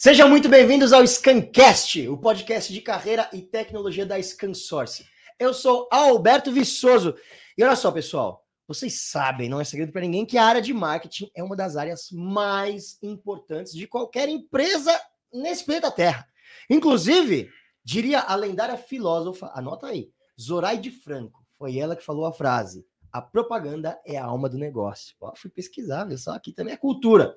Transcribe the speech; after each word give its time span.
Sejam 0.00 0.28
muito 0.28 0.48
bem-vindos 0.48 0.92
ao 0.92 1.04
Scancast, 1.04 2.06
o 2.06 2.16
podcast 2.16 2.72
de 2.72 2.80
carreira 2.80 3.28
e 3.32 3.42
tecnologia 3.42 4.06
da 4.06 4.16
ScanSource. 4.22 5.04
Eu 5.40 5.52
sou 5.52 5.88
Alberto 5.90 6.52
Viçoso. 6.52 7.16
E 7.56 7.64
olha 7.64 7.74
só, 7.74 7.90
pessoal, 7.90 8.46
vocês 8.68 9.08
sabem, 9.10 9.48
não 9.48 9.60
é 9.60 9.64
segredo 9.64 9.90
para 9.90 10.02
ninguém, 10.02 10.24
que 10.24 10.38
a 10.38 10.44
área 10.44 10.62
de 10.62 10.72
marketing 10.72 11.28
é 11.34 11.42
uma 11.42 11.56
das 11.56 11.74
áreas 11.74 12.12
mais 12.12 12.96
importantes 13.02 13.72
de 13.72 13.88
qualquer 13.88 14.28
empresa 14.28 14.96
nesse 15.34 15.64
planeta 15.64 15.90
Terra. 15.90 16.28
Inclusive, 16.70 17.50
diria 17.82 18.20
a 18.20 18.36
lendária 18.36 18.76
filósofa, 18.76 19.50
anota 19.52 19.88
aí, 19.88 20.12
Zoraide 20.40 20.92
Franco, 20.92 21.44
foi 21.58 21.76
ela 21.76 21.96
que 21.96 22.04
falou 22.04 22.24
a 22.24 22.32
frase: 22.32 22.86
a 23.12 23.20
propaganda 23.20 23.98
é 24.06 24.16
a 24.16 24.24
alma 24.24 24.48
do 24.48 24.58
negócio. 24.58 25.16
Ó, 25.20 25.34
fui 25.34 25.50
pesquisar, 25.50 26.04
viu 26.04 26.18
só? 26.18 26.32
Aqui 26.32 26.52
também 26.52 26.74
é 26.74 26.76
cultura. 26.76 27.36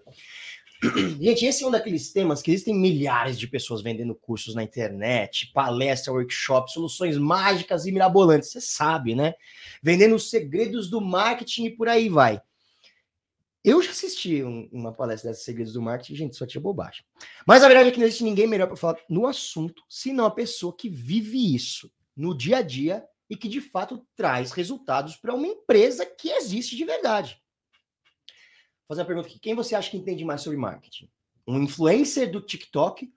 Gente, 1.21 1.45
esse 1.45 1.63
é 1.63 1.67
um 1.67 1.71
daqueles 1.71 2.11
temas 2.11 2.41
que 2.41 2.49
existem 2.49 2.73
milhares 2.73 3.39
de 3.39 3.47
pessoas 3.47 3.83
vendendo 3.83 4.15
cursos 4.15 4.55
na 4.55 4.63
internet, 4.63 5.51
palestra, 5.53 6.11
workshop, 6.11 6.71
soluções 6.71 7.17
mágicas 7.17 7.85
e 7.85 7.91
mirabolantes. 7.91 8.49
Você 8.49 8.61
sabe, 8.61 9.13
né? 9.13 9.35
Vendendo 9.81 10.15
os 10.15 10.29
segredos 10.29 10.89
do 10.89 10.99
marketing 10.99 11.65
e 11.65 11.75
por 11.75 11.87
aí 11.87 12.09
vai. 12.09 12.41
Eu 13.63 13.79
já 13.83 13.91
assisti 13.91 14.43
um, 14.43 14.67
uma 14.71 14.91
palestra 14.91 15.29
desses 15.29 15.45
segredos 15.45 15.73
do 15.73 15.81
marketing, 15.83 16.15
gente, 16.15 16.35
só 16.35 16.47
tinha 16.47 16.59
bobagem. 16.59 17.03
Mas 17.45 17.61
a 17.61 17.67
verdade 17.67 17.89
é 17.89 17.91
que 17.91 17.99
não 17.99 18.07
existe 18.07 18.23
ninguém 18.23 18.47
melhor 18.47 18.65
para 18.65 18.75
falar 18.75 18.97
no 19.07 19.27
assunto, 19.27 19.83
senão 19.87 20.25
a 20.25 20.31
pessoa 20.31 20.75
que 20.75 20.89
vive 20.89 21.53
isso 21.53 21.91
no 22.17 22.35
dia 22.35 22.57
a 22.57 22.61
dia 22.63 23.03
e 23.29 23.37
que 23.37 23.47
de 23.47 23.61
fato 23.61 24.03
traz 24.15 24.51
resultados 24.51 25.15
para 25.15 25.35
uma 25.35 25.45
empresa 25.45 26.07
que 26.07 26.31
existe 26.31 26.75
de 26.75 26.83
verdade 26.83 27.40
fazer 28.91 29.01
uma 29.01 29.07
pergunta 29.07 29.29
aqui. 29.29 29.39
Quem 29.39 29.55
você 29.55 29.73
acha 29.73 29.89
que 29.89 29.95
entende 29.95 30.25
mais 30.25 30.41
sobre 30.41 30.59
marketing? 30.59 31.09
Um 31.47 31.61
influencer 31.63 32.29
do 32.29 32.41
TikTok 32.41 33.09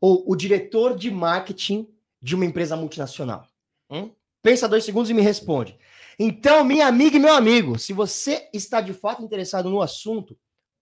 ou 0.00 0.24
o 0.26 0.34
diretor 0.34 0.96
de 0.96 1.08
marketing 1.08 1.88
de 2.20 2.34
uma 2.34 2.44
empresa 2.44 2.76
multinacional? 2.76 3.46
Hum? 3.88 4.10
Pensa 4.42 4.68
dois 4.68 4.84
segundos 4.84 5.08
e 5.08 5.14
me 5.14 5.22
responde. 5.22 5.78
Então, 6.18 6.64
minha 6.64 6.88
amiga 6.88 7.16
e 7.16 7.20
meu 7.20 7.32
amigo, 7.32 7.78
se 7.78 7.92
você 7.92 8.48
está 8.52 8.80
de 8.80 8.92
fato 8.92 9.22
interessado 9.22 9.70
no 9.70 9.80
assunto, 9.80 10.36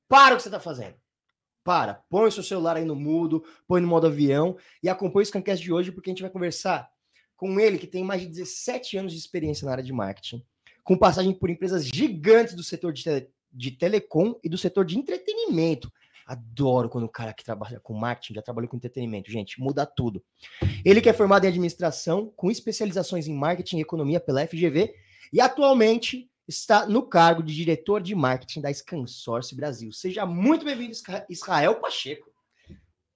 para 0.08 0.34
o 0.34 0.36
que 0.38 0.42
você 0.42 0.48
está 0.48 0.58
fazendo. 0.58 0.94
Para, 1.62 2.02
põe 2.08 2.28
o 2.28 2.32
seu 2.32 2.42
celular 2.42 2.76
aí 2.76 2.86
no 2.86 2.96
mudo, 2.96 3.44
põe 3.66 3.82
no 3.82 3.86
modo 3.86 4.06
avião 4.06 4.56
e 4.82 4.88
acompanhe 4.88 5.24
o 5.24 5.26
Scancast 5.26 5.62
de 5.62 5.70
hoje, 5.70 5.92
porque 5.92 6.08
a 6.08 6.12
gente 6.12 6.22
vai 6.22 6.30
conversar 6.30 6.88
com 7.36 7.60
ele, 7.60 7.76
que 7.76 7.86
tem 7.86 8.02
mais 8.02 8.22
de 8.22 8.28
17 8.28 8.96
anos 8.96 9.12
de 9.12 9.18
experiência 9.18 9.66
na 9.66 9.72
área 9.72 9.84
de 9.84 9.92
marketing, 9.92 10.42
com 10.82 10.96
passagem 10.96 11.34
por 11.34 11.50
empresas 11.50 11.86
gigantes 11.86 12.54
do 12.54 12.62
setor 12.62 12.94
de 12.94 13.02
de 13.52 13.70
telecom 13.70 14.38
e 14.42 14.48
do 14.48 14.58
setor 14.58 14.84
de 14.84 14.98
entretenimento. 14.98 15.92
Adoro 16.26 16.90
quando 16.90 17.04
o 17.04 17.08
cara 17.08 17.32
que 17.32 17.42
trabalha 17.42 17.80
com 17.80 17.94
marketing 17.94 18.34
já 18.34 18.42
trabalhou 18.42 18.68
com 18.68 18.76
entretenimento, 18.76 19.30
gente, 19.30 19.58
muda 19.60 19.86
tudo. 19.86 20.22
Ele 20.84 21.00
que 21.00 21.08
é 21.08 21.12
formado 21.12 21.44
em 21.44 21.48
administração, 21.48 22.30
com 22.36 22.50
especializações 22.50 23.26
em 23.26 23.34
marketing 23.34 23.78
e 23.78 23.80
economia 23.80 24.20
pela 24.20 24.46
FGV, 24.46 24.94
e 25.32 25.40
atualmente 25.40 26.30
está 26.46 26.86
no 26.86 27.02
cargo 27.02 27.42
de 27.42 27.54
diretor 27.54 28.02
de 28.02 28.14
marketing 28.14 28.60
da 28.60 28.72
Scansource 28.72 29.54
Brasil. 29.54 29.90
Seja 29.92 30.26
muito 30.26 30.64
bem-vindo, 30.64 30.94
Israel 31.28 31.76
Pacheco. 31.76 32.27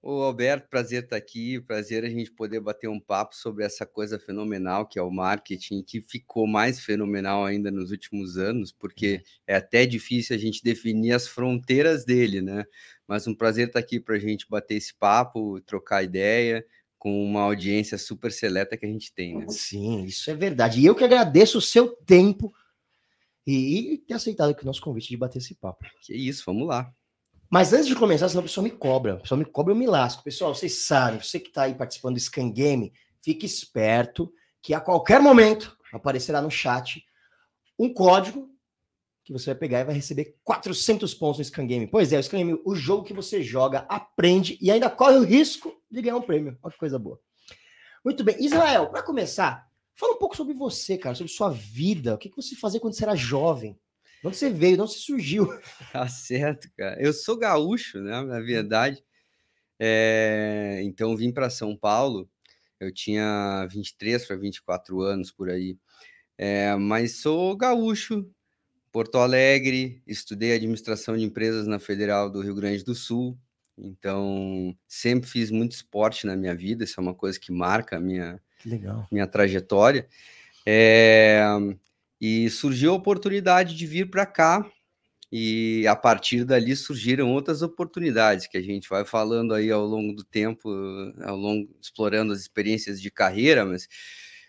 Ô 0.05 0.21
Alberto, 0.21 0.67
prazer 0.69 1.05
estar 1.05 1.15
aqui, 1.15 1.61
prazer 1.61 2.03
a 2.03 2.09
gente 2.09 2.29
poder 2.29 2.59
bater 2.59 2.89
um 2.89 2.99
papo 2.99 3.33
sobre 3.33 3.63
essa 3.63 3.85
coisa 3.85 4.19
fenomenal 4.19 4.85
que 4.85 4.99
é 4.99 5.01
o 5.01 5.09
marketing, 5.09 5.81
que 5.81 6.01
ficou 6.01 6.45
mais 6.45 6.81
fenomenal 6.81 7.45
ainda 7.45 7.71
nos 7.71 7.89
últimos 7.89 8.37
anos, 8.37 8.69
porque 8.69 9.23
é 9.47 9.55
até 9.55 9.85
difícil 9.85 10.35
a 10.35 10.39
gente 10.39 10.61
definir 10.61 11.13
as 11.13 11.25
fronteiras 11.25 12.03
dele, 12.03 12.41
né? 12.41 12.65
Mas 13.07 13.27
um 13.27 13.33
prazer 13.33 13.67
estar 13.67 13.79
aqui 13.79 13.97
para 13.97 14.15
a 14.15 14.19
gente 14.19 14.45
bater 14.49 14.75
esse 14.75 14.93
papo, 14.93 15.61
trocar 15.61 16.03
ideia 16.03 16.65
com 16.97 17.23
uma 17.23 17.43
audiência 17.43 17.97
super 17.97 18.33
seleta 18.33 18.75
que 18.75 18.85
a 18.85 18.89
gente 18.89 19.13
tem, 19.13 19.37
né? 19.37 19.45
Sim, 19.47 20.03
isso 20.03 20.29
é 20.29 20.35
verdade. 20.35 20.81
E 20.81 20.85
eu 20.85 20.95
que 20.95 21.05
agradeço 21.05 21.59
o 21.59 21.61
seu 21.61 21.87
tempo 21.87 22.53
e 23.47 24.03
ter 24.05 24.15
aceitado 24.15 24.49
aqui 24.49 24.63
o 24.63 24.65
nosso 24.65 24.81
convite 24.81 25.07
de 25.07 25.17
bater 25.17 25.37
esse 25.37 25.55
papo. 25.55 25.85
Que 26.01 26.13
isso, 26.13 26.43
vamos 26.45 26.67
lá. 26.67 26.93
Mas 27.53 27.71
antes 27.71 27.85
de 27.85 27.95
começar, 27.95 28.27
senão 28.27 28.39
a 28.39 28.47
pessoa 28.47 28.63
me 28.63 28.71
cobra. 28.71 29.13
A 29.13 29.17
pessoa 29.17 29.37
me 29.37 29.45
cobra, 29.45 29.73
eu 29.73 29.77
me 29.77 29.85
lasco. 29.85 30.23
Pessoal, 30.23 30.55
vocês 30.55 30.87
sabem, 30.87 31.21
você 31.21 31.39
que 31.39 31.49
está 31.49 31.61
aí 31.61 31.75
participando 31.75 32.15
do 32.15 32.19
Scan 32.19 32.49
Game, 32.49 32.91
fique 33.21 33.45
esperto 33.45 34.33
que 34.59 34.73
a 34.73 34.79
qualquer 34.79 35.21
momento 35.21 35.77
aparecerá 35.93 36.41
no 36.41 36.49
chat 36.49 37.05
um 37.77 37.93
código 37.93 38.49
que 39.23 39.31
você 39.31 39.51
vai 39.51 39.55
pegar 39.55 39.81
e 39.81 39.83
vai 39.83 39.93
receber 39.93 40.35
400 40.43 41.13
pontos 41.13 41.37
no 41.37 41.45
Scan 41.45 41.67
Game. 41.67 41.85
Pois 41.85 42.11
é, 42.11 42.17
o 42.17 42.23
Scan 42.23 42.39
Game, 42.39 42.59
o 42.65 42.73
jogo 42.73 43.03
que 43.03 43.13
você 43.13 43.43
joga, 43.43 43.85
aprende 43.87 44.57
e 44.59 44.71
ainda 44.71 44.89
corre 44.89 45.17
o 45.17 45.23
risco 45.23 45.79
de 45.91 46.01
ganhar 46.01 46.17
um 46.17 46.23
prêmio. 46.23 46.57
Olha 46.63 46.73
que 46.73 46.79
coisa 46.79 46.97
boa. 46.97 47.19
Muito 48.03 48.23
bem. 48.23 48.35
Israel, 48.43 48.89
para 48.89 49.03
começar, 49.03 49.67
fala 49.93 50.13
um 50.13 50.17
pouco 50.17 50.35
sobre 50.35 50.55
você, 50.55 50.97
cara, 50.97 51.13
sobre 51.13 51.31
sua 51.31 51.51
vida. 51.51 52.15
O 52.15 52.17
que 52.17 52.31
você 52.35 52.55
fazia 52.55 52.79
quando 52.79 52.95
você 52.95 53.03
era 53.03 53.15
jovem? 53.15 53.79
Onde 54.23 54.37
você 54.37 54.49
veio? 54.49 54.81
Onde 54.81 54.93
você 54.93 54.99
surgiu? 54.99 55.47
Tá 55.91 56.07
certo, 56.07 56.69
cara. 56.77 56.99
Eu 57.01 57.11
sou 57.11 57.37
gaúcho, 57.37 57.99
né? 57.99 58.21
Na 58.21 58.39
verdade. 58.39 59.03
É... 59.77 60.79
Então, 60.83 61.15
vim 61.17 61.31
para 61.31 61.49
São 61.49 61.75
Paulo. 61.75 62.29
Eu 62.79 62.91
tinha 62.91 63.67
23 63.69 64.25
para 64.25 64.35
24 64.37 65.01
anos 65.01 65.31
por 65.31 65.49
aí. 65.49 65.77
É... 66.37 66.73
Mas 66.75 67.17
sou 67.17 67.55
gaúcho, 67.57 68.25
Porto 68.91 69.17
Alegre. 69.17 70.01
Estudei 70.07 70.53
administração 70.53 71.17
de 71.17 71.23
empresas 71.23 71.67
na 71.67 71.77
Federal 71.77 72.29
do 72.29 72.41
Rio 72.41 72.55
Grande 72.55 72.83
do 72.83 72.95
Sul. 72.95 73.37
Então, 73.77 74.75
sempre 74.87 75.29
fiz 75.29 75.51
muito 75.51 75.73
esporte 75.73 76.25
na 76.25 76.35
minha 76.35 76.55
vida. 76.55 76.83
Isso 76.83 76.99
é 76.99 77.03
uma 77.03 77.13
coisa 77.13 77.39
que 77.39 77.51
marca 77.51 77.97
a 77.97 77.99
minha, 77.99 78.39
minha 79.11 79.27
trajetória. 79.27 80.07
É... 80.65 81.41
E 82.25 82.49
surgiu 82.49 82.93
a 82.93 82.95
oportunidade 82.95 83.75
de 83.75 83.85
vir 83.85 84.09
para 84.09 84.25
cá, 84.25 84.65
e 85.29 85.85
a 85.87 85.93
partir 85.93 86.45
dali 86.45 86.73
surgiram 86.73 87.33
outras 87.33 87.61
oportunidades 87.61 88.47
que 88.47 88.57
a 88.57 88.61
gente 88.61 88.87
vai 88.87 89.03
falando 89.03 89.53
aí 89.53 89.69
ao 89.69 89.85
longo 89.85 90.13
do 90.13 90.23
tempo, 90.23 90.69
ao 91.21 91.35
longo 91.35 91.69
explorando 91.81 92.31
as 92.31 92.39
experiências 92.39 93.01
de 93.01 93.11
carreira, 93.11 93.65
mas 93.65 93.89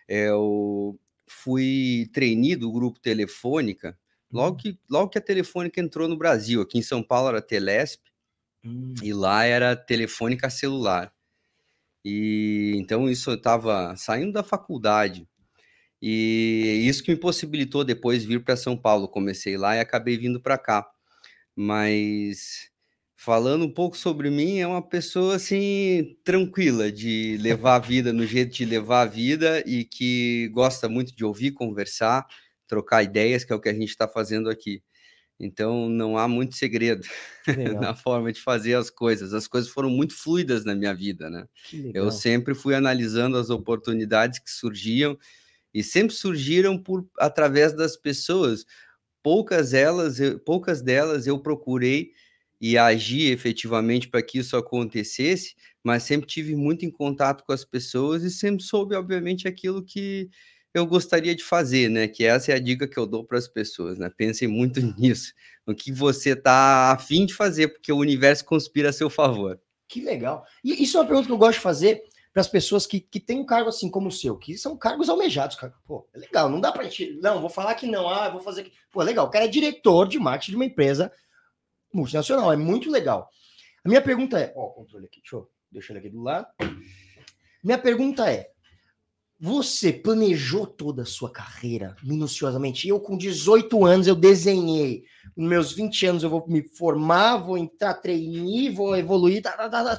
é, 0.07 0.29
eu 0.29 0.97
fui 1.27 2.09
trainee 2.13 2.55
do 2.55 2.71
grupo 2.71 3.01
Telefônica 3.01 3.99
logo 4.31 4.55
hum. 4.55 4.57
que, 4.57 4.79
logo 4.89 5.09
que 5.09 5.19
a 5.19 5.21
Telefônica 5.21 5.81
entrou 5.81 6.07
no 6.07 6.17
Brasil. 6.17 6.61
Aqui 6.61 6.79
em 6.79 6.83
São 6.83 7.03
Paulo 7.03 7.31
era 7.31 7.43
Telesp 7.43 8.03
hum. 8.65 8.95
e 9.03 9.13
lá 9.13 9.43
era 9.43 9.75
Telefônica 9.75 10.49
Celular. 10.49 11.13
E 12.05 12.75
então 12.77 13.11
isso 13.11 13.31
eu 13.31 13.35
estava 13.35 13.97
saindo 13.97 14.33
da 14.33 14.45
faculdade. 14.45 15.27
E 16.07 16.87
isso 16.87 17.03
que 17.03 17.11
me 17.11 17.17
possibilitou 17.17 17.83
depois 17.83 18.27
vir 18.27 18.45
para 18.45 18.59
São 18.59 18.77
Paulo. 18.77 19.09
Comecei 19.09 19.57
lá 19.57 19.75
e 19.75 19.81
acabei 19.81 20.19
vindo 20.19 20.39
para 20.39 20.59
cá. 20.59 20.87
Mas 21.57 22.69
falando 23.17 23.65
um 23.65 23.73
pouco 23.73 23.97
sobre 23.97 24.29
mim, 24.29 24.59
é 24.59 24.67
uma 24.67 24.87
pessoa 24.87 25.37
assim 25.37 26.15
tranquila 26.23 26.93
de 26.93 27.39
levar 27.41 27.77
a 27.77 27.79
vida 27.79 28.13
no 28.13 28.27
jeito 28.27 28.55
de 28.55 28.67
levar 28.67 29.01
a 29.01 29.07
vida 29.07 29.65
e 29.67 29.83
que 29.87 30.51
gosta 30.53 30.91
muito 30.91 31.17
de 31.17 31.25
ouvir, 31.25 31.53
conversar, 31.53 32.27
trocar 32.69 33.03
ideias, 33.03 33.43
que 33.43 33.55
é 33.55 33.57
o 33.57 33.61
que 33.61 33.71
a 33.71 33.75
gente 33.75 33.89
está 33.89 34.07
fazendo 34.07 34.51
aqui. 34.51 34.83
Então 35.41 35.89
não 35.89 36.19
há 36.19 36.29
muito 36.29 36.55
segredo 36.55 37.07
na 37.81 37.95
forma 37.95 38.31
de 38.31 38.43
fazer 38.43 38.75
as 38.75 38.91
coisas. 38.91 39.33
As 39.33 39.47
coisas 39.49 39.71
foram 39.71 39.89
muito 39.89 40.15
fluidas 40.15 40.67
na 40.67 40.75
minha 40.75 40.93
vida, 40.95 41.31
né? 41.31 41.47
Eu 41.95 42.11
sempre 42.13 42.55
fui 42.55 42.75
analisando 42.75 43.39
as 43.39 43.49
oportunidades 43.49 44.39
que 44.39 44.51
surgiam 44.51 45.19
e 45.75 45.83
sempre 45.83 46.15
surgiram 46.15 46.79
por 46.79 47.07
através 47.19 47.75
das 47.75 47.97
pessoas. 47.97 48.65
Poucas 49.23 49.75
elas, 49.75 50.19
poucas 50.47 50.81
delas 50.81 51.27
eu 51.27 51.39
procurei 51.39 52.13
e 52.61 52.79
agi 52.79 53.31
efetivamente 53.31 54.09
para 54.09 54.23
que 54.23 54.39
isso 54.39 54.57
acontecesse, 54.57 55.55
mas 55.83 56.05
sempre 56.05 56.27
tive 56.27 56.55
muito 56.55 56.87
em 56.87 56.91
contato 56.91 57.45
com 57.45 57.53
as 57.53 57.65
pessoas 57.65 58.23
e 58.23 58.31
sempre 58.31 58.63
soube, 58.63 58.95
obviamente, 58.95 59.49
aquilo 59.49 59.83
que 59.83 60.31
eu 60.73 60.87
gostaria 60.87 61.35
de 61.35 61.45
fazer, 61.45 61.89
né? 61.89 62.09
Que 62.09 62.25
essa 62.25 62.53
é 62.53 62.55
a 62.55 62.59
dica 62.59 62.89
que 62.89 62.99
eu 62.99 63.07
dou 63.07 63.25
para 63.25 63.39
as 63.39 63.49
pessoas, 63.49 63.99
né? 63.99 64.11
Pensem 64.17 64.49
muito 64.49 64.81
nisso, 64.99 65.33
no 65.67 65.75
que 65.75 65.93
você 65.93 66.31
está 66.31 66.93
afim 66.93 67.27
de 67.27 67.35
fazer, 67.35 67.69
porque 67.69 67.93
o 67.93 67.99
universo 67.99 68.45
conspira 68.45 68.91
a 68.91 68.93
seu 68.93 69.11
favor. 69.11 69.61
Que 69.89 70.01
legal. 70.01 70.45
E 70.63 70.83
isso 70.83 70.97
é 70.97 71.01
uma 71.01 71.07
pergunta 71.07 71.27
que 71.27 71.33
eu 71.33 71.39
gosto 71.39 71.59
de 71.59 71.63
fazer 71.63 72.03
para 72.35 72.41
as 72.41 72.49
pessoas 72.49 72.85
que, 72.85 72.99
que 72.99 73.21
têm 73.21 73.39
um 73.39 73.47
cargo 73.47 73.69
assim 73.69 73.89
como 73.89 74.09
o 74.09 74.13
seu, 74.13 74.37
que 74.37 74.59
são 74.59 74.77
cargos 74.77 75.09
almejados, 75.09 75.55
cara. 75.55 75.73
Pô, 75.87 76.09
é 76.13 76.19
legal, 76.19 76.51
não 76.51 76.61
dá 76.61 76.73
para 76.73 76.83
gente. 76.83 77.17
Não, 77.23 77.41
vou 77.41 77.49
falar 77.49 77.77
que 77.77 77.87
não, 77.87 78.09
ah, 78.09 78.29
vou 78.29 78.41
fazer. 78.41 78.63
Aqui. 78.63 78.73
Pô, 78.91 79.01
é 79.03 79.05
legal, 79.05 79.27
o 79.27 79.31
cara 79.31 79.45
é 79.45 79.49
diretor 79.49 80.09
de 80.09 80.19
marketing 80.19 80.51
de 80.51 80.57
uma 80.57 80.65
empresa 80.65 81.13
multinacional, 81.93 82.53
é 82.53 82.57
muito 82.57 82.91
legal. 82.91 83.31
A 83.85 83.89
minha 83.89 84.03
pergunta 84.03 84.37
é: 84.41 84.53
ó, 84.57 84.67
controle 84.71 85.07
aqui, 85.07 85.21
deixa 85.21 85.37
eu 85.37 85.49
deixar 85.71 85.93
ele 85.93 86.01
aqui 86.01 86.11
do 86.11 86.23
lado. 86.23 86.49
Minha 87.63 87.79
pergunta 87.79 88.29
é: 88.29 88.51
você 89.39 89.93
planejou 89.93 90.67
toda 90.67 91.03
a 91.03 91.07
sua 91.07 91.31
carreira 91.31 91.95
minuciosamente? 92.03 92.89
Eu, 92.89 92.99
com 92.99 93.17
18 93.17 93.85
anos, 93.85 94.09
eu 94.09 94.17
desenhei. 94.17 95.05
Nos 95.37 95.49
meus 95.49 95.73
20 95.73 96.07
anos, 96.07 96.23
eu 96.25 96.31
vou 96.31 96.45
me 96.49 96.67
formar, 96.67 97.37
vou 97.37 97.57
entrar 97.57 97.95
trainee, 97.95 98.71
vou 98.71 98.97
evoluir. 98.97 99.41
Tá, 99.41 99.53
tá, 99.53 99.69
tá, 99.69 99.85
tá. 99.85 99.99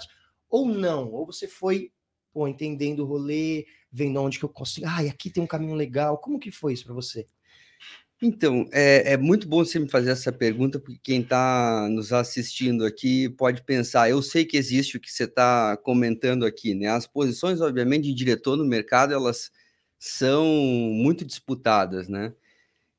ou 0.50 0.68
não? 0.68 1.10
Ou 1.14 1.26
você 1.26 1.48
foi 1.48 1.92
pô, 2.36 2.50
entendendo 2.50 3.00
o 3.00 3.06
rolê, 3.06 3.66
vendo 3.90 4.22
onde 4.22 4.38
que 4.38 4.44
eu 4.44 4.50
consigo. 4.50 4.86
Ah, 4.86 5.00
aqui 5.00 5.30
tem 5.30 5.42
um 5.42 5.48
caminho 5.48 5.74
legal. 5.74 6.18
Como 6.18 6.38
que 6.38 6.52
foi 6.52 6.74
isso 6.74 6.84
para 6.84 6.94
você? 6.94 7.26
Então, 8.22 8.68
é, 8.74 9.14
é, 9.14 9.18
muito 9.18 9.48
bom 9.48 9.64
você 9.64 9.80
me 9.80 9.88
fazer 9.88 10.10
essa 10.10 10.34
pergunta, 10.34 10.78
porque 10.78 11.00
quem 11.02 11.22
está 11.22 11.88
nos 11.90 12.12
assistindo 12.12 12.86
aqui 12.86 13.30
pode 13.30 13.64
pensar, 13.64 14.10
eu 14.10 14.22
sei 14.22 14.44
que 14.44 14.58
existe 14.58 14.98
o 14.98 15.00
que 15.00 15.10
você 15.10 15.24
está 15.24 15.78
comentando 15.78 16.46
aqui, 16.46 16.76
né? 16.76 16.88
As 16.88 17.08
posições, 17.08 17.62
obviamente, 17.62 18.04
de 18.04 18.14
diretor 18.14 18.58
no 18.58 18.66
mercado, 18.66 19.14
elas 19.14 19.50
são 19.98 20.46
muito 20.46 21.24
disputadas, 21.24 22.10
né? 22.10 22.34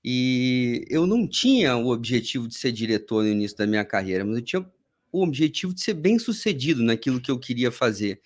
E 0.02 0.86
eu 0.88 1.06
não 1.06 1.28
tinha 1.28 1.76
o 1.76 1.88
objetivo 1.88 2.48
de 2.48 2.54
ser 2.54 2.72
diretor 2.72 3.22
no 3.22 3.30
início 3.30 3.58
da 3.58 3.66
minha 3.66 3.84
carreira, 3.84 4.24
mas 4.24 4.36
eu 4.36 4.42
tinha 4.42 4.70
o 5.12 5.22
objetivo 5.22 5.74
de 5.74 5.82
ser 5.82 5.94
bem 5.94 6.18
sucedido 6.18 6.82
naquilo 6.82 7.20
que 7.20 7.30
eu 7.30 7.38
queria 7.38 7.70
fazer. 7.70 8.20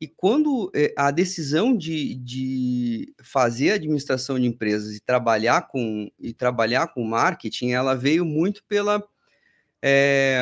E 0.00 0.06
quando 0.06 0.70
é, 0.74 0.94
a 0.96 1.10
decisão 1.10 1.76
de, 1.76 2.14
de 2.14 3.12
fazer 3.20 3.72
administração 3.72 4.38
de 4.38 4.46
empresas 4.46 4.94
e 4.94 5.00
trabalhar 5.00 5.62
com 5.62 6.08
e 6.20 6.32
trabalhar 6.32 6.88
com 6.88 7.02
marketing, 7.02 7.70
ela 7.70 7.94
veio 7.94 8.24
muito 8.24 8.62
pela 8.64 9.02
é, 9.82 10.40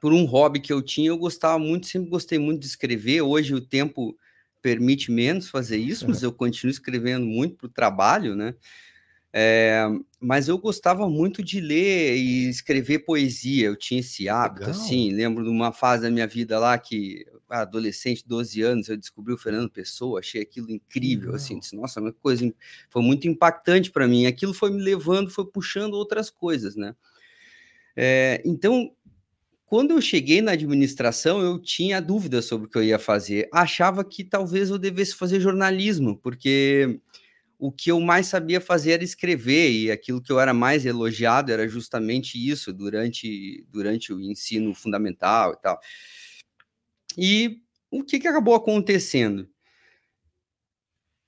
por 0.00 0.12
um 0.12 0.24
hobby 0.24 0.60
que 0.60 0.72
eu 0.72 0.80
tinha. 0.80 1.08
Eu 1.08 1.18
gostava 1.18 1.58
muito, 1.58 1.86
sempre 1.86 2.08
gostei 2.08 2.38
muito 2.38 2.60
de 2.60 2.66
escrever. 2.66 3.20
Hoje 3.20 3.54
o 3.54 3.60
tempo 3.60 4.16
permite 4.62 5.12
menos 5.12 5.48
fazer 5.48 5.76
isso, 5.76 6.08
mas 6.08 6.22
eu 6.22 6.32
continuo 6.32 6.70
escrevendo 6.70 7.26
muito 7.26 7.56
para 7.56 7.66
o 7.66 7.70
trabalho, 7.70 8.34
né? 8.34 8.54
É, 9.32 9.84
mas 10.18 10.48
eu 10.48 10.56
gostava 10.56 11.08
muito 11.10 11.42
de 11.42 11.60
ler 11.60 12.16
e 12.16 12.48
escrever 12.48 13.00
poesia, 13.00 13.66
eu 13.66 13.76
tinha 13.76 14.00
esse 14.00 14.28
hábito, 14.28 14.66
Legal. 14.66 14.80
assim, 14.80 15.12
lembro 15.12 15.44
de 15.44 15.50
uma 15.50 15.72
fase 15.72 16.04
da 16.04 16.10
minha 16.10 16.26
vida 16.26 16.58
lá 16.58 16.78
que, 16.78 17.26
adolescente, 17.48 18.24
12 18.26 18.62
anos, 18.62 18.88
eu 18.88 18.96
descobri 18.96 19.34
o 19.34 19.38
Fernando 19.38 19.70
Pessoa, 19.70 20.20
achei 20.20 20.40
aquilo 20.40 20.70
incrível, 20.70 21.26
Legal. 21.26 21.36
assim, 21.36 21.58
disse, 21.58 21.76
nossa, 21.76 22.00
uma 22.00 22.12
coisa, 22.12 22.50
foi 22.88 23.02
muito 23.02 23.28
impactante 23.28 23.90
para 23.90 24.08
mim, 24.08 24.26
aquilo 24.26 24.54
foi 24.54 24.70
me 24.70 24.80
levando, 24.80 25.30
foi 25.30 25.46
puxando 25.46 25.94
outras 25.94 26.30
coisas, 26.30 26.74
né? 26.74 26.94
É, 27.94 28.42
então, 28.44 28.90
quando 29.66 29.90
eu 29.90 30.00
cheguei 30.00 30.40
na 30.40 30.52
administração, 30.52 31.40
eu 31.40 31.58
tinha 31.60 32.00
dúvidas 32.00 32.44
sobre 32.44 32.66
o 32.66 32.70
que 32.70 32.78
eu 32.78 32.84
ia 32.84 32.98
fazer, 32.98 33.48
achava 33.52 34.04
que 34.04 34.24
talvez 34.24 34.70
eu 34.70 34.78
devesse 34.78 35.14
fazer 35.14 35.40
jornalismo, 35.40 36.16
porque 36.16 37.00
o 37.58 37.72
que 37.72 37.90
eu 37.90 38.00
mais 38.00 38.26
sabia 38.26 38.60
fazer 38.60 38.92
era 38.92 39.04
escrever, 39.04 39.70
e 39.70 39.90
aquilo 39.90 40.20
que 40.20 40.30
eu 40.30 40.38
era 40.38 40.52
mais 40.52 40.84
elogiado 40.84 41.50
era 41.50 41.66
justamente 41.66 42.36
isso 42.36 42.72
durante, 42.72 43.66
durante 43.70 44.12
o 44.12 44.20
ensino 44.20 44.74
fundamental 44.74 45.54
e 45.54 45.62
tal. 45.62 45.80
E 47.16 47.62
o 47.90 48.04
que, 48.04 48.18
que 48.18 48.28
acabou 48.28 48.54
acontecendo? 48.54 49.48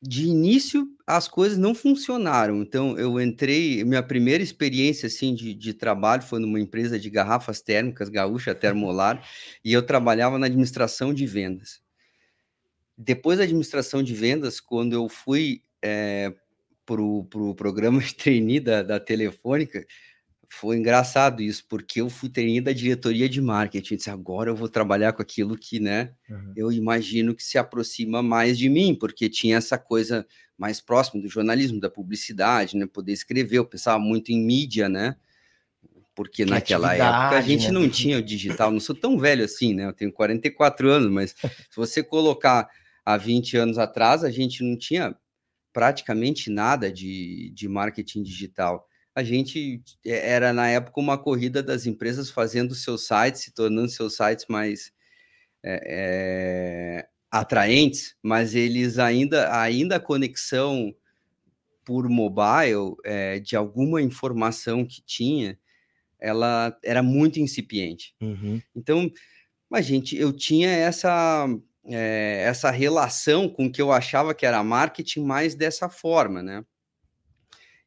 De 0.01 0.27
início, 0.27 0.87
as 1.07 1.27
coisas 1.27 1.59
não 1.59 1.75
funcionaram. 1.75 2.63
Então, 2.63 2.97
eu 2.99 3.21
entrei, 3.21 3.83
minha 3.83 4.03
primeira 4.03 4.43
experiência 4.45 5.07
assim 5.09 5.35
de, 5.35 5.55
de 5.55 5.75
trabalho 5.75 6.23
foi 6.23 6.39
numa 6.39 6.61
empresa 6.61 6.99
de 7.01 7.11
garrafas 7.11 7.61
térmicas, 7.61 8.09
Gaúcha 8.09 8.55
Termolar, 8.55 9.27
e 9.65 9.73
eu 9.73 9.83
trabalhava 9.83 10.39
na 10.39 10.47
administração 10.47 11.13
de 11.13 11.27
vendas. 11.27 11.81
Depois 12.97 13.39
da 13.39 13.45
administração 13.45 14.03
de 14.03 14.15
vendas, 14.15 14.61
quando 14.61 14.93
eu 14.93 15.09
fui 15.09 15.63
é, 15.83 16.33
para 16.85 17.03
o 17.03 17.25
pro 17.25 17.55
programa 17.55 18.01
de 18.01 18.15
trainee 18.15 18.61
da, 18.61 18.83
da 18.83 18.99
Telefônica, 18.99 19.85
foi 20.51 20.79
engraçado 20.79 21.43
isso, 21.43 21.65
porque 21.69 22.01
eu 22.01 22.09
fui 22.09 22.29
trainee 22.29 22.61
da 22.61 22.73
diretoria 22.73 23.29
de 23.29 23.41
marketing. 23.41 23.97
disse, 23.97 24.11
agora 24.11 24.51
eu 24.51 24.57
vou 24.57 24.69
trabalhar 24.69 25.13
com 25.13 25.21
aquilo 25.21 25.57
que, 25.57 25.79
né, 25.79 26.13
uhum. 26.29 26.53
eu 26.57 26.73
imagino 26.73 27.35
que 27.35 27.43
se 27.43 27.59
aproxima 27.59 28.23
mais 28.23 28.59
de 28.59 28.69
mim, 28.69 28.95
porque 28.95 29.29
tinha 29.29 29.59
essa 29.59 29.77
coisa 29.77 30.27
mais 30.57 30.81
próxima 30.81 31.21
do 31.21 31.29
jornalismo, 31.29 31.79
da 31.79 31.91
publicidade, 31.91 32.77
né, 32.77 32.87
poder 32.87 33.13
escrever. 33.13 33.59
Eu 33.59 33.67
pensava 33.67 33.99
muito 33.99 34.31
em 34.31 34.41
mídia, 34.41 34.89
né, 34.89 35.17
porque 36.15 36.45
naquela 36.45 36.95
época 36.95 37.39
a 37.39 37.43
gente 37.43 37.67
né? 37.67 37.73
não 37.73 37.89
tinha 37.89 38.19
o 38.19 38.23
digital. 38.23 38.73
Não 38.73 38.81
sou 38.81 38.97
tão 38.97 39.19
velho 39.19 39.45
assim, 39.45 39.75
né, 39.75 39.85
eu 39.85 39.93
tenho 39.93 40.11
44 40.11 40.89
anos, 40.89 41.11
mas 41.11 41.35
se 41.71 41.77
você 41.77 42.03
colocar 42.03 42.69
há 43.05 43.17
20 43.17 43.57
anos 43.57 43.79
atrás, 43.79 44.25
a 44.25 44.31
gente 44.31 44.65
não 44.65 44.77
tinha 44.77 45.15
praticamente 45.79 46.51
nada 46.51 46.91
de, 46.91 47.53
de 47.55 47.69
marketing 47.69 48.25
digital. 48.25 48.85
A 49.15 49.23
gente 49.23 49.81
é, 50.05 50.29
era, 50.29 50.53
na 50.53 50.69
época, 50.69 51.01
uma 51.01 51.17
corrida 51.17 51.63
das 51.63 51.87
empresas 51.87 52.31
fazendo 52.31 52.75
seus 52.75 53.07
sites, 53.07 53.43
se 53.43 53.55
tornando 53.55 53.89
seus 53.89 54.17
sites 54.17 54.47
mais 54.49 54.91
é, 55.63 55.81
é, 55.87 57.09
atraentes, 57.31 58.17
mas 58.21 58.57
eles 58.57 58.99
ainda, 58.99 59.57
ainda 59.57 59.95
a 59.95 60.01
conexão 60.01 60.93
por 61.85 62.09
mobile 62.09 62.97
é, 63.05 63.39
de 63.39 63.55
alguma 63.55 64.03
informação 64.03 64.85
que 64.85 65.01
tinha, 65.01 65.57
ela 66.19 66.77
era 66.83 67.05
muito 67.05 67.39
incipiente. 67.39 68.17
Uhum. 68.21 68.61
Então, 68.75 69.09
mas 69.71 69.87
gente, 69.87 70.17
eu 70.17 70.33
tinha 70.33 70.71
essa 70.71 71.47
é, 71.89 72.43
essa 72.47 72.71
relação 72.71 73.49
com 73.49 73.67
o 73.67 73.73
que 73.73 73.81
eu 73.81 73.91
achava 73.91 74.35
que 74.35 74.45
era 74.45 74.63
marketing 74.63 75.25
mais 75.25 75.55
dessa 75.55 75.89
forma, 75.89 76.43
né? 76.43 76.65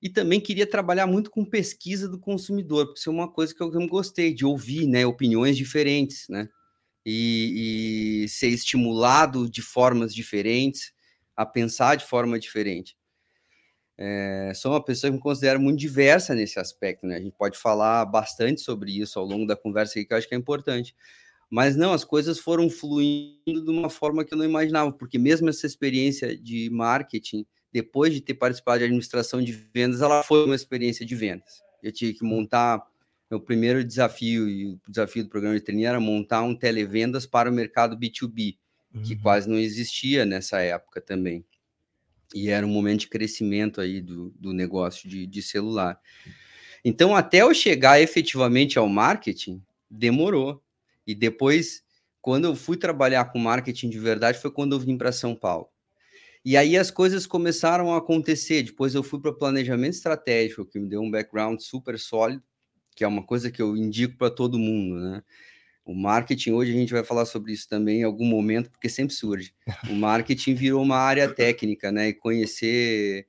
E 0.01 0.09
também 0.09 0.42
queria 0.42 0.65
trabalhar 0.65 1.06
muito 1.06 1.30
com 1.30 1.45
pesquisa 1.45 2.09
do 2.09 2.19
consumidor, 2.19 2.88
porque 2.88 3.00
isso 3.00 3.09
é 3.09 3.13
uma 3.13 3.31
coisa 3.31 3.53
que 3.53 3.62
eu, 3.62 3.69
gostei 3.88 4.33
de 4.33 4.44
ouvir, 4.44 4.88
né? 4.88 5.06
Opiniões 5.06 5.56
diferentes, 5.56 6.25
né? 6.27 6.50
E, 7.06 8.24
e, 8.24 8.30
ser 8.30 8.48
estimulado 8.48 9.50
de 9.50 9.62
formas 9.62 10.13
diferentes, 10.13 10.92
a 11.36 11.45
pensar 11.45 11.95
de 11.95 12.06
forma 12.06 12.39
diferente. 12.39 12.97
É, 13.97 14.51
sou 14.56 14.71
uma 14.71 14.83
pessoa 14.83 15.12
que 15.12 15.18
me 15.18 15.21
considero 15.21 15.59
muito 15.59 15.80
diversa 15.80 16.33
nesse 16.33 16.59
aspecto, 16.59 17.06
né? 17.06 17.18
A 17.18 17.21
gente 17.21 17.36
pode 17.38 17.56
falar 17.56 18.04
bastante 18.06 18.62
sobre 18.62 19.00
isso 19.00 19.19
ao 19.19 19.25
longo 19.25 19.45
da 19.45 19.56
conversa 19.56 19.94
aqui, 19.94 20.06
que 20.07 20.13
eu 20.13 20.18
acho 20.18 20.27
que 20.27 20.33
é 20.33 20.38
importante. 20.38 20.95
Mas 21.51 21.75
não, 21.75 21.92
as 21.92 22.06
coisas 22.06 22.39
foram 22.39 22.69
fluindo 22.69 23.62
de 23.62 23.69
uma 23.69 23.89
forma 23.89 24.24
que 24.24 24.33
eu 24.33 24.38
não 24.38 24.45
imaginava, 24.45 24.89
porque 24.89 25.19
mesmo 25.19 25.50
essa 25.50 25.68
experiência 25.68 26.36
de 26.36 26.69
marketing, 26.69 27.45
depois 27.74 28.13
de 28.13 28.21
ter 28.21 28.36
participado 28.36 28.80
de 28.80 28.86
administração 28.86 29.44
de 29.44 29.51
vendas, 29.51 30.01
ela 30.01 30.24
foi 30.24 30.45
uma 30.45 30.56
experiência 30.56 31.06
de 31.06 31.13
vendas. 31.13 31.62
Eu 31.83 31.92
tive 31.92 32.13
que 32.13 32.24
montar 32.24 32.81
meu 33.30 33.39
primeiro 33.39 33.83
desafio 33.83 34.50
e 34.50 34.65
o 34.68 34.80
desafio 34.88 35.24
do 35.24 35.30
programa 35.30 35.56
de 35.56 35.62
treinamento 35.62 35.89
era 35.89 36.00
montar 36.00 36.42
um 36.42 36.56
televendas 36.56 37.25
para 37.25 37.50
o 37.50 37.54
mercado 37.54 37.97
B2B, 37.97 38.57
uhum. 38.94 39.01
que 39.01 39.18
quase 39.18 39.50
não 39.50 39.57
existia 39.57 40.25
nessa 40.25 40.61
época 40.61 41.02
também. 41.02 41.45
E 42.33 42.49
era 42.49 42.66
um 42.66 42.69
momento 42.69 43.02
de 43.02 43.07
crescimento 43.07 43.81
aí 43.81 44.02
do, 44.02 44.30
do 44.40 44.54
negócio 44.54 45.09
de, 45.09 45.28
de 45.28 45.42
celular. 45.42 45.99
Então, 46.83 47.16
até 47.16 47.42
eu 47.42 47.54
chegar 47.54 48.02
efetivamente 48.02 48.80
ao 48.80 48.87
marketing, 48.87 49.61
demorou. 49.90 50.61
E 51.05 51.15
depois, 51.15 51.83
quando 52.21 52.45
eu 52.45 52.55
fui 52.55 52.77
trabalhar 52.77 53.25
com 53.25 53.39
marketing 53.39 53.89
de 53.89 53.99
verdade, 53.99 54.39
foi 54.39 54.51
quando 54.51 54.73
eu 54.73 54.79
vim 54.79 54.97
para 54.97 55.11
São 55.11 55.35
Paulo. 55.35 55.67
E 56.43 56.57
aí 56.57 56.75
as 56.75 56.89
coisas 56.89 57.27
começaram 57.27 57.93
a 57.93 57.97
acontecer. 57.97 58.63
Depois 58.63 58.95
eu 58.95 59.03
fui 59.03 59.19
para 59.19 59.33
planejamento 59.33 59.93
estratégico, 59.93 60.65
que 60.65 60.79
me 60.79 60.89
deu 60.89 61.01
um 61.01 61.11
background 61.11 61.59
super 61.59 61.99
sólido, 61.99 62.43
que 62.95 63.03
é 63.03 63.07
uma 63.07 63.23
coisa 63.23 63.51
que 63.51 63.61
eu 63.61 63.77
indico 63.77 64.17
para 64.17 64.29
todo 64.29 64.57
mundo, 64.57 64.99
né? 64.99 65.23
O 65.83 65.95
marketing, 65.95 66.51
hoje 66.51 66.71
a 66.71 66.75
gente 66.75 66.93
vai 66.93 67.03
falar 67.03 67.25
sobre 67.25 67.53
isso 67.53 67.67
também 67.67 68.01
em 68.01 68.03
algum 68.03 68.25
momento, 68.25 68.69
porque 68.69 68.87
sempre 68.87 69.13
surge. 69.15 69.53
O 69.89 69.93
marketing 69.93 70.53
virou 70.53 70.81
uma 70.81 70.97
área 70.97 71.27
técnica, 71.33 71.91
né? 71.91 72.09
E 72.09 72.13
conhecer 72.13 73.27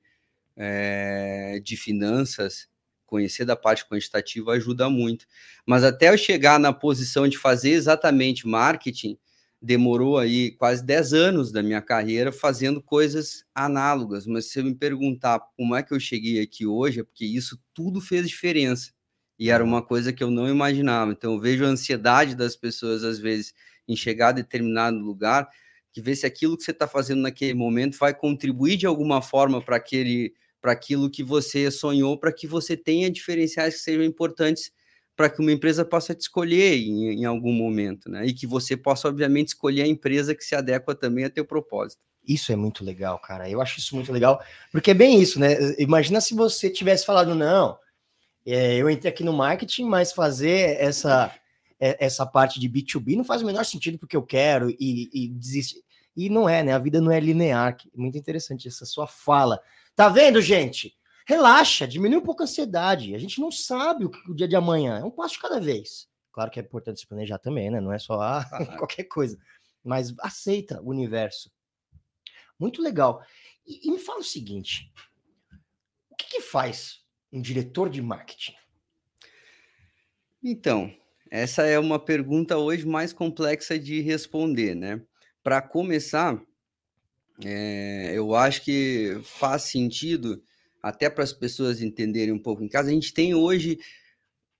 é, 0.55 1.59
de 1.63 1.75
finanças 1.75 2.67
conhecer 3.13 3.45
da 3.45 3.55
parte 3.55 3.87
quantitativa 3.87 4.53
ajuda 4.53 4.89
muito. 4.89 5.27
Mas 5.67 5.83
até 5.83 6.09
eu 6.09 6.17
chegar 6.17 6.59
na 6.59 6.73
posição 6.73 7.27
de 7.27 7.37
fazer 7.37 7.69
exatamente 7.69 8.47
marketing, 8.47 9.19
demorou 9.61 10.17
aí 10.17 10.49
quase 10.49 10.83
10 10.83 11.13
anos 11.13 11.51
da 11.51 11.61
minha 11.61 11.79
carreira 11.79 12.31
fazendo 12.31 12.81
coisas 12.81 13.45
análogas. 13.53 14.25
Mas 14.25 14.45
se 14.45 14.53
você 14.53 14.63
me 14.63 14.73
perguntar 14.73 15.39
como 15.55 15.75
é 15.75 15.83
que 15.83 15.93
eu 15.93 15.99
cheguei 15.99 16.41
aqui 16.41 16.65
hoje, 16.65 17.01
é 17.01 17.03
porque 17.03 17.23
isso 17.23 17.55
tudo 17.71 18.01
fez 18.01 18.27
diferença. 18.27 18.91
E 19.37 19.51
era 19.51 19.63
uma 19.63 19.83
coisa 19.83 20.11
que 20.11 20.23
eu 20.23 20.31
não 20.31 20.49
imaginava. 20.49 21.11
Então 21.11 21.33
eu 21.33 21.39
vejo 21.39 21.63
a 21.65 21.67
ansiedade 21.67 22.33
das 22.33 22.55
pessoas, 22.55 23.03
às 23.03 23.19
vezes, 23.19 23.53
em 23.87 23.95
chegar 23.95 24.29
a 24.29 24.31
determinado 24.31 24.97
lugar, 24.97 25.47
que 25.91 26.01
vê 26.01 26.15
se 26.15 26.25
aquilo 26.25 26.57
que 26.57 26.63
você 26.63 26.71
está 26.71 26.87
fazendo 26.87 27.21
naquele 27.21 27.53
momento 27.53 27.95
vai 27.95 28.11
contribuir 28.11 28.75
de 28.75 28.87
alguma 28.87 29.21
forma 29.21 29.61
para 29.61 29.75
aquele 29.75 30.33
para 30.63 30.71
aquilo 30.71 31.09
que 31.09 31.21
você 31.21 31.69
sonhou, 31.69 32.17
para 32.17 32.31
que 32.31 32.47
você 32.47 32.77
tenha 32.77 33.11
diferenciais 33.11 33.75
que 33.75 33.81
sejam 33.81 34.01
importantes 34.01 34.71
para 35.13 35.29
que 35.29 35.41
uma 35.41 35.51
empresa 35.51 35.83
possa 35.83 36.15
te 36.15 36.21
escolher 36.21 36.77
em, 36.77 37.19
em, 37.19 37.25
algum 37.25 37.51
momento, 37.51 38.09
né? 38.09 38.25
E 38.25 38.33
que 38.33 38.47
você 38.47 38.77
possa, 38.77 39.09
obviamente, 39.09 39.49
escolher 39.49 39.81
a 39.81 39.87
empresa 39.87 40.33
que 40.33 40.43
se 40.43 40.55
adequa 40.55 40.95
também 40.95 41.25
a 41.25 41.29
teu 41.29 41.43
propósito. 41.45 42.01
Isso 42.25 42.53
é 42.53 42.55
muito 42.55 42.83
legal, 42.83 43.19
cara. 43.19 43.49
Eu 43.49 43.61
acho 43.61 43.77
isso 43.77 43.93
muito 43.93 44.11
legal, 44.11 44.41
porque 44.71 44.91
é 44.91 44.93
bem 44.93 45.21
isso, 45.21 45.37
né? 45.37 45.49
Imagina 45.77 46.21
se 46.21 46.33
você 46.33 46.69
tivesse 46.69 47.05
falado, 47.05 47.35
não, 47.35 47.77
é, 48.45 48.77
eu 48.77 48.89
entrei 48.89 49.11
aqui 49.11 49.23
no 49.23 49.33
marketing, 49.33 49.83
mas 49.83 50.13
fazer 50.13 50.77
essa 50.79 51.35
é, 51.77 51.97
essa 51.99 52.25
parte 52.25 52.57
de 52.57 52.69
B2B 52.69 53.17
não 53.17 53.25
faz 53.25 53.41
o 53.41 53.45
menor 53.45 53.65
sentido 53.65 53.99
porque 53.99 54.15
eu 54.15 54.23
quero 54.23 54.71
e, 54.79 55.09
e 55.13 55.27
desiste. 55.27 55.83
E 56.15 56.29
não 56.29 56.47
é, 56.47 56.63
né? 56.63 56.71
A 56.71 56.79
vida 56.79 57.01
não 57.01 57.11
é 57.11 57.19
linear. 57.19 57.75
Muito 57.93 58.17
interessante 58.17 58.69
essa 58.69 58.85
sua 58.85 59.05
fala. 59.05 59.59
Tá 59.95 60.09
vendo, 60.09 60.41
gente? 60.41 60.95
Relaxa, 61.27 61.87
diminui 61.87 62.17
um 62.17 62.23
pouco 62.23 62.41
a 62.41 62.45
ansiedade. 62.45 63.15
A 63.15 63.17
gente 63.17 63.39
não 63.39 63.51
sabe 63.51 64.05
o 64.05 64.09
que 64.09 64.31
o 64.31 64.35
dia 64.35 64.47
de 64.47 64.55
amanhã 64.55 64.97
é 64.99 65.03
um 65.03 65.11
passo 65.11 65.35
de 65.35 65.41
cada 65.41 65.59
vez. 65.59 66.07
Claro 66.31 66.49
que 66.49 66.59
é 66.59 66.63
importante 66.63 66.99
se 66.99 67.07
planejar 67.07 67.37
também, 67.37 67.69
né? 67.69 67.79
Não 67.79 67.93
é 67.93 67.99
só 67.99 68.19
ah, 68.19 68.43
qualquer 68.77 69.03
coisa. 69.03 69.37
Mas 69.83 70.13
aceita 70.19 70.81
o 70.81 70.89
universo. 70.89 71.51
Muito 72.59 72.81
legal. 72.81 73.23
E, 73.65 73.87
e 73.87 73.91
me 73.91 73.99
fala 73.99 74.19
o 74.19 74.23
seguinte: 74.23 74.91
o 76.09 76.15
que, 76.15 76.25
que 76.27 76.41
faz 76.41 77.03
um 77.31 77.39
diretor 77.39 77.89
de 77.89 78.01
marketing? 78.01 78.55
Então, 80.43 80.93
essa 81.31 81.63
é 81.63 81.79
uma 81.79 81.99
pergunta 81.99 82.57
hoje 82.57 82.85
mais 82.85 83.13
complexa 83.13 83.77
de 83.79 84.01
responder, 84.01 84.75
né? 84.75 85.01
Para 85.41 85.61
começar, 85.61 86.41
é, 87.41 88.11
eu 88.13 88.35
acho 88.35 88.63
que 88.63 89.19
faz 89.23 89.63
sentido, 89.63 90.43
até 90.81 91.09
para 91.09 91.23
as 91.23 91.33
pessoas 91.33 91.81
entenderem 91.81 92.33
um 92.33 92.39
pouco 92.39 92.63
em 92.63 92.67
casa, 92.67 92.89
a 92.89 92.93
gente 92.93 93.13
tem 93.13 93.33
hoje 93.33 93.79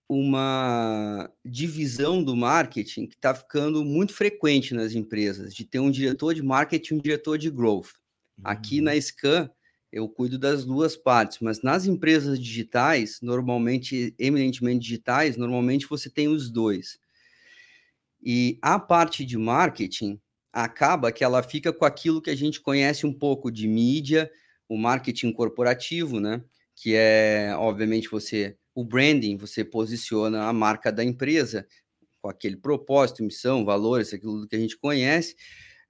uma 0.08 1.30
divisão 1.44 2.24
do 2.24 2.36
marketing 2.36 3.08
que 3.08 3.16
está 3.16 3.34
ficando 3.34 3.84
muito 3.84 4.14
frequente 4.14 4.74
nas 4.74 4.94
empresas, 4.94 5.54
de 5.54 5.66
ter 5.66 5.80
um 5.80 5.92
diretor 5.92 6.34
de 6.34 6.44
marketing 6.44 6.96
e 6.96 6.98
um 6.98 7.02
diretor 7.02 7.38
de 7.38 7.50
growth. 7.50 7.92
Aqui 8.44 8.82
na 8.82 8.92
uhum. 8.92 9.02
Scan, 9.02 9.50
eu 9.92 10.10
cuido 10.10 10.40
das 10.40 10.66
duas 10.66 10.96
partes, 10.96 11.40
mas 11.40 11.62
nas 11.62 11.86
empresas 11.86 12.40
digitais, 12.40 13.20
normalmente, 13.22 14.14
eminentemente 14.18 14.80
digitais, 14.80 15.38
normalmente 15.38 15.88
você 15.88 16.10
tem 16.10 16.28
os 16.28 16.50
dois. 16.50 16.98
E 18.22 18.58
a 18.62 18.80
parte 18.80 19.26
de 19.26 19.38
marketing 19.38 20.20
acaba 20.54 21.12
que 21.12 21.24
ela 21.24 21.42
fica 21.42 21.74
com 21.74 21.84
aquilo 21.84 22.22
que 22.22 22.30
a 22.30 22.36
gente 22.36 22.62
conhece 22.62 23.06
um 23.06 23.14
pouco 23.14 23.52
de 23.52 23.68
mídia, 23.68 24.30
o 24.70 24.78
marketing 24.78 25.34
corporativo, 25.34 26.20
né? 26.20 26.44
Que 26.76 26.94
é, 26.96 27.54
obviamente, 27.58 28.10
você 28.10 28.56
o 28.76 28.84
branding, 28.84 29.38
você 29.38 29.64
posiciona 29.64 30.46
a 30.46 30.54
marca 30.54 30.92
da 30.92 31.04
empresa 31.04 31.68
com 32.22 32.30
aquele 32.30 32.56
propósito, 32.56 33.24
missão, 33.24 33.66
valores, 33.66 34.14
aquilo 34.14 34.48
que 34.48 34.56
a 34.56 34.60
gente 34.60 34.78
conhece. 34.78 35.36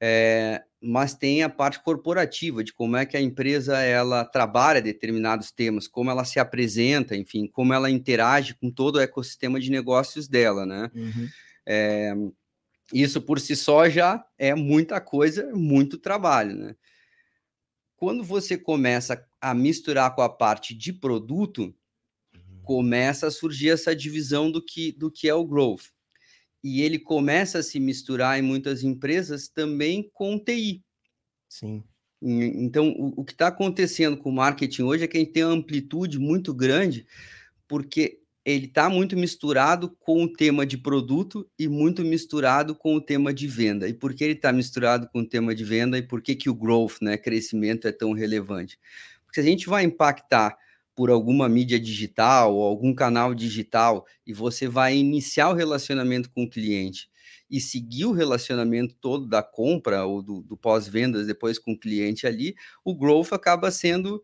É, 0.01 0.62
mas 0.82 1.13
tem 1.13 1.43
a 1.43 1.50
parte 1.50 1.82
corporativa 1.82 2.62
de 2.62 2.74
como 2.74 2.98
é 2.98 3.05
que 3.05 3.15
a 3.15 3.22
empresa 3.22 3.79
ela 3.79 4.25
trabalha 4.25 4.82
determinados 4.82 5.50
temas, 5.50 5.88
como 5.88 6.12
ela 6.12 6.25
se 6.25 6.39
apresenta, 6.39 7.15
enfim, 7.15 7.48
como 7.48 7.74
ela 7.74 7.89
interage 7.89 8.53
com 8.55 8.70
todo 8.70 8.98
o 8.98 9.00
ecossistema 9.00 9.60
de 9.62 9.72
negócios 9.72 10.27
dela, 10.27 10.65
né? 10.65 10.91
Uhum. 10.93 11.29
É, 11.65 12.13
isso 12.93 13.21
por 13.21 13.39
si 13.39 13.55
só 13.55 13.89
já 13.89 14.25
é 14.38 14.53
muita 14.53 15.01
coisa, 15.01 15.51
muito 15.53 15.97
trabalho, 15.97 16.55
né? 16.55 16.75
Quando 17.95 18.23
você 18.23 18.57
começa 18.57 19.25
a 19.41 19.53
misturar 19.53 20.13
com 20.13 20.21
a 20.21 20.29
parte 20.29 20.73
de 20.73 20.93
produto, 20.93 21.73
uhum. 22.33 22.62
começa 22.62 23.27
a 23.27 23.31
surgir 23.31 23.69
essa 23.69 23.95
divisão 23.95 24.51
do 24.51 24.62
que, 24.62 24.91
do 24.91 25.09
que 25.09 25.27
é 25.27 25.33
o 25.33 25.45
growth 25.45 25.93
e 26.63 26.81
ele 26.81 26.97
começa 26.97 27.59
a 27.59 27.63
se 27.63 27.79
misturar 27.79 28.39
em 28.39 28.41
muitas 28.41 28.83
empresas 28.83 29.50
também 29.50 30.09
com 30.13 30.39
TI. 30.39 30.81
Sim. 31.50 31.83
Então, 32.21 32.89
o, 32.91 33.21
o 33.21 33.25
que 33.25 33.33
está 33.33 33.47
acontecendo 33.47 34.15
com 34.15 34.29
o 34.29 34.33
marketing 34.33 34.83
hoje 34.83 35.03
é 35.03 35.07
que 35.07 35.17
a 35.17 35.19
gente 35.19 35.33
tem 35.33 35.43
uma 35.43 35.53
amplitude 35.53 36.17
muito 36.17 36.53
grande, 36.53 37.05
porque 37.67 38.22
ele 38.45 38.65
está 38.65 38.89
muito 38.89 39.15
misturado 39.15 39.89
com 40.00 40.23
o 40.23 40.31
tema 40.31 40.65
de 40.65 40.77
produto 40.77 41.50
e 41.57 41.67
muito 41.67 42.03
misturado 42.03 42.75
com 42.75 42.95
o 42.95 43.01
tema 43.01 43.33
de 43.33 43.47
venda. 43.47 43.88
E 43.88 43.93
por 43.93 44.13
que 44.13 44.23
ele 44.23 44.33
está 44.33 44.51
misturado 44.51 45.07
com 45.07 45.19
o 45.19 45.25
tema 45.25 45.55
de 45.55 45.63
venda 45.63 45.97
e 45.97 46.01
por 46.01 46.21
que, 46.21 46.35
que 46.35 46.50
o 46.50 46.55
growth, 46.55 46.97
né, 47.01 47.17
crescimento, 47.17 47.88
é 47.88 47.91
tão 47.91 48.12
relevante? 48.12 48.77
Porque 49.25 49.41
se 49.41 49.47
a 49.47 49.50
gente 49.50 49.67
vai 49.67 49.83
impactar 49.85 50.57
por 50.93 51.09
alguma 51.09 51.47
mídia 51.47 51.79
digital 51.79 52.53
ou 52.53 52.63
algum 52.63 52.93
canal 52.93 53.33
digital 53.33 54.05
e 54.27 54.33
você 54.33 54.67
vai 54.67 54.95
iniciar 54.95 55.50
o 55.50 55.53
relacionamento 55.53 56.29
com 56.29 56.43
o 56.43 56.50
cliente 56.50 57.09
e 57.50 57.62
seguir 57.62 58.05
o 58.05 58.12
relacionamento 58.12 58.95
todo 59.00 59.25
da 59.25 59.41
compra 59.41 60.05
ou 60.05 60.21
do, 60.21 60.41
do 60.41 60.57
pós-vendas 60.57 61.27
depois 61.27 61.57
com 61.57 61.71
o 61.71 61.79
cliente 61.79 62.27
ali, 62.27 62.55
o 62.83 62.93
growth 62.93 63.31
acaba 63.31 63.71
sendo 63.71 64.21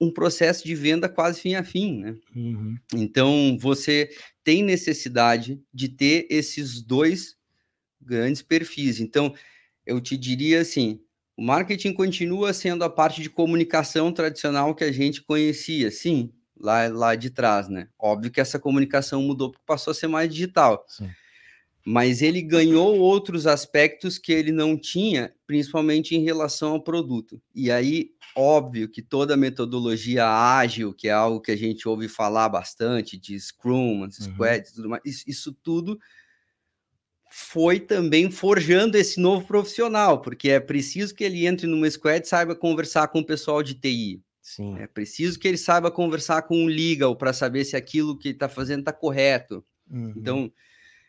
um 0.00 0.10
processo 0.10 0.64
de 0.64 0.74
venda 0.74 1.08
quase 1.08 1.40
fim 1.40 1.54
a 1.54 1.64
fim, 1.64 2.00
né? 2.00 2.16
Uhum. 2.34 2.76
Então 2.94 3.56
você 3.60 4.10
tem 4.42 4.62
necessidade 4.62 5.60
de 5.72 5.88
ter 5.88 6.26
esses 6.30 6.82
dois 6.82 7.36
grandes 8.00 8.42
perfis. 8.42 9.00
Então 9.00 9.34
eu 9.86 10.00
te 10.00 10.16
diria 10.16 10.60
assim, 10.60 11.00
o 11.36 11.42
marketing 11.42 11.92
continua 11.92 12.52
sendo 12.52 12.84
a 12.84 12.90
parte 12.90 13.22
de 13.22 13.30
comunicação 13.30 14.12
tradicional 14.12 14.74
que 14.74 14.84
a 14.84 14.92
gente 14.92 15.22
conhecia, 15.22 15.90
sim, 15.90 16.32
lá, 16.58 16.88
lá 16.88 17.14
de 17.14 17.30
trás, 17.30 17.68
né? 17.68 17.88
Óbvio 17.98 18.30
que 18.30 18.40
essa 18.40 18.58
comunicação 18.58 19.22
mudou 19.22 19.50
porque 19.50 19.64
passou 19.66 19.90
a 19.90 19.94
ser 19.94 20.06
mais 20.06 20.30
digital. 20.30 20.84
Sim. 20.88 21.10
Mas 21.86 22.22
ele 22.22 22.40
ganhou 22.40 22.98
outros 22.98 23.46
aspectos 23.46 24.16
que 24.16 24.32
ele 24.32 24.50
não 24.50 24.76
tinha, 24.76 25.34
principalmente 25.46 26.14
em 26.14 26.24
relação 26.24 26.72
ao 26.72 26.82
produto. 26.82 27.40
E 27.54 27.70
aí, 27.70 28.10
óbvio 28.34 28.88
que 28.88 29.02
toda 29.02 29.36
metodologia 29.36 30.26
ágil, 30.26 30.94
que 30.94 31.08
é 31.08 31.12
algo 31.12 31.40
que 31.40 31.50
a 31.50 31.56
gente 31.56 31.86
ouve 31.86 32.08
falar 32.08 32.48
bastante, 32.48 33.18
de 33.18 33.38
Scrum, 33.38 34.02
uhum. 34.02 34.10
Squad, 34.10 34.72
tudo 34.74 34.88
mais, 34.88 35.02
isso, 35.04 35.24
isso 35.26 35.52
tudo 35.62 35.98
foi 37.36 37.80
também 37.80 38.30
forjando 38.30 38.96
esse 38.96 39.18
novo 39.18 39.44
profissional, 39.44 40.22
porque 40.22 40.50
é 40.50 40.60
preciso 40.60 41.12
que 41.12 41.24
ele 41.24 41.44
entre 41.46 41.66
numa 41.66 41.90
squad 41.90 42.24
e 42.24 42.28
saiba 42.28 42.54
conversar 42.54 43.08
com 43.08 43.18
o 43.18 43.26
pessoal 43.26 43.60
de 43.60 43.74
TI. 43.74 44.22
Sim. 44.40 44.78
É 44.78 44.86
preciso 44.86 45.38
que 45.40 45.48
ele 45.48 45.58
saiba 45.58 45.90
conversar 45.90 46.42
com 46.42 46.56
um 46.56 46.66
legal 46.66 47.16
para 47.16 47.32
saber 47.32 47.64
se 47.64 47.74
aquilo 47.74 48.16
que 48.16 48.28
está 48.28 48.48
fazendo 48.48 48.80
está 48.80 48.92
correto. 48.92 49.64
Uhum. 49.90 50.12
Então, 50.16 50.52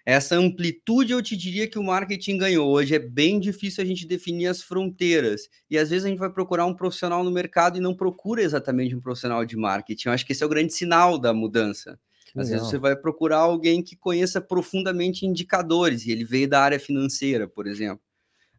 essa 0.06 0.36
amplitude 0.36 1.14
eu 1.14 1.22
te 1.22 1.36
diria 1.36 1.68
que 1.68 1.80
o 1.80 1.84
marketing 1.84 2.38
ganhou. 2.38 2.72
Hoje 2.72 2.94
é 2.94 3.00
bem 3.00 3.40
difícil 3.40 3.84
a 3.84 3.88
gente 3.88 4.06
definir 4.06 4.48
as 4.48 4.62
fronteiras. 4.62 5.50
E 5.70 5.78
às 5.78 5.90
vezes 5.90 6.06
a 6.06 6.10
gente 6.10 6.20
vai 6.20 6.32
procurar 6.32 6.68
um 6.68 6.76
profissional 6.76 7.24
no 7.24 7.32
mercado 7.32 7.78
e 7.78 7.82
não 7.82 7.96
procura 7.96 8.44
exatamente 8.44 8.96
um 8.96 9.02
profissional 9.02 9.44
de 9.44 9.58
marketing. 9.58 10.10
Eu 10.10 10.14
acho 10.14 10.26
que 10.26 10.32
esse 10.32 10.44
é 10.44 10.46
o 10.46 10.50
grande 10.50 10.74
sinal 10.74 11.18
da 11.18 11.34
mudança. 11.34 12.00
Às 12.36 12.50
vezes 12.50 12.68
você 12.68 12.78
vai 12.78 12.96
procurar 12.96 13.38
alguém 13.38 13.82
que 13.82 13.96
conheça 13.96 14.42
profundamente 14.42 15.26
indicadores, 15.26 16.06
e 16.06 16.12
ele 16.12 16.26
veio 16.26 16.50
da 16.50 16.62
área 16.62 16.80
financeira, 16.80 17.48
por 17.48 17.66
exemplo. 17.66 18.04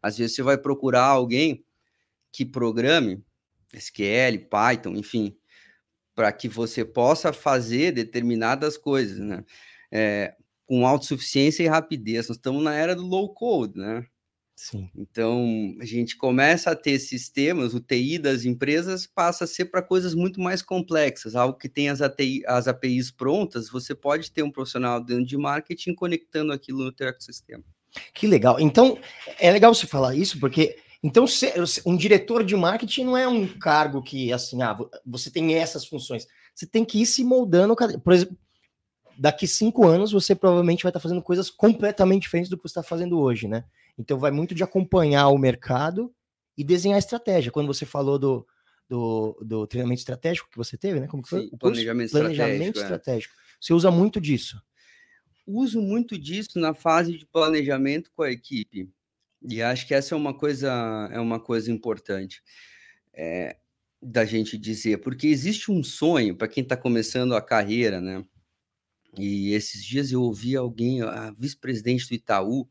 Às 0.01 0.17
vezes 0.17 0.35
você 0.35 0.41
vai 0.41 0.57
procurar 0.57 1.03
alguém 1.03 1.63
que 2.31 2.43
programe 2.43 3.23
SQL, 3.71 4.47
Python, 4.49 4.95
enfim, 4.95 5.37
para 6.15 6.31
que 6.31 6.49
você 6.49 6.83
possa 6.83 7.31
fazer 7.31 7.91
determinadas 7.91 8.77
coisas, 8.77 9.19
né? 9.19 9.45
É, 9.91 10.33
com 10.67 10.85
autossuficiência 10.85 11.63
e 11.63 11.67
rapidez. 11.67 12.27
Nós 12.27 12.37
estamos 12.37 12.61
na 12.61 12.75
era 12.75 12.95
do 12.95 13.05
low 13.05 13.33
code, 13.33 13.79
né? 13.79 14.05
Sim. 14.55 14.89
Então, 14.95 15.75
a 15.79 15.85
gente 15.85 16.17
começa 16.17 16.71
a 16.71 16.75
ter 16.75 16.97
sistemas, 16.97 17.75
o 17.75 17.79
TI 17.79 18.17
das 18.17 18.43
empresas 18.43 19.05
passa 19.05 19.43
a 19.43 19.47
ser 19.47 19.65
para 19.65 19.83
coisas 19.83 20.15
muito 20.15 20.41
mais 20.41 20.63
complexas, 20.63 21.35
algo 21.35 21.57
que 21.57 21.69
tem 21.69 21.89
as, 21.89 22.01
ATI, 22.01 22.43
as 22.47 22.67
APIs 22.67 23.11
prontas, 23.11 23.69
você 23.69 23.93
pode 23.93 24.31
ter 24.31 24.41
um 24.41 24.51
profissional 24.51 24.99
dentro 24.99 25.25
de 25.25 25.37
marketing 25.37 25.93
conectando 25.93 26.51
aquilo 26.51 26.83
no 26.83 26.91
teu 26.91 27.07
ecossistema. 27.07 27.63
Que 28.13 28.25
legal. 28.25 28.59
Então, 28.59 28.97
é 29.39 29.51
legal 29.51 29.73
você 29.73 29.85
falar 29.85 30.15
isso, 30.15 30.39
porque 30.39 30.75
então 31.03 31.25
um 31.85 31.95
diretor 31.95 32.43
de 32.43 32.55
marketing 32.55 33.05
não 33.05 33.15
é 33.15 33.27
um 33.27 33.47
cargo 33.47 34.01
que, 34.01 34.33
assim, 34.33 34.63
ah, 34.63 34.75
você 35.05 35.29
tem 35.29 35.53
essas 35.53 35.85
funções. 35.85 36.27
Você 36.55 36.65
tem 36.65 36.83
que 36.83 36.99
ir 36.99 37.05
se 37.05 37.23
moldando. 37.23 37.75
Por 37.75 38.11
exemplo, 38.11 38.35
daqui 39.17 39.47
cinco 39.47 39.85
anos 39.87 40.11
você 40.11 40.35
provavelmente 40.35 40.83
vai 40.83 40.89
estar 40.89 40.99
fazendo 40.99 41.21
coisas 41.21 41.49
completamente 41.49 42.23
diferentes 42.23 42.49
do 42.49 42.57
que 42.57 42.63
você 42.63 42.79
está 42.79 42.83
fazendo 42.83 43.19
hoje, 43.19 43.47
né? 43.47 43.65
Então 43.97 44.17
vai 44.19 44.31
muito 44.31 44.53
de 44.53 44.63
acompanhar 44.63 45.29
o 45.29 45.37
mercado 45.37 46.13
e 46.57 46.63
desenhar 46.63 46.99
estratégia. 46.99 47.51
Quando 47.51 47.67
você 47.67 47.85
falou 47.85 48.19
do, 48.19 48.47
do, 48.87 49.37
do 49.43 49.67
treinamento 49.67 49.99
estratégico 49.99 50.49
que 50.49 50.57
você 50.57 50.77
teve, 50.77 50.99
né? 50.99 51.07
Como 51.07 51.23
que 51.23 51.29
foi? 51.29 51.41
Sim, 51.41 51.49
o 51.51 51.57
planejamento, 51.57 52.11
planejamento 52.11 52.77
estratégico, 52.77 52.93
estratégico. 52.93 53.33
É. 53.33 53.37
Você 53.59 53.73
usa 53.73 53.91
muito 53.91 54.21
disso? 54.21 54.61
Uso 55.45 55.81
muito 55.81 56.17
disso 56.17 56.59
na 56.59 56.73
fase 56.73 57.17
de 57.17 57.25
planejamento 57.25 58.11
com 58.15 58.23
a 58.23 58.31
equipe. 58.31 58.89
E 59.41 59.61
acho 59.61 59.87
que 59.87 59.93
essa 59.93 60.13
é 60.13 60.17
uma 60.17 60.33
coisa, 60.33 61.09
é 61.11 61.19
uma 61.19 61.39
coisa 61.39 61.71
importante 61.71 62.41
é, 63.13 63.57
da 64.01 64.25
gente 64.25 64.57
dizer, 64.57 64.97
porque 64.99 65.27
existe 65.27 65.71
um 65.71 65.83
sonho 65.83 66.35
para 66.35 66.47
quem 66.47 66.63
está 66.63 66.75
começando 66.75 67.35
a 67.35 67.41
carreira, 67.41 68.01
né? 68.01 68.25
E 69.19 69.53
esses 69.53 69.83
dias 69.83 70.11
eu 70.11 70.21
ouvi 70.21 70.55
alguém, 70.55 71.01
a 71.01 71.31
vice-presidente 71.37 72.07
do 72.07 72.13
Itaú, 72.13 72.67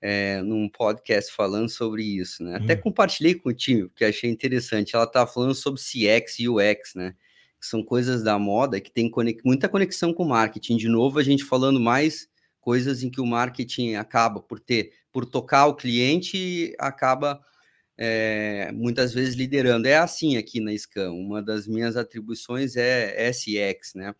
é, 0.00 0.42
num 0.42 0.68
podcast 0.68 1.32
falando 1.32 1.68
sobre 1.68 2.02
isso, 2.02 2.42
né? 2.42 2.58
Hum. 2.58 2.64
Até 2.64 2.74
compartilhei 2.74 3.36
com 3.36 3.50
o 3.50 3.54
time, 3.54 3.88
porque 3.88 4.04
achei 4.04 4.28
interessante. 4.28 4.96
Ela 4.96 5.04
estava 5.04 5.30
falando 5.30 5.54
sobre 5.54 5.80
CX 5.80 6.40
e 6.40 6.48
UX, 6.48 6.94
né? 6.96 7.14
Que 7.60 7.66
são 7.66 7.84
coisas 7.84 8.24
da 8.24 8.36
moda 8.38 8.80
que 8.80 8.90
tem 8.90 9.08
conex 9.08 9.40
muita 9.44 9.68
conexão 9.68 10.12
com 10.12 10.24
marketing. 10.24 10.76
De 10.76 10.88
novo, 10.88 11.20
a 11.20 11.22
gente 11.22 11.44
falando 11.44 11.78
mais 11.78 12.28
coisas 12.60 13.02
em 13.04 13.10
que 13.10 13.20
o 13.20 13.26
marketing 13.26 13.94
acaba 13.94 14.40
por 14.40 14.58
ter, 14.58 14.92
por 15.12 15.24
tocar 15.24 15.66
o 15.66 15.74
cliente, 15.74 16.74
acaba 16.78 17.40
é, 17.96 18.72
muitas 18.72 19.12
vezes 19.14 19.36
liderando. 19.36 19.86
É 19.86 19.96
assim 19.96 20.36
aqui 20.36 20.60
na 20.60 20.76
Scam. 20.76 21.12
Uma 21.12 21.40
das 21.40 21.68
minhas 21.68 21.96
atribuições 21.96 22.74
é 22.76 23.30
SX, 23.32 23.94
né? 23.94 24.12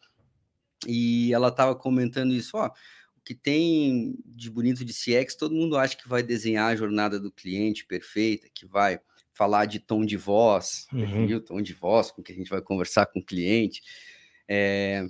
E 0.86 1.32
ela 1.32 1.48
estava 1.48 1.74
comentando 1.74 2.32
isso, 2.32 2.56
ó. 2.56 2.68
O 3.16 3.20
que 3.24 3.34
tem 3.34 4.16
de 4.26 4.50
bonito 4.50 4.84
de 4.84 4.92
CX, 4.92 5.36
todo 5.36 5.54
mundo 5.54 5.76
acha 5.76 5.96
que 5.96 6.08
vai 6.08 6.22
desenhar 6.22 6.72
a 6.72 6.76
jornada 6.76 7.20
do 7.20 7.30
cliente 7.30 7.86
perfeita, 7.86 8.48
que 8.52 8.66
vai 8.66 8.98
falar 9.32 9.66
de 9.66 9.78
tom 9.78 10.04
de 10.04 10.16
voz, 10.16 10.86
uhum. 10.92 11.24
o 11.36 11.40
tom 11.40 11.62
de 11.62 11.72
voz 11.72 12.10
com 12.10 12.22
que 12.22 12.32
a 12.32 12.34
gente 12.34 12.50
vai 12.50 12.60
conversar 12.60 13.06
com 13.06 13.20
o 13.20 13.24
cliente. 13.24 13.80
É, 14.48 15.06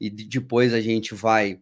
e 0.00 0.08
depois 0.08 0.72
a 0.72 0.80
gente 0.80 1.14
vai 1.14 1.60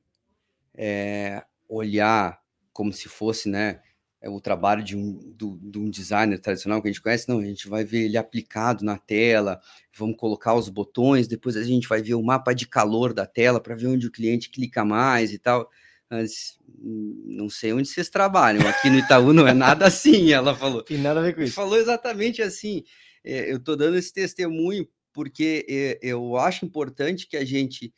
é, 0.75 1.45
olhar 1.69 2.41
como 2.73 2.93
se 2.93 3.09
fosse, 3.09 3.49
né, 3.49 3.81
é 4.25 4.31
o 4.31 4.41
trabalho 4.41 4.83
de 4.83 4.97
um, 4.97 5.13
do, 5.37 5.59
de 5.61 5.79
um 5.79 5.91
designer 5.91 6.39
tradicional 6.39 6.81
que 6.81 6.89
a 6.89 6.91
gente 6.91 7.03
conhece, 7.03 7.29
não, 7.29 7.41
a 7.41 7.45
gente 7.45 7.69
vai 7.69 7.85
ver 7.85 8.07
ele 8.07 8.17
aplicado 8.17 8.83
na 8.83 8.97
tela, 8.97 9.61
vamos 9.95 10.17
colocar 10.17 10.55
os 10.55 10.71
botões, 10.71 11.29
depois 11.29 11.59
a 11.59 11.63
gente 11.63 11.87
vai 11.87 12.01
ver 12.01 12.15
o 12.15 12.23
mapa 12.23 12.55
de 12.55 12.67
calor 12.67 13.13
da 13.13 13.27
tela 13.27 13.61
para 13.61 13.75
ver 13.75 13.87
onde 13.87 14.07
o 14.07 14.11
cliente 14.11 14.49
clica 14.49 14.83
mais 14.83 15.31
e 15.31 15.39
tal. 15.39 15.71
Mas 16.09 16.59
hum, 16.81 17.23
não 17.27 17.51
sei 17.51 17.75
onde 17.75 17.87
vocês 17.87 18.09
trabalham, 18.09 18.67
aqui 18.67 18.89
no 18.89 18.99
Itaú 18.99 19.35
não 19.35 19.47
é 19.47 19.53
nada 19.53 19.87
assim, 19.87 20.33
ela 20.33 20.55
falou. 20.57 20.83
Tem 20.83 20.97
nada 20.97 21.21
a 21.21 21.23
ver 21.23 21.35
com 21.35 21.43
isso. 21.43 21.53
Falou 21.53 21.77
exatamente 21.77 22.41
assim. 22.41 22.83
É, 23.23 23.53
eu 23.53 23.59
estou 23.59 23.77
dando 23.77 23.99
esse 23.99 24.13
testemunho 24.13 24.89
porque 25.13 25.67
é, 25.69 25.99
eu 26.01 26.39
acho 26.39 26.65
importante 26.65 27.27
que 27.27 27.37
a 27.37 27.45
gente 27.45 27.93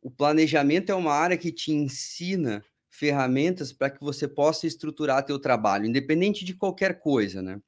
o 0.00 0.12
planejamento 0.12 0.92
é 0.92 0.94
uma 0.94 1.12
área 1.12 1.36
que 1.36 1.50
te 1.50 1.72
ensina 1.72 2.64
ferramentas 2.94 3.72
para 3.72 3.90
que 3.90 4.00
você 4.00 4.28
possa 4.28 4.66
estruturar 4.66 5.24
teu 5.24 5.38
trabalho, 5.38 5.86
independente 5.86 6.44
de 6.44 6.54
qualquer 6.54 6.98
coisa, 7.00 7.42
né? 7.42 7.60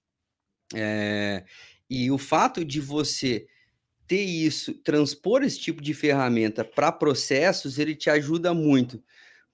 É, 0.74 1.44
e 1.88 2.10
o 2.10 2.18
fato 2.18 2.64
de 2.64 2.80
você 2.80 3.46
ter 4.06 4.22
isso, 4.22 4.74
transpor 4.74 5.42
esse 5.42 5.58
tipo 5.58 5.82
de 5.82 5.94
ferramenta 5.94 6.64
para 6.64 6.92
processos, 6.92 7.78
ele 7.78 7.94
te 7.94 8.08
ajuda 8.08 8.54
muito, 8.54 9.02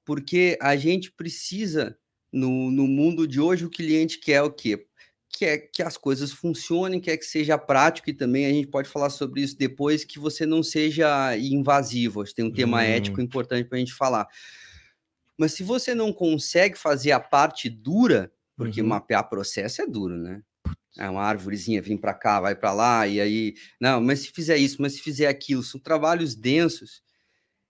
porque 0.05 0.59
a 0.61 0.77
gente 0.77 1.11
precisa, 1.11 1.97
no, 2.31 2.71
no 2.71 2.87
mundo 2.87 3.27
de 3.27 3.41
hoje, 3.41 3.65
o 3.65 3.71
cliente 3.71 4.19
quer 4.19 4.43
o 4.43 4.53
quê? 4.53 4.87
quer 5.33 5.71
que 5.73 5.83
as 5.83 5.97
coisas 5.97 6.31
funcionem, 6.31 7.01
quer 7.01 7.17
que 7.17 7.25
seja 7.25 7.57
prático 7.57 8.11
e 8.11 8.13
também 8.13 8.45
a 8.45 8.51
gente 8.51 8.67
pode 8.67 8.89
falar 8.89 9.09
sobre 9.09 9.41
isso 9.41 9.57
depois, 9.57 10.05
que 10.05 10.19
você 10.19 10.45
não 10.45 10.63
seja 10.63 11.35
invasivo. 11.39 12.23
Tem 12.35 12.45
um 12.45 12.53
tema 12.53 12.79
hum. 12.79 12.81
ético 12.81 13.21
importante 13.21 13.67
para 13.67 13.77
a 13.77 13.79
gente 13.79 13.95
falar. 13.95 14.29
Mas 15.43 15.55
se 15.55 15.65
você 15.65 15.93
não 15.93 16.13
consegue 16.13 16.79
fazer 16.79 17.11
a 17.11 17.19
parte 17.19 17.69
dura, 17.69 18.33
porque 18.57 18.81
uhum. 18.81 18.87
mapear 18.87 19.29
processo 19.29 19.83
é 19.83 19.87
duro, 19.89 20.17
né? 20.17 20.41
É 20.97 21.11
uma 21.11 21.21
árvorezinha 21.21 21.83
vir 21.83 21.99
para 21.99 22.15
cá, 22.15 22.41
vai 22.41 22.55
para 22.55 22.73
lá, 22.73 23.09
e 23.09 23.21
aí, 23.21 23.55
não, 23.81 24.01
mas 24.01 24.21
se 24.21 24.31
fizer 24.31 24.57
isso, 24.57 24.81
mas 24.81 24.93
se 24.93 25.01
fizer 25.01 25.27
aquilo, 25.27 25.65
são 25.65 25.81
trabalhos 25.81 26.37
densos. 26.37 27.03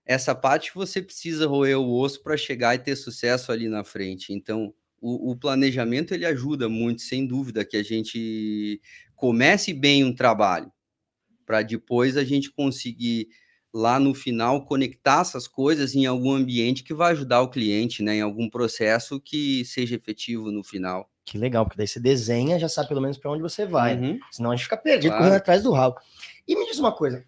Essa 0.05 0.35
parte 0.35 0.71
você 0.75 1.01
precisa 1.01 1.47
roer 1.47 1.79
o 1.79 1.99
osso 1.99 2.23
para 2.23 2.37
chegar 2.37 2.75
e 2.75 2.79
ter 2.79 2.95
sucesso 2.95 3.51
ali 3.51 3.71
na 3.71 3.83
frente. 3.83 4.35
Então, 4.35 4.75
o, 5.01 5.31
o, 5.31 5.35
planejamento 5.35 6.13
ele 6.13 6.27
ajuda 6.27 6.69
muito, 6.69 7.01
sem 7.01 7.27
dúvida, 7.27 7.65
que 7.65 7.79
a 7.79 7.83
gente 7.83 8.83
comece 9.17 9.73
bem 9.73 10.05
um 10.05 10.15
trabalho, 10.15 10.71
para 11.47 11.63
depois 11.63 12.19
a 12.19 12.25
gente 12.25 12.51
conseguir 12.53 13.29
lá 13.73 13.99
no 13.99 14.15
final 14.15 14.67
conectar 14.67 15.21
essas 15.23 15.49
coisas 15.49 15.95
em 15.95 16.05
algum 16.05 16.33
ambiente 16.33 16.83
que 16.83 16.93
vai 16.93 17.13
ajudar 17.13 17.41
o 17.41 17.49
cliente, 17.49 18.03
né, 18.03 18.17
em 18.17 18.21
algum 18.21 18.49
processo 18.49 19.19
que 19.19 19.65
seja 19.65 19.97
efetivo 19.97 20.51
no 20.53 20.63
final. 20.63 21.09
Que 21.25 21.39
legal, 21.39 21.65
porque 21.65 21.79
daí 21.79 21.89
você 21.89 22.01
desenha, 22.01 22.59
já 22.59 22.69
sabe 22.69 22.89
pelo 22.89 23.01
menos 23.01 23.17
para 23.17 23.31
onde 23.31 23.43
você 23.43 23.65
vai, 23.65 23.97
uhum. 23.97 24.19
senão 24.31 24.51
a 24.51 24.57
gente 24.57 24.65
fica 24.65 24.77
perdido 24.77 25.11
claro. 25.11 25.25
correndo 25.25 25.37
atrás 25.37 25.63
do 25.63 25.73
rabo. 25.73 25.97
E 26.47 26.57
me 26.57 26.67
diz 26.67 26.79
uma 26.79 26.93
coisa, 26.93 27.25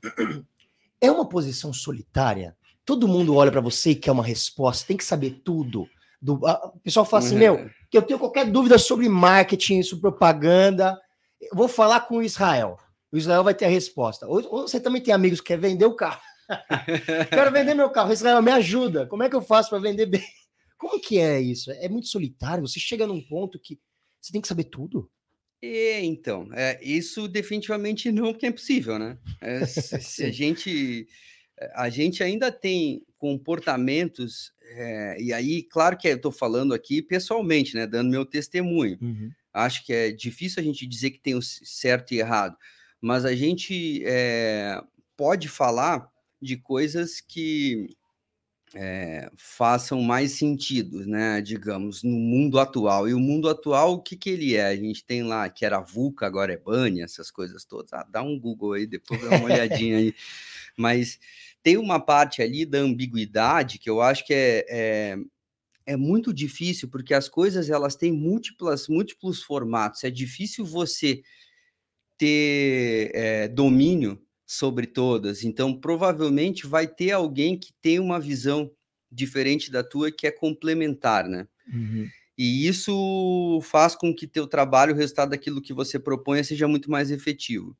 é 1.01 1.11
uma 1.11 1.29
posição 1.29 1.73
solitária? 1.73 2.57
Todo 2.85 3.09
mundo 3.09 3.35
olha 3.35 3.51
para 3.51 3.61
você 3.61 3.91
e 3.91 3.95
quer 3.95 4.13
uma 4.13 4.25
resposta, 4.25 4.87
tem 4.87 4.97
que 4.97 5.05
saber 5.05 5.41
tudo. 5.45 5.89
Do, 6.21 6.45
a, 6.47 6.73
o 6.75 6.81
pessoal 6.81 7.07
fala 7.07 7.23
assim, 7.23 7.35
uhum. 7.35 7.41
meu, 7.41 7.71
que 7.89 7.97
eu 7.97 8.03
tenho 8.03 8.19
qualquer 8.19 8.51
dúvida 8.51 8.77
sobre 8.77 9.09
marketing, 9.09 9.83
sobre 9.83 10.03
propaganda, 10.03 11.01
eu 11.41 11.57
vou 11.57 11.69
falar 11.69 12.01
com 12.01 12.17
o 12.17 12.23
Israel. 12.23 12.79
O 13.13 13.17
Israel 13.17 13.45
vai 13.45 13.55
ter 13.55 13.67
a 13.67 13.69
resposta. 13.69 14.27
Ou, 14.27 14.45
ou 14.51 14.63
você 14.69 14.81
também 14.81 15.01
tem 15.01 15.15
amigos 15.15 15.41
que 15.41 15.47
quer 15.47 15.59
vender 15.59 15.85
o 15.85 15.95
carro. 15.95 16.21
Quero 17.31 17.53
vender 17.53 17.75
meu 17.75 17.91
carro. 17.91 18.13
Israel, 18.13 18.43
me 18.43 18.51
ajuda. 18.51 19.07
Como 19.07 19.23
é 19.23 19.29
que 19.29 19.37
eu 19.37 19.43
faço 19.43 19.71
para 19.71 19.79
vender 19.79 20.07
bem? 20.07 20.25
Como 20.79 21.01
que 21.01 21.19
é 21.19 21.41
isso? 21.41 21.71
É 21.71 21.89
muito 21.89 22.09
solitário. 22.09 22.67
Você 22.67 22.79
chega 22.79 23.07
num 23.07 23.21
ponto 23.21 23.59
que 23.59 23.79
você 24.21 24.33
tem 24.33 24.41
que 24.41 24.49
saber 24.49 24.65
tudo. 24.65 25.11
É, 25.63 26.05
então, 26.05 26.49
é, 26.53 26.79
isso 26.83 27.27
definitivamente 27.27 28.13
não, 28.13 28.33
porque 28.33 28.47
é 28.47 28.51
impossível, 28.51 28.99
né? 28.99 29.19
É, 29.41 29.65
se, 29.67 30.01
se 30.01 30.25
a 30.25 30.31
gente 30.31 31.07
a 31.75 31.89
gente 31.89 32.23
ainda 32.23 32.51
tem 32.51 33.03
comportamentos, 33.17 34.53
é, 34.77 35.17
e 35.21 35.33
aí, 35.33 35.63
claro 35.63 35.97
que 35.97 36.09
eu 36.09 36.17
estou 36.17 36.33
falando 36.33 36.75
aqui 36.75 37.01
pessoalmente, 37.01 37.75
né, 37.75 37.87
dando 37.87 38.11
meu 38.11 38.27
testemunho. 38.27 38.99
Uhum. 39.01 39.31
Acho 39.53 39.85
que 39.87 39.93
é 39.93 40.11
difícil 40.11 40.61
a 40.61 40.65
gente 40.65 40.87
dizer 40.87 41.11
que 41.11 41.21
tem 41.21 41.35
o 41.35 41.43
certo 41.43 42.13
e 42.13 42.19
errado, 42.19 42.57
mas 43.01 43.25
a 43.25 43.35
gente 43.35 44.03
é, 44.05 44.81
pode 45.17 45.49
falar 45.49 46.11
de 46.45 46.57
coisas 46.57 47.21
que 47.21 47.89
é, 48.75 49.31
façam 49.37 50.03
mais 50.03 50.33
sentido, 50.33 51.07
né? 51.07 51.41
Digamos, 51.41 52.03
no 52.03 52.11
mundo 52.17 52.59
atual. 52.59 53.09
E 53.09 53.15
o 53.15 53.21
mundo 53.21 53.49
atual, 53.49 53.95
o 53.95 54.03
que, 54.03 54.17
que 54.17 54.31
ele 54.31 54.57
é? 54.57 54.67
A 54.67 54.77
gente 54.77 55.05
tem 55.05 55.23
lá 55.23 55.49
que 55.49 55.65
era 55.65 55.81
VUCA, 55.81 56.27
agora 56.27 56.53
é 56.53 56.57
BANI, 56.57 57.03
essas 57.03 57.31
coisas 57.31 57.65
todas. 57.65 57.93
Ah, 57.93 58.07
dá 58.11 58.23
um 58.23 58.39
Google 58.39 58.73
aí, 58.73 58.87
depois 58.87 59.21
dá 59.23 59.37
uma 59.37 59.45
olhadinha 59.45 59.99
aí. 59.99 60.15
Mas 60.77 61.19
tem 61.63 61.77
uma 61.77 62.01
parte 62.01 62.43
ali 62.43 62.67
da 62.67 62.79
ambiguidade 62.79 63.79
que 63.79 63.89
eu 63.89 64.03
acho 64.03 64.27
que 64.27 64.35
é, 64.35 64.67
é, 64.69 65.17
é 65.87 65.97
muito 65.97 66.35
difícil, 66.35 66.89
porque 66.89 67.15
as 67.15 67.29
coisas 67.29 67.71
elas 67.71 67.95
têm 67.95 68.13
múltiplas, 68.13 68.89
múltiplos 68.89 69.43
formatos. 69.43 70.03
É 70.05 70.11
difícil 70.11 70.65
você 70.65 71.23
ter 72.19 73.11
é, 73.15 73.49
domínio 73.49 74.24
sobre 74.47 74.87
todas. 74.87 75.45
Então, 75.45 75.79
provavelmente 75.79 76.67
vai 76.67 76.87
ter 76.87 77.13
alguém 77.13 77.59
que 77.59 77.73
tem 77.81 77.99
uma 77.99 78.21
visão 78.21 78.71
diferente 79.11 79.71
da 79.71 79.83
tua 79.83 80.11
que 80.11 80.27
é 80.27 80.31
complementar, 80.31 81.29
né? 81.29 81.47
Uhum. 81.73 82.09
E 82.37 82.67
isso 82.67 83.61
faz 83.63 83.95
com 83.95 84.15
que 84.15 84.27
teu 84.27 84.47
trabalho, 84.47 84.93
o 84.93 84.97
resultado 84.97 85.31
daquilo 85.31 85.63
que 85.63 85.73
você 85.73 85.99
propõe, 85.99 86.43
seja 86.43 86.67
muito 86.67 86.91
mais 86.91 87.11
efetivo. 87.11 87.77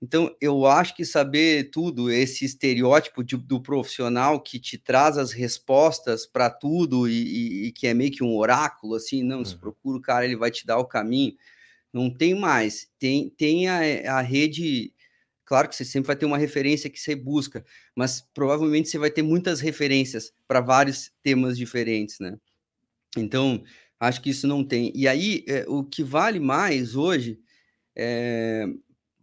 Então, 0.00 0.34
eu 0.40 0.66
acho 0.66 0.94
que 0.94 1.04
saber 1.04 1.70
tudo, 1.70 2.10
esse 2.10 2.44
estereótipo 2.44 3.24
de, 3.24 3.36
do 3.36 3.60
profissional 3.60 4.40
que 4.40 4.60
te 4.60 4.76
traz 4.76 5.16
as 5.16 5.32
respostas 5.32 6.26
para 6.26 6.50
tudo 6.50 7.08
e, 7.08 7.12
e, 7.12 7.66
e, 7.66 7.72
que 7.72 7.86
é 7.86 7.94
meio 7.94 8.10
que 8.12 8.22
um 8.22 8.36
oráculo, 8.36 8.94
assim, 8.94 9.22
não, 9.22 9.38
uhum. 9.38 9.44
se 9.44 9.56
procura 9.56 9.96
o 9.98 10.02
cara, 10.02 10.24
ele 10.24 10.36
vai 10.36 10.50
te 10.50 10.66
dar 10.66 10.78
o 10.78 10.84
caminho. 10.84 11.34
Não 11.92 12.10
tem 12.10 12.34
mais. 12.34 12.88
Tem, 12.98 13.30
tem 13.30 13.68
a, 13.68 14.18
a 14.18 14.20
rede. 14.20 14.92
Claro 15.46 15.68
que 15.68 15.76
você 15.76 15.84
sempre 15.84 16.08
vai 16.08 16.16
ter 16.16 16.26
uma 16.26 16.36
referência 16.36 16.90
que 16.90 17.00
você 17.00 17.14
busca, 17.14 17.64
mas 17.94 18.20
provavelmente 18.34 18.88
você 18.88 18.98
vai 18.98 19.10
ter 19.10 19.22
muitas 19.22 19.60
referências 19.60 20.32
para 20.46 20.60
vários 20.60 21.12
temas 21.22 21.56
diferentes, 21.56 22.18
né? 22.18 22.36
Então, 23.16 23.62
acho 23.98 24.20
que 24.20 24.30
isso 24.30 24.46
não 24.46 24.64
tem. 24.64 24.92
E 24.94 25.06
aí, 25.06 25.44
é, 25.48 25.64
o 25.68 25.84
que 25.84 26.02
vale 26.02 26.40
mais 26.40 26.96
hoje 26.96 27.38
é, 27.96 28.66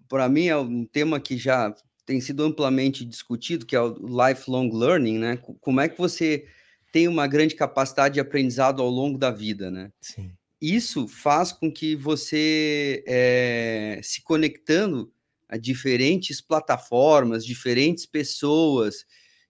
para 0.07 0.27
mim 0.29 0.47
é 0.47 0.57
um 0.57 0.85
tema 0.85 1.19
que 1.19 1.37
já 1.37 1.75
tem 2.05 2.19
sido 2.19 2.43
amplamente 2.43 3.05
discutido, 3.05 3.65
que 3.65 3.75
é 3.75 3.81
o 3.81 3.95
lifelong 4.27 4.69
learning, 4.71 5.19
né? 5.19 5.37
Como 5.37 5.79
é 5.79 5.87
que 5.87 5.97
você 5.97 6.47
tem 6.91 7.07
uma 7.07 7.27
grande 7.27 7.55
capacidade 7.55 8.15
de 8.15 8.19
aprendizado 8.19 8.81
ao 8.81 8.89
longo 8.89 9.17
da 9.17 9.29
vida, 9.29 9.69
né? 9.69 9.91
Sim. 10.01 10.31
Isso 10.61 11.07
faz 11.07 11.51
com 11.51 11.71
que 11.71 11.95
você, 11.95 13.03
é, 13.05 13.99
se 14.01 14.21
conectando 14.23 15.12
diferentes 15.57 16.41
plataformas, 16.41 17.45
diferentes 17.45 18.05
pessoas, 18.05 19.05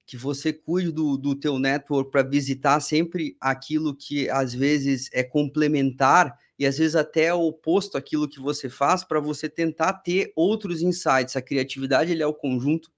que 0.06 0.18
você 0.18 0.52
cuide 0.52 0.92
do, 0.92 1.18
do 1.18 1.36
teu 1.36 1.58
network 1.58 2.12
para 2.12 2.24
visitar 2.24 2.80
sempre 2.80 3.38
aquilo 3.40 3.96
que 3.96 4.30
às 4.30 4.54
vezes 4.54 5.10
é 5.14 5.24
complementar 5.24 6.38
e 6.60 6.66
às 6.66 6.78
vezes 6.78 6.96
até 6.96 7.26
é 7.26 7.34
oposto 7.34 7.98
àquilo 7.98 8.28
que 8.28 8.40
você 8.40 8.70
faz 8.70 9.04
para 9.04 9.20
você 9.20 9.50
tentar 9.50 9.94
ter 9.94 10.32
outros 10.36 10.82
insights. 10.82 11.36
A 11.36 11.42
criatividade 11.42 12.12
ele 12.12 12.22
é 12.22 12.28
o 12.28 12.34
conjunto 12.34 12.92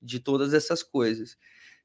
de 0.00 0.20
todas 0.20 0.54
essas 0.54 0.82
coisas. 0.82 1.36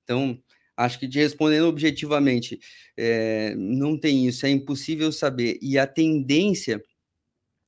Então, 0.03 0.41
acho 0.77 0.99
que 0.99 1.07
te 1.07 1.19
respondendo 1.19 1.67
objetivamente, 1.67 2.59
é, 2.95 3.53
não 3.55 3.97
tem 3.97 4.27
isso, 4.27 4.45
é 4.45 4.49
impossível 4.49 5.11
saber. 5.11 5.57
E 5.61 5.77
a 5.77 5.87
tendência, 5.87 6.81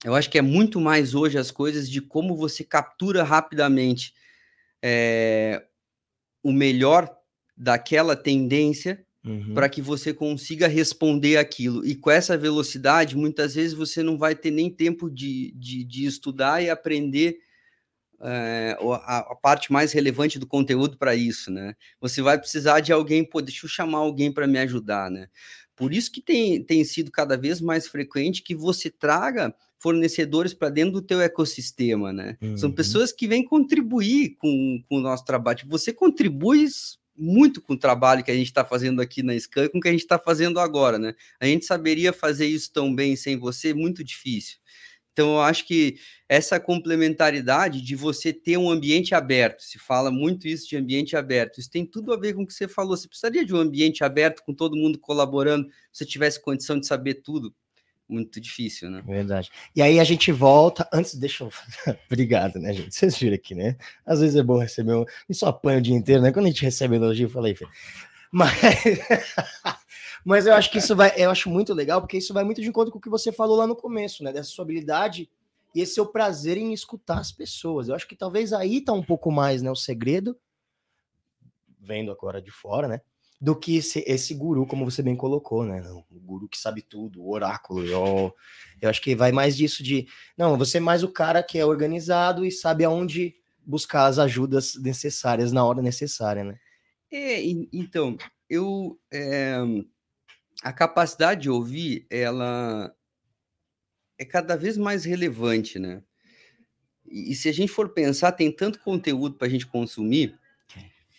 eu 0.04 0.16
acho 0.16 0.30
que 0.30 0.38
é 0.38 0.42
muito 0.42 0.80
mais 0.82 1.14
hoje 1.14 1.38
as 1.38 1.52
coisas 1.52 1.90
de 1.90 2.02
como 2.02 2.36
você 2.36 2.64
captura 2.64 3.24
rapidamente 3.24 4.14
é, 4.82 5.64
o 6.44 6.52
melhor 6.52 7.10
daquela 7.56 8.16
tendência 8.16 9.06
uhum. 9.24 9.54
para 9.54 9.70
que 9.70 9.82
você 9.82 10.14
consiga 10.14 10.68
responder 10.68 11.38
aquilo. 11.38 11.86
E 11.86 11.96
com 11.96 12.10
essa 12.10 12.38
velocidade, 12.38 13.16
muitas 13.16 13.56
vezes 13.56 13.74
você 13.74 14.02
não 14.02 14.18
vai 14.18 14.36
ter 14.36 14.52
nem 14.52 14.70
tempo 14.70 15.10
de, 15.10 15.52
de, 15.52 15.84
de 15.84 16.06
estudar 16.06 16.64
e 16.64 16.70
aprender 16.70 17.38
é, 18.20 18.78
a, 18.80 19.18
a, 19.20 19.36
parte 19.36 19.72
mais 19.72 19.92
relevante 19.92 20.38
do 20.38 20.48
conteúdo 20.48 20.98
para 20.98 21.16
isso, 21.16 21.52
né? 21.52 21.76
Você 22.00 22.22
vai 22.22 22.38
precisar 22.38 22.80
de 22.80 22.92
alguém, 22.94 23.24
pô, 23.24 23.42
deixa 23.42 23.66
eu 23.66 23.70
chamar 23.70 24.00
alguém 24.00 24.32
para 24.32 24.48
me 24.48 24.60
ajudar, 24.60 25.10
né? 25.10 25.28
Por 25.76 25.94
isso 25.94 26.12
que 26.12 26.22
tem, 26.22 26.64
tem 26.64 26.84
sido 26.84 27.12
cada 27.12 27.36
vez 27.36 27.60
mais 27.60 27.88
frequente 27.88 28.44
que 28.44 28.54
você 28.54 28.90
traga 28.90 29.54
fornecedores 29.82 30.54
para 30.54 30.70
dentro 30.70 30.94
do 30.94 31.02
teu 31.02 31.20
ecossistema, 31.20 32.13
né? 32.13 32.38
Uhum. 32.39 32.58
São 32.58 32.72
pessoas 32.72 33.12
que 33.12 33.28
vêm 33.28 33.44
contribuir 33.44 34.36
com, 34.38 34.84
com 34.88 34.98
o 34.98 35.02
nosso 35.02 35.26
trabalho. 35.26 35.58
Tipo, 35.58 35.72
você 35.72 35.91
contribui 35.91 36.67
muito 37.17 37.62
com 37.62 37.74
o 37.74 37.78
trabalho 37.78 38.24
que 38.24 38.32
a 38.32 38.36
gente 38.36 38.48
está 38.48 38.63
fazendo 38.63 39.02
aqui 39.02 39.24
na 39.24 39.38
Scan, 39.38 39.67
com 39.70 39.80
o 39.80 39.82
que 39.82 39.88
a 39.88 39.91
gente 39.91 40.02
está 40.02 40.20
fazendo 40.20 40.60
agora, 40.60 41.00
né? 41.00 41.13
A 41.39 41.46
gente 41.46 41.65
saberia 41.65 42.13
fazer 42.13 42.46
isso 42.46 42.72
tão 42.72 42.94
bem 42.94 43.15
sem 43.15 43.38
você, 43.38 43.74
muito 43.74 44.04
difícil. 44.04 44.58
Então, 45.13 45.34
eu 45.34 45.41
acho 45.41 45.67
que 45.67 45.98
essa 46.30 46.60
complementaridade 46.60 47.82
de 47.82 47.96
você 47.96 48.32
ter 48.32 48.58
um 48.58 48.70
ambiente 48.70 49.13
aberto, 49.13 49.62
se 49.62 49.78
fala 49.78 50.10
muito 50.10 50.48
isso 50.48 50.70
de 50.70 50.78
ambiente 50.78 51.17
aberto, 51.17 51.60
isso 51.60 51.70
tem 51.70 51.86
tudo 51.86 52.13
a 52.13 52.17
ver 52.17 52.34
com 52.34 52.44
o 52.44 52.48
que 52.48 52.54
você 52.54 52.67
falou. 52.67 52.96
Você 52.96 53.08
precisaria 53.08 53.44
de 53.44 53.54
um 53.54 53.58
ambiente 53.58 54.04
aberto 54.04 54.41
com 54.46 54.54
todo 54.54 54.78
mundo 54.78 54.98
colaborando, 54.98 55.67
se 55.91 56.00
você 56.00 56.06
tivesse 56.06 56.41
condição 56.41 56.80
de 56.80 56.88
saber 56.88 57.15
tudo. 57.15 57.54
Muito 58.12 58.41
difícil, 58.41 58.89
né? 58.89 59.02
Verdade. 59.08 59.50
E 59.74 59.82
aí 59.82 59.97
a 59.97 60.04
gente 60.04 60.34
volta. 60.34 60.86
Antes, 60.91 61.15
deixa 61.15 61.45
eu. 61.45 61.52
Obrigado, 62.08 62.60
né, 62.60 62.74
gente? 62.74 62.93
Vocês 62.93 63.17
viram 63.17 63.36
aqui, 63.36 63.56
né? 63.56 63.78
Às 64.06 64.19
vezes 64.19 64.36
é 64.36 64.43
bom 64.43 64.58
receber 64.58 64.95
um. 64.95 65.06
Só 65.32 65.47
apanha 65.47 65.78
o 65.78 65.82
dia 65.82 65.95
inteiro, 65.95 66.21
né? 66.21 66.34
Quando 66.34 66.47
a 66.47 66.50
gente 66.50 66.62
recebe 66.62 66.97
elogio, 66.97 67.28
eu 67.28 67.32
falei, 67.32 67.56
mas. 68.30 68.52
Mas 70.24 70.45
eu 70.45 70.54
acho 70.54 70.69
que 70.69 70.78
isso 70.78 70.95
vai, 70.95 71.12
eu 71.17 71.32
acho 71.32 71.50
muito 71.50 71.74
legal, 71.74 72.00
porque 72.00 72.15
isso 72.15 72.32
vai 72.32 72.43
muito 72.43 72.62
de 72.62 72.67
encontro 72.67 72.91
com 72.91 73.00
o 73.00 73.02
que 73.02 73.10
você 73.10 73.32
falou 73.32 73.58
lá 73.58 73.65
no 73.65 73.76
começo, 73.76 74.24
né? 74.24 74.32
Dessa 74.32 74.52
sua 74.52 74.63
habilidade 74.63 75.28
e 75.74 75.82
esse 75.82 75.95
seu 75.95 76.06
prazer 76.06 76.58
em 76.58 76.74
escutar 76.74 77.17
as 77.17 77.32
pessoas. 77.32 77.88
Eu 77.88 77.95
acho 77.95 78.08
que 78.08 78.15
talvez 78.15 78.54
aí 78.54 78.82
tá 78.82 78.93
um 78.93 79.02
pouco 79.02 79.32
mais, 79.32 79.63
né, 79.63 79.71
o 79.71 79.76
segredo, 79.76 80.38
vendo 81.80 82.12
agora 82.12 82.39
de 82.39 82.52
fora, 82.52 82.88
né? 82.88 83.02
Do 83.42 83.56
que 83.56 83.78
esse, 83.78 84.04
esse 84.06 84.36
guru, 84.36 84.68
como 84.68 84.86
você 84.86 85.02
bem 85.02 85.16
colocou, 85.16 85.66
né? 85.66 85.82
O 86.12 86.20
guru 86.20 86.48
que 86.48 86.60
sabe 86.60 86.84
tudo, 86.84 87.24
o 87.24 87.32
oráculo. 87.32 87.84
Eu, 87.84 88.36
eu 88.80 88.90
acho 88.90 89.02
que 89.02 89.16
vai 89.16 89.32
mais 89.32 89.58
disso 89.58 89.82
de. 89.82 90.08
Não, 90.38 90.58
você 90.58 90.78
é 90.78 90.82
mais 90.82 91.02
o 91.02 91.10
cara 91.12 91.42
que 91.42 91.58
é 91.58 91.66
organizado 91.66 92.46
e 92.46 92.52
sabe 92.52 92.84
aonde 92.84 93.34
buscar 93.66 94.06
as 94.06 94.20
ajudas 94.20 94.76
necessárias 94.76 95.52
na 95.52 95.66
hora 95.66 95.82
necessária, 95.82 96.44
né? 96.44 96.60
É, 97.12 97.42
então, 97.74 98.16
eu. 98.48 99.00
É 99.12 99.58
a 100.62 100.72
capacidade 100.72 101.42
de 101.42 101.50
ouvir, 101.50 102.06
ela 102.10 102.94
é 104.18 104.24
cada 104.24 104.56
vez 104.56 104.78
mais 104.78 105.04
relevante, 105.04 105.80
né? 105.80 106.04
E, 107.06 107.32
e 107.32 107.36
se 107.36 107.50
a 107.50 107.52
gente 107.52 107.72
for 107.72 107.90
pensar, 107.90 108.32
tem 108.34 108.52
tanto 108.52 108.80
conteúdo 108.80 109.36
para 109.36 109.48
a 109.48 109.50
gente 109.50 109.66
consumir, 109.66 110.38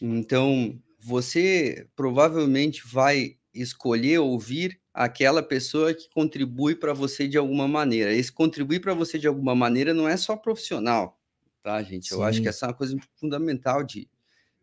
então 0.01 0.81
você 1.03 1.87
provavelmente 1.97 2.83
vai 2.87 3.37
escolher 3.53 4.19
ouvir 4.19 4.81
aquela 4.95 5.43
pessoa 5.43 5.93
que 5.93 6.09
contribui 6.11 6.75
para 6.75 6.93
você 6.93 7.27
de 7.27 7.37
alguma 7.37 7.67
maneira. 7.67 8.13
Esse 8.13 8.31
contribuir 8.31 8.81
para 8.81 8.95
você 8.95 9.19
de 9.19 9.27
alguma 9.27 9.55
maneira 9.55 9.93
não 9.93 10.09
é 10.09 10.17
só 10.17 10.37
profissional, 10.37 11.19
tá, 11.63 11.83
gente? 11.83 12.09
Sim. 12.09 12.15
Eu 12.15 12.23
acho 12.23 12.41
que 12.41 12.49
essa 12.49 12.67
é 12.67 12.69
uma 12.69 12.75
coisa 12.75 12.97
fundamental 13.17 13.83
de, 13.83 14.09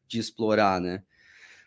de 0.07 0.19
explorar, 0.19 0.79
né? 0.79 1.03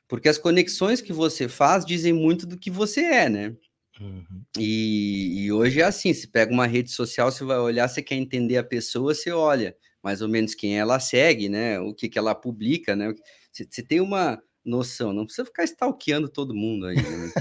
Porque 0.08 0.28
as 0.28 0.38
conexões 0.38 1.00
que 1.00 1.12
você 1.12 1.48
faz 1.48 1.84
dizem 1.84 2.12
muito 2.12 2.46
do 2.46 2.58
que 2.58 2.70
você 2.70 3.02
é, 3.02 3.28
né? 3.28 3.56
Uhum. 4.00 4.42
E, 4.58 5.44
e, 5.44 5.52
hoje 5.52 5.80
é 5.80 5.84
assim: 5.84 6.12
se 6.14 6.28
pega 6.28 6.52
uma 6.52 6.66
rede 6.66 6.90
social, 6.90 7.30
você 7.30 7.44
vai 7.44 7.58
olhar, 7.58 7.88
você 7.88 8.02
quer 8.02 8.16
entender 8.16 8.56
a 8.56 8.64
pessoa, 8.64 9.14
você 9.14 9.30
olha 9.30 9.76
mais 10.02 10.20
ou 10.20 10.28
menos 10.28 10.54
quem 10.54 10.78
ela 10.78 10.98
segue, 10.98 11.48
né? 11.48 11.78
O 11.78 11.94
que, 11.94 12.08
que 12.08 12.18
ela 12.18 12.34
publica, 12.34 12.96
né? 12.96 13.14
Você, 13.52 13.66
você 13.70 13.82
tem 13.82 14.00
uma 14.00 14.42
noção, 14.64 15.12
não 15.12 15.24
precisa 15.24 15.44
ficar 15.44 15.64
stalkeando 15.64 16.28
todo 16.28 16.54
mundo 16.54 16.86
aí, 16.86 16.96
né? 16.96 17.32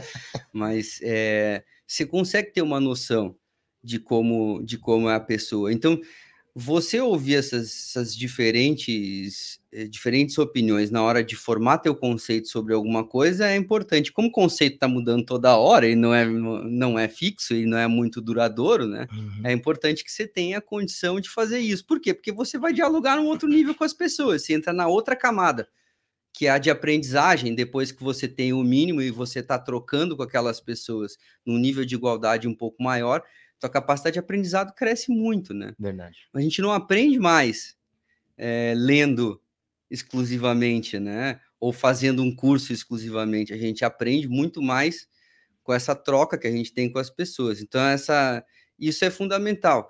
mas 0.52 1.00
é, 1.04 1.64
você 1.86 2.06
consegue 2.06 2.52
ter 2.52 2.62
uma 2.62 2.80
noção 2.80 3.36
de 3.84 4.00
como, 4.00 4.62
de 4.64 4.78
como 4.78 5.10
é 5.10 5.16
a 5.16 5.20
pessoa. 5.20 5.72
Então, 5.72 6.00
você 6.54 7.00
ouvir 7.00 7.36
essas, 7.36 7.70
essas 7.70 8.16
diferentes, 8.16 9.62
eh, 9.72 9.86
diferentes 9.86 10.38
opiniões 10.38 10.92
na 10.92 11.02
hora 11.02 11.24
de 11.24 11.36
formar 11.36 11.78
teu 11.78 11.96
conceito 11.96 12.50
sobre 12.50 12.74
alguma 12.74 13.06
coisa 13.06 13.48
é 13.48 13.56
importante. 13.56 14.12
Como 14.12 14.28
o 14.28 14.32
conceito 14.32 14.74
está 14.74 14.88
mudando 14.88 15.26
toda 15.26 15.56
hora 15.56 15.88
e 15.88 15.96
não 15.96 16.14
é, 16.14 16.26
não 16.26 17.00
é 17.00 17.08
fixo 17.08 17.56
e 17.56 17.66
não 17.66 17.78
é 17.78 17.88
muito 17.88 18.22
duradouro, 18.22 18.86
né? 18.86 19.08
Uhum. 19.14 19.42
É 19.46 19.54
importante 19.54 20.04
que 20.04 20.12
você 20.12 20.28
tenha 20.28 20.58
a 20.58 20.62
condição 20.62 21.22
de 21.22 21.30
fazer 21.30 21.60
isso. 21.60 21.86
Por 21.86 22.02
quê? 22.02 22.14
Porque 22.14 22.34
você 22.34 22.58
vai 22.58 22.74
dialogar 22.74 23.16
num 23.16 23.28
outro 23.28 23.48
nível 23.48 23.74
com 23.74 23.86
as 23.86 23.94
pessoas, 23.94 24.44
você 24.44 24.54
entra 24.54 24.74
na 24.74 24.88
outra 24.88 25.16
camada, 25.16 25.70
que 26.34 26.48
é 26.48 26.50
a 26.50 26.58
de 26.58 26.70
aprendizagem, 26.70 27.54
depois 27.54 27.92
que 27.92 28.04
você 28.04 28.28
tem 28.28 28.54
o 28.54 28.64
mínimo 28.64 29.02
e 29.02 29.12
você 29.12 29.40
está 29.40 29.60
trocando 29.60 30.16
com 30.16 30.24
aquelas 30.24 30.60
pessoas 30.60 31.18
num 31.46 31.58
nível 31.58 31.86
de 31.86 31.96
igualdade 31.96 32.48
um 32.48 32.56
pouco 32.56 32.82
maior, 32.82 33.24
tua 33.60 33.70
capacidade 33.70 34.14
de 34.14 34.20
aprendizado 34.20 34.74
cresce 34.74 35.12
muito, 35.12 35.54
né? 35.54 35.74
Verdade. 35.78 36.18
A 36.34 36.42
gente 36.42 36.62
não 36.62 36.72
aprende 36.72 37.20
mais 37.20 37.78
é, 38.36 38.74
lendo 38.76 39.40
exclusivamente, 39.90 41.00
né? 41.00 41.40
Ou 41.60 41.72
fazendo 41.72 42.24
um 42.24 42.36
curso 42.36 42.74
exclusivamente. 42.74 43.54
A 43.54 43.58
gente 43.58 43.86
aprende 43.86 44.28
muito 44.28 44.62
mais 44.62 45.08
com 45.62 45.74
essa 45.74 45.94
troca 45.94 46.40
que 46.40 46.48
a 46.48 46.52
gente 46.52 46.74
tem 46.74 46.92
com 46.92 46.98
as 46.98 47.10
pessoas. 47.10 47.62
Então, 47.62 47.82
essa, 47.82 48.44
isso 48.80 49.06
é 49.06 49.12
fundamental. 49.12 49.90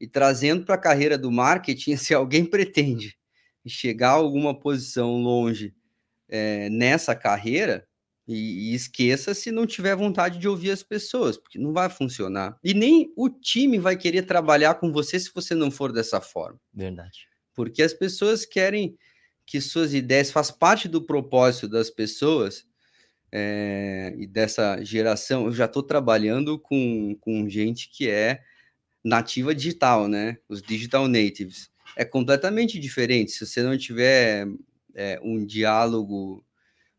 E 0.00 0.08
trazendo 0.08 0.64
para 0.64 0.76
a 0.76 0.80
carreira 0.80 1.18
do 1.18 1.30
marketing, 1.30 1.96
se 1.98 2.14
alguém 2.14 2.44
pretende 2.44 3.18
chegar 3.66 4.10
a 4.10 4.12
alguma 4.12 4.58
posição 4.58 5.20
longe 5.20 5.74
é, 6.30 6.70
nessa 6.70 7.14
carreira, 7.14 7.86
e, 8.26 8.70
e, 8.70 8.74
esqueça 8.74 9.34
se 9.34 9.50
não 9.50 9.66
tiver 9.66 9.96
vontade 9.96 10.38
de 10.38 10.46
ouvir 10.46 10.70
as 10.70 10.84
pessoas, 10.84 11.36
porque 11.36 11.58
não 11.58 11.72
vai 11.72 11.90
funcionar. 11.90 12.56
E 12.62 12.72
nem 12.72 13.12
o 13.16 13.28
time 13.28 13.76
vai 13.76 13.96
querer 13.96 14.22
trabalhar 14.22 14.74
com 14.74 14.92
você 14.92 15.18
se 15.18 15.30
você 15.34 15.52
não 15.52 15.68
for 15.68 15.92
dessa 15.92 16.20
forma. 16.20 16.60
Verdade. 16.72 17.26
Porque 17.54 17.82
as 17.82 17.92
pessoas 17.92 18.46
querem 18.46 18.96
que 19.44 19.60
suas 19.60 19.92
ideias 19.92 20.30
faz 20.30 20.50
parte 20.50 20.86
do 20.86 21.02
propósito 21.02 21.66
das 21.66 21.90
pessoas 21.90 22.64
é, 23.32 24.14
e 24.16 24.28
dessa 24.28 24.80
geração. 24.84 25.46
Eu 25.46 25.52
já 25.52 25.64
estou 25.64 25.82
trabalhando 25.82 26.56
com, 26.56 27.16
com 27.20 27.48
gente 27.48 27.90
que 27.90 28.08
é 28.08 28.42
nativa 29.04 29.52
digital, 29.52 30.06
né? 30.06 30.38
Os 30.48 30.62
digital 30.62 31.08
natives. 31.08 31.68
É 31.96 32.04
completamente 32.04 32.78
diferente. 32.78 33.32
Se 33.32 33.44
você 33.44 33.60
não 33.60 33.76
tiver 33.76 34.46
é, 34.94 35.20
um 35.22 35.44
diálogo 35.44 36.44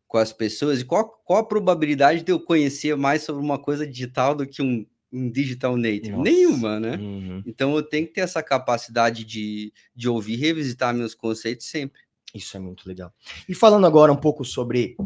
com 0.06 0.18
as 0.18 0.32
pessoas? 0.32 0.80
E 0.80 0.84
qual, 0.84 1.08
qual 1.24 1.40
a 1.40 1.46
probabilidade 1.46 2.22
de 2.22 2.30
eu 2.32 2.38
conhecer 2.38 2.96
mais 2.96 3.22
sobre 3.22 3.42
uma 3.42 3.58
coisa 3.58 3.86
digital 3.86 4.34
do 4.34 4.46
que 4.46 4.60
um, 4.62 4.86
um 5.12 5.30
digital 5.30 5.76
native? 5.76 6.10
Nossa. 6.10 6.22
Nenhuma, 6.22 6.78
né? 6.78 6.96
Uhum. 6.96 7.42
Então 7.46 7.74
eu 7.74 7.82
tenho 7.82 8.06
que 8.06 8.14
ter 8.14 8.20
essa 8.20 8.42
capacidade 8.42 9.24
de, 9.24 9.72
de 9.94 10.08
ouvir, 10.08 10.36
revisitar 10.36 10.94
meus 10.94 11.14
conceitos 11.14 11.66
sempre. 11.66 12.00
Isso 12.34 12.56
é 12.56 12.60
muito 12.60 12.86
legal. 12.86 13.12
E 13.48 13.54
falando 13.54 13.86
agora 13.86 14.12
um 14.12 14.16
pouco 14.16 14.44
sobre 14.44 14.96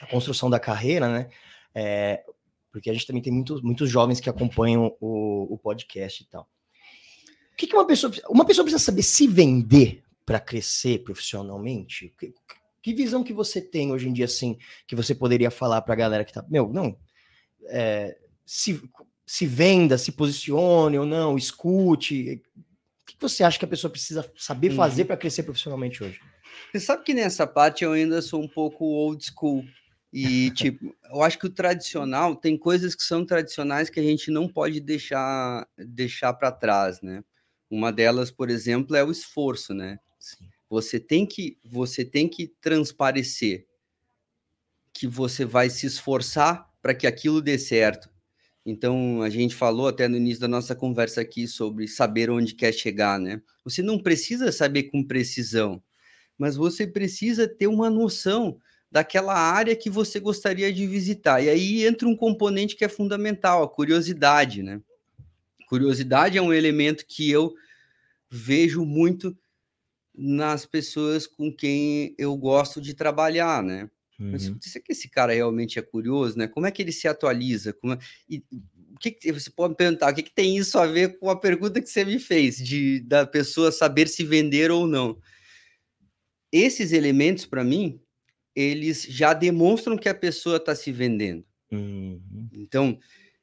a 0.00 0.06
construção 0.06 0.50
da 0.50 0.60
carreira, 0.60 1.08
né? 1.08 1.28
É, 1.74 2.22
porque 2.70 2.90
a 2.90 2.92
gente 2.92 3.06
também 3.06 3.22
tem 3.22 3.32
muitos, 3.32 3.62
muitos 3.62 3.90
jovens 3.90 4.20
que 4.20 4.28
acompanham 4.28 4.96
o, 5.00 5.54
o 5.54 5.58
podcast 5.58 6.22
e 6.22 6.26
tal. 6.26 6.48
O 7.52 7.56
que, 7.56 7.66
que 7.66 7.74
uma 7.74 7.86
pessoa 7.86 8.12
uma 8.28 8.44
pessoa 8.44 8.64
precisa 8.64 8.84
saber 8.84 9.02
se 9.02 9.26
vender 9.26 10.03
para 10.24 10.40
crescer 10.40 11.04
profissionalmente? 11.04 12.12
Que 12.82 12.92
visão 12.92 13.24
que 13.24 13.32
você 13.32 13.60
tem 13.60 13.92
hoje 13.92 14.08
em 14.08 14.12
dia, 14.12 14.26
assim, 14.26 14.58
que 14.86 14.94
você 14.94 15.14
poderia 15.14 15.50
falar 15.50 15.82
para 15.82 15.94
a 15.94 15.96
galera 15.96 16.24
que 16.24 16.32
tá, 16.32 16.44
meu, 16.48 16.70
não, 16.70 16.96
é, 17.66 18.16
se, 18.44 18.82
se 19.26 19.46
venda, 19.46 19.96
se 19.96 20.12
posicione 20.12 20.98
ou 20.98 21.06
não, 21.06 21.36
escute. 21.36 22.42
O 22.56 23.06
que 23.06 23.16
você 23.18 23.42
acha 23.42 23.58
que 23.58 23.64
a 23.64 23.68
pessoa 23.68 23.90
precisa 23.90 24.30
saber 24.36 24.70
uhum. 24.70 24.76
fazer 24.76 25.02
uhum. 25.02 25.08
para 25.08 25.16
crescer 25.16 25.42
profissionalmente 25.42 26.02
hoje? 26.02 26.20
Você 26.72 26.80
sabe 26.80 27.04
que 27.04 27.14
nessa 27.14 27.46
parte 27.46 27.84
eu 27.84 27.92
ainda 27.92 28.20
sou 28.20 28.42
um 28.42 28.48
pouco 28.48 28.84
old 28.84 29.24
school. 29.24 29.64
E, 30.12 30.50
tipo, 30.52 30.94
eu 31.10 31.22
acho 31.22 31.38
que 31.38 31.46
o 31.46 31.50
tradicional 31.50 32.36
tem 32.36 32.56
coisas 32.56 32.94
que 32.94 33.02
são 33.02 33.24
tradicionais 33.24 33.90
que 33.90 33.98
a 33.98 34.02
gente 34.02 34.30
não 34.30 34.48
pode 34.48 34.80
deixar 34.80 35.66
deixar 35.76 36.32
para 36.34 36.52
trás, 36.52 37.00
né? 37.00 37.24
Uma 37.70 37.92
delas, 37.92 38.30
por 38.30 38.50
exemplo, 38.50 38.94
é 38.94 39.02
o 39.02 39.10
esforço, 39.10 39.74
né? 39.74 39.98
Sim. 40.24 40.48
Você 40.70 40.98
tem 40.98 41.26
que 41.26 41.58
você 41.62 42.02
tem 42.02 42.26
que 42.26 42.48
transparecer 42.60 43.66
que 44.92 45.06
você 45.06 45.44
vai 45.44 45.68
se 45.68 45.86
esforçar 45.86 46.66
para 46.80 46.94
que 46.94 47.06
aquilo 47.06 47.42
dê 47.42 47.58
certo. 47.58 48.08
Então, 48.64 49.20
a 49.20 49.28
gente 49.28 49.54
falou 49.54 49.88
até 49.88 50.08
no 50.08 50.16
início 50.16 50.40
da 50.40 50.48
nossa 50.48 50.74
conversa 50.74 51.20
aqui 51.20 51.46
sobre 51.46 51.86
saber 51.86 52.30
onde 52.30 52.54
quer 52.54 52.72
chegar, 52.72 53.20
né? 53.20 53.42
Você 53.64 53.82
não 53.82 53.98
precisa 53.98 54.50
saber 54.50 54.84
com 54.84 55.04
precisão, 55.04 55.82
mas 56.38 56.56
você 56.56 56.86
precisa 56.86 57.46
ter 57.46 57.66
uma 57.66 57.90
noção 57.90 58.58
daquela 58.90 59.34
área 59.34 59.76
que 59.76 59.90
você 59.90 60.18
gostaria 60.18 60.72
de 60.72 60.86
visitar. 60.86 61.42
E 61.42 61.50
aí 61.50 61.84
entra 61.84 62.08
um 62.08 62.16
componente 62.16 62.76
que 62.76 62.84
é 62.84 62.88
fundamental, 62.88 63.62
a 63.62 63.68
curiosidade, 63.68 64.62
né? 64.62 64.80
Curiosidade 65.68 66.38
é 66.38 66.42
um 66.42 66.52
elemento 66.52 67.04
que 67.06 67.30
eu 67.30 67.54
vejo 68.30 68.84
muito 68.84 69.36
nas 70.16 70.64
pessoas 70.64 71.26
com 71.26 71.52
quem 71.52 72.14
eu 72.16 72.36
gosto 72.36 72.80
de 72.80 72.94
trabalhar, 72.94 73.62
né? 73.62 73.90
Uhum. 74.18 74.30
Mas 74.32 74.52
será 74.60 74.84
que 74.84 74.92
esse 74.92 75.08
cara 75.08 75.32
realmente 75.32 75.78
é 75.78 75.82
curioso, 75.82 76.38
né? 76.38 76.46
Como 76.46 76.66
é 76.66 76.70
que 76.70 76.80
ele 76.80 76.92
se 76.92 77.08
atualiza? 77.08 77.72
Como 77.72 77.94
é... 77.94 77.98
e, 78.28 78.44
o 78.94 78.98
que, 79.00 79.10
que, 79.10 79.32
você 79.32 79.50
pode 79.50 79.70
me 79.70 79.76
perguntar? 79.76 80.12
O 80.12 80.14
que, 80.14 80.22
que 80.22 80.32
tem 80.32 80.56
isso 80.56 80.78
a 80.78 80.86
ver 80.86 81.18
com 81.18 81.28
a 81.28 81.38
pergunta 81.38 81.82
que 81.82 81.90
você 81.90 82.04
me 82.04 82.20
fez 82.20 82.56
de 82.56 83.00
da 83.00 83.26
pessoa 83.26 83.72
saber 83.72 84.06
se 84.06 84.24
vender 84.24 84.70
ou 84.70 84.86
não? 84.86 85.18
Esses 86.52 86.92
elementos, 86.92 87.44
para 87.44 87.64
mim, 87.64 88.00
eles 88.54 89.02
já 89.02 89.34
demonstram 89.34 89.98
que 89.98 90.08
a 90.08 90.14
pessoa 90.14 90.58
está 90.58 90.76
se 90.76 90.92
vendendo. 90.92 91.44
Uhum. 91.72 92.48
Então, 92.52 92.96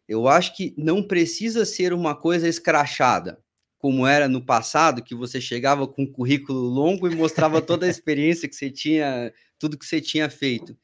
eu 0.07 0.27
acho 0.27 0.55
que 0.55 0.73
não 0.77 1.03
precisa 1.03 1.65
ser 1.65 1.91
uma 1.91 2.15
coisa 2.15 2.47
escrachada 2.47 3.43
como 3.81 4.05
era 4.05 4.27
no 4.27 4.45
passado, 4.45 5.03
que 5.03 5.15
você 5.15 5.41
chegava 5.41 5.87
com 5.87 6.03
um 6.03 6.11
currículo 6.11 6.59
longo 6.59 7.07
e 7.07 7.15
mostrava 7.15 7.59
toda 7.61 7.87
a 7.87 7.89
experiência 7.89 8.47
que 8.47 8.55
você 8.55 8.69
tinha, 8.69 9.33
tudo 9.57 9.77
que 9.77 9.85
você 9.85 9.99
tinha 9.99 10.29
feito. 10.29 10.77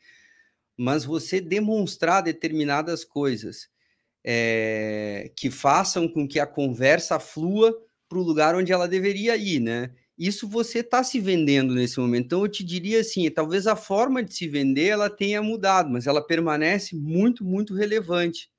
Mas 0.76 1.06
você 1.06 1.40
demonstrar 1.40 2.24
determinadas 2.24 3.06
coisas 3.06 3.70
é, 4.26 5.32
que 5.36 5.52
façam 5.52 6.08
com 6.08 6.28
que 6.28 6.40
a 6.40 6.48
conversa 6.48 7.20
flua 7.20 7.78
para 8.10 8.18
o 8.18 8.24
lugar 8.24 8.56
onde 8.56 8.74
ela 8.74 8.88
deveria 8.88 9.38
ir, 9.38 9.60
né? 9.60 9.92
Isso 10.18 10.48
você 10.48 10.80
está 10.80 11.04
se 11.04 11.20
vendendo 11.20 11.76
nesse 11.76 12.00
momento. 12.00 12.26
Então, 12.26 12.42
eu 12.42 12.48
te 12.48 12.64
diria 12.64 13.02
assim: 13.02 13.30
talvez 13.30 13.68
a 13.68 13.76
forma 13.76 14.24
de 14.24 14.34
se 14.34 14.48
vender 14.48 14.88
ela 14.88 15.10
tenha 15.10 15.42
mudado, 15.44 15.92
mas 15.92 16.08
ela 16.08 16.26
permanece 16.26 16.96
muito, 16.96 17.46
muito 17.46 17.76
relevante. 17.76 18.50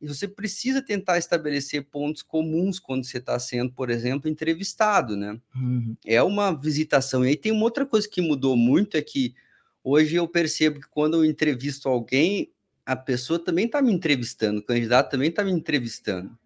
E 0.00 0.06
você 0.06 0.28
precisa 0.28 0.82
tentar 0.82 1.18
estabelecer 1.18 1.84
pontos 1.84 2.22
comuns 2.22 2.78
quando 2.78 3.04
você 3.04 3.18
está 3.18 3.38
sendo, 3.38 3.72
por 3.72 3.88
exemplo, 3.88 4.28
entrevistado, 4.28 5.16
né? 5.16 5.40
Uhum. 5.54 5.96
É 6.04 6.22
uma 6.22 6.52
visitação. 6.52 7.24
E 7.24 7.28
aí 7.28 7.36
tem 7.36 7.50
uma 7.50 7.64
outra 7.64 7.86
coisa 7.86 8.08
que 8.08 8.20
mudou 8.20 8.56
muito, 8.56 8.96
é 8.96 9.02
que 9.02 9.34
hoje 9.82 10.16
eu 10.16 10.28
percebo 10.28 10.80
que 10.80 10.88
quando 10.88 11.14
eu 11.14 11.24
entrevisto 11.24 11.88
alguém, 11.88 12.52
a 12.84 12.94
pessoa 12.94 13.38
também 13.38 13.66
está 13.66 13.80
me 13.80 13.92
entrevistando, 13.92 14.60
o 14.60 14.62
candidato 14.62 15.10
também 15.10 15.30
está 15.30 15.42
me 15.42 15.50
entrevistando. 15.50 16.36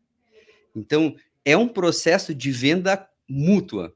Então, 0.75 1.17
é 1.45 1.57
um 1.57 1.69
processo 1.69 2.35
de 2.35 2.51
venda 2.51 3.09
mútua. 3.29 3.95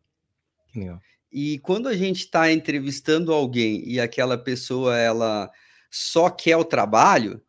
E 1.32 1.58
quando 1.60 1.88
a 1.88 1.96
gente 1.96 2.20
está 2.20 2.52
entrevistando 2.52 3.32
alguém 3.32 3.82
e 3.88 3.98
aquela 3.98 4.36
pessoa 4.36 4.96
ela 4.96 5.50
só 5.90 6.28
quer 6.28 6.56
o 6.56 6.64
trabalho, 6.64 7.40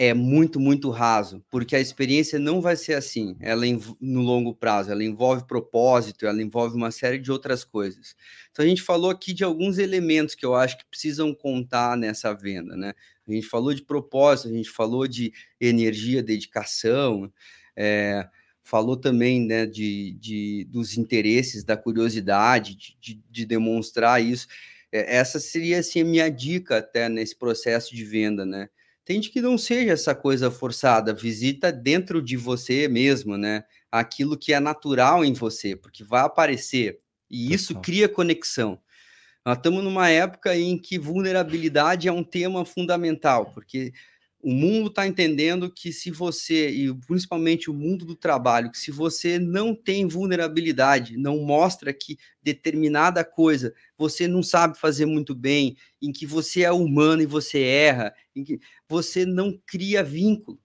é 0.00 0.14
muito, 0.14 0.60
muito 0.60 0.90
raso, 0.90 1.44
porque 1.50 1.74
a 1.74 1.80
experiência 1.80 2.38
não 2.38 2.60
vai 2.60 2.76
ser 2.76 2.94
assim, 2.94 3.36
ela 3.40 3.64
no 4.00 4.22
longo 4.22 4.54
prazo, 4.54 4.92
ela 4.92 5.02
envolve 5.02 5.44
propósito, 5.44 6.24
ela 6.24 6.40
envolve 6.40 6.76
uma 6.76 6.92
série 6.92 7.18
de 7.18 7.32
outras 7.32 7.64
coisas. 7.64 8.14
Então 8.52 8.64
a 8.64 8.68
gente 8.68 8.80
falou 8.80 9.10
aqui 9.10 9.34
de 9.34 9.42
alguns 9.42 9.76
elementos 9.76 10.36
que 10.36 10.46
eu 10.46 10.54
acho 10.54 10.78
que 10.78 10.86
precisam 10.86 11.34
contar 11.34 11.96
nessa 11.96 12.32
venda, 12.32 12.76
né? 12.76 12.94
A 13.26 13.32
gente 13.32 13.48
falou 13.48 13.74
de 13.74 13.82
propósito, 13.82 14.48
a 14.48 14.56
gente 14.56 14.70
falou 14.70 15.08
de 15.08 15.32
energia, 15.60 16.22
dedicação, 16.22 17.30
é, 17.76 18.24
falou 18.62 18.96
também 18.96 19.44
né, 19.44 19.66
de, 19.66 20.12
de, 20.20 20.64
dos 20.70 20.96
interesses, 20.96 21.64
da 21.64 21.76
curiosidade, 21.76 22.76
de, 22.76 22.96
de, 23.00 23.22
de 23.28 23.44
demonstrar 23.44 24.22
isso. 24.22 24.46
É, 24.92 25.16
essa 25.16 25.40
seria 25.40 25.80
assim, 25.80 26.02
a 26.02 26.04
minha 26.04 26.30
dica 26.30 26.78
até 26.78 27.08
nesse 27.08 27.36
processo 27.36 27.94
de 27.94 28.04
venda, 28.04 28.46
né? 28.46 28.68
Tente 29.08 29.30
que 29.30 29.40
não 29.40 29.56
seja 29.56 29.92
essa 29.92 30.14
coisa 30.14 30.50
forçada, 30.50 31.14
visita 31.14 31.72
dentro 31.72 32.20
de 32.20 32.36
você 32.36 32.86
mesmo, 32.88 33.38
né? 33.38 33.64
Aquilo 33.90 34.36
que 34.36 34.52
é 34.52 34.60
natural 34.60 35.24
em 35.24 35.32
você, 35.32 35.74
porque 35.74 36.04
vai 36.04 36.20
aparecer. 36.20 37.00
E 37.30 37.54
isso 37.54 37.80
cria 37.80 38.06
conexão. 38.06 38.78
Nós 39.46 39.56
estamos 39.56 39.82
numa 39.82 40.10
época 40.10 40.54
em 40.54 40.76
que 40.76 40.98
vulnerabilidade 40.98 42.06
é 42.06 42.12
um 42.12 42.22
tema 42.22 42.66
fundamental, 42.66 43.46
porque 43.46 43.94
o 44.40 44.52
mundo 44.52 44.88
está 44.88 45.06
entendendo 45.06 45.70
que 45.70 45.92
se 45.92 46.10
você, 46.10 46.70
e 46.70 46.94
principalmente 47.06 47.68
o 47.68 47.74
mundo 47.74 48.04
do 48.04 48.14
trabalho, 48.14 48.70
que 48.70 48.78
se 48.78 48.90
você 48.90 49.38
não 49.38 49.74
tem 49.74 50.06
vulnerabilidade, 50.06 51.16
não 51.16 51.38
mostra 51.38 51.92
que 51.92 52.16
determinada 52.42 53.24
coisa 53.24 53.74
você 53.96 54.28
não 54.28 54.42
sabe 54.42 54.78
fazer 54.78 55.06
muito 55.06 55.34
bem, 55.34 55.76
em 56.00 56.12
que 56.12 56.24
você 56.24 56.62
é 56.62 56.70
humano 56.70 57.20
e 57.22 57.26
você 57.26 57.60
erra, 57.60 58.14
em 58.34 58.44
que 58.44 58.60
você 58.88 59.26
não 59.26 59.60
cria 59.66 60.04
vínculo. 60.04 60.58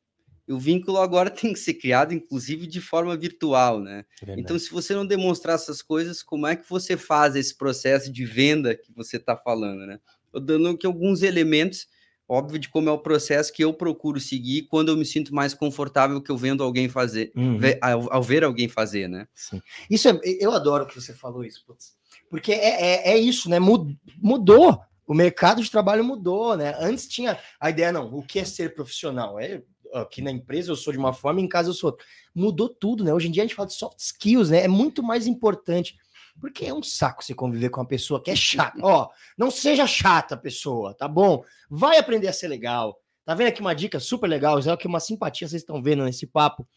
E 0.47 0.53
o 0.53 0.59
vínculo 0.59 0.99
agora 0.99 1.29
tem 1.31 1.51
que 1.51 1.59
ser 1.59 1.73
criado, 1.73 2.13
inclusive, 2.13 2.67
de 2.67 2.79
forma 2.79 3.17
virtual, 3.17 3.79
né? 3.79 4.05
É 4.27 4.35
então, 4.37 4.57
se 4.59 4.69
você 4.69 4.93
não 4.93 5.05
demonstrar 5.05 5.55
essas 5.55 5.81
coisas, 5.81 6.21
como 6.21 6.45
é 6.45 6.55
que 6.55 6.69
você 6.69 6.95
faz 6.95 7.35
esse 7.35 7.57
processo 7.57 8.11
de 8.11 8.23
venda 8.23 8.75
que 8.75 8.93
você 8.93 9.17
está 9.17 9.35
falando, 9.35 9.87
né? 9.87 9.99
Estou 10.25 10.41
dando 10.41 10.69
aqui 10.69 10.85
alguns 10.85 11.23
elementos 11.23 11.87
óbvio 12.27 12.59
de 12.59 12.69
como 12.69 12.89
é 12.89 12.91
o 12.91 12.99
processo 12.99 13.51
que 13.51 13.63
eu 13.63 13.73
procuro 13.73 14.19
seguir 14.19 14.63
quando 14.63 14.89
eu 14.89 14.97
me 14.97 15.05
sinto 15.05 15.33
mais 15.33 15.53
confortável 15.53 16.21
que 16.21 16.31
eu 16.31 16.37
vendo 16.37 16.63
alguém 16.63 16.89
fazer, 16.89 17.31
uhum. 17.35 17.59
ao, 17.81 18.13
ao, 18.13 18.23
ver 18.23 18.43
alguém 18.43 18.67
fazer, 18.67 19.07
né? 19.07 19.27
Sim. 19.35 19.61
Isso 19.89 20.07
é, 20.07 20.19
eu 20.39 20.51
adoro 20.51 20.85
que 20.85 20.99
você 20.99 21.13
falou 21.13 21.43
isso, 21.43 21.63
putz, 21.65 21.93
porque 22.29 22.51
é, 22.51 23.11
é, 23.11 23.11
é, 23.13 23.17
isso, 23.17 23.49
né? 23.49 23.57
Mudou. 23.59 24.79
O 25.05 25.13
mercado 25.13 25.61
de 25.61 25.69
trabalho 25.69 26.03
mudou, 26.03 26.55
né? 26.55 26.75
Antes 26.79 27.07
tinha 27.07 27.37
a 27.59 27.69
ideia, 27.69 27.91
não, 27.91 28.13
o 28.13 28.23
que 28.23 28.39
é 28.39 28.45
ser 28.45 28.73
profissional? 28.73 29.37
É 29.37 29.61
aqui 29.93 30.21
na 30.21 30.31
empresa 30.31 30.71
eu 30.71 30.75
sou 30.75 30.91
de 30.91 30.99
uma 30.99 31.13
forma, 31.13 31.39
em 31.39 31.47
casa 31.47 31.69
eu 31.69 31.73
sou 31.73 31.91
outra. 31.91 32.05
Mudou 32.33 32.69
tudo, 32.69 33.03
né? 33.03 33.13
Hoje 33.13 33.27
em 33.27 33.31
dia 33.31 33.43
a 33.43 33.45
gente 33.45 33.55
fala 33.55 33.67
de 33.67 33.75
soft 33.75 33.99
skills, 33.99 34.49
né? 34.49 34.63
É 34.63 34.67
muito 34.67 35.03
mais 35.03 35.27
importante. 35.27 35.97
Porque 36.39 36.65
é 36.65 36.73
um 36.73 36.83
saco 36.83 37.23
você 37.23 37.33
conviver 37.33 37.69
com 37.69 37.79
uma 37.79 37.87
pessoa 37.87 38.21
que 38.21 38.31
é 38.31 38.35
chata. 38.35 38.77
Ó, 38.81 39.09
não 39.37 39.51
seja 39.51 39.87
chata, 39.87 40.35
pessoa, 40.35 40.93
tá 40.93 41.07
bom? 41.07 41.43
Vai 41.69 41.97
aprender 41.97 42.27
a 42.27 42.33
ser 42.33 42.47
legal. 42.47 42.99
Tá 43.25 43.33
vendo 43.33 43.47
aqui 43.47 43.61
uma 43.61 43.73
dica 43.73 43.99
super 43.99 44.27
legal? 44.27 44.59
É 44.59 44.77
que 44.77 44.87
uma 44.87 44.99
simpatia 44.99 45.47
vocês 45.47 45.61
estão 45.61 45.81
vendo 45.81 46.03
nesse 46.03 46.27
papo. 46.27 46.67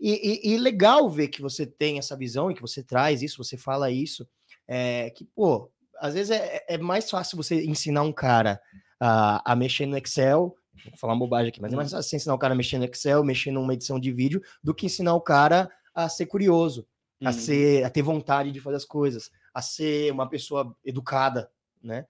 E, 0.00 0.50
e, 0.50 0.54
e, 0.54 0.58
legal 0.58 1.08
ver 1.10 1.28
que 1.28 1.42
você 1.42 1.66
tem 1.66 1.98
essa 1.98 2.16
visão 2.16 2.50
e 2.50 2.54
que 2.54 2.62
você 2.62 2.82
traz 2.82 3.20
isso, 3.22 3.42
você 3.42 3.56
fala 3.56 3.90
isso. 3.90 4.26
É, 4.66 5.10
que, 5.10 5.24
pô, 5.24 5.70
às 6.00 6.14
vezes 6.14 6.30
é, 6.30 6.64
é 6.68 6.78
mais 6.78 7.10
fácil 7.10 7.36
você 7.36 7.64
ensinar 7.64 8.02
um 8.02 8.12
cara 8.12 8.60
a, 9.00 9.52
a 9.52 9.56
mexer 9.56 9.86
no 9.86 9.96
Excel 9.96 10.56
vou 10.90 10.98
falar 10.98 11.16
bobagem 11.16 11.48
aqui, 11.48 11.60
mas 11.60 11.72
é 11.72 11.76
mais 11.76 11.90
fácil 11.90 12.16
ensinar 12.16 12.34
o 12.34 12.38
cara 12.38 12.54
a 12.54 12.56
mexer 12.56 12.78
no 12.78 12.84
Excel, 12.84 13.24
mexer 13.24 13.50
numa 13.50 13.74
edição 13.74 13.98
de 13.98 14.12
vídeo, 14.12 14.42
do 14.62 14.74
que 14.74 14.86
ensinar 14.86 15.14
o 15.14 15.20
cara 15.20 15.70
a 15.94 16.08
ser 16.08 16.26
curioso, 16.26 16.86
a 17.24 17.30
uhum. 17.30 17.32
ser, 17.32 17.84
a 17.84 17.90
ter 17.90 18.02
vontade 18.02 18.52
de 18.52 18.60
fazer 18.60 18.76
as 18.76 18.84
coisas, 18.84 19.30
a 19.52 19.60
ser 19.60 20.12
uma 20.12 20.28
pessoa 20.28 20.76
educada, 20.84 21.50
né? 21.82 22.06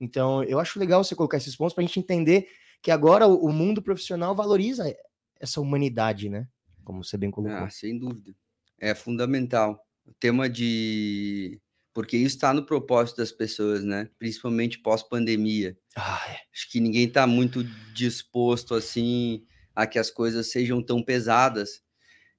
Então, 0.00 0.42
eu 0.44 0.58
acho 0.58 0.78
legal 0.78 1.02
você 1.02 1.14
colocar 1.14 1.36
esses 1.36 1.56
pontos 1.56 1.74
para 1.74 1.82
a 1.82 1.86
gente 1.86 1.98
entender 1.98 2.48
que 2.82 2.90
agora 2.90 3.26
o, 3.26 3.46
o, 3.46 3.52
mundo 3.52 3.80
profissional 3.82 4.34
valoriza 4.34 4.94
essa 5.40 5.60
humanidade, 5.60 6.28
né? 6.28 6.46
Como 6.84 7.02
você 7.02 7.16
bem 7.16 7.30
colocou. 7.30 7.56
Ah, 7.56 7.70
sem 7.70 7.98
dúvida. 7.98 8.34
É 8.78 8.94
fundamental. 8.94 9.82
O 10.04 10.12
tema 10.12 10.48
de. 10.48 11.60
Porque 11.94 12.16
isso 12.16 12.34
está 12.34 12.52
no 12.52 12.66
propósito 12.66 13.18
das 13.18 13.32
pessoas, 13.32 13.84
né? 13.84 14.10
Principalmente 14.18 14.80
pós-pandemia. 14.80 15.78
Ah, 15.96 16.20
é. 16.28 16.40
Acho 16.52 16.70
que 16.70 16.80
ninguém 16.80 17.06
está 17.06 17.26
muito 17.26 17.64
disposto, 17.94 18.74
assim, 18.74 19.46
a 19.74 19.86
que 19.86 19.98
as 19.98 20.10
coisas 20.10 20.50
sejam 20.50 20.82
tão 20.82 21.02
pesadas 21.02 21.83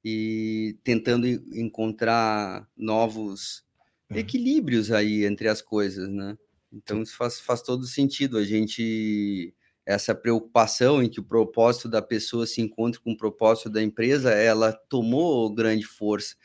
e 0.08 0.78
tentando 0.84 1.26
encontrar 1.28 2.70
novos 2.78 3.64
uhum. 4.12 4.18
equilíbrios 4.18 4.92
aí 4.92 5.26
entre 5.26 5.48
as 5.48 5.64
coisas, 5.64 6.08
né? 6.08 6.38
Então 6.72 7.02
isso 7.02 7.18
faz, 7.18 7.40
faz 7.40 7.64
todo 7.64 7.88
sentido 7.88 8.38
a 8.38 8.44
gente 8.44 9.52
essa 9.84 10.14
preocupação 10.14 11.02
em 11.02 11.10
que 11.10 11.20
o 11.20 11.24
propósito 11.24 11.90
da 11.90 12.04
pessoa 12.04 12.46
se 12.46 12.62
encontre 12.62 13.00
com 13.00 13.14
o 13.14 13.18
propósito 13.18 13.70
da 13.70 13.82
empresa, 13.82 14.32
ela 14.32 14.72
tomou 14.74 15.54
grande 15.54 15.86
força. 15.86 16.36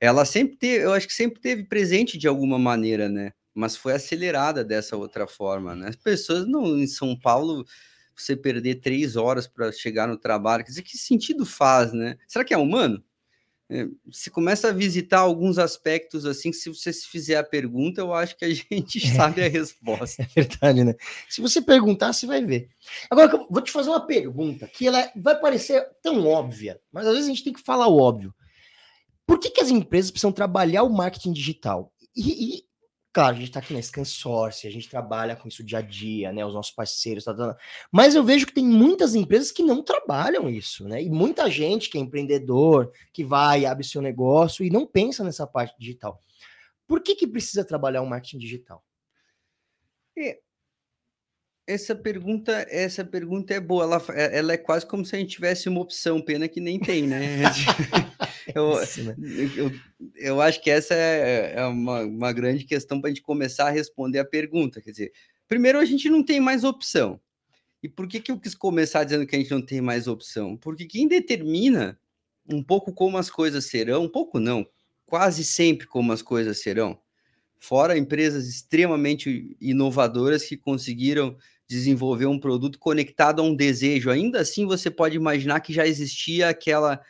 Ela 0.00 0.24
sempre 0.24 0.56
teve, 0.56 0.84
eu 0.84 0.92
acho 0.92 1.06
que 1.06 1.14
sempre 1.14 1.40
teve 1.40 1.64
presente 1.64 2.16
de 2.16 2.26
alguma 2.26 2.58
maneira, 2.58 3.08
né? 3.08 3.32
Mas 3.54 3.76
foi 3.76 3.94
acelerada 3.94 4.64
dessa 4.64 4.96
outra 4.96 5.26
forma, 5.26 5.74
né? 5.74 5.88
As 5.88 5.96
pessoas 5.96 6.46
não 6.46 6.78
em 6.78 6.86
São 6.86 7.18
Paulo 7.18 7.64
você 8.22 8.36
perder 8.36 8.76
três 8.76 9.16
horas 9.16 9.46
para 9.46 9.70
chegar 9.72 10.06
no 10.06 10.16
trabalho. 10.16 10.64
Quer 10.64 10.70
dizer, 10.70 10.82
que 10.82 10.96
sentido 10.96 11.44
faz, 11.44 11.92
né? 11.92 12.16
Será 12.28 12.44
que 12.44 12.54
é 12.54 12.58
humano? 12.58 13.02
É, 13.70 13.86
se 14.12 14.30
começa 14.30 14.68
a 14.68 14.72
visitar 14.72 15.20
alguns 15.20 15.58
aspectos 15.58 16.26
assim, 16.26 16.52
se 16.52 16.68
você 16.68 16.92
se 16.92 17.08
fizer 17.08 17.36
a 17.36 17.42
pergunta, 17.42 18.00
eu 18.00 18.12
acho 18.12 18.36
que 18.36 18.44
a 18.44 18.48
gente 18.52 19.00
sabe 19.08 19.42
a 19.42 19.48
resposta. 19.48 20.22
É 20.22 20.26
verdade, 20.42 20.84
né? 20.84 20.94
Se 21.28 21.40
você 21.40 21.62
perguntar, 21.62 22.12
você 22.12 22.26
vai 22.26 22.44
ver. 22.44 22.68
Agora, 23.10 23.32
eu 23.32 23.46
vou 23.50 23.62
te 23.62 23.72
fazer 23.72 23.88
uma 23.88 24.06
pergunta 24.06 24.66
que 24.66 24.86
ela 24.86 25.10
vai 25.16 25.38
parecer 25.40 25.82
tão 26.02 26.26
óbvia, 26.26 26.78
mas 26.92 27.06
às 27.06 27.14
vezes 27.14 27.26
a 27.26 27.32
gente 27.32 27.44
tem 27.44 27.52
que 27.52 27.62
falar 27.62 27.88
o 27.88 27.98
óbvio. 27.98 28.34
Por 29.26 29.38
que, 29.38 29.50
que 29.50 29.62
as 29.62 29.70
empresas 29.70 30.10
precisam 30.10 30.32
trabalhar 30.32 30.82
o 30.82 30.92
marketing 30.92 31.32
digital? 31.32 31.90
E, 32.14 32.58
e 32.58 32.64
Claro, 33.14 33.36
a 33.36 33.38
gente 33.38 33.46
está 33.46 33.60
aqui 33.60 33.72
na 33.72 33.80
Scansource, 33.80 34.66
a 34.66 34.70
gente 34.72 34.88
trabalha 34.88 35.36
com 35.36 35.46
isso 35.46 35.62
dia 35.62 35.78
a 35.78 35.80
dia, 35.80 36.32
né? 36.32 36.44
Os 36.44 36.52
nossos 36.52 36.72
parceiros, 36.72 37.22
tá, 37.22 37.32
tá, 37.32 37.54
tá. 37.54 37.60
mas 37.92 38.16
eu 38.16 38.24
vejo 38.24 38.44
que 38.44 38.52
tem 38.52 38.66
muitas 38.66 39.14
empresas 39.14 39.52
que 39.52 39.62
não 39.62 39.84
trabalham 39.84 40.50
isso, 40.50 40.88
né? 40.88 41.00
E 41.00 41.08
muita 41.08 41.48
gente 41.48 41.88
que 41.88 41.96
é 41.96 42.00
empreendedor, 42.00 42.90
que 43.12 43.22
vai, 43.24 43.66
abre 43.66 43.86
seu 43.86 44.02
negócio 44.02 44.64
e 44.64 44.70
não 44.70 44.84
pensa 44.84 45.22
nessa 45.22 45.46
parte 45.46 45.78
digital. 45.78 46.20
Por 46.88 47.00
que, 47.00 47.14
que 47.14 47.24
precisa 47.24 47.64
trabalhar 47.64 48.02
o 48.02 48.06
marketing 48.06 48.38
digital? 48.38 48.84
É, 50.18 50.40
essa 51.68 51.94
pergunta, 51.94 52.66
essa 52.68 53.04
pergunta 53.04 53.54
é 53.54 53.60
boa. 53.60 53.84
Ela, 53.84 54.02
é, 54.10 54.38
ela 54.38 54.52
é 54.54 54.58
quase 54.58 54.84
como 54.84 55.04
se 55.04 55.14
a 55.14 55.20
gente 55.20 55.30
tivesse 55.30 55.68
uma 55.68 55.80
opção, 55.80 56.20
pena 56.20 56.48
que 56.48 56.60
nem 56.60 56.80
tem, 56.80 57.06
né? 57.06 57.20
eu, 58.54 58.82
isso, 58.82 59.02
né? 59.04 59.16
eu, 59.56 59.72
eu, 60.16 60.40
acho 60.40 60.60
que 60.62 60.70
essa 60.70 60.94
é, 60.94 61.54
é 61.56 61.66
uma, 61.66 62.00
uma 62.00 62.32
grande 62.32 62.64
questão 62.64 63.00
para 63.00 63.08
a 63.08 63.12
gente 63.12 63.22
começar 63.22 63.68
a 63.68 63.70
responder 63.70 64.18
a 64.18 64.24
pergunta. 64.24 64.80
Quer 64.80 64.90
dizer, 64.90 65.12
primeiro 65.46 65.78
a 65.78 65.84
gente 65.84 66.08
não 66.08 66.22
tem 66.22 66.40
mais 66.40 66.64
opção. 66.64 67.20
E 67.82 67.88
por 67.88 68.08
que, 68.08 68.20
que 68.20 68.32
eu 68.32 68.40
quis 68.40 68.54
começar 68.54 69.04
dizendo 69.04 69.26
que 69.26 69.36
a 69.36 69.38
gente 69.38 69.50
não 69.50 69.60
tem 69.60 69.80
mais 69.80 70.08
opção? 70.08 70.56
Porque 70.56 70.86
quem 70.86 71.06
determina 71.06 71.98
um 72.48 72.62
pouco 72.62 72.92
como 72.92 73.18
as 73.18 73.30
coisas 73.30 73.66
serão, 73.66 74.04
um 74.04 74.08
pouco 74.08 74.40
não, 74.40 74.66
quase 75.06 75.44
sempre 75.44 75.86
como 75.86 76.12
as 76.12 76.22
coisas 76.22 76.60
serão, 76.60 76.98
fora 77.58 77.96
empresas 77.96 78.46
extremamente 78.48 79.56
inovadoras 79.60 80.44
que 80.44 80.56
conseguiram 80.56 81.36
desenvolver 81.66 82.26
um 82.26 82.38
produto 82.38 82.78
conectado 82.78 83.40
a 83.40 83.44
um 83.44 83.54
desejo. 83.54 84.10
Ainda 84.10 84.40
assim, 84.40 84.66
você 84.66 84.90
pode 84.90 85.16
imaginar 85.16 85.60
que 85.60 85.72
já 85.72 85.86
existia 85.86 86.48
aquela 86.48 87.00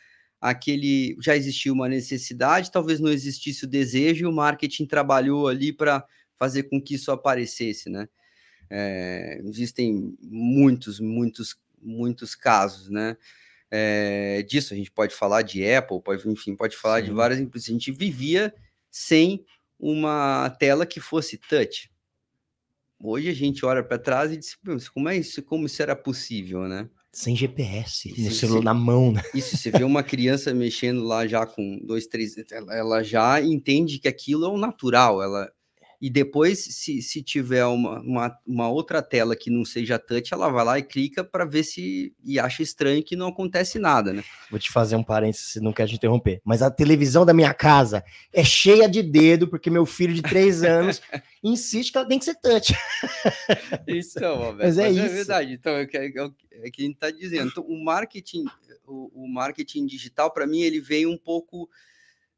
aquele 0.44 1.16
já 1.22 1.34
existia 1.34 1.72
uma 1.72 1.88
necessidade, 1.88 2.70
talvez 2.70 3.00
não 3.00 3.10
existisse 3.10 3.64
o 3.64 3.66
desejo 3.66 4.24
e 4.24 4.28
o 4.28 4.32
marketing 4.32 4.84
trabalhou 4.84 5.48
ali 5.48 5.72
para 5.72 6.06
fazer 6.36 6.64
com 6.64 6.78
que 6.78 6.96
isso 6.96 7.10
aparecesse, 7.10 7.88
né? 7.88 8.06
É, 8.68 9.40
existem 9.42 10.14
muitos, 10.20 11.00
muitos, 11.00 11.56
muitos 11.80 12.34
casos, 12.34 12.90
né? 12.90 13.16
É, 13.70 14.42
disso 14.42 14.74
a 14.74 14.76
gente 14.76 14.90
pode 14.90 15.14
falar 15.14 15.40
de 15.40 15.66
Apple, 15.66 16.02
pode, 16.02 16.28
enfim, 16.28 16.54
pode 16.54 16.76
falar 16.76 17.00
Sim. 17.00 17.06
de 17.06 17.12
várias 17.12 17.40
empresas. 17.40 17.70
A 17.70 17.72
gente 17.72 17.90
vivia 17.90 18.54
sem 18.90 19.46
uma 19.80 20.50
tela 20.58 20.84
que 20.84 21.00
fosse 21.00 21.38
touch. 21.38 21.90
Hoje 23.02 23.30
a 23.30 23.34
gente 23.34 23.64
olha 23.64 23.82
para 23.82 23.98
trás 23.98 24.30
e 24.30 24.36
diz, 24.36 24.58
como 24.90 25.08
é 25.08 25.16
isso, 25.16 25.42
como 25.42 25.64
isso 25.64 25.80
era 25.80 25.96
possível, 25.96 26.68
né? 26.68 26.86
Sem 27.14 27.36
GPS, 27.36 28.12
no 28.20 28.30
celular 28.30 28.62
na 28.62 28.74
mão, 28.74 29.12
né? 29.12 29.22
Isso, 29.34 29.56
você 29.56 29.70
vê 29.70 29.84
uma 29.84 30.02
criança 30.02 30.52
mexendo 30.52 31.04
lá 31.04 31.26
já 31.26 31.46
com 31.46 31.78
dois, 31.84 32.06
três, 32.06 32.34
ela 32.70 33.02
já 33.02 33.40
entende 33.40 33.98
que 33.98 34.08
aquilo 34.08 34.44
é 34.44 34.48
o 34.48 34.58
natural, 34.58 35.22
ela 35.22 35.50
e 36.04 36.10
depois, 36.10 36.58
se, 36.58 37.00
se 37.00 37.22
tiver 37.22 37.64
uma, 37.64 37.98
uma, 38.00 38.38
uma, 38.46 38.68
outra 38.68 39.00
tela 39.00 39.34
que 39.34 39.48
não 39.48 39.64
seja 39.64 39.98
touch, 39.98 40.34
ela 40.34 40.50
vai 40.50 40.62
lá 40.62 40.78
e 40.78 40.82
clica 40.82 41.24
para 41.24 41.46
ver 41.46 41.62
se. 41.62 42.14
e 42.22 42.38
acha 42.38 42.62
estranho 42.62 43.02
que 43.02 43.16
não 43.16 43.28
acontece 43.28 43.78
nada, 43.78 44.12
né? 44.12 44.22
Vou 44.50 44.60
te 44.60 44.70
fazer 44.70 44.96
um 44.96 45.02
parênteses, 45.02 45.62
não 45.62 45.72
quero 45.72 45.88
te 45.88 45.94
interromper. 45.94 46.42
Mas 46.44 46.60
a 46.60 46.70
televisão 46.70 47.24
da 47.24 47.32
minha 47.32 47.54
casa 47.54 48.04
é 48.34 48.44
cheia 48.44 48.86
de 48.86 49.02
dedo, 49.02 49.48
porque 49.48 49.70
meu 49.70 49.86
filho 49.86 50.12
de 50.12 50.20
três 50.20 50.60
anos 50.62 51.00
insiste 51.42 51.90
que 51.90 51.96
ela 51.96 52.06
tem 52.06 52.18
que 52.18 52.26
ser 52.26 52.34
touch. 52.34 52.74
Isso, 53.88 54.18
Roberto, 54.20 54.58
mas 54.58 54.76
é 54.76 54.88
mas 54.88 54.96
é 54.98 55.00
isso. 55.00 55.06
É 55.06 55.08
verdade. 55.08 55.52
Então, 55.54 55.72
é, 55.72 55.84
é, 55.84 56.06
é, 56.66 56.70
que 56.70 56.82
a 56.82 56.84
gente 56.84 56.96
está 56.96 57.10
dizendo. 57.10 57.48
Então, 57.50 57.64
o 57.66 57.82
marketing, 57.82 58.44
o, 58.86 59.24
o 59.24 59.26
marketing 59.26 59.86
digital, 59.86 60.30
para 60.30 60.46
mim, 60.46 60.60
ele 60.60 60.80
veio 60.80 61.10
um 61.10 61.16
pouco 61.16 61.66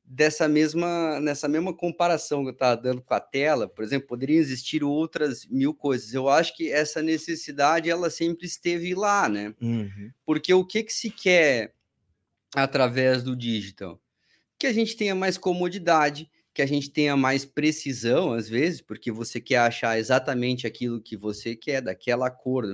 dessa 0.06 0.48
mesma 0.48 1.20
nessa 1.20 1.48
mesma 1.48 1.74
comparação 1.74 2.42
que 2.42 2.50
eu 2.50 2.52
estava 2.52 2.80
dando 2.80 3.02
com 3.02 3.12
a 3.12 3.20
tela, 3.20 3.68
por 3.68 3.84
exemplo, 3.84 4.06
poderiam 4.06 4.40
existir 4.40 4.84
outras 4.84 5.44
mil 5.46 5.74
coisas. 5.74 6.14
Eu 6.14 6.28
acho 6.28 6.56
que 6.56 6.70
essa 6.70 7.02
necessidade 7.02 7.90
ela 7.90 8.08
sempre 8.08 8.46
esteve 8.46 8.94
lá, 8.94 9.28
né? 9.28 9.54
Uhum. 9.60 10.10
Porque 10.24 10.54
o 10.54 10.64
que 10.64 10.84
que 10.84 10.92
se 10.92 11.10
quer 11.10 11.74
através 12.54 13.22
do 13.22 13.34
digital? 13.34 14.00
Que 14.58 14.68
a 14.68 14.72
gente 14.72 14.96
tenha 14.96 15.14
mais 15.14 15.36
comodidade, 15.36 16.30
que 16.56 16.62
a 16.62 16.66
gente 16.66 16.88
tenha 16.88 17.14
mais 17.14 17.44
precisão 17.44 18.32
às 18.32 18.48
vezes, 18.48 18.80
porque 18.80 19.12
você 19.12 19.38
quer 19.38 19.58
achar 19.58 19.98
exatamente 19.98 20.66
aquilo 20.66 21.02
que 21.02 21.14
você 21.14 21.54
quer, 21.54 21.82
daquela 21.82 22.30
cor. 22.30 22.64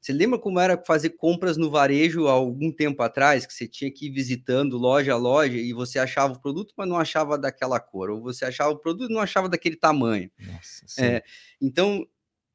Você 0.00 0.12
lembra 0.12 0.38
como 0.38 0.60
era 0.60 0.80
fazer 0.86 1.10
compras 1.10 1.56
no 1.56 1.68
varejo 1.68 2.28
há 2.28 2.30
algum 2.30 2.70
tempo 2.70 3.02
atrás, 3.02 3.44
que 3.44 3.52
você 3.52 3.66
tinha 3.66 3.90
que 3.90 4.06
ir 4.06 4.10
visitando 4.12 4.78
loja 4.78 5.14
a 5.14 5.16
loja 5.16 5.56
e 5.56 5.72
você 5.72 5.98
achava 5.98 6.34
o 6.34 6.40
produto, 6.40 6.72
mas 6.76 6.88
não 6.88 6.96
achava 6.96 7.36
daquela 7.36 7.80
cor, 7.80 8.10
ou 8.10 8.22
você 8.22 8.44
achava 8.44 8.70
o 8.70 8.78
produto 8.78 9.10
e 9.10 9.14
não 9.14 9.20
achava 9.20 9.48
daquele 9.48 9.74
tamanho. 9.74 10.30
Nossa, 10.38 11.04
é, 11.04 11.24
então, 11.60 12.06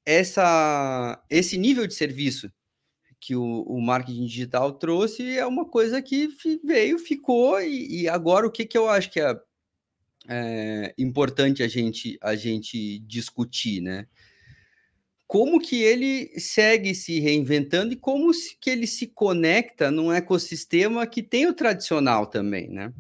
essa, 0.06 1.22
esse 1.30 1.58
nível 1.58 1.86
de 1.86 1.96
serviço 1.96 2.50
que 3.20 3.36
o, 3.36 3.64
o, 3.64 3.82
marketing 3.82 4.26
digital 4.26 4.72
trouxe 4.72 5.38
é 5.38 5.46
uma 5.46 5.66
coisa 5.66 6.02
que 6.02 6.30
veio, 6.64 6.98
ficou, 6.98 7.60
e, 7.60 8.04
e 8.04 8.08
agora 8.08 8.48
o 8.48 8.52
que, 8.52 8.64
que 8.64 8.78
eu 8.78 8.88
acho 8.88 9.12
que 9.12 9.20
é, 9.20 9.38
é 10.28 10.94
importante 10.98 11.64
a 11.64 11.68
gente, 11.68 12.18
a 12.22 12.36
gente 12.36 13.00
discutir, 13.00 13.82
né? 13.82 14.08
como 15.28 15.60
que 15.60 15.84
ele 15.84 16.32
segue 16.40 16.96
se 16.96 17.20
reinventando 17.20 17.92
e 17.92 17.98
como 17.98 18.32
que 18.62 18.70
ele 18.70 18.88
se 18.88 19.08
conecta 19.08 19.92
num 19.92 20.12
ecossistema 20.12 21.06
que 21.06 21.22
tem 21.22 21.46
o 21.46 21.54
tradicional 21.54 22.26
também, 22.26 22.70
né? 22.70 22.94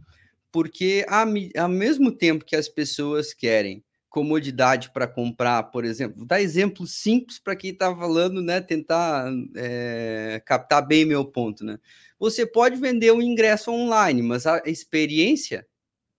Porque 0.51 1.05
ao 1.07 1.69
mesmo 1.69 2.11
tempo 2.11 2.43
que 2.43 2.55
as 2.55 2.67
pessoas 2.67 3.33
querem 3.33 3.81
comodidade 4.09 4.91
para 4.91 5.07
comprar, 5.07 5.63
por 5.63 5.85
exemplo, 5.85 6.25
dá 6.25 6.41
exemplo 6.41 6.85
simples 6.85 7.39
para 7.39 7.55
quem 7.55 7.71
está 7.71 7.95
falando, 7.95 8.41
né? 8.41 8.59
Tentar 8.59 9.31
é, 9.55 10.41
captar 10.45 10.85
bem 10.85 11.05
meu 11.05 11.23
ponto, 11.23 11.63
né? 11.63 11.79
Você 12.19 12.45
pode 12.45 12.75
vender 12.75 13.13
um 13.13 13.21
ingresso 13.21 13.71
online, 13.71 14.21
mas 14.21 14.45
a 14.45 14.61
experiência 14.65 15.65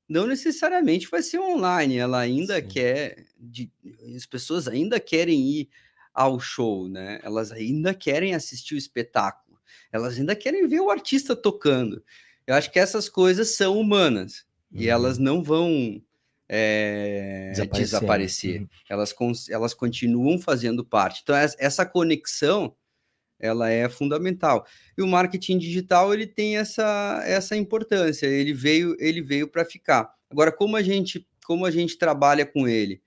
não 0.09 0.27
necessariamente 0.27 1.09
vai 1.09 1.23
ser 1.23 1.39
online. 1.39 1.97
Ela 1.97 2.19
ainda 2.21 2.57
Sim. 2.61 2.69
quer, 2.69 3.27
de, 3.39 3.71
as 4.17 4.27
pessoas 4.27 4.67
ainda 4.67 4.99
querem 4.99 5.41
ir 5.41 5.69
ao 6.15 6.41
show, 6.41 6.89
né? 6.89 7.21
Elas 7.23 7.53
ainda 7.53 7.95
querem 7.95 8.35
assistir 8.35 8.75
o 8.75 8.79
espetáculo, 8.79 9.59
elas 9.93 10.19
ainda 10.19 10.35
querem 10.35 10.67
ver 10.67 10.81
o 10.81 10.91
artista 10.91 11.37
tocando. 11.37 12.03
Eu 12.47 12.55
acho 12.55 12.73
que 12.73 12.79
essas 12.79 13.09
coisas 13.09 13.55
são 13.55 13.79
humanas 13.79 14.47
uhum. 14.73 14.81
e 14.81 14.89
elas 14.89 15.19
não 15.19 15.43
vão 15.43 16.03
é, 16.49 17.53
desaparecer. 17.73 18.63
Uhum. 18.63 18.69
Elas, 18.89 19.15
elas 19.51 19.75
continuam 19.75 20.39
fazendo 20.39 20.85
parte. 20.85 21.21
Então, 21.23 21.37
essa 21.37 21.85
conexão 21.85 22.75
ela 23.39 23.71
é 23.71 23.89
fundamental. 23.89 24.67
E 24.97 25.03
o 25.03 25.07
marketing 25.07 25.59
digital 25.59 26.13
ele 26.13 26.27
tem 26.27 26.57
essa, 26.57 27.23
essa 27.27 27.57
importância. 27.57 28.27
Ele 28.27 28.53
veio 28.53 28.97
ele 28.99 29.23
veio 29.23 29.49
para 29.49 29.65
ficar. 29.65 30.13
Agora, 30.31 30.53
como 30.53 30.77
a 30.77 30.83
gente 30.83 31.27
como 31.47 31.65
a 31.65 31.71
gente 31.71 31.97
trabalha 31.97 32.45
com 32.45 32.69
ele? 32.69 33.01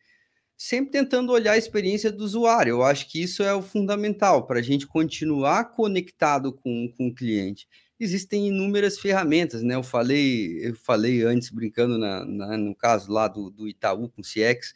sempre 0.63 0.91
tentando 0.91 1.31
olhar 1.31 1.53
a 1.53 1.57
experiência 1.57 2.11
do 2.11 2.23
usuário. 2.23 2.69
Eu 2.69 2.83
acho 2.83 3.09
que 3.09 3.19
isso 3.19 3.41
é 3.41 3.51
o 3.51 3.63
fundamental 3.63 4.45
para 4.45 4.59
a 4.59 4.61
gente 4.61 4.85
continuar 4.85 5.71
conectado 5.71 6.53
com, 6.53 6.87
com 6.95 7.07
o 7.07 7.15
cliente. 7.15 7.67
Existem 7.99 8.47
inúmeras 8.47 8.99
ferramentas, 8.99 9.63
né? 9.63 9.73
Eu 9.73 9.81
falei, 9.81 10.59
eu 10.63 10.75
falei 10.75 11.23
antes, 11.23 11.49
brincando 11.49 11.97
na, 11.97 12.23
na 12.23 12.57
no 12.57 12.75
caso 12.75 13.11
lá 13.11 13.27
do, 13.27 13.49
do 13.49 13.67
Itaú 13.67 14.07
com 14.09 14.21
o 14.21 14.23
CX, 14.23 14.75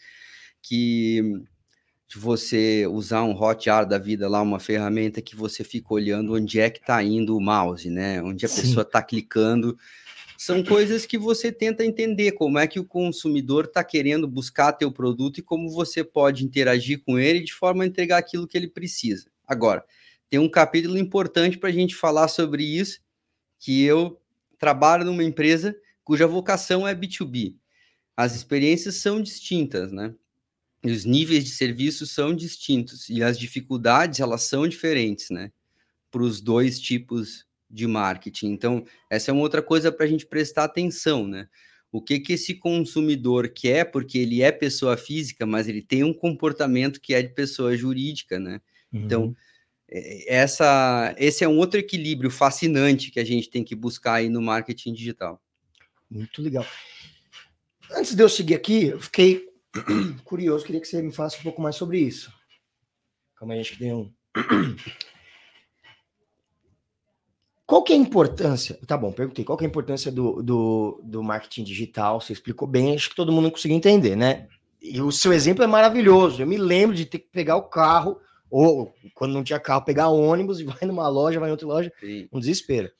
que 0.59 1.21
de 2.07 2.19
você 2.19 2.85
usar 2.87 3.23
um 3.23 3.31
Hotjar 3.31 3.87
da 3.87 3.97
vida 3.97 4.29
lá, 4.29 4.41
uma 4.41 4.59
ferramenta 4.59 5.21
que 5.21 5.35
você 5.35 5.63
fica 5.63 5.93
olhando 5.93 6.33
onde 6.33 6.59
é 6.59 6.69
que 6.69 6.79
está 6.79 7.01
indo 7.03 7.35
o 7.35 7.41
mouse, 7.41 7.89
né? 7.89 8.21
Onde 8.21 8.45
a 8.45 8.49
Sim. 8.49 8.61
pessoa 8.61 8.83
está 8.83 9.01
clicando 9.01 9.77
são 10.37 10.63
coisas 10.63 11.05
que 11.05 11.17
você 11.17 11.51
tenta 11.51 11.85
entender 11.85 12.33
como 12.33 12.59
é 12.59 12.67
que 12.67 12.79
o 12.79 12.85
consumidor 12.85 13.65
está 13.65 13.83
querendo 13.83 14.27
buscar 14.27 14.73
teu 14.73 14.91
produto 14.91 15.39
e 15.39 15.43
como 15.43 15.69
você 15.69 16.03
pode 16.03 16.43
interagir 16.43 17.01
com 17.03 17.17
ele 17.17 17.39
de 17.39 17.53
forma 17.53 17.83
a 17.83 17.87
entregar 17.87 18.17
aquilo 18.17 18.47
que 18.47 18.57
ele 18.57 18.67
precisa. 18.67 19.29
Agora, 19.47 19.85
tem 20.29 20.39
um 20.39 20.49
capítulo 20.49 20.97
importante 20.97 21.57
para 21.57 21.69
a 21.69 21.71
gente 21.71 21.95
falar 21.95 22.27
sobre 22.27 22.63
isso, 22.63 22.99
que 23.59 23.83
eu 23.83 24.19
trabalho 24.57 25.05
numa 25.05 25.23
empresa 25.23 25.75
cuja 26.03 26.27
vocação 26.27 26.87
é 26.87 26.93
B2B. 26.93 27.55
As 28.15 28.35
experiências 28.35 28.95
são 28.95 29.21
distintas, 29.21 29.91
né? 29.91 30.13
Os 30.85 31.05
níveis 31.05 31.43
de 31.43 31.51
serviço 31.51 32.05
são 32.05 32.35
distintos 32.35 33.09
e 33.09 33.23
as 33.23 33.37
dificuldades 33.37 34.19
elas 34.19 34.43
são 34.43 34.67
diferentes, 34.67 35.29
né? 35.29 35.51
Para 36.11 36.23
os 36.23 36.41
dois 36.41 36.79
tipos 36.79 37.45
de 37.69 37.87
marketing. 37.87 38.47
Então, 38.47 38.85
essa 39.09 39.31
é 39.31 39.33
uma 39.33 39.41
outra 39.41 39.61
coisa 39.61 39.91
para 39.91 40.05
a 40.05 40.07
gente 40.07 40.25
prestar 40.25 40.65
atenção, 40.65 41.27
né? 41.27 41.47
O 41.91 42.01
que 42.01 42.19
que 42.19 42.33
esse 42.33 42.55
consumidor 42.55 43.49
quer, 43.49 43.85
porque 43.85 44.17
ele 44.17 44.41
é 44.41 44.51
pessoa 44.51 44.97
física, 44.97 45.45
mas 45.45 45.67
ele 45.67 45.81
tem 45.81 46.03
um 46.03 46.13
comportamento 46.13 46.99
que 46.99 47.13
é 47.13 47.21
de 47.21 47.33
pessoa 47.33 47.75
jurídica, 47.75 48.39
né? 48.39 48.61
Então, 48.91 49.23
uhum. 49.23 49.27
Então, 49.27 49.35
essa, 50.27 51.13
esse 51.17 51.43
é 51.43 51.47
um 51.47 51.57
outro 51.57 51.79
equilíbrio 51.79 52.31
fascinante 52.31 53.11
que 53.11 53.19
a 53.19 53.23
gente 53.23 53.49
tem 53.49 53.63
que 53.63 53.75
buscar 53.75 54.15
aí 54.15 54.29
no 54.29 54.41
marketing 54.41 54.93
digital. 54.93 55.41
Muito 56.09 56.41
legal. 56.41 56.65
Antes 57.91 58.15
de 58.15 58.23
eu 58.23 58.29
seguir 58.29 58.55
aqui, 58.55 58.85
eu 58.85 58.99
fiquei 58.99 59.47
curioso, 60.23 60.65
queria 60.65 60.81
que 60.81 60.87
você 60.87 61.01
me 61.01 61.11
falasse 61.11 61.39
um 61.39 61.43
pouco 61.43 61.61
mais 61.61 61.75
sobre 61.75 61.99
isso. 61.99 62.31
Calma 63.35 63.53
aí, 63.53 63.59
acho 63.59 63.73
que 63.73 63.79
tem 63.79 63.93
um. 63.93 64.11
Qual 67.65 67.83
que 67.83 67.93
é 67.93 67.95
a 67.95 67.99
importância? 67.99 68.79
Tá 68.85 68.95
bom, 68.95 69.11
perguntei. 69.11 69.43
Qual 69.43 69.57
que 69.57 69.63
é 69.63 69.67
a 69.67 69.69
importância 69.69 70.11
do, 70.11 70.43
do, 70.43 71.01
do 71.03 71.23
marketing 71.23 71.63
digital? 71.63 72.21
Você 72.21 72.31
explicou 72.31 72.67
bem, 72.67 72.93
acho 72.93 73.09
que 73.09 73.15
todo 73.15 73.31
mundo 73.31 73.49
conseguiu 73.49 73.75
entender, 73.75 74.15
né? 74.15 74.47
E 74.79 75.01
o 75.01 75.11
seu 75.11 75.33
exemplo 75.33 75.63
é 75.63 75.67
maravilhoso. 75.67 76.41
Eu 76.41 76.45
me 76.45 76.57
lembro 76.57 76.95
de 76.95 77.05
ter 77.05 77.17
que 77.17 77.29
pegar 77.31 77.55
o 77.55 77.63
carro, 77.63 78.21
ou 78.51 78.93
quando 79.15 79.33
não 79.33 79.43
tinha 79.43 79.59
carro, 79.59 79.83
pegar 79.83 80.09
ônibus 80.09 80.59
e 80.59 80.63
vai 80.65 80.77
numa 80.83 81.07
loja, 81.07 81.39
vai 81.39 81.49
em 81.49 81.51
outra 81.51 81.67
loja, 81.67 81.91
Sim. 81.99 82.29
um 82.31 82.39
desespero. 82.39 82.91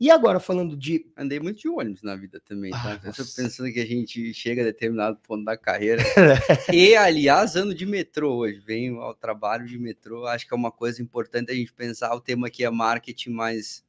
E 0.00 0.10
agora, 0.10 0.40
falando 0.40 0.74
de. 0.74 1.04
Andei 1.14 1.38
muito 1.38 1.60
de 1.60 1.68
ônibus 1.68 2.02
na 2.02 2.16
vida 2.16 2.40
também, 2.40 2.70
tá? 2.70 2.98
Ah, 3.04 3.06
eu 3.06 3.12
pensando 3.12 3.70
que 3.70 3.80
a 3.80 3.86
gente 3.86 4.32
chega 4.32 4.62
a 4.62 4.64
determinado 4.64 5.18
ponto 5.18 5.44
da 5.44 5.58
carreira. 5.58 6.02
e, 6.72 6.96
aliás, 6.96 7.54
ando 7.54 7.74
de 7.74 7.84
metrô 7.84 8.36
hoje. 8.36 8.60
Venho 8.60 9.02
ao 9.02 9.14
trabalho 9.14 9.66
de 9.66 9.78
metrô. 9.78 10.26
Acho 10.26 10.48
que 10.48 10.54
é 10.54 10.56
uma 10.56 10.72
coisa 10.72 11.02
importante 11.02 11.52
a 11.52 11.54
gente 11.54 11.74
pensar. 11.74 12.14
O 12.14 12.20
tema 12.20 12.46
aqui 12.46 12.64
é 12.64 12.70
marketing, 12.70 13.28
mais 13.28 13.84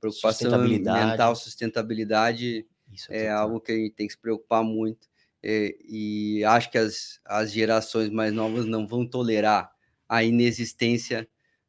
preocupação 0.00 0.50
sustentabilidade. 0.50 0.98
ambiental, 0.98 1.36
sustentabilidade. 1.36 2.66
Isso 2.92 3.12
é, 3.12 3.26
é 3.26 3.30
algo 3.30 3.60
que 3.60 3.70
a 3.70 3.76
gente 3.76 3.94
tem 3.94 4.08
que 4.08 4.14
se 4.14 4.18
preocupar 4.18 4.64
muito. 4.64 5.06
E, 5.40 6.38
e 6.40 6.44
acho 6.44 6.68
que 6.68 6.78
as, 6.78 7.20
as 7.24 7.52
gerações 7.52 8.10
mais 8.10 8.32
novas 8.32 8.66
não 8.66 8.88
vão 8.88 9.06
tolerar 9.06 9.70
a 10.08 10.24
inexistência 10.24 11.28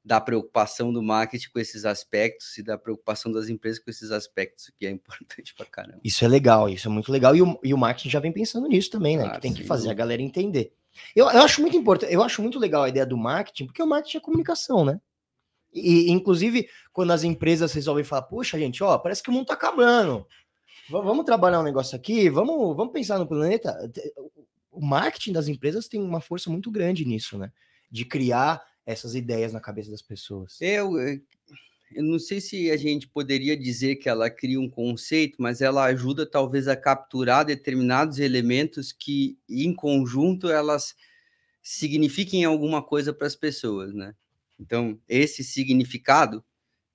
da 0.09 0.19
preocupação 0.19 0.91
do 0.91 1.03
marketing 1.03 1.51
com 1.51 1.59
esses 1.59 1.85
aspectos 1.85 2.57
e 2.57 2.63
da 2.63 2.79
preocupação 2.79 3.31
das 3.31 3.47
empresas 3.47 3.77
com 3.77 3.91
esses 3.91 4.09
aspectos, 4.09 4.71
que 4.75 4.87
é 4.87 4.89
importante 4.89 5.53
pra 5.53 5.67
caramba. 5.67 5.99
Isso 6.03 6.25
é 6.25 6.27
legal, 6.27 6.67
isso 6.67 6.87
é 6.87 6.91
muito 6.91 7.11
legal. 7.11 7.35
E 7.35 7.43
o, 7.43 7.59
e 7.63 7.75
o 7.75 7.77
marketing 7.77 8.09
já 8.09 8.19
vem 8.19 8.31
pensando 8.31 8.67
nisso 8.67 8.89
também, 8.89 9.17
né? 9.17 9.25
Claro, 9.25 9.35
que 9.35 9.41
tem 9.43 9.53
que 9.53 9.63
fazer 9.63 9.91
a 9.91 9.93
galera 9.93 10.19
entender. 10.19 10.73
Eu, 11.15 11.29
eu 11.29 11.43
acho 11.43 11.61
muito 11.61 11.77
importante, 11.77 12.11
eu 12.11 12.23
acho 12.23 12.41
muito 12.41 12.57
legal 12.57 12.81
a 12.81 12.89
ideia 12.89 13.05
do 13.05 13.15
marketing, 13.15 13.67
porque 13.67 13.83
o 13.83 13.85
marketing 13.85 14.17
é 14.17 14.19
comunicação, 14.19 14.83
né? 14.83 14.99
E, 15.71 16.09
inclusive, 16.09 16.67
quando 16.91 17.11
as 17.11 17.23
empresas 17.23 17.71
resolvem 17.71 18.03
falar, 18.03 18.23
puxa, 18.23 18.57
gente, 18.57 18.83
ó, 18.83 18.97
parece 18.97 19.21
que 19.21 19.29
o 19.29 19.31
mundo 19.31 19.45
tá 19.45 19.53
acabando. 19.53 20.25
V 20.89 21.01
vamos 21.03 21.23
trabalhar 21.23 21.59
um 21.59 21.63
negócio 21.63 21.95
aqui, 21.95 22.31
vamos, 22.31 22.75
vamos 22.75 22.91
pensar 22.91 23.19
no 23.19 23.27
planeta. 23.27 23.77
O 24.71 24.83
marketing 24.83 25.33
das 25.33 25.47
empresas 25.47 25.87
tem 25.87 26.01
uma 26.01 26.19
força 26.19 26.49
muito 26.49 26.71
grande 26.71 27.05
nisso, 27.05 27.37
né? 27.37 27.51
De 27.91 28.05
criar 28.05 28.59
essas 28.89 29.13
ideias 29.13 29.53
na 29.53 29.59
cabeça 29.59 29.91
das 29.91 30.01
pessoas. 30.01 30.57
Eu, 30.59 30.97
eu 31.91 32.03
não 32.03 32.17
sei 32.17 32.41
se 32.41 32.71
a 32.71 32.77
gente 32.77 33.07
poderia 33.07 33.55
dizer 33.55 33.97
que 33.97 34.09
ela 34.09 34.31
cria 34.31 34.59
um 34.59 34.69
conceito, 34.69 35.35
mas 35.39 35.61
ela 35.61 35.85
ajuda 35.85 36.25
talvez 36.25 36.67
a 36.67 36.75
capturar 36.75 37.45
determinados 37.45 38.17
elementos 38.17 38.91
que, 38.91 39.37
em 39.47 39.73
conjunto, 39.75 40.49
elas 40.49 40.95
signifiquem 41.61 42.45
alguma 42.45 42.81
coisa 42.81 43.13
para 43.13 43.27
as 43.27 43.35
pessoas, 43.35 43.93
né? 43.93 44.15
Então, 44.59 44.99
esse 45.07 45.43
significado, 45.43 46.43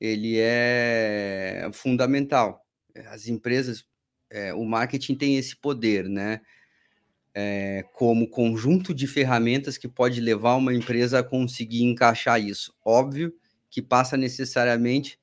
ele 0.00 0.36
é 0.38 1.70
fundamental. 1.72 2.60
As 3.06 3.28
empresas, 3.28 3.84
é, 4.28 4.52
o 4.52 4.64
marketing 4.64 5.14
tem 5.14 5.36
esse 5.36 5.54
poder, 5.54 6.08
né? 6.08 6.40
É, 7.34 7.84
como 7.92 8.28
conjunto 8.28 8.94
de 8.94 9.06
ferramentas 9.06 9.76
que 9.76 9.88
pode 9.88 10.20
levar 10.20 10.54
uma 10.54 10.72
empresa 10.72 11.18
a 11.18 11.24
conseguir 11.24 11.82
encaixar 11.82 12.40
isso. 12.40 12.72
Óbvio 12.84 13.34
que 13.68 13.82
passa 13.82 14.16
necessariamente 14.16 15.18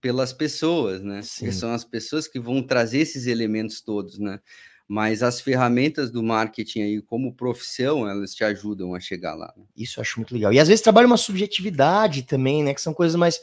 pelas 0.00 0.32
pessoas, 0.32 1.02
né? 1.02 1.20
Que 1.38 1.50
são 1.50 1.72
as 1.72 1.84
pessoas 1.84 2.28
que 2.28 2.38
vão 2.38 2.62
trazer 2.62 2.98
esses 2.98 3.26
elementos 3.26 3.80
todos, 3.80 4.18
né? 4.18 4.38
Mas 4.86 5.20
as 5.20 5.40
ferramentas 5.40 6.12
do 6.12 6.22
marketing 6.22 6.82
aí, 6.82 7.02
como 7.02 7.34
profissão, 7.34 8.08
elas 8.08 8.32
te 8.32 8.44
ajudam 8.44 8.94
a 8.94 9.00
chegar 9.00 9.34
lá. 9.34 9.52
Né? 9.56 9.64
Isso 9.76 9.98
eu 9.98 10.02
acho 10.02 10.20
muito 10.20 10.32
legal. 10.32 10.52
E 10.52 10.60
às 10.60 10.68
vezes 10.68 10.80
trabalha 10.80 11.08
uma 11.08 11.16
subjetividade 11.16 12.22
também, 12.22 12.62
né? 12.62 12.72
Que 12.72 12.80
são 12.80 12.94
coisas 12.94 13.16
mais. 13.16 13.40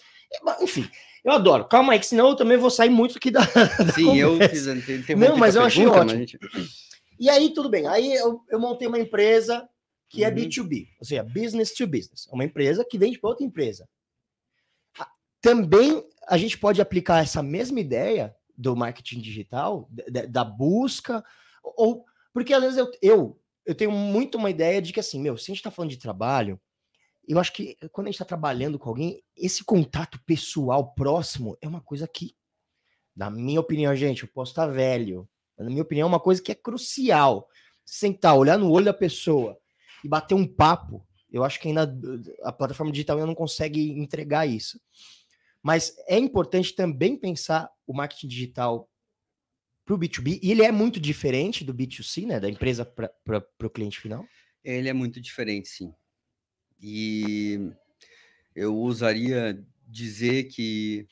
Enfim, 0.61 0.89
eu 1.26 1.34
adoro. 1.34 1.65
Calma 1.65 1.91
aí, 1.91 1.99
que 1.99 2.05
senão 2.05 2.30
eu 2.30 2.36
também 2.38 2.57
vou 2.57 2.69
sair 2.69 2.89
muito 2.89 3.17
aqui 3.17 3.30
da. 3.30 3.41
da 3.84 3.91
Sim, 3.91 4.05
conversa. 4.05 4.21
eu 4.21 4.49
fiz. 4.49 4.86
Tem, 4.86 5.01
tem 5.01 5.15
Não, 5.17 5.36
mas 5.36 5.55
eu 5.55 5.63
achei 5.63 5.86
ótimo. 5.86 6.19
Gente... 6.19 6.39
E 7.20 7.30
aí, 7.30 7.53
tudo 7.53 7.70
bem. 7.70 7.88
Aí 7.88 8.14
eu, 8.14 8.41
eu 8.49 8.59
montei 8.59 8.88
uma 8.88 8.99
empresa 8.99 9.68
que 10.09 10.24
é 10.24 10.28
uhum. 10.28 10.34
é 10.34 10.36
B2B, 10.36 10.88
ou 10.99 11.05
seja, 11.05 11.24
business 11.24 11.74
to 11.74 11.88
business. 11.88 12.28
É 12.30 12.34
uma 12.34 12.43
empresa 12.43 12.86
que 12.86 12.97
vende 12.97 13.20
para 13.20 13.32
outra 13.32 13.45
empresa. 13.45 13.88
Também 15.41 16.07
a 16.28 16.38
gente 16.38 16.57
pode 16.57 16.82
aplicar 16.82 17.22
essa 17.22 17.43
mesma 17.43 17.80
ideia 17.80 18.36
do 18.55 18.76
marketing 18.76 19.20
digital, 19.20 19.89
da, 19.89 20.26
da 20.26 20.43
busca, 20.43 21.24
ou 21.64 22.05
porque 22.34 22.53
às 22.53 22.61
vezes 22.61 22.78
eu, 22.78 22.91
eu, 23.01 23.41
eu 23.66 23.76
tenho 23.76 23.91
muito 23.91 24.38
uma 24.38 24.49
ideia 24.49 24.82
de 24.82 24.93
que 24.93 24.99
assim, 24.99 25.20
meu, 25.20 25.38
se 25.38 25.45
a 25.45 25.47
gente 25.47 25.57
está 25.57 25.72
falando 25.72 25.91
de 25.91 25.97
trabalho, 25.97 26.59
eu 27.28 27.39
acho 27.39 27.53
que 27.53 27.78
quando 27.91 28.07
a 28.07 28.09
gente 28.09 28.16
está 28.16 28.26
trabalhando 28.26 28.78
com 28.78 28.89
alguém, 28.89 29.24
esse 29.36 29.64
contato 29.64 30.20
pessoal 30.26 30.93
próximo 30.93 31.57
é 31.61 31.68
uma 31.68 31.82
coisa 31.82 32.07
que, 32.07 32.36
na 33.16 33.30
minha 33.30 33.59
opinião, 33.59 33.95
gente, 33.95 34.24
eu 34.24 34.30
posso 34.30 34.51
estar 34.51 34.68
tá 34.68 34.72
velho, 34.72 35.28
na 35.58 35.66
minha 35.66 35.82
opinião, 35.82 36.06
é 36.06 36.10
uma 36.10 36.20
coisa 36.20 36.41
que 36.41 36.51
é 36.51 36.56
crucial. 36.56 37.47
Sentar, 37.86 38.38
olhar 38.38 38.58
no 38.58 38.72
olho 38.72 38.86
da 38.86 38.93
pessoa 38.93 39.58
e 40.04 40.08
bater 40.08 40.36
um 40.36 40.47
papo, 40.47 41.06
eu 41.32 41.43
acho 41.43 41.60
que 41.60 41.68
ainda 41.68 41.91
a 42.43 42.51
plataforma 42.51 42.91
digital 42.91 43.18
ainda 43.18 43.28
não 43.28 43.36
consegue 43.36 43.91
entregar 43.91 44.45
isso. 44.45 44.80
Mas 45.62 45.95
é 46.08 46.18
importante 46.18 46.74
também 46.74 47.18
pensar 47.18 47.70
o 47.88 47.93
marketing 47.93 48.28
digital 48.28 48.89
para 49.86 49.95
o 49.95 49.99
B2B, 49.99 50.39
e 50.41 50.51
ele 50.51 50.64
é 50.64 50.72
muito 50.72 50.99
diferente 50.99 51.64
do 51.64 51.74
B2C, 51.74 52.26
né? 52.26 52.39
Da 52.39 52.49
empresa 52.49 52.86
para 52.86 53.45
o 53.62 53.70
cliente 53.70 53.99
final? 53.99 54.26
Ele 54.64 54.88
é 54.88 54.93
muito 54.93 55.20
diferente, 55.20 55.68
sim. 55.68 55.93
E 56.82 57.72
eu 58.56 58.78
usaria 58.78 59.62
dizer 59.88 60.45
que 60.45 61.06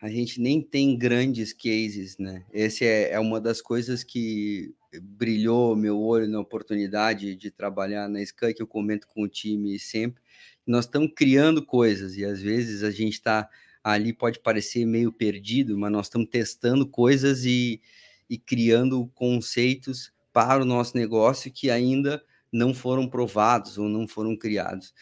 a 0.00 0.08
gente 0.08 0.40
nem 0.40 0.62
tem 0.62 0.96
grandes 0.96 1.52
cases, 1.52 2.16
né? 2.18 2.44
Essa 2.52 2.84
é, 2.84 3.12
é 3.12 3.20
uma 3.20 3.40
das 3.40 3.60
coisas 3.60 4.04
que 4.04 4.72
brilhou 5.02 5.74
meu 5.74 5.98
olho 6.00 6.28
na 6.28 6.40
oportunidade 6.40 7.34
de 7.34 7.50
trabalhar 7.50 8.08
na 8.08 8.22
Sky, 8.22 8.54
que 8.54 8.62
eu 8.62 8.66
comento 8.66 9.08
com 9.08 9.22
o 9.22 9.28
time 9.28 9.78
sempre. 9.78 10.22
Nós 10.66 10.84
estamos 10.84 11.10
criando 11.16 11.64
coisas 11.64 12.16
e 12.16 12.24
às 12.24 12.40
vezes 12.40 12.82
a 12.84 12.90
gente 12.90 13.14
está 13.14 13.48
ali, 13.82 14.12
pode 14.12 14.38
parecer 14.38 14.84
meio 14.86 15.10
perdido, 15.10 15.76
mas 15.76 15.90
nós 15.90 16.06
estamos 16.06 16.28
testando 16.30 16.86
coisas 16.86 17.44
e, 17.44 17.80
e 18.30 18.38
criando 18.38 19.10
conceitos 19.14 20.12
para 20.32 20.62
o 20.62 20.66
nosso 20.66 20.96
negócio 20.96 21.50
que 21.50 21.70
ainda 21.70 22.22
não 22.52 22.72
foram 22.72 23.08
provados 23.08 23.78
ou 23.78 23.88
não 23.88 24.06
foram 24.06 24.36
criados 24.36 24.94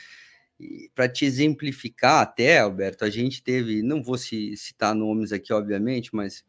para 0.94 1.08
te 1.08 1.24
exemplificar 1.24 2.22
até, 2.22 2.60
Alberto, 2.60 3.04
a 3.04 3.10
gente 3.10 3.42
teve, 3.42 3.82
não 3.82 4.02
vou 4.02 4.16
citar 4.16 4.94
nomes 4.94 5.32
aqui, 5.32 5.52
obviamente, 5.52 6.14
mas 6.14 6.44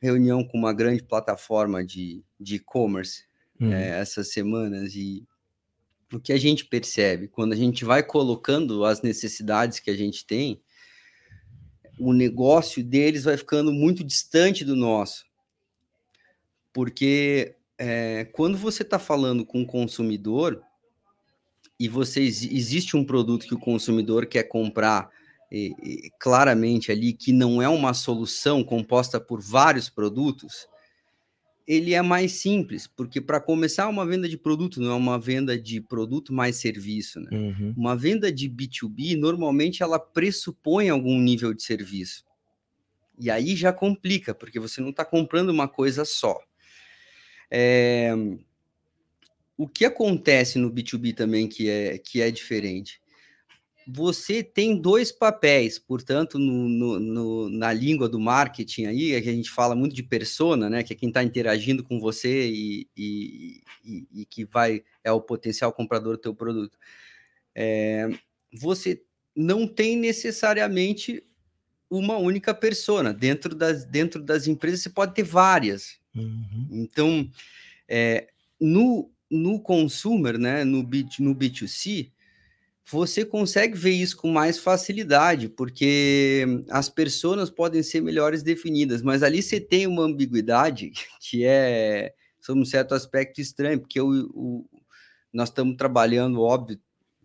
reunião 0.00 0.44
com 0.44 0.56
uma 0.56 0.72
grande 0.72 1.02
plataforma 1.02 1.84
de 1.84 2.22
e-commerce 2.40 3.24
uhum. 3.60 3.72
é, 3.72 4.00
essas 4.00 4.32
semanas 4.32 4.94
e 4.94 5.26
o 6.12 6.18
que 6.18 6.32
a 6.32 6.38
gente 6.38 6.64
percebe 6.64 7.28
quando 7.28 7.52
a 7.52 7.56
gente 7.56 7.84
vai 7.84 8.02
colocando 8.02 8.84
as 8.84 9.02
necessidades 9.02 9.78
que 9.78 9.90
a 9.90 9.96
gente 9.96 10.24
tem, 10.24 10.62
o 11.98 12.12
negócio 12.12 12.82
deles 12.82 13.24
vai 13.24 13.36
ficando 13.36 13.72
muito 13.72 14.02
distante 14.04 14.64
do 14.64 14.76
nosso, 14.76 15.26
porque 16.72 17.56
é, 17.76 18.24
quando 18.32 18.56
você 18.56 18.82
está 18.82 18.98
falando 18.98 19.44
com 19.44 19.62
o 19.62 19.66
consumidor 19.66 20.62
e 21.78 21.88
você 21.88 22.20
existe 22.20 22.96
um 22.96 23.04
produto 23.04 23.46
que 23.46 23.54
o 23.54 23.58
consumidor 23.58 24.26
quer 24.26 24.44
comprar 24.44 25.10
e, 25.50 25.74
e, 25.82 26.10
claramente 26.18 26.90
ali 26.90 27.12
que 27.12 27.32
não 27.32 27.62
é 27.62 27.68
uma 27.68 27.94
solução 27.94 28.64
composta 28.64 29.20
por 29.20 29.40
vários 29.40 29.88
produtos, 29.88 30.68
ele 31.66 31.94
é 31.94 32.02
mais 32.02 32.32
simples, 32.32 32.86
porque 32.86 33.20
para 33.20 33.40
começar 33.40 33.88
uma 33.88 34.06
venda 34.06 34.28
de 34.28 34.38
produto 34.38 34.80
não 34.80 34.90
é 34.90 34.94
uma 34.94 35.18
venda 35.18 35.58
de 35.58 35.80
produto 35.80 36.32
mais 36.32 36.56
serviço, 36.56 37.20
né? 37.20 37.28
Uhum. 37.30 37.74
Uma 37.76 37.94
venda 37.94 38.32
de 38.32 38.48
B2B 38.48 39.16
normalmente 39.18 39.82
ela 39.82 39.98
pressupõe 39.98 40.88
algum 40.88 41.20
nível 41.20 41.52
de 41.52 41.62
serviço. 41.62 42.24
E 43.20 43.30
aí 43.30 43.54
já 43.54 43.72
complica, 43.72 44.34
porque 44.34 44.58
você 44.58 44.80
não 44.80 44.90
está 44.90 45.04
comprando 45.04 45.50
uma 45.50 45.68
coisa 45.68 46.04
só. 46.04 46.38
É, 47.50 48.14
o 49.58 49.66
que 49.66 49.84
acontece 49.84 50.56
no 50.56 50.72
B2B 50.72 51.14
também 51.14 51.48
que 51.48 51.68
é, 51.68 51.98
que 51.98 52.22
é 52.22 52.30
diferente? 52.30 53.00
Você 53.90 54.42
tem 54.42 54.80
dois 54.80 55.10
papéis, 55.10 55.78
portanto, 55.78 56.38
no, 56.38 56.68
no, 56.68 57.00
no, 57.00 57.48
na 57.48 57.72
língua 57.72 58.08
do 58.08 58.20
marketing 58.20 58.84
aí, 58.84 59.12
é 59.14 59.20
que 59.20 59.28
a 59.28 59.32
gente 59.32 59.50
fala 59.50 59.74
muito 59.74 59.96
de 59.96 60.02
persona, 60.02 60.70
né? 60.70 60.82
Que 60.82 60.92
é 60.92 60.96
quem 60.96 61.08
está 61.08 61.24
interagindo 61.24 61.82
com 61.82 61.98
você 61.98 62.48
e, 62.48 62.86
e, 62.96 63.62
e, 63.84 64.06
e, 64.12 64.26
que 64.26 64.44
vai 64.44 64.84
é 65.02 65.10
o 65.10 65.20
potencial 65.20 65.72
comprador 65.72 66.16
do 66.16 66.22
teu 66.22 66.34
produto. 66.34 66.78
É, 67.54 68.08
você 68.52 69.02
não 69.34 69.66
tem 69.66 69.96
necessariamente 69.96 71.24
uma 71.90 72.16
única 72.18 72.54
persona. 72.54 73.12
Dentro 73.12 73.54
das, 73.54 73.84
dentro 73.84 74.22
das 74.22 74.46
empresas 74.46 74.82
você 74.82 74.90
pode 74.90 75.14
ter 75.14 75.22
várias. 75.24 75.98
Uhum. 76.14 76.68
Então, 76.70 77.28
é, 77.88 78.28
no 78.60 79.10
no 79.30 79.60
consumer, 79.60 80.38
né, 80.38 80.64
no, 80.64 80.82
B, 80.82 81.06
no 81.18 81.34
B2C, 81.34 82.10
você 82.90 83.24
consegue 83.24 83.76
ver 83.76 83.90
isso 83.90 84.16
com 84.16 84.30
mais 84.30 84.58
facilidade, 84.58 85.48
porque 85.48 86.46
as 86.70 86.88
pessoas 86.88 87.50
podem 87.50 87.82
ser 87.82 88.00
melhores 88.00 88.42
definidas, 88.42 89.02
mas 89.02 89.22
ali 89.22 89.42
você 89.42 89.60
tem 89.60 89.86
uma 89.86 90.04
ambiguidade 90.04 90.92
que 91.20 91.44
é, 91.44 92.14
sob 92.40 92.60
um 92.60 92.64
certo 92.64 92.94
aspecto, 92.94 93.40
estranho, 93.40 93.80
porque 93.80 94.00
o, 94.00 94.30
o 94.34 94.64
nós 95.30 95.50
estamos 95.50 95.76
trabalhando, 95.76 96.40
óbvio, 96.40 96.80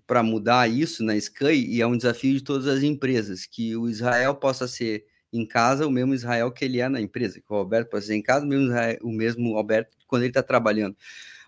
para 0.06 0.22
mudar 0.22 0.70
isso 0.70 1.02
na 1.04 1.16
Sky, 1.16 1.66
e 1.66 1.82
é 1.82 1.88
um 1.88 1.96
desafio 1.96 2.34
de 2.34 2.44
todas 2.44 2.68
as 2.68 2.84
empresas, 2.84 3.46
que 3.46 3.76
o 3.78 3.90
Israel 3.90 4.36
possa 4.36 4.68
ser 4.68 5.06
em 5.32 5.48
casa 5.48 5.88
o 5.88 5.92
mesmo 5.92 6.14
Israel 6.14 6.52
que 6.52 6.66
ele 6.66 6.80
é 6.80 6.90
na 6.90 7.02
empresa, 7.02 7.40
que 7.40 7.52
o 7.52 7.56
Alberto 7.56 7.90
possa 7.90 8.08
ser 8.08 8.16
em 8.16 8.22
casa 8.22 8.46
o 8.46 8.50
mesmo, 8.50 8.66
Israel, 8.66 9.00
o 9.02 9.12
mesmo 9.12 9.58
Alberto 9.58 9.98
quando 10.08 10.24
ele 10.24 10.30
está 10.30 10.44
trabalhando. 10.44 10.96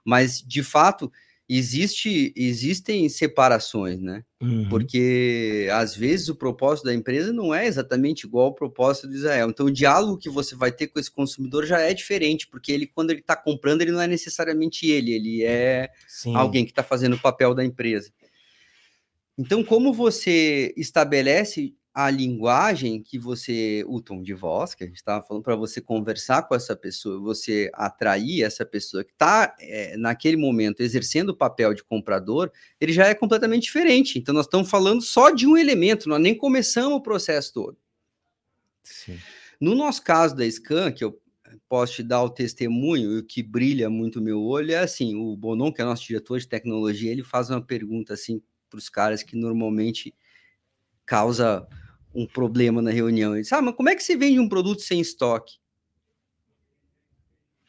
Mas, 0.05 0.41
de 0.41 0.61
fato, 0.61 1.11
existe, 1.47 2.33
existem 2.35 3.07
separações, 3.09 3.99
né? 3.99 4.23
Uhum. 4.41 4.67
Porque 4.69 5.67
às 5.71 5.95
vezes 5.95 6.29
o 6.29 6.35
propósito 6.35 6.85
da 6.85 6.93
empresa 6.93 7.31
não 7.31 7.53
é 7.53 7.65
exatamente 7.65 8.25
igual 8.25 8.47
ao 8.47 8.55
propósito 8.55 9.07
do 9.07 9.15
Israel. 9.15 9.49
Então, 9.49 9.65
o 9.67 9.71
diálogo 9.71 10.17
que 10.17 10.29
você 10.29 10.55
vai 10.55 10.71
ter 10.71 10.87
com 10.87 10.99
esse 10.99 11.11
consumidor 11.11 11.65
já 11.65 11.79
é 11.79 11.93
diferente, 11.93 12.47
porque 12.47 12.71
ele, 12.71 12.87
quando 12.87 13.11
ele 13.11 13.19
está 13.19 13.35
comprando, 13.35 13.81
ele 13.81 13.91
não 13.91 14.01
é 14.01 14.07
necessariamente 14.07 14.89
ele, 14.89 15.11
ele 15.13 15.43
é 15.43 15.89
Sim. 16.07 16.35
alguém 16.35 16.65
que 16.65 16.71
está 16.71 16.83
fazendo 16.83 17.15
o 17.15 17.21
papel 17.21 17.53
da 17.53 17.63
empresa. 17.63 18.11
Então, 19.37 19.63
como 19.63 19.93
você 19.93 20.73
estabelece 20.77 21.75
a 21.95 22.09
linguagem 22.09 23.01
que 23.01 23.17
você, 23.17 23.85
o 23.87 24.01
tom 24.01 24.21
de 24.21 24.33
voz 24.33 24.75
que 24.75 24.83
a 24.83 24.87
gente 24.87 24.97
estava 24.97 25.25
falando, 25.25 25.43
para 25.43 25.55
você 25.55 25.79
conversar 25.79 26.43
com 26.43 26.53
essa 26.53 26.75
pessoa, 26.75 27.21
você 27.21 27.71
atrair 27.73 28.43
essa 28.43 28.65
pessoa 28.65 29.01
que 29.01 29.13
está 29.13 29.55
é, 29.57 29.93
eh, 29.93 29.97
naquele 29.97 30.35
momento 30.35 30.81
exercendo 30.81 31.29
o 31.29 31.37
papel 31.37 31.73
de 31.73 31.85
comprador, 31.85 32.51
ele 32.81 32.91
já 32.91 33.07
é 33.07 33.15
completamente 33.15 33.63
diferente. 33.63 34.19
Então, 34.19 34.35
nós 34.35 34.45
estamos 34.45 34.69
falando 34.69 35.01
só 35.01 35.29
de 35.29 35.47
um 35.47 35.55
elemento, 35.55 36.09
nós 36.09 36.19
nem 36.19 36.35
começamos 36.35 36.97
o 36.97 37.01
processo 37.01 37.53
todo. 37.53 37.77
Sim. 38.83 39.17
No 39.57 39.73
nosso 39.73 40.03
caso 40.03 40.35
da 40.35 40.51
Scan, 40.51 40.91
que 40.91 41.01
eu 41.01 41.17
posso 41.69 41.93
te 41.93 42.03
dar 42.03 42.21
o 42.23 42.29
testemunho, 42.29 43.13
e 43.13 43.19
o 43.19 43.23
que 43.23 43.41
brilha 43.41 43.89
muito 43.89 44.21
meu 44.21 44.43
olho 44.43 44.73
é 44.73 44.79
assim: 44.79 45.15
o 45.15 45.33
Bonon, 45.37 45.71
que 45.71 45.81
é 45.81 45.85
nosso 45.85 46.05
diretor 46.05 46.39
de 46.39 46.47
tecnologia, 46.49 47.09
ele 47.09 47.23
faz 47.23 47.49
uma 47.49 47.61
pergunta 47.61 48.13
assim 48.13 48.41
para 48.69 48.79
os 48.79 48.89
caras 48.89 49.23
que 49.23 49.37
normalmente 49.37 50.13
causa 51.05 51.65
um 52.15 52.25
problema 52.25 52.81
na 52.81 52.91
reunião. 52.91 53.33
Ele 53.33 53.41
disse, 53.41 53.53
ah, 53.53 53.61
mas 53.61 53.75
como 53.75 53.89
é 53.89 53.95
que 53.95 54.03
se 54.03 54.15
vende 54.15 54.39
um 54.39 54.49
produto 54.49 54.81
sem 54.81 54.99
estoque? 55.01 55.57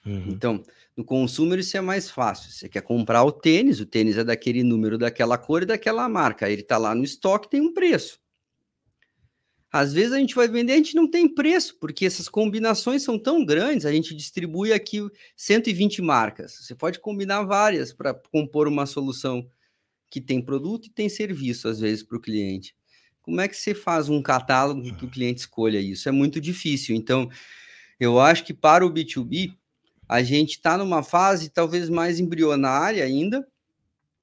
Uhum. 0.06 0.28
Então, 0.28 0.62
no 0.96 1.04
consumer 1.04 1.58
isso 1.58 1.76
é 1.76 1.80
mais 1.80 2.08
fácil. 2.08 2.50
Você 2.50 2.68
quer 2.68 2.82
comprar 2.82 3.24
o 3.24 3.32
tênis, 3.32 3.80
o 3.80 3.86
tênis 3.86 4.16
é 4.16 4.24
daquele 4.24 4.62
número, 4.62 4.96
daquela 4.96 5.36
cor 5.36 5.62
e 5.62 5.66
daquela 5.66 6.08
marca. 6.08 6.48
Ele 6.48 6.62
está 6.62 6.78
lá 6.78 6.94
no 6.94 7.04
estoque, 7.04 7.50
tem 7.50 7.60
um 7.60 7.74
preço. 7.74 8.20
Às 9.70 9.92
vezes 9.92 10.12
a 10.12 10.18
gente 10.18 10.34
vai 10.34 10.48
vender, 10.48 10.72
a 10.72 10.76
gente 10.76 10.94
não 10.94 11.10
tem 11.10 11.28
preço, 11.28 11.76
porque 11.78 12.06
essas 12.06 12.28
combinações 12.28 13.02
são 13.02 13.18
tão 13.18 13.44
grandes, 13.44 13.84
a 13.84 13.92
gente 13.92 14.14
distribui 14.14 14.72
aqui 14.72 15.00
120 15.36 16.00
marcas. 16.00 16.56
Você 16.62 16.74
pode 16.74 17.00
combinar 17.00 17.42
várias 17.42 17.92
para 17.92 18.14
compor 18.14 18.68
uma 18.68 18.86
solução 18.86 19.46
que 20.08 20.20
tem 20.20 20.40
produto 20.40 20.86
e 20.86 20.90
tem 20.90 21.08
serviço, 21.08 21.68
às 21.68 21.80
vezes, 21.80 22.02
para 22.02 22.16
o 22.16 22.20
cliente. 22.20 22.74
Como 23.26 23.40
é 23.40 23.48
que 23.48 23.56
você 23.56 23.74
faz 23.74 24.08
um 24.08 24.22
catálogo 24.22 24.94
que 24.94 25.04
o 25.04 25.10
cliente 25.10 25.40
escolha 25.40 25.80
isso? 25.80 26.08
É 26.08 26.12
muito 26.12 26.40
difícil. 26.40 26.94
Então, 26.94 27.28
eu 27.98 28.20
acho 28.20 28.44
que 28.44 28.54
para 28.54 28.86
o 28.86 28.90
B2B, 28.90 29.52
a 30.08 30.22
gente 30.22 30.52
está 30.52 30.78
numa 30.78 31.02
fase 31.02 31.50
talvez 31.50 31.90
mais 31.90 32.20
embrionária 32.20 33.04
ainda, 33.04 33.44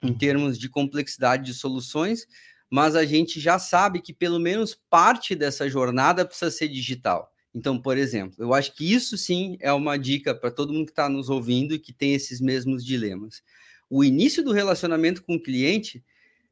em 0.02 0.12
uhum. 0.12 0.18
termos 0.18 0.58
de 0.58 0.70
complexidade 0.70 1.44
de 1.44 1.54
soluções, 1.54 2.26
mas 2.70 2.96
a 2.96 3.04
gente 3.04 3.42
já 3.42 3.60
sabe 3.60 4.02
que 4.02 4.14
pelo 4.14 4.40
menos 4.40 4.74
parte 4.90 5.36
dessa 5.36 5.70
jornada 5.70 6.26
precisa 6.26 6.50
ser 6.50 6.70
digital. 6.70 7.30
Então, 7.54 7.78
por 7.78 7.98
exemplo, 7.98 8.36
eu 8.40 8.54
acho 8.54 8.74
que 8.74 8.90
isso 8.90 9.18
sim 9.18 9.58
é 9.60 9.74
uma 9.74 9.98
dica 9.98 10.34
para 10.34 10.50
todo 10.50 10.72
mundo 10.72 10.86
que 10.86 10.94
está 10.94 11.10
nos 11.10 11.30
ouvindo 11.30 11.74
e 11.74 11.80
que 11.80 11.92
tem 11.92 12.14
esses 12.14 12.40
mesmos 12.40 12.86
dilemas. 12.86 13.44
O 13.90 14.02
início 14.02 14.42
do 14.46 14.54
relacionamento 14.54 15.22
com 15.22 15.36
o 15.36 15.44
cliente 15.44 16.02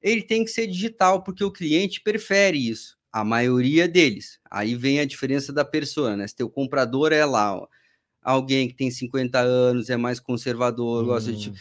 ele 0.01 0.23
tem 0.23 0.43
que 0.43 0.51
ser 0.51 0.67
digital, 0.67 1.23
porque 1.23 1.43
o 1.43 1.51
cliente 1.51 2.01
prefere 2.01 2.57
isso, 2.57 2.97
a 3.11 3.23
maioria 3.23 3.87
deles. 3.87 4.39
Aí 4.49 4.75
vem 4.75 4.99
a 4.99 5.05
diferença 5.05 5.53
da 5.53 5.63
pessoa, 5.63 6.15
né? 6.15 6.27
Se 6.27 6.35
teu 6.35 6.49
comprador 6.49 7.11
é 7.11 7.25
lá, 7.25 7.55
ó, 7.55 7.67
alguém 8.21 8.67
que 8.67 8.75
tem 8.75 8.89
50 8.89 9.39
anos, 9.39 9.89
é 9.89 9.97
mais 9.97 10.19
conservador, 10.19 11.03
hum. 11.03 11.07
gosta 11.07 11.31
de 11.31 11.53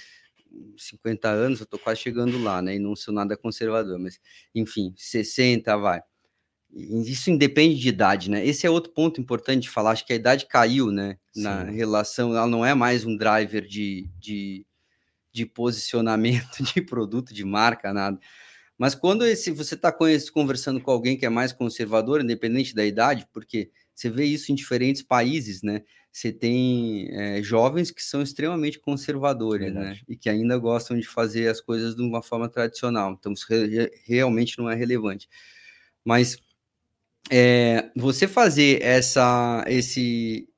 50 0.76 1.28
anos, 1.28 1.60
eu 1.60 1.66
tô 1.66 1.78
quase 1.78 2.00
chegando 2.00 2.42
lá, 2.42 2.60
né? 2.62 2.76
E 2.76 2.78
não 2.78 2.96
sou 2.96 3.12
nada 3.12 3.36
conservador, 3.36 3.98
mas 3.98 4.18
enfim, 4.54 4.92
60 4.96 5.76
vai. 5.76 6.02
Isso 6.72 7.30
independe 7.30 7.80
de 7.80 7.88
idade, 7.88 8.30
né? 8.30 8.46
Esse 8.46 8.66
é 8.66 8.70
outro 8.70 8.92
ponto 8.92 9.20
importante 9.20 9.62
de 9.64 9.70
falar. 9.70 9.90
Acho 9.90 10.06
que 10.06 10.12
a 10.12 10.16
idade 10.16 10.46
caiu, 10.46 10.92
né? 10.92 11.18
Sim. 11.32 11.42
Na 11.42 11.64
relação, 11.64 12.34
ela 12.34 12.46
não 12.46 12.64
é 12.64 12.74
mais 12.74 13.04
um 13.04 13.16
driver 13.16 13.66
de, 13.66 14.08
de 14.20 14.64
de 15.32 15.46
posicionamento 15.46 16.62
de 16.74 16.80
produto, 16.82 17.32
de 17.32 17.44
marca, 17.44 17.92
nada. 17.92 18.18
Mas 18.78 18.94
quando 18.94 19.26
esse, 19.26 19.50
você 19.50 19.74
está 19.74 19.92
conversando 20.32 20.80
com 20.80 20.90
alguém 20.90 21.16
que 21.16 21.26
é 21.26 21.28
mais 21.28 21.52
conservador, 21.52 22.22
independente 22.22 22.74
da 22.74 22.84
idade, 22.84 23.28
porque 23.30 23.70
você 23.94 24.08
vê 24.08 24.24
isso 24.24 24.50
em 24.50 24.54
diferentes 24.54 25.02
países, 25.02 25.62
né? 25.62 25.82
Você 26.10 26.32
tem 26.32 27.08
é, 27.12 27.42
jovens 27.42 27.90
que 27.90 28.02
são 28.02 28.22
extremamente 28.22 28.78
conservadores, 28.80 29.66
né? 29.66 29.80
Verdade. 29.80 29.98
né? 30.00 30.04
E 30.08 30.16
que 30.16 30.30
ainda 30.30 30.56
gostam 30.56 30.98
de 30.98 31.06
fazer 31.06 31.48
as 31.48 31.60
coisas 31.60 31.94
de 31.94 32.02
uma 32.02 32.22
forma 32.22 32.48
tradicional. 32.48 33.12
Então, 33.12 33.32
isso 33.32 33.46
re 33.48 33.90
realmente 34.06 34.58
não 34.58 34.68
é 34.68 34.74
relevante. 34.74 35.28
Mas 36.02 36.38
é, 37.30 37.90
você 37.94 38.26
fazer 38.26 38.82
essa, 38.82 39.62
esse, 39.68 40.48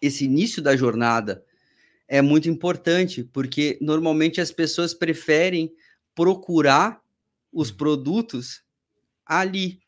esse 0.00 0.24
início 0.24 0.62
da 0.62 0.76
jornada 0.76 1.44
é 2.14 2.22
muito 2.22 2.48
importante, 2.48 3.24
porque 3.24 3.76
normalmente 3.80 4.40
as 4.40 4.52
pessoas 4.52 4.94
preferem 4.94 5.72
procurar 6.14 7.02
os 7.52 7.70
uhum. 7.70 7.76
produtos 7.76 8.62
ali. 9.26 9.80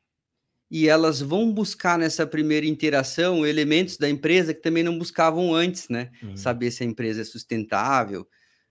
E 0.69 0.89
elas 0.89 1.21
vão 1.21 1.53
buscar 1.53 1.97
nessa 1.97 2.27
primeira 2.27 2.67
interação 2.67 3.47
elementos 3.47 3.97
da 3.97 4.11
empresa 4.11 4.53
que 4.53 4.61
também 4.61 4.83
não 4.83 4.99
buscavam 4.99 5.55
antes, 5.55 5.89
né? 5.89 6.11
Uhum. 6.21 6.37
Saber 6.37 6.73
se 6.73 6.83
a 6.83 6.87
empresa 6.87 7.21
é 7.21 7.25
sustentável, 7.25 8.27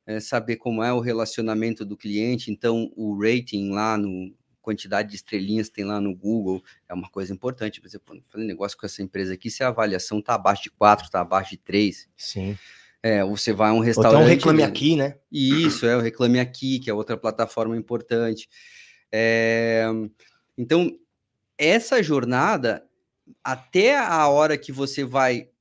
é, 0.06 0.20
saber 0.20 0.58
como 0.58 0.84
é 0.84 0.92
o 0.92 1.00
relacionamento 1.00 1.86
do 1.86 1.96
cliente. 1.96 2.52
Então, 2.52 2.92
o 2.94 3.18
rating 3.18 3.72
lá 3.72 3.98
no 3.98 4.36
quantidade 4.62 5.12
de 5.12 5.16
estrelinhas 5.16 5.70
tem 5.70 5.86
lá 5.86 6.02
no 6.02 6.14
Google 6.14 6.62
é 6.90 6.94
uma 6.94 7.08
coisa 7.08 7.32
importante. 7.32 7.80
Por 7.80 7.88
exemplo, 7.88 8.22
fazer 8.28 8.44
negócio 8.44 8.78
com 8.78 8.86
essa 8.86 9.02
empresa 9.02 9.36
aqui, 9.36 9.50
se 9.50 9.64
a 9.64 9.70
avaliação 9.70 10.20
está 10.20 10.34
abaixo 10.34 10.64
de 10.64 10.72
4, 10.72 11.06
está 11.06 11.22
abaixo 11.22 11.52
de 11.52 11.58
3. 11.58 12.10
Sim. 12.18 12.58
É, 13.06 13.24
você 13.24 13.54
vai 13.54 13.70
a 13.70 13.74
um 13.74 13.82
restaurante. 13.82 14.16
Então 14.16 14.28
reclame 14.28 14.64
aqui, 14.64 14.96
né? 14.96 15.20
Isso, 15.32 15.86
é 15.86 15.96
o 15.96 16.02
Reclame 16.02 16.40
Aqui, 16.40 16.80
que 16.80 16.90
é 16.90 16.94
outra 16.94 17.16
plataforma 17.16 17.78
importante. 17.78 18.50
É, 19.12 19.86
então, 20.58 20.90
essa 21.56 22.02
jornada, 22.02 22.84
até 23.44 23.96
a 23.96 24.28
hora 24.28 24.58
que 24.58 24.72
você 24.72 25.04
vai 25.04 25.52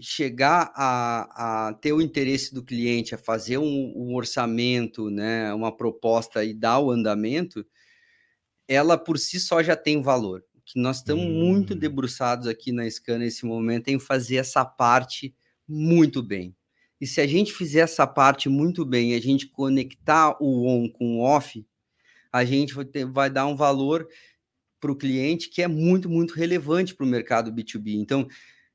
chegar 0.00 0.72
a, 0.74 1.68
a 1.68 1.74
ter 1.74 1.92
o 1.92 2.02
interesse 2.02 2.52
do 2.52 2.64
cliente, 2.64 3.14
a 3.14 3.18
fazer 3.18 3.58
um, 3.58 3.92
um, 3.94 4.16
orçamento, 4.16 5.08
né, 5.08 5.54
uma 5.54 5.70
proposta 5.70 6.44
e 6.44 6.52
dar 6.52 6.80
o 6.80 6.90
andamento, 6.90 7.64
ela 8.66 8.98
por 8.98 9.20
si 9.20 9.38
só 9.38 9.62
já 9.62 9.76
tem 9.76 10.02
valor. 10.02 10.44
Que 10.64 10.80
nós 10.80 10.96
estamos 10.96 11.26
hum. 11.26 11.46
muito 11.46 11.76
debruçados 11.76 12.48
aqui 12.48 12.72
na 12.72 12.90
Scan 12.90 13.18
nesse 13.18 13.46
momento 13.46 13.86
em 13.86 14.00
fazer 14.00 14.38
essa 14.38 14.64
parte 14.64 15.32
muito 15.68 16.20
bem. 16.24 16.57
E 17.00 17.06
se 17.06 17.20
a 17.20 17.26
gente 17.26 17.52
fizer 17.52 17.80
essa 17.80 18.06
parte 18.06 18.48
muito 18.48 18.84
bem, 18.84 19.14
a 19.14 19.20
gente 19.20 19.46
conectar 19.46 20.36
o 20.40 20.66
on 20.66 20.88
com 20.88 21.18
o 21.18 21.20
off, 21.20 21.64
a 22.32 22.44
gente 22.44 22.74
vai, 22.74 22.84
ter, 22.84 23.06
vai 23.06 23.30
dar 23.30 23.46
um 23.46 23.56
valor 23.56 24.08
para 24.80 24.92
o 24.92 24.96
cliente 24.96 25.48
que 25.48 25.62
é 25.62 25.68
muito, 25.68 26.08
muito 26.08 26.34
relevante 26.34 26.94
para 26.94 27.04
o 27.04 27.08
mercado 27.08 27.52
B2B. 27.52 27.94
Então, 27.94 28.26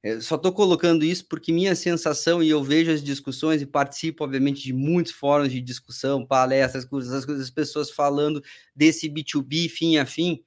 é, 0.02 0.20
só 0.20 0.36
estou 0.36 0.52
colocando 0.52 1.06
isso 1.06 1.26
porque 1.28 1.52
minha 1.54 1.76
sensação, 1.76 2.44
e 2.44 2.50
eu 2.50 2.62
vejo 2.64 2.92
as 2.92 3.02
discussões 3.02 3.62
e 3.62 3.66
participo, 3.66 4.24
obviamente, 4.24 4.62
de 4.62 4.74
muitos 4.74 5.14
fóruns 5.14 5.52
de 5.52 5.62
discussão, 5.62 6.26
palestras, 6.26 6.84
coisas, 6.84 7.28
as 7.30 7.50
pessoas 7.50 7.90
falando 7.90 8.44
desse 8.76 9.10
B2B 9.10 9.70
fim 9.70 9.98
a 9.98 10.06
fim. 10.06 10.44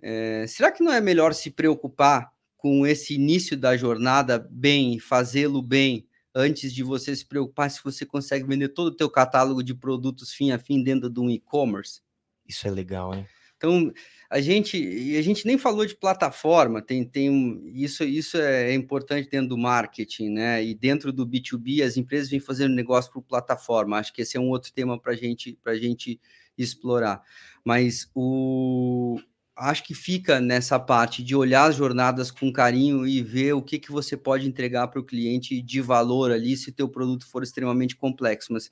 É, 0.00 0.46
será 0.46 0.70
que 0.70 0.82
não 0.82 0.92
é 0.92 1.00
melhor 1.00 1.34
se 1.34 1.50
preocupar 1.50 2.30
com 2.56 2.86
esse 2.86 3.14
início 3.14 3.56
da 3.56 3.76
jornada 3.76 4.38
bem, 4.50 4.98
fazê-lo 5.00 5.60
bem, 5.60 6.07
antes 6.38 6.72
de 6.72 6.84
você 6.84 7.14
se 7.14 7.26
preocupar 7.26 7.68
se 7.68 7.82
você 7.82 8.06
consegue 8.06 8.46
vender 8.46 8.68
todo 8.68 8.88
o 8.88 8.96
teu 8.96 9.10
catálogo 9.10 9.60
de 9.62 9.74
produtos 9.74 10.32
fim 10.32 10.52
a 10.52 10.58
fim 10.58 10.82
dentro 10.82 11.10
de 11.10 11.18
um 11.18 11.28
e-commerce. 11.28 12.00
Isso 12.46 12.66
é 12.68 12.70
legal, 12.70 13.12
hein? 13.12 13.26
Então, 13.56 13.92
a 14.30 14.40
gente, 14.40 14.76
a 15.18 15.22
gente 15.22 15.44
nem 15.44 15.58
falou 15.58 15.84
de 15.84 15.96
plataforma, 15.96 16.80
tem, 16.80 17.04
tem 17.04 17.28
um, 17.28 17.60
isso, 17.66 18.04
isso 18.04 18.36
é 18.38 18.72
importante 18.72 19.28
dentro 19.28 19.48
do 19.48 19.58
marketing, 19.58 20.28
né? 20.28 20.64
E 20.64 20.76
dentro 20.76 21.12
do 21.12 21.26
B2B, 21.26 21.82
as 21.84 21.96
empresas 21.96 22.30
vêm 22.30 22.38
fazendo 22.38 22.72
negócio 22.72 23.12
por 23.12 23.20
plataforma. 23.20 23.98
Acho 23.98 24.12
que 24.12 24.22
esse 24.22 24.36
é 24.36 24.40
um 24.40 24.48
outro 24.48 24.72
tema 24.72 24.96
para 24.96 25.12
gente, 25.14 25.58
a 25.66 25.74
gente 25.74 26.20
explorar. 26.56 27.20
Mas 27.64 28.08
o, 28.14 29.18
acho 29.58 29.84
que 29.84 29.94
fica 29.94 30.40
nessa 30.40 30.78
parte 30.78 31.22
de 31.22 31.34
olhar 31.34 31.64
as 31.64 31.76
jornadas 31.76 32.30
com 32.30 32.52
carinho 32.52 33.06
e 33.06 33.22
ver 33.22 33.52
o 33.54 33.62
que, 33.62 33.78
que 33.78 33.90
você 33.90 34.16
pode 34.16 34.48
entregar 34.48 34.88
para 34.88 35.00
o 35.00 35.04
cliente 35.04 35.60
de 35.60 35.80
valor 35.80 36.30
ali, 36.30 36.56
se 36.56 36.70
o 36.70 36.72
teu 36.72 36.88
produto 36.88 37.26
for 37.28 37.42
extremamente 37.42 37.96
complexo. 37.96 38.52
Mas 38.52 38.70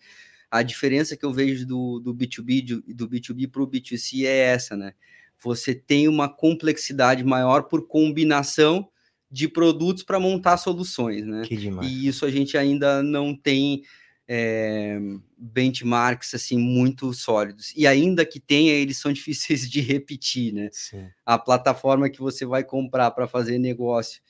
a 0.51 0.63
diferença 0.63 1.17
que 1.17 1.25
eu 1.25 1.33
vejo 1.33 1.67
do, 1.67 2.01
do 2.01 2.15
B2B 2.15 2.65
do, 2.65 2.95
do 2.95 3.09
B2B 3.09 3.51
para 3.51 3.63
o 3.63 3.67
B2C 3.67 4.25
é 4.25 4.53
essa, 4.53 4.77
né? 4.77 4.95
você 5.43 5.75
tem 5.75 6.09
uma 6.09 6.29
complexidade 6.29 7.23
maior 7.25 7.65
por 7.65 7.87
combinação 7.87 8.89
de 9.31 9.49
produtos 9.49 10.03
para 10.03 10.21
montar 10.21 10.57
soluções, 10.57 11.25
né? 11.25 11.43
E 11.85 12.07
isso 12.07 12.25
a 12.25 12.31
gente 12.31 12.57
ainda 12.57 13.03
não 13.03 13.35
tem 13.35 13.83
é, 14.29 14.99
benchmarks 15.37 16.35
assim 16.35 16.59
muito 16.59 17.13
sólidos. 17.13 17.73
E 17.77 17.87
ainda 17.87 18.25
que 18.27 18.41
tenha, 18.41 18.73
eles 18.73 18.99
são 18.99 19.13
difíceis 19.13 19.69
de 19.69 19.81
repetir, 19.81 20.53
né? 20.53 20.69
Sim. 20.73 21.09
A 21.25 21.39
plataforma 21.39 22.11
que 22.11 22.21
você 22.21 22.45
vai 22.45 22.65
comprar 22.65 23.11
para 23.13 23.29
fazer 23.29 23.59
negócio 23.59 24.21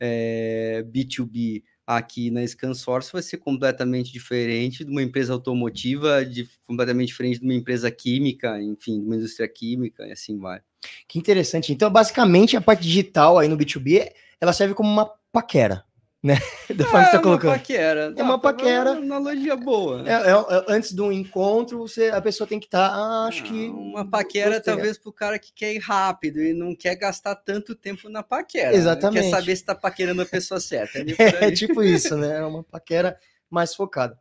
é, 0.00 0.84
B2B 0.88 1.62
aqui 1.86 2.30
na 2.30 2.46
ScanSource 2.46 3.12
vai 3.12 3.20
ser 3.20 3.36
completamente 3.36 4.10
diferente 4.10 4.84
de 4.84 4.90
uma 4.90 5.02
empresa 5.02 5.34
automotiva, 5.34 6.24
de, 6.24 6.48
completamente 6.66 7.08
diferente 7.08 7.40
de 7.40 7.44
uma 7.44 7.54
empresa 7.54 7.90
química, 7.90 8.60
enfim, 8.62 9.00
de 9.00 9.06
uma 9.06 9.16
indústria 9.16 9.46
química, 9.46 10.06
e 10.06 10.12
assim 10.12 10.38
vai. 10.38 10.62
Que 11.06 11.18
interessante. 11.18 11.72
Então, 11.72 11.90
basicamente, 11.90 12.56
a 12.56 12.60
parte 12.60 12.82
digital 12.82 13.38
aí 13.38 13.48
no 13.48 13.56
B2B, 13.56 14.10
ela 14.40 14.52
serve 14.54 14.74
como 14.74 14.90
uma 14.90 15.06
paquera 15.30 15.84
né? 16.24 16.38
Da 16.74 16.86
forma 16.86 17.02
é, 17.02 17.04
que 17.04 17.10
você 17.10 17.16
tá 17.18 17.22
colocando. 17.22 17.50
Uma 17.50 17.58
paquera. 17.58 18.14
É 18.16 18.22
uma 18.22 18.38
paquera. 18.38 18.90
É 18.90 18.92
uma 18.94 19.02
analogia 19.02 19.54
boa. 19.54 20.02
É, 20.08 20.12
é, 20.12 20.30
é, 20.30 20.64
antes 20.68 20.94
de 20.94 21.02
um 21.02 21.12
encontro, 21.12 21.78
você, 21.78 22.08
a 22.08 22.20
pessoa 22.22 22.48
tem 22.48 22.58
que 22.58 22.64
estar. 22.64 22.88
Tá, 22.88 22.94
ah, 22.96 23.26
acho 23.28 23.44
que. 23.44 23.68
Uma 23.68 24.08
paquera, 24.08 24.58
talvez, 24.60 24.96
para 24.96 25.10
o 25.10 25.12
cara 25.12 25.38
que 25.38 25.52
quer 25.52 25.74
ir 25.74 25.80
rápido 25.80 26.40
e 26.40 26.54
não 26.54 26.74
quer 26.74 26.96
gastar 26.96 27.34
tanto 27.34 27.74
tempo 27.74 28.08
na 28.08 28.22
paquera. 28.22 28.70
Né? 28.70 28.76
Exatamente. 28.76 29.24
Né? 29.24 29.30
Quer 29.30 29.36
saber 29.36 29.56
se 29.56 29.62
está 29.62 29.74
paquerando 29.74 30.22
a 30.22 30.26
pessoa 30.26 30.58
certa. 30.58 30.98
É, 31.18 31.50
tipo 31.52 31.82
isso, 31.82 32.16
né? 32.16 32.38
É 32.38 32.44
uma 32.44 32.64
paquera 32.64 33.18
mais 33.50 33.74
focada. 33.74 34.18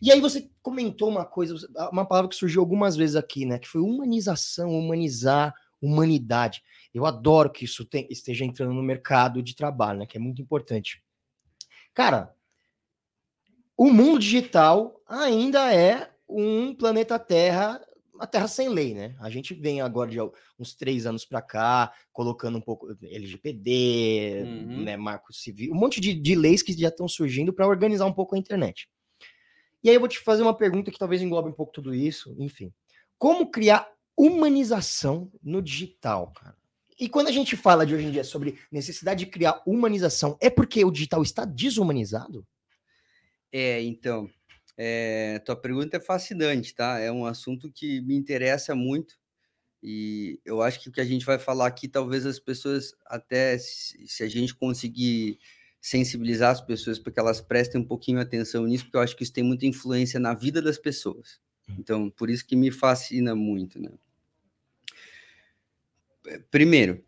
E 0.00 0.12
aí 0.12 0.20
você 0.20 0.48
comentou 0.62 1.08
uma 1.08 1.24
coisa, 1.24 1.54
uma 1.92 2.06
palavra 2.06 2.30
que 2.30 2.36
surgiu 2.36 2.60
algumas 2.60 2.96
vezes 2.96 3.16
aqui, 3.16 3.44
né? 3.44 3.58
Que 3.58 3.68
foi 3.68 3.80
humanização, 3.80 4.70
humanizar, 4.70 5.52
humanidade. 5.82 6.62
Eu 6.94 7.04
adoro 7.06 7.50
que 7.50 7.64
isso 7.64 7.84
tem, 7.84 8.06
esteja 8.08 8.44
entrando 8.44 8.72
no 8.72 8.82
mercado 8.82 9.42
de 9.42 9.54
trabalho, 9.56 10.00
né? 10.00 10.06
Que 10.06 10.16
é 10.16 10.20
muito 10.20 10.40
importante. 10.40 11.02
Cara, 12.00 12.34
o 13.76 13.90
mundo 13.92 14.20
digital 14.20 15.02
ainda 15.06 15.70
é 15.70 16.10
um 16.26 16.74
planeta 16.74 17.18
Terra, 17.18 17.78
uma 18.14 18.26
Terra 18.26 18.48
sem 18.48 18.70
lei, 18.70 18.94
né? 18.94 19.14
A 19.20 19.28
gente 19.28 19.52
vem 19.52 19.82
agora 19.82 20.10
de 20.10 20.18
uns 20.58 20.74
três 20.74 21.04
anos 21.04 21.26
para 21.26 21.42
cá, 21.42 21.92
colocando 22.10 22.56
um 22.56 22.60
pouco 22.62 22.96
LGPD, 23.02 24.44
uhum. 24.46 24.82
né, 24.82 24.96
Marco 24.96 25.30
Civil, 25.30 25.74
um 25.74 25.78
monte 25.78 26.00
de, 26.00 26.14
de 26.14 26.34
leis 26.34 26.62
que 26.62 26.72
já 26.72 26.88
estão 26.88 27.06
surgindo 27.06 27.52
para 27.52 27.68
organizar 27.68 28.06
um 28.06 28.14
pouco 28.14 28.34
a 28.34 28.38
internet. 28.38 28.88
E 29.84 29.90
aí 29.90 29.94
eu 29.94 30.00
vou 30.00 30.08
te 30.08 30.20
fazer 30.20 30.42
uma 30.42 30.56
pergunta 30.56 30.90
que 30.90 30.98
talvez 30.98 31.20
englobe 31.20 31.50
um 31.50 31.54
pouco 31.54 31.70
tudo 31.70 31.94
isso, 31.94 32.34
enfim. 32.38 32.72
Como 33.18 33.50
criar 33.50 33.86
humanização 34.16 35.30
no 35.42 35.60
digital, 35.60 36.32
cara? 36.32 36.56
E 37.00 37.08
quando 37.08 37.28
a 37.28 37.32
gente 37.32 37.56
fala 37.56 37.86
de 37.86 37.94
hoje 37.94 38.04
em 38.04 38.10
dia 38.10 38.22
sobre 38.22 38.58
necessidade 38.70 39.24
de 39.24 39.30
criar 39.30 39.62
humanização, 39.66 40.36
é 40.38 40.50
porque 40.50 40.84
o 40.84 40.90
digital 40.90 41.22
está 41.22 41.46
desumanizado? 41.46 42.46
É, 43.50 43.80
então, 43.82 44.28
é, 44.76 45.38
tua 45.38 45.56
pergunta 45.56 45.96
é 45.96 46.00
fascinante, 46.00 46.74
tá? 46.74 46.98
É 46.98 47.10
um 47.10 47.24
assunto 47.24 47.72
que 47.72 48.02
me 48.02 48.14
interessa 48.14 48.74
muito 48.74 49.18
e 49.82 50.38
eu 50.44 50.60
acho 50.60 50.78
que 50.78 50.90
o 50.90 50.92
que 50.92 51.00
a 51.00 51.04
gente 51.04 51.24
vai 51.24 51.38
falar 51.38 51.66
aqui, 51.66 51.88
talvez 51.88 52.26
as 52.26 52.38
pessoas, 52.38 52.94
até 53.06 53.56
se, 53.56 54.22
a 54.22 54.28
gente 54.28 54.54
conseguir 54.54 55.38
sensibilizar 55.80 56.50
as 56.50 56.60
pessoas 56.60 56.98
para 56.98 57.10
que 57.10 57.18
elas 57.18 57.40
prestem 57.40 57.80
um 57.80 57.84
pouquinho 57.84 58.20
atenção 58.20 58.66
nisso, 58.66 58.84
porque 58.84 58.98
eu 58.98 59.00
acho 59.00 59.16
que 59.16 59.22
isso 59.22 59.32
tem 59.32 59.42
muita 59.42 59.64
influência 59.64 60.20
na 60.20 60.34
vida 60.34 60.60
das 60.60 60.76
pessoas. 60.76 61.40
Então, 61.78 62.10
por 62.10 62.28
isso 62.28 62.46
que 62.46 62.54
me 62.54 62.70
fascina 62.70 63.34
muito, 63.34 63.80
né? 63.80 63.90
Primeiro, 66.50 67.04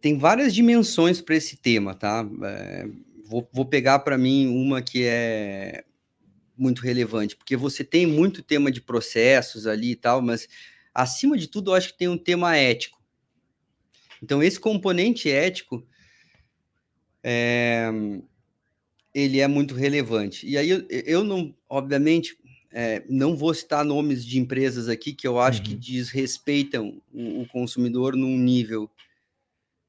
tem 0.00 0.18
várias 0.18 0.54
dimensões 0.54 1.20
para 1.20 1.36
esse 1.36 1.56
tema, 1.56 1.94
tá? 1.94 2.28
É, 2.44 2.86
vou, 3.24 3.48
vou 3.52 3.64
pegar 3.64 4.00
para 4.00 4.18
mim 4.18 4.46
uma 4.46 4.82
que 4.82 5.04
é 5.04 5.84
muito 6.56 6.82
relevante, 6.82 7.36
porque 7.36 7.56
você 7.56 7.82
tem 7.82 8.06
muito 8.06 8.42
tema 8.42 8.70
de 8.70 8.80
processos 8.80 9.66
ali 9.66 9.92
e 9.92 9.96
tal, 9.96 10.22
mas 10.22 10.48
acima 10.94 11.36
de 11.36 11.48
tudo, 11.48 11.70
eu 11.70 11.74
acho 11.74 11.88
que 11.88 11.98
tem 11.98 12.08
um 12.08 12.18
tema 12.18 12.56
ético. 12.56 13.02
Então, 14.22 14.42
esse 14.42 14.60
componente 14.60 15.30
ético 15.30 15.86
é, 17.22 17.90
ele 19.12 19.40
é 19.40 19.48
muito 19.48 19.74
relevante. 19.74 20.46
E 20.46 20.56
aí 20.56 20.68
eu, 20.68 20.86
eu 20.88 21.24
não, 21.24 21.54
obviamente, 21.68 22.38
é, 22.76 23.04
não 23.08 23.36
vou 23.36 23.54
citar 23.54 23.84
nomes 23.84 24.26
de 24.26 24.40
empresas 24.40 24.88
aqui 24.88 25.14
que 25.14 25.28
eu 25.28 25.38
acho 25.38 25.60
uhum. 25.60 25.64
que 25.66 25.76
desrespeitam 25.76 27.00
o, 27.12 27.42
o, 27.42 27.48
consumidor 27.48 28.16
num 28.16 28.36
nível 28.36 28.90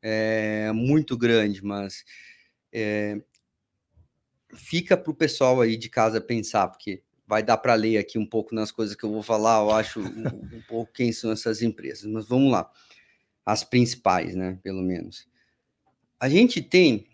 é, 0.03 0.71
muito 0.71 1.17
grande, 1.17 1.65
mas 1.65 2.05
é, 2.71 3.19
fica 4.53 4.95
para 4.95 5.09
o 5.09 5.15
pessoal 5.15 5.61
aí 5.61 5.75
de 5.75 5.89
casa 5.89 6.21
pensar, 6.21 6.67
porque 6.67 7.01
vai 7.25 7.41
dar 7.41 7.57
para 7.57 7.73
ler 7.73 7.97
aqui 7.97 8.19
um 8.19 8.25
pouco 8.25 8.53
nas 8.53 8.71
coisas 8.71 8.95
que 8.95 9.03
eu 9.03 9.11
vou 9.11 9.23
falar, 9.23 9.61
eu 9.61 9.71
acho 9.71 9.99
um, 9.99 10.57
um 10.57 10.61
pouco 10.69 10.93
quem 10.93 11.11
são 11.11 11.31
essas 11.31 11.63
empresas, 11.63 12.05
mas 12.05 12.27
vamos 12.27 12.51
lá, 12.51 12.71
as 13.43 13.63
principais, 13.63 14.35
né, 14.35 14.59
pelo 14.61 14.83
menos. 14.83 15.27
A 16.19 16.29
gente 16.29 16.61
tem 16.61 17.07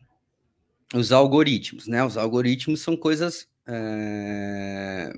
os 0.93 1.13
algoritmos, 1.13 1.87
né? 1.87 2.03
Os 2.03 2.17
algoritmos 2.17 2.81
são 2.81 2.97
coisas 2.97 3.47
é, 3.67 5.13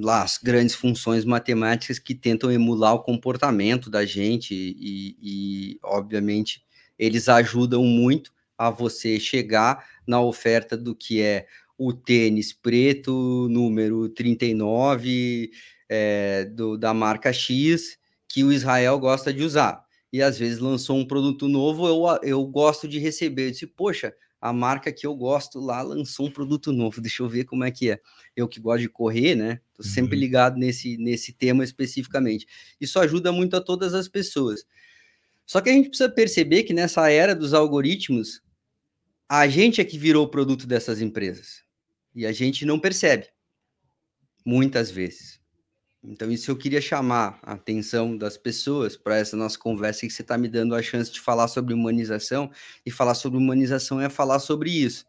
lá 0.00 0.22
as 0.22 0.38
grandes 0.38 0.74
funções 0.74 1.24
matemáticas 1.24 1.98
que 1.98 2.14
tentam 2.14 2.50
emular 2.50 2.94
o 2.94 3.02
comportamento 3.02 3.88
da 3.88 4.04
gente 4.04 4.54
e, 4.54 5.16
e, 5.22 5.78
obviamente 5.82 6.64
eles 6.98 7.28
ajudam 7.28 7.84
muito 7.84 8.32
a 8.58 8.70
você 8.70 9.20
chegar 9.20 9.86
na 10.06 10.20
oferta 10.20 10.76
do 10.76 10.94
que 10.94 11.20
é 11.20 11.46
o 11.78 11.92
tênis 11.92 12.52
preto 12.52 13.48
número 13.50 14.08
39 14.08 15.50
é, 15.88 16.44
do, 16.46 16.76
da 16.76 16.94
marca 16.94 17.32
X 17.32 17.98
que 18.28 18.42
o 18.42 18.52
Israel 18.52 18.98
gosta 18.98 19.32
de 19.32 19.42
usar. 19.42 19.84
E 20.12 20.22
às 20.22 20.38
vezes 20.38 20.58
lançou 20.58 20.96
um 20.96 21.06
produto 21.06 21.48
novo 21.48 21.86
eu, 21.86 22.18
eu 22.22 22.46
gosto 22.46 22.88
de 22.88 22.98
receber. 22.98 23.48
Eu 23.48 23.50
disse, 23.50 23.66
poxa 23.66 24.14
a 24.40 24.52
marca 24.52 24.92
que 24.92 25.06
eu 25.06 25.14
gosto 25.14 25.58
lá 25.58 25.82
lançou 25.82 26.26
um 26.26 26.30
produto 26.30 26.72
novo, 26.72 27.00
deixa 27.00 27.22
eu 27.22 27.28
ver 27.28 27.44
como 27.44 27.64
é 27.64 27.70
que 27.70 27.90
é. 27.90 28.00
Eu 28.34 28.46
que 28.46 28.60
gosto 28.60 28.82
de 28.82 28.88
correr, 28.88 29.34
né? 29.34 29.60
Tô 29.74 29.82
sempre 29.82 30.14
uhum. 30.14 30.20
ligado 30.20 30.56
nesse, 30.58 30.96
nesse 30.98 31.32
tema 31.32 31.64
especificamente. 31.64 32.46
Isso 32.80 32.98
ajuda 32.98 33.32
muito 33.32 33.56
a 33.56 33.60
todas 33.60 33.94
as 33.94 34.08
pessoas. 34.08 34.64
Só 35.46 35.60
que 35.60 35.70
a 35.70 35.72
gente 35.72 35.88
precisa 35.88 36.10
perceber 36.10 36.64
que 36.64 36.74
nessa 36.74 37.10
era 37.10 37.34
dos 37.34 37.54
algoritmos, 37.54 38.42
a 39.28 39.48
gente 39.48 39.80
é 39.80 39.84
que 39.84 39.98
virou 39.98 40.24
o 40.26 40.30
produto 40.30 40.66
dessas 40.66 41.00
empresas. 41.00 41.64
E 42.14 42.26
a 42.26 42.32
gente 42.32 42.64
não 42.64 42.78
percebe. 42.78 43.28
Muitas 44.44 44.90
vezes. 44.90 45.40
Então, 46.08 46.30
isso 46.30 46.50
eu 46.50 46.56
queria 46.56 46.80
chamar 46.80 47.40
a 47.42 47.54
atenção 47.54 48.16
das 48.16 48.36
pessoas 48.36 48.96
para 48.96 49.16
essa 49.16 49.36
nossa 49.36 49.58
conversa, 49.58 50.06
que 50.06 50.10
você 50.10 50.22
está 50.22 50.38
me 50.38 50.48
dando 50.48 50.76
a 50.76 50.80
chance 50.80 51.10
de 51.10 51.20
falar 51.20 51.48
sobre 51.48 51.74
humanização, 51.74 52.48
e 52.84 52.92
falar 52.92 53.14
sobre 53.14 53.38
humanização 53.38 54.00
é 54.00 54.08
falar 54.08 54.38
sobre 54.38 54.70
isso. 54.70 55.04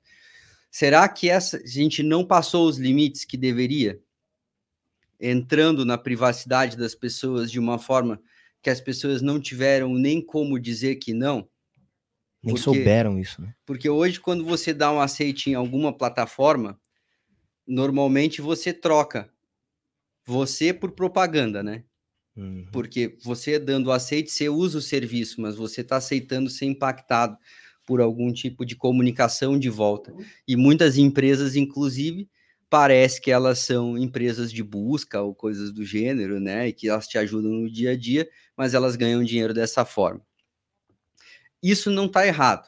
Será 0.72 1.08
que 1.08 1.30
essa, 1.30 1.58
a 1.58 1.68
gente 1.68 2.02
não 2.02 2.26
passou 2.26 2.68
os 2.68 2.80
limites 2.80 3.26
que 3.26 3.38
deveria? 3.38 4.02
Entrando 5.20 5.86
na 5.86 6.00
privacidade 6.00 6.76
das 6.76 6.96
pessoas 6.96 7.52
de 7.52 7.60
uma 7.60 7.78
forma 7.78 8.20
que 8.62 8.70
as 8.70 8.82
pessoas 8.82 9.22
não 9.22 9.40
tiveram 9.40 9.94
nem 9.94 10.20
como 10.20 10.60
dizer 10.60 10.96
que 10.96 11.14
não? 11.14 11.48
Nem 12.44 12.56
porque, 12.56 12.64
souberam 12.64 13.20
isso, 13.20 13.40
né? 13.40 13.54
Porque 13.66 13.88
hoje, 13.88 14.20
quando 14.20 14.44
você 14.44 14.74
dá 14.74 14.92
um 14.92 15.00
aceite 15.00 15.52
em 15.52 15.54
alguma 15.54 15.96
plataforma, 15.96 16.80
normalmente 17.68 18.42
você 18.42 18.74
troca 18.74 19.32
você 20.28 20.74
por 20.74 20.92
propaganda, 20.92 21.64
né? 21.64 21.86
Uhum. 22.36 22.68
Porque 22.72 23.18
você 23.24 23.58
dando 23.58 23.92
aceite, 23.92 24.30
você 24.30 24.50
usa 24.50 24.78
o 24.78 24.82
serviço, 24.82 25.42
mas 25.42 25.56
você 25.56 25.82
está 25.82 25.96
aceitando 25.96 26.50
ser 26.50 26.66
impactado 26.66 27.38
por 27.86 28.02
algum 28.02 28.32
tipo 28.34 28.66
de 28.66 28.76
comunicação 28.76 29.58
de 29.58 29.70
volta. 29.70 30.14
E 30.46 30.58
muitas 30.58 30.98
empresas, 30.98 31.56
inclusive, 31.56 32.30
parece 32.70 33.22
que 33.22 33.32
elas 33.32 33.60
são 33.60 33.98
empresas 33.98 34.52
de 34.52 34.62
busca 34.62 35.22
ou 35.22 35.34
coisas 35.34 35.72
do 35.72 35.86
gênero, 35.86 36.40
né? 36.42 36.68
E 36.68 36.74
que 36.74 36.90
elas 36.90 37.08
te 37.08 37.18
ajudam 37.18 37.50
no 37.50 37.72
dia 37.72 37.92
a 37.92 37.98
dia, 37.98 38.30
mas 38.56 38.74
elas 38.74 38.98
ganham 38.98 39.24
dinheiro 39.24 39.54
dessa 39.54 39.86
forma. 39.86 40.22
Isso 41.64 41.90
não 41.90 42.06
está 42.06 42.28
errado. 42.28 42.68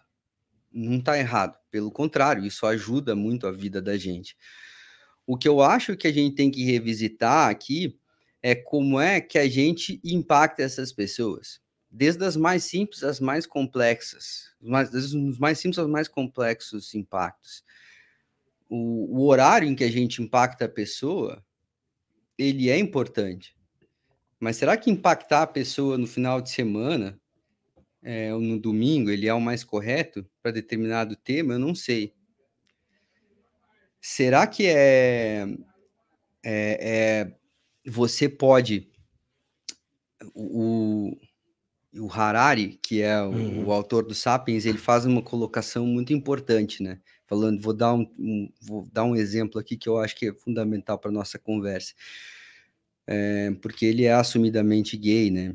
Não 0.72 0.98
está 0.98 1.18
errado. 1.18 1.58
Pelo 1.70 1.92
contrário, 1.92 2.46
isso 2.46 2.66
ajuda 2.66 3.16
muito 3.16 3.46
a 3.46 3.52
vida 3.52 3.82
da 3.82 3.98
gente. 3.98 4.38
O 5.30 5.38
que 5.38 5.48
eu 5.48 5.62
acho 5.62 5.96
que 5.96 6.08
a 6.08 6.12
gente 6.12 6.36
tem 6.36 6.50
que 6.50 6.64
revisitar 6.64 7.50
aqui 7.50 7.98
é 8.42 8.56
como 8.56 9.00
é 9.00 9.20
que 9.22 9.38
a 9.38 9.48
gente 9.48 10.00
impacta 10.04 10.64
essas 10.64 10.92
pessoas. 10.92 11.62
Desde 11.92 12.24
as 12.24 12.36
mais 12.36 12.64
simples 12.64 13.04
às 13.04 13.20
mais 13.20 13.46
complexas. 13.46 14.54
Os 14.62 15.38
mais 15.38 15.60
simples 15.60 15.78
aos 15.78 15.90
mais 15.90 16.08
complexos 16.08 16.94
impactos 16.96 17.64
o, 18.70 19.18
o 19.18 19.28
horário 19.28 19.68
em 19.68 19.76
que 19.76 19.84
a 19.84 19.92
gente 19.92 20.22
impacta 20.22 20.66
a 20.66 20.70
pessoa, 20.70 21.44
ele 22.38 22.70
é 22.70 22.78
importante. 22.78 23.58
Mas 24.40 24.56
será 24.56 24.78
que 24.78 24.92
impactar 24.92 25.42
a 25.42 25.48
pessoa 25.48 25.98
no 25.98 26.08
final 26.08 26.40
de 26.40 26.52
semana, 26.52 27.20
é, 28.02 28.34
ou 28.34 28.40
no 28.40 28.58
domingo, 28.58 29.10
ele 29.10 29.28
é 29.28 29.34
o 29.34 29.42
mais 29.42 29.64
correto 29.64 30.26
para 30.42 30.52
determinado 30.52 31.16
tema? 31.16 31.56
Eu 31.56 31.60
não 31.60 31.76
sei. 31.76 32.14
Será 34.02 34.48
que 34.48 34.68
é, 34.68 35.46
é, 36.44 37.26
é 37.26 37.36
você 37.86 38.30
pode 38.30 38.90
o, 40.34 41.18
o 41.94 42.12
Harari, 42.12 42.80
que 42.82 43.02
é 43.02 43.22
o, 43.22 43.30
uhum. 43.30 43.66
o, 43.66 43.72
autor 43.72 44.06
do 44.06 44.14
Sapiens, 44.14 44.66
ele 44.66 44.78
faz 44.78 45.06
uma 45.06 45.22
colocação 45.22 45.86
muito 45.86 46.14
importante, 46.14 46.84
né? 46.84 47.00
falando, 47.30 47.62
vou 47.62 47.74
dar 47.74 47.94
um, 47.94 48.12
um, 48.18 48.52
vou 48.60 48.90
dar 48.92 49.04
um 49.04 49.16
exemplo 49.16 49.60
aqui 49.60 49.78
que 49.78 49.88
eu 49.88 50.00
acho 50.00 50.16
que 50.16 50.30
é 50.30 50.34
fundamental 50.34 50.98
para 50.98 51.12
nossa 51.12 51.38
conversa, 51.38 51.94
é, 53.06 53.52
porque 53.62 53.86
ele 53.86 54.06
é 54.06 54.14
assumidamente 54.14 54.98
gay, 54.98 55.30
né? 55.30 55.54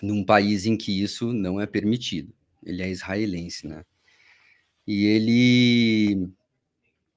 Num 0.00 0.24
país 0.24 0.66
em 0.66 0.76
que 0.76 1.02
isso 1.02 1.32
não 1.32 1.60
é 1.60 1.66
permitido. 1.66 2.32
Ele 2.64 2.82
é 2.82 2.88
israelense, 2.88 3.66
né? 3.66 3.84
E 4.86 5.04
ele 5.04 6.30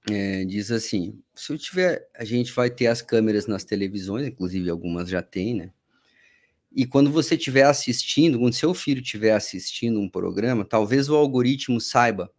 é, 0.10 0.46
diz 0.46 0.72
assim: 0.72 1.20
se 1.36 1.52
eu 1.52 1.58
tiver, 1.58 2.08
a 2.16 2.24
gente 2.24 2.54
vai 2.54 2.70
ter 2.70 2.88
as 2.88 3.02
câmeras 3.02 3.48
nas 3.48 3.64
televisões, 3.64 4.28
inclusive 4.28 4.70
algumas 4.70 5.10
já 5.10 5.22
tem, 5.22 5.56
né? 5.56 5.72
E 6.72 6.86
quando 6.86 7.12
você 7.12 7.36
estiver 7.36 7.64
assistindo, 7.64 8.40
quando 8.40 8.54
seu 8.54 8.74
filho 8.74 9.02
estiver 9.02 9.32
assistindo 9.32 10.00
um 10.00 10.10
programa, 10.10 10.64
talvez 10.64 11.10
o 11.10 11.16
algoritmo 11.16 11.82
saiba 11.82 12.32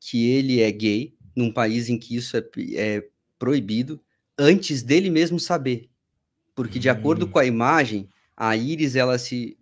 que 0.00 0.30
ele 0.30 0.60
é 0.60 0.70
gay 0.70 1.14
num 1.34 1.52
país 1.52 1.88
em 1.88 1.98
que 1.98 2.16
isso 2.16 2.36
é, 2.36 2.44
é 2.74 3.08
proibido 3.38 4.00
antes 4.38 4.82
dele 4.82 5.10
mesmo 5.10 5.38
saber. 5.38 5.88
Porque 6.54 6.78
de 6.78 6.88
acordo 6.88 7.26
hum. 7.26 7.28
com 7.28 7.38
a 7.38 7.44
imagem, 7.44 8.08
a 8.36 8.56
íris 8.56 8.96
ela 8.96 9.18
se 9.18 9.56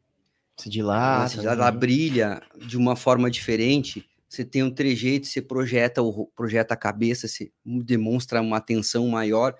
se 0.57 0.68
dilata, 0.68 1.35
ela, 1.35 1.43
se, 1.43 1.47
ela 1.47 1.72
né? 1.72 1.78
brilha 1.78 2.43
de 2.57 2.76
uma 2.76 2.95
forma 2.95 3.31
diferente. 3.31 4.07
Você 4.31 4.45
tem 4.45 4.62
um 4.62 4.72
trejeito, 4.72 5.26
você 5.26 5.43
projeta 5.43 6.01
projeta 6.37 6.74
a 6.74 6.76
cabeça, 6.76 7.26
você 7.26 7.53
demonstra 7.64 8.41
uma 8.41 8.59
atenção 8.59 9.09
maior. 9.09 9.57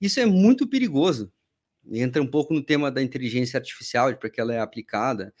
Isso 0.00 0.18
é 0.18 0.24
muito 0.24 0.66
perigoso. 0.66 1.30
Entra 1.92 2.22
um 2.22 2.26
pouco 2.26 2.54
no 2.54 2.62
tema 2.64 2.90
da 2.90 3.02
inteligência 3.02 3.58
artificial, 3.58 4.16
para 4.16 4.30
que 4.30 4.40
ela 4.40 4.54
é 4.54 4.60
aplicada. 4.60 5.34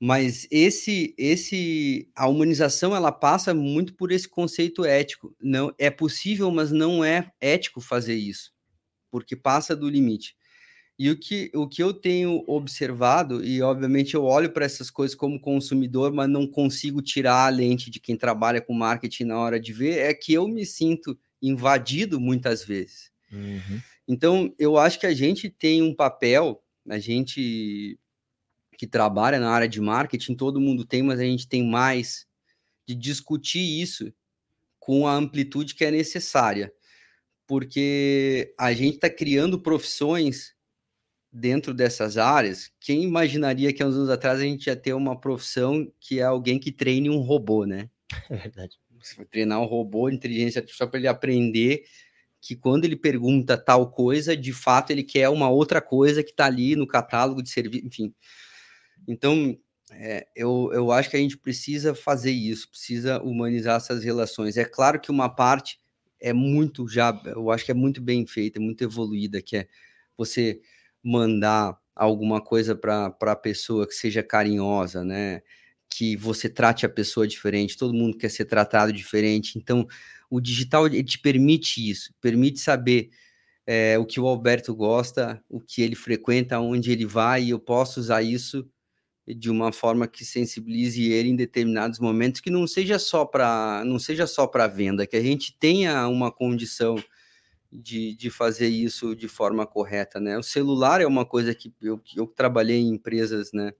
Mas 0.00 0.46
esse, 0.52 1.14
esse, 1.18 2.08
a 2.14 2.28
humanização 2.28 2.94
ela 2.94 3.10
passa 3.10 3.52
muito 3.52 3.94
por 3.96 4.12
esse 4.12 4.28
conceito 4.28 4.84
ético. 4.84 5.34
Não 5.40 5.74
é 5.78 5.90
possível, 5.90 6.48
mas 6.52 6.70
não 6.70 7.04
é 7.04 7.32
ético 7.40 7.80
fazer 7.80 8.14
isso, 8.14 8.52
porque 9.10 9.34
passa 9.34 9.74
do 9.74 9.88
limite. 9.88 10.36
E 10.98 11.10
o 11.10 11.18
que, 11.18 11.50
o 11.54 11.66
que 11.66 11.82
eu 11.82 11.92
tenho 11.92 12.44
observado, 12.46 13.44
e 13.44 13.62
obviamente 13.62 14.14
eu 14.14 14.24
olho 14.24 14.52
para 14.52 14.64
essas 14.64 14.90
coisas 14.90 15.14
como 15.16 15.40
consumidor, 15.40 16.12
mas 16.12 16.28
não 16.28 16.46
consigo 16.46 17.00
tirar 17.00 17.46
a 17.46 17.48
lente 17.48 17.90
de 17.90 17.98
quem 17.98 18.16
trabalha 18.16 18.60
com 18.60 18.74
marketing 18.74 19.24
na 19.24 19.38
hora 19.38 19.58
de 19.58 19.72
ver, 19.72 19.98
é 19.98 20.14
que 20.14 20.32
eu 20.32 20.46
me 20.46 20.64
sinto 20.66 21.18
invadido 21.40 22.20
muitas 22.20 22.64
vezes. 22.64 23.10
Uhum. 23.32 23.80
Então, 24.06 24.54
eu 24.58 24.76
acho 24.76 25.00
que 25.00 25.06
a 25.06 25.14
gente 25.14 25.48
tem 25.48 25.82
um 25.82 25.94
papel, 25.94 26.62
a 26.88 26.98
gente 26.98 27.98
que 28.76 28.86
trabalha 28.86 29.38
na 29.38 29.50
área 29.50 29.68
de 29.68 29.80
marketing, 29.80 30.34
todo 30.34 30.60
mundo 30.60 30.84
tem, 30.84 31.02
mas 31.02 31.20
a 31.20 31.24
gente 31.24 31.48
tem 31.48 31.64
mais 31.64 32.26
de 32.86 32.94
discutir 32.94 33.80
isso 33.80 34.12
com 34.78 35.06
a 35.06 35.14
amplitude 35.14 35.74
que 35.74 35.84
é 35.84 35.90
necessária, 35.90 36.72
porque 37.46 38.52
a 38.58 38.72
gente 38.72 38.96
está 38.96 39.08
criando 39.08 39.60
profissões 39.60 40.54
dentro 41.32 41.72
dessas 41.72 42.18
áreas. 42.18 42.70
Quem 42.78 43.02
imaginaria 43.02 43.72
que 43.72 43.82
há 43.82 43.86
uns 43.86 43.96
anos 43.96 44.10
atrás 44.10 44.38
a 44.38 44.42
gente 44.42 44.66
ia 44.66 44.76
ter 44.76 44.92
uma 44.92 45.18
profissão 45.18 45.90
que 45.98 46.20
é 46.20 46.24
alguém 46.24 46.58
que 46.58 46.70
treine 46.70 47.08
um 47.08 47.20
robô, 47.20 47.64
né? 47.64 47.88
É 48.30 48.36
verdade. 48.36 48.76
Você 49.02 49.16
vai 49.16 49.24
treinar 49.24 49.60
um 49.60 49.64
robô 49.64 50.08
inteligência 50.08 50.60
artificial 50.60 50.88
para 50.88 50.98
ele 51.00 51.08
aprender 51.08 51.84
que 52.40 52.54
quando 52.54 52.84
ele 52.84 52.96
pergunta 52.96 53.56
tal 53.56 53.90
coisa, 53.90 54.36
de 54.36 54.52
fato 54.52 54.90
ele 54.90 55.02
quer 55.02 55.28
uma 55.28 55.48
outra 55.48 55.80
coisa 55.80 56.22
que 56.22 56.30
está 56.30 56.46
ali 56.46 56.76
no 56.76 56.86
catálogo 56.86 57.42
de 57.42 57.50
serviço, 57.50 57.86
enfim. 57.86 58.14
Então, 59.08 59.56
é, 59.92 60.26
eu, 60.34 60.70
eu 60.72 60.92
acho 60.92 61.10
que 61.10 61.16
a 61.16 61.20
gente 61.20 61.36
precisa 61.36 61.94
fazer 61.94 62.30
isso, 62.32 62.68
precisa 62.70 63.20
humanizar 63.22 63.76
essas 63.76 64.04
relações. 64.04 64.56
É 64.56 64.64
claro 64.64 65.00
que 65.00 65.10
uma 65.10 65.28
parte 65.28 65.78
é 66.20 66.32
muito 66.32 66.88
já, 66.88 67.20
eu 67.26 67.50
acho 67.50 67.64
que 67.64 67.70
é 67.70 67.74
muito 67.74 68.00
bem 68.00 68.26
feita, 68.26 68.60
muito 68.60 68.82
evoluída, 68.82 69.42
que 69.42 69.56
é 69.56 69.68
você 70.16 70.60
mandar 71.02 71.76
alguma 71.94 72.40
coisa 72.40 72.74
para 72.74 73.14
a 73.20 73.36
pessoa 73.36 73.86
que 73.86 73.94
seja 73.94 74.22
carinhosa, 74.22 75.04
né? 75.04 75.42
Que 75.90 76.16
você 76.16 76.48
trate 76.48 76.86
a 76.86 76.88
pessoa 76.88 77.26
diferente, 77.28 77.76
todo 77.76 77.94
mundo 77.94 78.16
quer 78.18 78.30
ser 78.30 78.46
tratado 78.46 78.92
diferente. 78.92 79.58
Então, 79.58 79.86
o 80.30 80.40
digital 80.40 80.88
te 80.88 81.18
permite 81.18 81.88
isso, 81.90 82.14
permite 82.20 82.60
saber 82.60 83.10
é, 83.66 83.98
o 83.98 84.06
que 84.06 84.20
o 84.20 84.26
Alberto 84.26 84.74
gosta, 84.74 85.42
o 85.48 85.60
que 85.60 85.82
ele 85.82 85.94
frequenta, 85.96 86.60
onde 86.60 86.90
ele 86.92 87.06
vai, 87.06 87.44
e 87.44 87.50
eu 87.50 87.60
posso 87.60 88.00
usar 88.00 88.22
isso 88.22 88.68
de 89.26 89.50
uma 89.50 89.72
forma 89.72 90.08
que 90.08 90.24
sensibilize 90.24 91.02
ele 91.12 91.30
em 91.30 91.36
determinados 91.36 92.00
momentos, 92.00 92.40
que 92.40 92.50
não 92.50 92.66
seja 92.66 92.98
só 92.98 93.24
para 93.24 93.84
não 93.86 93.98
seja 93.98 94.26
só 94.26 94.46
para 94.46 94.66
venda, 94.66 95.06
que 95.06 95.16
a 95.16 95.22
gente 95.22 95.56
tenha 95.58 96.08
uma 96.08 96.32
condição 96.32 96.96
de, 97.72 98.14
de 98.14 98.30
fazer 98.30 98.68
isso 98.68 99.16
de 99.16 99.28
forma 99.28 99.66
correta, 99.66 100.20
né? 100.20 100.38
O 100.38 100.42
celular 100.42 101.00
é 101.00 101.06
uma 101.06 101.24
coisa 101.24 101.54
que 101.54 101.72
eu, 101.80 102.00
eu 102.16 102.26
trabalhei 102.26 102.78
em 102.78 102.90
empresas, 102.90 103.52
né, 103.52 103.72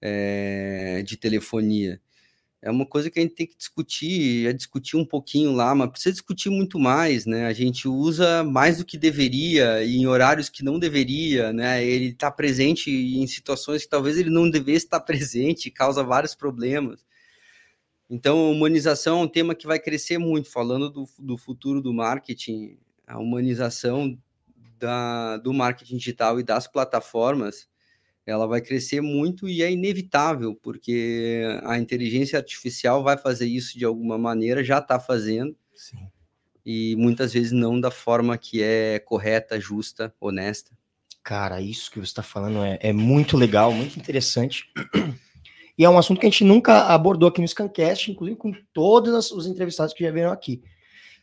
é, 0.00 1.02
de 1.02 1.16
telefonia 1.16 2.00
é 2.64 2.70
uma 2.70 2.86
coisa 2.86 3.10
que 3.10 3.18
a 3.18 3.22
gente 3.22 3.34
tem 3.34 3.46
que 3.46 3.58
discutir, 3.58 4.48
é 4.48 4.52
discutir 4.54 4.96
um 4.96 5.04
pouquinho 5.04 5.52
lá, 5.52 5.74
mas 5.74 5.90
precisa 5.90 6.14
discutir 6.14 6.48
muito 6.48 6.78
mais, 6.78 7.26
né? 7.26 7.44
A 7.44 7.52
gente 7.52 7.86
usa 7.86 8.42
mais 8.42 8.78
do 8.78 8.86
que 8.86 8.96
deveria, 8.96 9.84
em 9.84 10.06
horários 10.06 10.48
que 10.48 10.64
não 10.64 10.78
deveria, 10.78 11.52
né? 11.52 11.84
Ele 11.84 12.06
está 12.06 12.30
presente 12.30 12.90
em 12.90 13.26
situações 13.26 13.82
que 13.82 13.90
talvez 13.90 14.16
ele 14.16 14.30
não 14.30 14.48
devesse 14.48 14.86
estar 14.86 15.00
presente, 15.04 15.70
causa 15.70 16.02
vários 16.02 16.34
problemas. 16.34 17.04
Então, 18.08 18.50
humanização 18.50 19.20
é 19.20 19.24
um 19.24 19.28
tema 19.28 19.54
que 19.54 19.66
vai 19.66 19.78
crescer 19.78 20.16
muito, 20.16 20.50
falando 20.50 20.88
do, 20.88 21.04
do 21.18 21.36
futuro 21.36 21.82
do 21.82 21.92
marketing, 21.92 22.78
a 23.06 23.18
humanização 23.18 24.18
da, 24.78 25.36
do 25.38 25.52
marketing 25.52 25.96
digital 25.96 26.38
e 26.38 26.42
das 26.42 26.66
plataformas 26.66 27.68
ela 28.26 28.46
vai 28.46 28.60
crescer 28.60 29.00
muito 29.00 29.48
e 29.48 29.62
é 29.62 29.70
inevitável, 29.70 30.54
porque 30.62 31.42
a 31.64 31.78
inteligência 31.78 32.38
artificial 32.38 33.02
vai 33.02 33.18
fazer 33.18 33.46
isso 33.46 33.78
de 33.78 33.84
alguma 33.84 34.16
maneira, 34.16 34.64
já 34.64 34.78
está 34.78 34.98
fazendo. 34.98 35.54
Sim. 35.74 36.08
E 36.64 36.96
muitas 36.96 37.34
vezes 37.34 37.52
não 37.52 37.78
da 37.78 37.90
forma 37.90 38.38
que 38.38 38.62
é 38.62 38.98
correta, 38.98 39.60
justa, 39.60 40.14
honesta. 40.18 40.70
Cara, 41.22 41.60
isso 41.60 41.90
que 41.90 41.98
você 41.98 42.04
está 42.04 42.22
falando 42.22 42.62
é, 42.64 42.78
é, 42.80 42.92
muito 42.92 43.36
legal, 43.36 43.72
muito 43.72 43.98
interessante. 43.98 44.64
E 45.76 45.84
é 45.84 45.90
um 45.90 45.98
assunto 45.98 46.20
que 46.20 46.26
a 46.26 46.30
gente 46.30 46.44
nunca 46.44 46.86
abordou 46.86 47.28
aqui 47.28 47.40
no 47.40 47.48
Scancast, 47.48 48.10
inclusive 48.10 48.38
com 48.38 48.52
todos 48.72 49.30
os 49.32 49.46
entrevistados 49.46 49.92
que 49.92 50.04
já 50.04 50.10
vieram 50.10 50.30
aqui. 50.30 50.62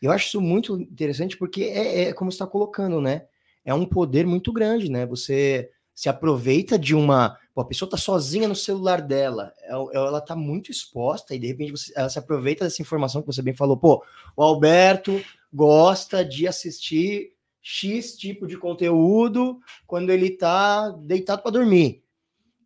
Eu 0.02 0.12
acho 0.12 0.28
isso 0.28 0.41
muito 0.41 0.80
interessante 0.80 1.38
porque 1.38 1.64
é, 1.64 2.04
é 2.04 2.14
como 2.14 2.32
você 2.32 2.36
está 2.36 2.47
colocando, 2.47 2.99
né? 2.99 3.26
É 3.64 3.74
um 3.74 3.86
poder 3.86 4.26
muito 4.26 4.52
grande, 4.52 4.89
né? 4.89 5.06
Você 5.06 5.70
se 5.93 6.10
aproveita 6.10 6.80
de 6.80 6.95
uma. 6.95 7.38
Pô, 7.54 7.62
a 7.62 7.66
pessoa 7.66 7.89
tá 7.89 7.97
sozinha 7.97 8.47
no 8.47 8.56
celular 8.56 9.02
dela, 9.02 9.54
é 9.60 9.72
ela 9.72 10.22
tá 10.22 10.36
muito 10.36 10.72
exposta 10.72 11.36
e 11.36 11.39
de 11.39 11.47
repente 11.47 11.72
você, 11.72 11.93
ela 11.95 12.10
se 12.10 12.18
aproveita 12.18 12.64
dessa 12.64 12.82
informação 12.82 13.22
que 13.22 13.28
você 13.28 13.41
bem 13.41 13.54
falou. 13.54 13.78
Pô, 13.78 14.04
o 14.36 14.41
Alberto 14.41 15.22
gosta 15.54 16.24
de 16.24 16.47
assistir 16.47 17.34
X 17.62 18.18
tipo 18.18 18.47
de 18.47 18.58
conteúdo 18.58 19.60
quando 19.86 20.10
ele 20.10 20.32
tá 20.32 20.89
deitado 20.89 21.43
para 21.43 21.52
dormir. 21.52 22.04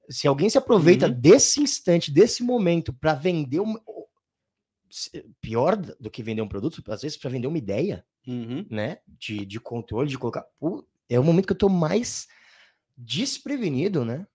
Se 0.08 0.28
alguém 0.28 0.50
se 0.50 0.58
aproveita 0.58 1.08
uhum. 1.08 1.20
desse 1.20 1.60
instante, 1.60 2.12
desse 2.12 2.44
momento, 2.44 2.94
para 2.94 3.16
vender 3.16 3.60
uma, 3.60 3.82
pior 5.42 5.76
do 5.76 6.10
que 6.12 6.24
vender 6.24 6.42
um 6.42 6.48
produto, 6.48 6.82
às 6.92 7.02
vezes 7.02 7.18
para 7.18 7.30
vender 7.30 7.48
uma 7.48 7.58
ideia, 7.58 8.06
Uhum. 8.28 8.66
né? 8.70 9.00
De, 9.08 9.46
de 9.46 9.60
controle, 9.60 10.10
de 10.10 10.18
colocar. 10.18 10.46
É 11.08 11.20
o 11.20 11.24
momento 11.24 11.46
que 11.48 11.54
eu 11.54 11.58
tô 11.58 11.70
mais 11.70 12.28
desprevenido, 12.98 14.04
né? 14.06 14.26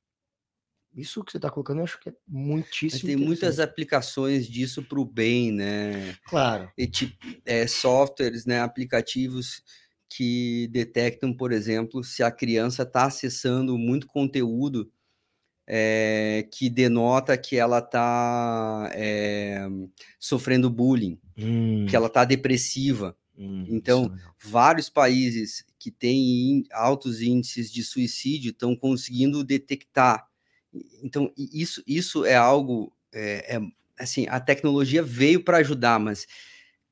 Isso 0.94 1.24
que 1.24 1.30
você 1.32 1.38
tá 1.38 1.50
colocando, 1.50 1.78
eu 1.78 1.84
acho 1.84 2.00
que 2.00 2.08
é 2.08 2.12
Mas 2.12 2.42
muitíssimo. 2.42 3.06
tem 3.06 3.16
muitas 3.16 3.60
aplicações 3.60 4.48
disso 4.48 4.82
para 4.82 4.98
o 5.00 5.04
bem, 5.04 5.52
né? 5.52 6.16
Claro. 6.24 6.70
E, 6.76 6.86
tipo, 6.86 7.14
é, 7.46 7.66
softwares, 7.66 8.44
né, 8.44 8.60
aplicativos 8.60 9.62
que 10.08 10.66
detectam, 10.72 11.32
por 11.32 11.52
exemplo, 11.52 12.02
se 12.02 12.22
a 12.22 12.30
criança 12.30 12.82
está 12.82 13.04
acessando 13.06 13.78
muito 13.78 14.06
conteúdo 14.08 14.90
é, 15.72 16.48
que 16.50 16.68
denota 16.68 17.38
que 17.38 17.54
ela 17.56 17.78
está 17.78 18.90
sofrendo 20.18 20.68
bullying, 20.68 21.16
Hum, 21.38 21.86
que 21.88 21.94
ela 21.94 22.08
está 22.08 22.24
depressiva. 22.24 23.16
hum, 23.38 23.64
então, 23.68 24.06
é. 24.06 24.30
Vários 24.42 24.90
países 24.90 25.64
que 25.78 25.90
têm 25.90 26.64
altos 26.72 27.22
índices 27.22 27.72
de 27.72 27.82
suicídio 27.84 28.50
estão 28.50 28.74
conseguindo 28.74 29.44
detectar. 29.44 30.26
Então, 31.02 31.32
isso, 31.36 31.82
isso 31.86 32.24
é 32.24 32.34
algo, 32.34 32.92
é, 33.12 33.56
é, 33.56 33.60
assim, 33.98 34.26
a 34.28 34.40
tecnologia 34.40 35.02
veio 35.02 35.42
para 35.44 35.58
ajudar, 35.58 35.98
mas 36.00 36.26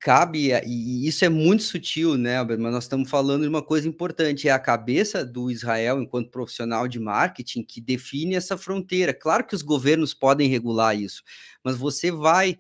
cabe, 0.01 0.53
a- 0.53 0.63
e 0.65 1.05
e 1.05 1.09
isso 1.09 1.25
é 1.25 1.29
muito 1.29 1.63
sutil, 1.63 2.17
né, 2.17 2.37
Albert? 2.39 2.59
Mas 2.59 2.73
nós 2.73 2.85
estamos 2.85 3.09
falando 3.11 3.43
de 3.43 3.49
uma 3.49 3.63
coisa 3.63 3.89
importante, 3.89 4.49
é 4.49 4.53
a 4.53 4.59
cabeça 4.59 5.25
do 5.25 5.51
Israel, 5.51 6.01
enquanto 6.03 6.31
profissional 6.31 6.87
de 6.89 6.99
marketing, 7.01 7.63
que 7.63 7.81
define 7.81 8.35
essa 8.35 8.57
fronteira. 8.59 9.13
Claro 9.15 9.47
que 9.47 9.55
os 9.55 9.63
governos 9.63 10.15
podem 10.15 10.49
regular 10.49 10.97
isso, 10.99 11.23
mas 11.65 11.77
você 11.77 12.11
vai 12.11 12.59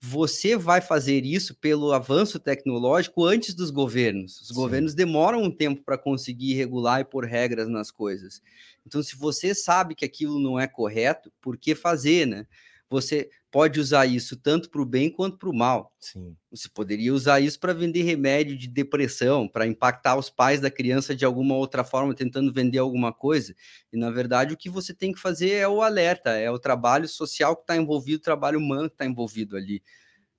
você 0.00 0.56
vai 0.56 0.80
fazer 0.80 1.24
isso 1.24 1.54
pelo 1.56 1.92
avanço 1.92 2.38
tecnológico 2.38 3.24
antes 3.24 3.54
dos 3.54 3.70
governos. 3.70 4.40
Os 4.42 4.48
Sim. 4.48 4.54
governos 4.54 4.94
demoram 4.94 5.42
um 5.42 5.50
tempo 5.50 5.82
para 5.82 5.98
conseguir 5.98 6.54
regular 6.54 7.00
e 7.00 7.04
pôr 7.04 7.24
regras 7.24 7.68
nas 7.68 7.90
coisas. 7.90 8.40
Então, 8.86 9.02
se 9.02 9.16
você 9.16 9.54
sabe 9.54 9.94
que 9.94 10.04
aquilo 10.04 10.38
não 10.38 10.60
é 10.60 10.66
correto, 10.68 11.32
por 11.40 11.56
que 11.56 11.74
fazer, 11.74 12.26
né? 12.26 12.46
Você 12.88 13.28
pode 13.50 13.80
usar 13.80 14.06
isso 14.06 14.36
tanto 14.36 14.70
para 14.70 14.80
o 14.82 14.86
bem 14.86 15.10
quanto 15.10 15.38
para 15.38 15.48
o 15.50 15.54
mal. 15.54 15.92
Sim. 15.98 16.36
Você 16.50 16.68
poderia 16.68 17.12
usar 17.12 17.40
isso 17.40 17.58
para 17.58 17.72
vender 17.72 18.02
remédio 18.02 18.56
de 18.56 18.68
depressão, 18.68 19.48
para 19.48 19.66
impactar 19.66 20.16
os 20.16 20.30
pais 20.30 20.60
da 20.60 20.70
criança 20.70 21.14
de 21.14 21.24
alguma 21.24 21.56
outra 21.56 21.82
forma, 21.84 22.14
tentando 22.14 22.52
vender 22.52 22.78
alguma 22.78 23.12
coisa. 23.12 23.54
E, 23.92 23.96
na 23.96 24.10
verdade, 24.10 24.54
o 24.54 24.56
que 24.56 24.70
você 24.70 24.94
tem 24.94 25.12
que 25.12 25.20
fazer 25.20 25.50
é 25.50 25.68
o 25.68 25.82
alerta, 25.82 26.30
é 26.30 26.50
o 26.50 26.58
trabalho 26.58 27.08
social 27.08 27.56
que 27.56 27.62
está 27.62 27.76
envolvido, 27.76 28.18
o 28.18 28.22
trabalho 28.22 28.58
humano 28.58 28.88
que 28.88 28.94
está 28.94 29.04
envolvido 29.06 29.56
ali. 29.56 29.82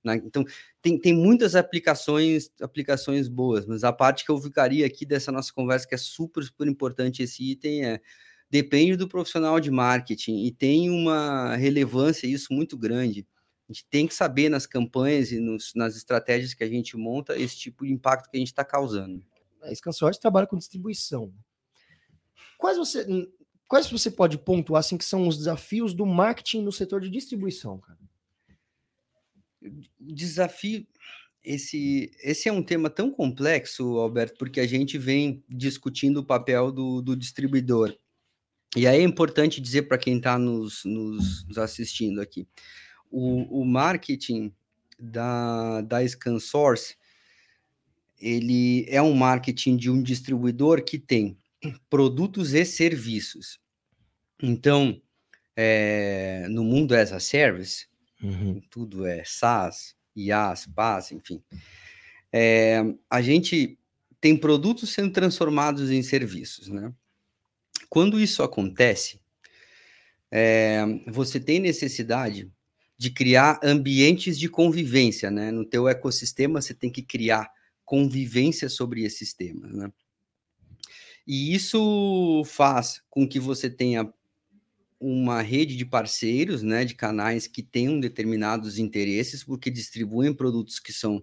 né? 0.04 0.16
Então, 0.24 0.44
tem, 0.82 0.98
tem 0.98 1.14
muitas 1.14 1.54
aplicações, 1.56 2.50
aplicações 2.60 3.28
boas, 3.28 3.66
mas 3.66 3.84
a 3.84 3.92
parte 3.92 4.24
que 4.24 4.30
eu 4.30 4.40
ficaria 4.40 4.86
aqui 4.86 5.04
dessa 5.06 5.32
nossa 5.32 5.52
conversa, 5.52 5.86
que 5.88 5.94
é 5.94 5.98
super, 5.98 6.42
super 6.44 6.66
importante 6.68 7.22
esse 7.22 7.42
item, 7.50 7.84
é 7.84 8.00
depende 8.50 8.96
do 8.96 9.08
profissional 9.08 9.60
de 9.60 9.70
marketing 9.70 10.44
e 10.44 10.50
tem 10.52 10.90
uma 10.90 11.54
relevância 11.56 12.26
isso 12.26 12.52
muito 12.52 12.76
grande. 12.76 13.26
A 13.68 13.72
gente 13.72 13.86
tem 13.90 14.06
que 14.06 14.14
saber 14.14 14.48
nas 14.48 14.66
campanhas 14.66 15.30
e 15.30 15.38
nos- 15.38 15.74
nas 15.74 15.94
estratégias 15.94 16.54
que 16.54 16.64
a 16.64 16.68
gente 16.68 16.96
monta 16.96 17.38
esse 17.38 17.56
tipo 17.58 17.84
de 17.84 17.92
impacto 17.92 18.30
que 18.30 18.36
a 18.36 18.40
gente 18.40 18.48
está 18.48 18.64
causando. 18.64 19.22
A 19.62 19.74
Scansource 19.74 20.18
trabalha 20.18 20.46
com 20.46 20.56
distribuição. 20.56 21.32
Quais 22.56 22.78
você, 22.78 23.04
hum, 23.06 23.30
quais 23.66 23.90
você 23.90 24.10
pode 24.10 24.38
pontuar 24.38 24.80
assim 24.80 24.96
que 24.96 25.04
são 25.04 25.28
os 25.28 25.36
desafios 25.36 25.92
do 25.92 26.06
marketing 26.06 26.62
no 26.62 26.72
setor 26.72 27.00
de 27.02 27.10
distribuição, 27.10 27.78
cara? 27.78 27.98
Desafio, 30.00 30.86
esse, 31.44 32.10
esse 32.22 32.48
é 32.48 32.52
um 32.52 32.62
tema 32.62 32.88
tão 32.88 33.10
complexo, 33.10 33.98
Alberto, 33.98 34.38
porque 34.38 34.60
a 34.60 34.66
gente 34.66 34.96
vem 34.96 35.44
discutindo 35.48 36.18
o 36.18 36.24
papel 36.24 36.72
do, 36.72 37.02
do 37.02 37.16
distribuidor. 37.16 37.94
E 38.76 38.86
aí 38.86 39.00
é 39.00 39.02
importante 39.02 39.60
dizer 39.60 39.82
para 39.82 39.98
quem 39.98 40.18
está 40.18 40.38
nos, 40.38 40.84
nos, 40.84 41.46
nos 41.46 41.58
assistindo 41.58 42.20
aqui, 42.20 42.46
o, 43.10 43.62
o 43.62 43.64
marketing 43.64 44.52
da, 44.98 45.80
da 45.80 46.06
ScanSource, 46.06 46.96
ele 48.20 48.84
é 48.88 49.00
um 49.00 49.14
marketing 49.14 49.76
de 49.76 49.90
um 49.90 50.02
distribuidor 50.02 50.82
que 50.84 50.98
tem 50.98 51.38
produtos 51.88 52.52
e 52.52 52.64
serviços. 52.64 53.58
Então, 54.42 55.00
é, 55.56 56.46
no 56.48 56.62
mundo 56.62 56.94
as 56.94 57.12
a 57.12 57.20
service, 57.20 57.86
tudo 58.70 59.06
é 59.06 59.22
SaaS, 59.24 59.94
IaaS, 60.14 60.66
PaaS, 60.66 61.12
enfim. 61.12 61.42
É, 62.32 62.82
a 63.08 63.22
gente 63.22 63.78
tem 64.20 64.36
produtos 64.36 64.90
sendo 64.90 65.12
transformados 65.12 65.90
em 65.90 66.02
serviços, 66.02 66.68
né? 66.68 66.92
Quando 67.88 68.20
isso 68.20 68.42
acontece, 68.42 69.20
é, 70.30 70.84
você 71.06 71.40
tem 71.40 71.60
necessidade 71.60 72.50
de 72.96 73.10
criar 73.10 73.60
ambientes 73.62 74.38
de 74.38 74.48
convivência, 74.48 75.30
né? 75.30 75.50
No 75.50 75.64
teu 75.64 75.88
ecossistema, 75.88 76.60
você 76.60 76.74
tem 76.74 76.90
que 76.90 77.02
criar 77.02 77.50
convivência 77.84 78.68
sobre 78.68 79.04
esses 79.04 79.32
temas, 79.32 79.72
né? 79.72 79.92
E 81.26 81.54
isso 81.54 82.42
faz 82.46 83.02
com 83.08 83.28
que 83.28 83.38
você 83.38 83.68
tenha 83.68 84.10
uma 84.98 85.42
rede 85.42 85.76
de 85.76 85.84
parceiros, 85.84 86.62
né, 86.62 86.84
de 86.84 86.94
canais 86.94 87.46
que 87.46 87.62
tenham 87.62 88.00
determinados 88.00 88.78
interesses, 88.78 89.44
porque 89.44 89.70
distribuem 89.70 90.34
produtos 90.34 90.80
que 90.80 90.92
são 90.92 91.22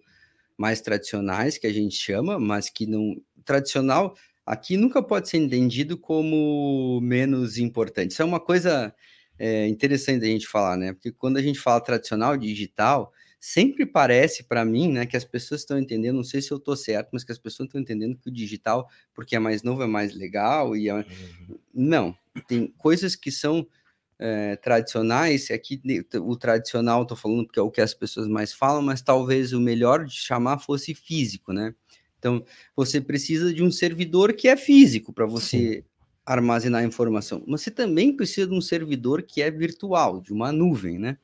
mais 0.58 0.80
tradicionais, 0.80 1.58
que 1.58 1.68
a 1.68 1.74
gente 1.74 1.96
chama, 1.96 2.40
mas 2.40 2.70
que 2.70 2.86
não. 2.86 3.22
Tradicional 3.44 4.16
aqui 4.46 4.78
nunca 4.78 5.02
pode 5.02 5.30
ser 5.30 5.38
entendido 5.38 5.98
como 5.98 7.00
menos 7.02 7.58
importante. 7.58 8.12
Isso 8.12 8.22
é 8.22 8.26
uma 8.26 8.40
coisa 8.40 8.94
é, 9.40 9.68
interessante 9.68 10.24
a 10.24 10.28
gente 10.28 10.48
falar, 10.48 10.78
né? 10.78 10.94
Porque 10.94 11.12
quando 11.12 11.38
a 11.38 11.42
gente 11.42 11.60
fala 11.60 11.82
tradicional, 11.82 12.38
digital, 12.38 13.12
sempre 13.40 13.86
parece 13.86 14.44
para 14.44 14.66
mim, 14.66 14.92
né, 14.92 15.06
que 15.06 15.16
as 15.16 15.24
pessoas 15.24 15.62
estão 15.62 15.78
entendendo, 15.78 16.16
não 16.16 16.24
sei 16.24 16.42
se 16.42 16.52
eu 16.52 16.58
estou 16.58 16.76
certo, 16.76 17.10
mas 17.14 17.24
que 17.24 17.32
as 17.32 17.38
pessoas 17.38 17.68
estão 17.68 17.80
entendendo 17.80 18.18
que 18.18 18.28
o 18.28 18.32
digital, 18.32 18.90
porque 19.14 19.36
é 19.36 19.40
mais 19.40 19.62
novo, 19.62 19.84
é 19.84 19.88
mais 19.88 20.16
legal 20.16 20.76
e 20.76 20.90
é... 20.90 21.06
não, 21.72 22.18
tem 22.48 22.74
coisas 22.78 23.16
que 23.16 23.32
são 23.32 23.68
é, 24.18 24.56
tradicionais, 24.56 25.52
aqui 25.52 25.80
o 26.22 26.36
tradicional 26.36 27.04
estou 27.04 27.16
falando 27.16 27.46
porque 27.46 27.60
é 27.60 27.62
o 27.62 27.70
que 27.70 27.82
as 27.82 27.94
pessoas 27.94 28.28
mais 28.28 28.52
falam, 28.52 28.82
mas 28.82 29.04
talvez 29.04 29.54
o 29.54 29.60
melhor 29.60 30.06
de 30.06 30.16
chamar 30.16 30.58
fosse 30.58 30.96
físico, 30.96 31.54
né? 31.54 31.76
Então, 32.26 32.44
você 32.76 33.00
precisa 33.00 33.54
de 33.54 33.62
um 33.62 33.70
servidor 33.70 34.34
que 34.34 34.48
é 34.48 34.58
físico 34.58 35.14
para 35.14 35.28
você 35.28 35.76
Sim. 35.76 35.84
armazenar 36.26 36.84
informação, 36.84 37.44
mas 37.46 37.62
você 37.62 37.70
também 37.70 38.12
precisa 38.16 38.48
de 38.48 38.54
um 38.56 38.62
servidor 38.62 39.22
que 39.22 39.44
é 39.44 39.52
virtual, 39.52 40.20
de 40.20 40.34
uma 40.34 40.52
nuvem, 40.52 40.98
né? 40.98 41.20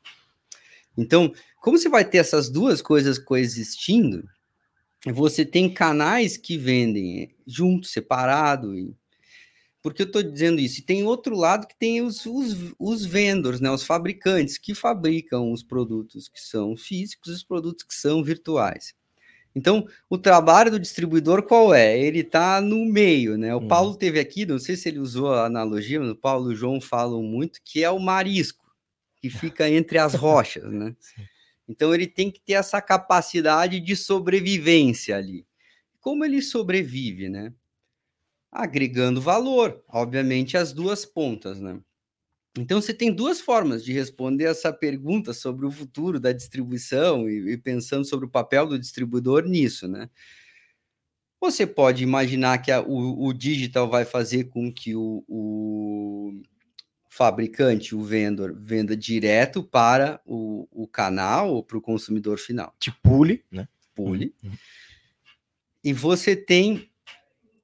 Então, 0.95 1.33
como 1.59 1.75
você 1.75 1.89
vai 1.89 2.07
ter 2.07 2.19
essas 2.19 2.51
duas 2.51 2.83
coisas 2.83 3.17
coexistindo, 3.17 4.29
você 5.07 5.43
tem 5.43 5.73
canais 5.73 6.37
que 6.37 6.55
vendem 6.55 7.33
junto, 7.47 7.87
separado, 7.87 8.77
e... 8.77 8.95
por 9.81 9.95
que 9.95 10.03
eu 10.03 10.05
estou 10.05 10.21
dizendo 10.21 10.61
isso? 10.61 10.81
E 10.81 10.83
tem 10.83 11.03
outro 11.03 11.35
lado 11.35 11.65
que 11.65 11.79
tem 11.79 12.03
os, 12.03 12.27
os, 12.27 12.55
os 12.77 13.03
vendors, 13.03 13.59
né, 13.59 13.71
os 13.71 13.81
fabricantes 13.81 14.59
que 14.59 14.75
fabricam 14.75 15.51
os 15.51 15.63
produtos 15.63 16.29
que 16.29 16.39
são 16.39 16.77
físicos 16.77 17.31
e 17.31 17.35
os 17.37 17.43
produtos 17.43 17.83
que 17.85 17.95
são 17.95 18.23
virtuais. 18.23 18.93
Então, 19.55 19.85
o 20.09 20.17
trabalho 20.17 20.71
do 20.71 20.79
distribuidor 20.79 21.43
qual 21.43 21.73
é? 21.73 21.99
Ele 21.99 22.19
está 22.19 22.61
no 22.61 22.85
meio, 22.85 23.37
né? 23.37 23.53
O 23.53 23.59
hum. 23.59 23.67
Paulo 23.67 23.95
teve 23.95 24.19
aqui, 24.19 24.45
não 24.45 24.57
sei 24.57 24.77
se 24.77 24.87
ele 24.87 24.99
usou 24.99 25.33
a 25.33 25.45
analogia, 25.45 25.99
mas 25.99 26.09
o 26.09 26.15
Paulo 26.15 26.51
e 26.51 26.53
o 26.53 26.57
João 26.57 26.79
falam 26.79 27.21
muito, 27.21 27.59
que 27.63 27.83
é 27.83 27.89
o 27.89 27.99
marisco, 27.99 28.73
que 29.17 29.29
fica 29.29 29.69
entre 29.69 29.97
as 29.97 30.13
rochas, 30.13 30.71
né? 30.71 30.95
Então, 31.67 31.93
ele 31.93 32.07
tem 32.07 32.31
que 32.31 32.41
ter 32.41 32.53
essa 32.53 32.81
capacidade 32.81 33.79
de 33.79 33.95
sobrevivência 33.95 35.17
ali. 35.17 35.45
Como 35.99 36.25
ele 36.25 36.41
sobrevive, 36.41 37.29
né? 37.29 37.53
Agregando 38.51 39.21
valor, 39.21 39.83
obviamente, 39.87 40.57
as 40.57 40.73
duas 40.73 41.05
pontas, 41.05 41.59
né? 41.59 41.79
Então, 42.57 42.81
você 42.81 42.93
tem 42.93 43.13
duas 43.13 43.39
formas 43.39 43.83
de 43.83 43.93
responder 43.93 44.45
essa 44.45 44.73
pergunta 44.73 45.33
sobre 45.33 45.65
o 45.65 45.71
futuro 45.71 46.19
da 46.19 46.33
distribuição 46.33 47.29
e, 47.29 47.53
e, 47.53 47.57
pensando 47.57 48.05
sobre 48.05 48.25
o 48.25 48.29
papel 48.29 48.67
do 48.67 48.77
distribuidor 48.77 49.45
nisso, 49.45 49.87
né? 49.87 50.09
Você 51.39 51.65
pode 51.65 52.03
imaginar 52.03 52.59
que 52.59 52.71
a, 52.71 52.81
o, 52.81 53.25
o, 53.25 53.33
digital 53.33 53.89
vai 53.89 54.05
fazer 54.05 54.43
com 54.45 54.71
que 54.71 54.95
o, 54.95 55.23
o, 55.27 56.41
fabricante, 57.09 57.95
o 57.95 58.03
vendedor, 58.03 58.53
venda 58.55 58.95
direto 58.95 59.63
para 59.63 60.21
o, 60.25 60.67
o 60.71 60.87
canal 60.87 61.53
ou 61.53 61.63
para 61.63 61.77
o 61.77 61.81
consumidor 61.81 62.37
final. 62.37 62.75
Te 62.79 62.91
pule, 63.01 63.43
né? 63.51 63.67
Pule. 63.95 64.35
Uhum. 64.43 64.51
E 65.83 65.93
você 65.93 66.35
tem 66.35 66.91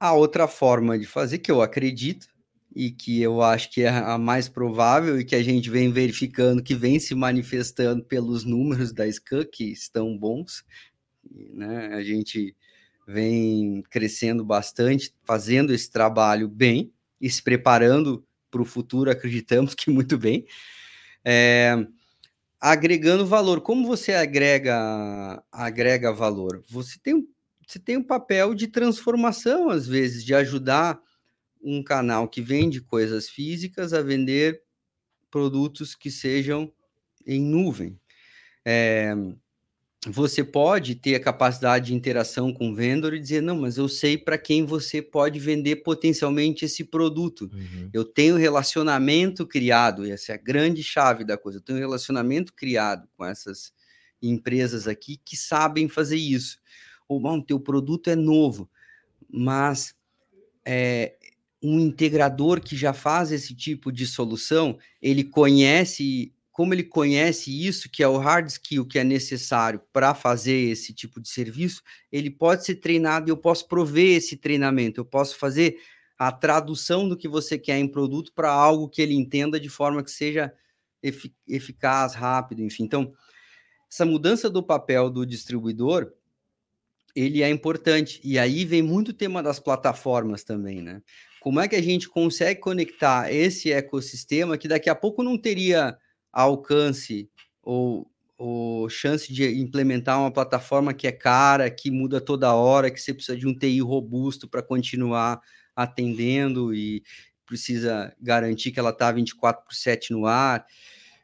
a 0.00 0.12
outra 0.12 0.48
forma 0.48 0.98
de 0.98 1.06
fazer, 1.06 1.38
que 1.38 1.50
eu 1.50 1.62
acredito, 1.62 2.28
e 2.78 2.92
que 2.92 3.20
eu 3.20 3.42
acho 3.42 3.72
que 3.72 3.82
é 3.82 3.88
a 3.88 4.16
mais 4.16 4.48
provável 4.48 5.18
e 5.18 5.24
que 5.24 5.34
a 5.34 5.42
gente 5.42 5.68
vem 5.68 5.90
verificando 5.90 6.62
que 6.62 6.76
vem 6.76 7.00
se 7.00 7.12
manifestando 7.12 8.04
pelos 8.04 8.44
números 8.44 8.92
da 8.92 9.04
SCAN, 9.08 9.44
que 9.44 9.64
estão 9.64 10.16
bons, 10.16 10.64
né? 11.28 11.88
A 11.92 12.04
gente 12.04 12.54
vem 13.04 13.82
crescendo 13.90 14.44
bastante, 14.44 15.12
fazendo 15.24 15.74
esse 15.74 15.90
trabalho 15.90 16.46
bem 16.46 16.92
e 17.20 17.28
se 17.28 17.42
preparando 17.42 18.24
para 18.48 18.62
o 18.62 18.64
futuro, 18.64 19.10
acreditamos 19.10 19.74
que 19.74 19.90
muito 19.90 20.16
bem. 20.16 20.46
É, 21.24 21.84
agregando 22.60 23.26
valor. 23.26 23.60
Como 23.60 23.88
você 23.88 24.12
agrega 24.12 25.42
agrega 25.50 26.12
valor? 26.12 26.62
Você 26.68 26.96
tem, 27.02 27.26
você 27.66 27.80
tem 27.80 27.96
um 27.96 28.04
papel 28.04 28.54
de 28.54 28.68
transformação, 28.68 29.68
às 29.68 29.84
vezes, 29.84 30.24
de 30.24 30.32
ajudar 30.32 30.96
um 31.62 31.82
canal 31.82 32.28
que 32.28 32.40
vende 32.40 32.80
coisas 32.80 33.28
físicas 33.28 33.92
a 33.92 34.02
vender 34.02 34.62
produtos 35.30 35.94
que 35.94 36.10
sejam 36.10 36.72
em 37.26 37.40
nuvem. 37.40 37.98
É, 38.64 39.14
você 40.06 40.44
pode 40.44 40.94
ter 40.94 41.16
a 41.16 41.20
capacidade 41.20 41.86
de 41.86 41.94
interação 41.94 42.52
com 42.52 42.70
o 42.70 42.74
vendedor 42.74 43.14
e 43.14 43.20
dizer, 43.20 43.42
não, 43.42 43.60
mas 43.60 43.76
eu 43.76 43.88
sei 43.88 44.16
para 44.16 44.38
quem 44.38 44.64
você 44.64 45.02
pode 45.02 45.38
vender 45.40 45.76
potencialmente 45.76 46.64
esse 46.64 46.84
produto. 46.84 47.50
Uhum. 47.52 47.90
Eu 47.92 48.04
tenho 48.04 48.36
relacionamento 48.36 49.46
criado, 49.46 50.06
e 50.06 50.10
essa 50.12 50.32
é 50.32 50.34
a 50.36 50.38
grande 50.38 50.82
chave 50.82 51.24
da 51.24 51.36
coisa. 51.36 51.58
Eu 51.58 51.62
tenho 51.62 51.78
relacionamento 51.78 52.54
criado 52.54 53.08
com 53.16 53.24
essas 53.24 53.72
empresas 54.22 54.86
aqui 54.86 55.20
que 55.24 55.36
sabem 55.36 55.88
fazer 55.88 56.16
isso. 56.16 56.58
Ou, 57.08 57.20
bom, 57.20 57.40
teu 57.40 57.58
produto 57.58 58.08
é 58.08 58.14
novo, 58.14 58.70
mas 59.28 59.94
é, 60.64 61.16
um 61.62 61.80
integrador 61.80 62.60
que 62.60 62.76
já 62.76 62.92
faz 62.92 63.32
esse 63.32 63.54
tipo 63.54 63.90
de 63.90 64.06
solução, 64.06 64.78
ele 65.02 65.24
conhece 65.24 66.32
como 66.52 66.74
ele 66.74 66.82
conhece 66.82 67.52
isso, 67.52 67.88
que 67.88 68.02
é 68.02 68.08
o 68.08 68.18
hard 68.18 68.48
skill 68.48 68.84
que 68.84 68.98
é 68.98 69.04
necessário 69.04 69.80
para 69.92 70.12
fazer 70.12 70.56
esse 70.56 70.92
tipo 70.92 71.20
de 71.20 71.28
serviço, 71.28 71.84
ele 72.10 72.30
pode 72.30 72.64
ser 72.64 72.74
treinado 72.74 73.28
e 73.28 73.30
eu 73.30 73.36
posso 73.36 73.68
prover 73.68 74.16
esse 74.16 74.36
treinamento, 74.36 75.00
eu 75.00 75.04
posso 75.04 75.36
fazer 75.38 75.78
a 76.18 76.32
tradução 76.32 77.08
do 77.08 77.16
que 77.16 77.28
você 77.28 77.56
quer 77.56 77.78
em 77.78 77.86
produto 77.86 78.32
para 78.34 78.50
algo 78.50 78.88
que 78.88 79.00
ele 79.00 79.14
entenda 79.14 79.60
de 79.60 79.68
forma 79.68 80.02
que 80.02 80.10
seja 80.10 80.52
efic 81.00 81.32
eficaz, 81.46 82.14
rápido, 82.14 82.60
enfim. 82.60 82.82
Então, 82.82 83.12
essa 83.88 84.04
mudança 84.04 84.50
do 84.50 84.60
papel 84.60 85.08
do 85.08 85.24
distribuidor, 85.24 86.12
ele 87.14 87.40
é 87.40 87.48
importante. 87.48 88.20
E 88.24 88.36
aí 88.36 88.64
vem 88.64 88.82
muito 88.82 89.10
o 89.10 89.14
tema 89.14 89.42
das 89.44 89.60
plataformas 89.60 90.42
também, 90.42 90.82
né? 90.82 91.02
Como 91.48 91.60
é 91.60 91.66
que 91.66 91.76
a 91.76 91.82
gente 91.82 92.10
consegue 92.10 92.60
conectar 92.60 93.32
esse 93.32 93.72
ecossistema 93.72 94.58
que 94.58 94.68
daqui 94.68 94.90
a 94.90 94.94
pouco 94.94 95.22
não 95.22 95.38
teria 95.38 95.96
alcance 96.30 97.26
ou, 97.62 98.06
ou 98.36 98.86
chance 98.90 99.32
de 99.32 99.58
implementar 99.58 100.20
uma 100.20 100.30
plataforma 100.30 100.92
que 100.92 101.06
é 101.06 101.10
cara, 101.10 101.70
que 101.70 101.90
muda 101.90 102.20
toda 102.20 102.52
hora, 102.52 102.90
que 102.90 103.00
você 103.00 103.14
precisa 103.14 103.34
de 103.34 103.46
um 103.46 103.58
TI 103.58 103.80
robusto 103.80 104.46
para 104.46 104.62
continuar 104.62 105.40
atendendo 105.74 106.74
e 106.74 107.02
precisa 107.46 108.14
garantir 108.20 108.70
que 108.70 108.78
ela 108.78 108.90
está 108.90 109.10
24 109.10 109.64
por 109.64 109.72
7 109.72 110.12
no 110.12 110.26
ar. 110.26 110.66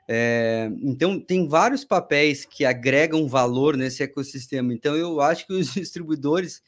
É, 0.08 0.70
então, 0.80 1.20
tem 1.20 1.46
vários 1.46 1.84
papéis 1.84 2.46
que 2.46 2.64
agregam 2.64 3.28
valor 3.28 3.76
nesse 3.76 4.02
ecossistema. 4.02 4.72
Então, 4.72 4.96
eu 4.96 5.20
acho 5.20 5.46
que 5.46 5.52
os 5.52 5.68
distribuidores 5.74 6.62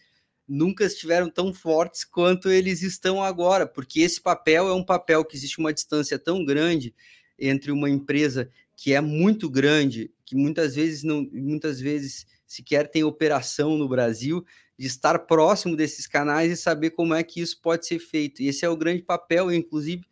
nunca 0.48 0.84
estiveram 0.84 1.28
tão 1.28 1.52
fortes 1.52 2.04
quanto 2.04 2.48
eles 2.48 2.82
estão 2.82 3.22
agora, 3.22 3.66
porque 3.66 4.00
esse 4.00 4.20
papel 4.20 4.68
é 4.68 4.74
um 4.74 4.84
papel 4.84 5.24
que 5.24 5.36
existe 5.36 5.58
uma 5.58 5.72
distância 5.72 6.18
tão 6.18 6.44
grande 6.44 6.94
entre 7.38 7.70
uma 7.70 7.90
empresa 7.90 8.50
que 8.76 8.92
é 8.92 9.00
muito 9.00 9.48
grande, 9.48 10.12
que 10.24 10.36
muitas 10.36 10.74
vezes 10.74 11.02
não, 11.02 11.28
muitas 11.32 11.80
vezes 11.80 12.26
sequer 12.46 12.88
tem 12.88 13.02
operação 13.02 13.76
no 13.76 13.88
Brasil, 13.88 14.44
de 14.78 14.86
estar 14.86 15.18
próximo 15.20 15.74
desses 15.74 16.06
canais 16.06 16.52
e 16.52 16.56
saber 16.56 16.90
como 16.90 17.14
é 17.14 17.22
que 17.22 17.40
isso 17.40 17.60
pode 17.60 17.86
ser 17.86 17.98
feito. 17.98 18.42
E 18.42 18.48
esse 18.48 18.64
é 18.64 18.68
o 18.68 18.76
grande 18.76 19.02
papel, 19.02 19.50
inclusive 19.50 20.04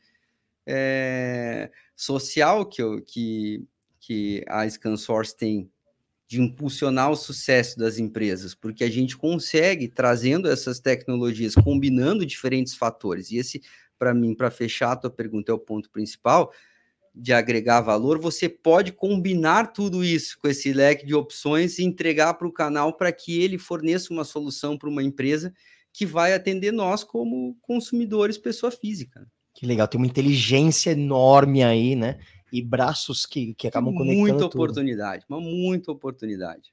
é, 0.66 1.70
social 1.94 2.64
que, 2.66 2.82
que, 3.02 3.64
que 4.00 4.44
a 4.48 4.68
ScanSource 4.68 5.36
tem 5.36 5.70
de 6.34 6.40
impulsionar 6.40 7.10
o 7.10 7.16
sucesso 7.16 7.78
das 7.78 7.98
empresas, 7.98 8.54
porque 8.54 8.82
a 8.82 8.90
gente 8.90 9.16
consegue 9.16 9.86
trazendo 9.86 10.50
essas 10.50 10.80
tecnologias, 10.80 11.54
combinando 11.54 12.26
diferentes 12.26 12.74
fatores. 12.74 13.30
E 13.30 13.36
esse, 13.36 13.62
para 13.96 14.12
mim, 14.12 14.34
para 14.34 14.50
fechar 14.50 14.92
a 14.92 14.96
tua 14.96 15.10
pergunta, 15.10 15.52
é 15.52 15.54
o 15.54 15.58
ponto 15.58 15.88
principal 15.90 16.52
de 17.14 17.32
agregar 17.32 17.80
valor, 17.80 18.18
você 18.18 18.48
pode 18.48 18.90
combinar 18.90 19.72
tudo 19.72 20.04
isso 20.04 20.36
com 20.40 20.48
esse 20.48 20.72
leque 20.72 21.06
de 21.06 21.14
opções 21.14 21.78
e 21.78 21.84
entregar 21.84 22.34
para 22.34 22.48
o 22.48 22.52
canal 22.52 22.92
para 22.96 23.12
que 23.12 23.40
ele 23.40 23.56
forneça 23.56 24.12
uma 24.12 24.24
solução 24.24 24.76
para 24.76 24.88
uma 24.88 25.04
empresa 25.04 25.54
que 25.92 26.04
vai 26.04 26.34
atender 26.34 26.72
nós 26.72 27.04
como 27.04 27.56
consumidores, 27.62 28.36
pessoa 28.36 28.72
física. 28.72 29.24
Que 29.54 29.64
legal, 29.64 29.86
tem 29.86 30.00
uma 30.00 30.08
inteligência 30.08 30.90
enorme 30.90 31.62
aí, 31.62 31.94
né? 31.94 32.18
E 32.54 32.62
braços 32.62 33.26
que, 33.26 33.54
que 33.54 33.66
acabam 33.66 33.92
conectando. 33.94 34.20
Muita 34.20 34.48
tudo. 34.48 34.62
oportunidade, 34.62 35.24
uma 35.28 35.40
muita 35.40 35.90
oportunidade. 35.90 36.72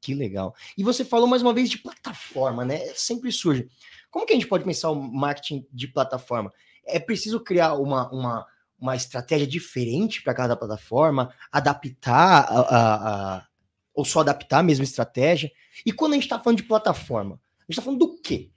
Que 0.00 0.14
legal. 0.14 0.54
E 0.76 0.82
você 0.82 1.04
falou 1.04 1.26
mais 1.26 1.42
uma 1.42 1.52
vez 1.52 1.68
de 1.68 1.78
plataforma, 1.78 2.64
né? 2.64 2.78
Sempre 2.94 3.30
surge. 3.30 3.68
Como 4.10 4.26
que 4.26 4.32
a 4.32 4.36
gente 4.36 4.48
pode 4.48 4.64
pensar 4.64 4.90
o 4.90 4.94
marketing 4.94 5.66
de 5.70 5.86
plataforma? 5.88 6.52
É 6.86 6.98
preciso 6.98 7.38
criar 7.38 7.74
uma, 7.74 8.10
uma 8.10 8.46
uma 8.80 8.96
estratégia 8.96 9.46
diferente 9.46 10.22
para 10.22 10.32
cada 10.32 10.56
plataforma, 10.56 11.32
adaptar 11.52 12.46
a, 12.48 12.60
a, 12.60 13.36
a, 13.36 13.46
ou 13.94 14.04
só 14.04 14.20
adaptar 14.20 14.60
a 14.60 14.62
mesma 14.62 14.84
estratégia. 14.84 15.52
E 15.84 15.92
quando 15.92 16.12
a 16.12 16.14
gente 16.14 16.24
está 16.24 16.40
falando 16.40 16.56
de 16.56 16.64
plataforma, 16.64 17.34
a 17.34 17.62
gente 17.64 17.70
está 17.72 17.82
falando 17.82 17.98
do 17.98 18.20
quê? 18.22 18.50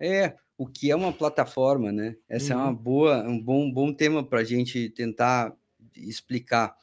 É, 0.00 0.36
o 0.56 0.66
que 0.66 0.90
é 0.90 0.94
uma 0.94 1.12
plataforma, 1.12 1.90
né? 1.90 2.16
Essa 2.28 2.54
uhum. 2.54 2.60
é 2.60 2.62
uma 2.62 2.70
uhum. 2.70 2.76
boa, 2.76 3.22
um 3.24 3.40
bom, 3.40 3.72
bom 3.72 3.92
tema 3.92 4.22
para 4.22 4.40
a 4.40 4.44
gente 4.44 4.88
tentar 4.90 5.52
explicar. 5.98 6.76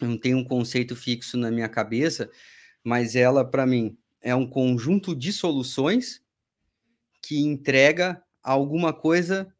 Não 0.00 0.16
tenho 0.16 0.38
um 0.38 0.44
conceito 0.44 0.96
fixo 0.96 1.36
na 1.36 1.50
minha 1.50 1.68
cabeça, 1.68 2.30
mas 2.82 3.14
ela, 3.14 3.44
para 3.44 3.66
mim, 3.66 3.96
é 4.20 4.34
um 4.34 4.46
conjunto 4.46 5.14
de 5.14 5.32
soluções 5.32 6.22
que 7.22 7.38
entrega 7.40 8.22
alguma 8.42 8.92
coisa 8.92 9.52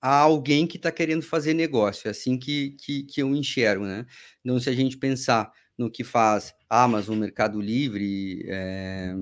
a 0.00 0.16
alguém 0.16 0.66
que 0.66 0.76
está 0.76 0.90
querendo 0.90 1.22
fazer 1.22 1.54
negócio. 1.54 2.08
É 2.08 2.10
assim 2.10 2.38
que, 2.38 2.70
que, 2.80 3.02
que 3.02 3.22
eu 3.22 3.34
enxergo, 3.34 3.84
né? 3.84 4.06
Então, 4.40 4.58
se 4.58 4.70
a 4.70 4.72
gente 4.72 4.96
pensar 4.96 5.52
no 5.76 5.90
que 5.90 6.04
faz 6.04 6.54
Amazon, 6.68 7.18
Mercado 7.18 7.60
Livre, 7.60 8.44
é, 8.48 9.14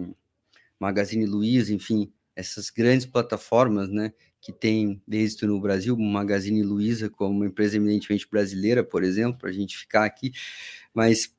Magazine 0.79 1.27
Luiza, 1.27 1.75
enfim, 1.75 2.13
essas 2.37 2.71
grandes 2.71 3.07
plataformas, 3.07 3.89
né? 3.89 4.13
Que 4.41 4.53
tem 4.53 5.03
êxito 5.11 5.47
no 5.47 5.61
Brasil, 5.61 5.97
Magazine 5.97 6.63
Luiza, 6.63 7.11
como 7.11 7.35
uma 7.35 7.47
empresa 7.47 7.77
eminentemente 7.77 8.29
brasileira, 8.31 8.85
por 8.85 9.03
exemplo, 9.03 9.39
para 9.39 9.51
a 9.51 9.53
gente 9.53 9.77
ficar 9.77 10.05
aqui, 10.05 10.33
mas 10.95 11.35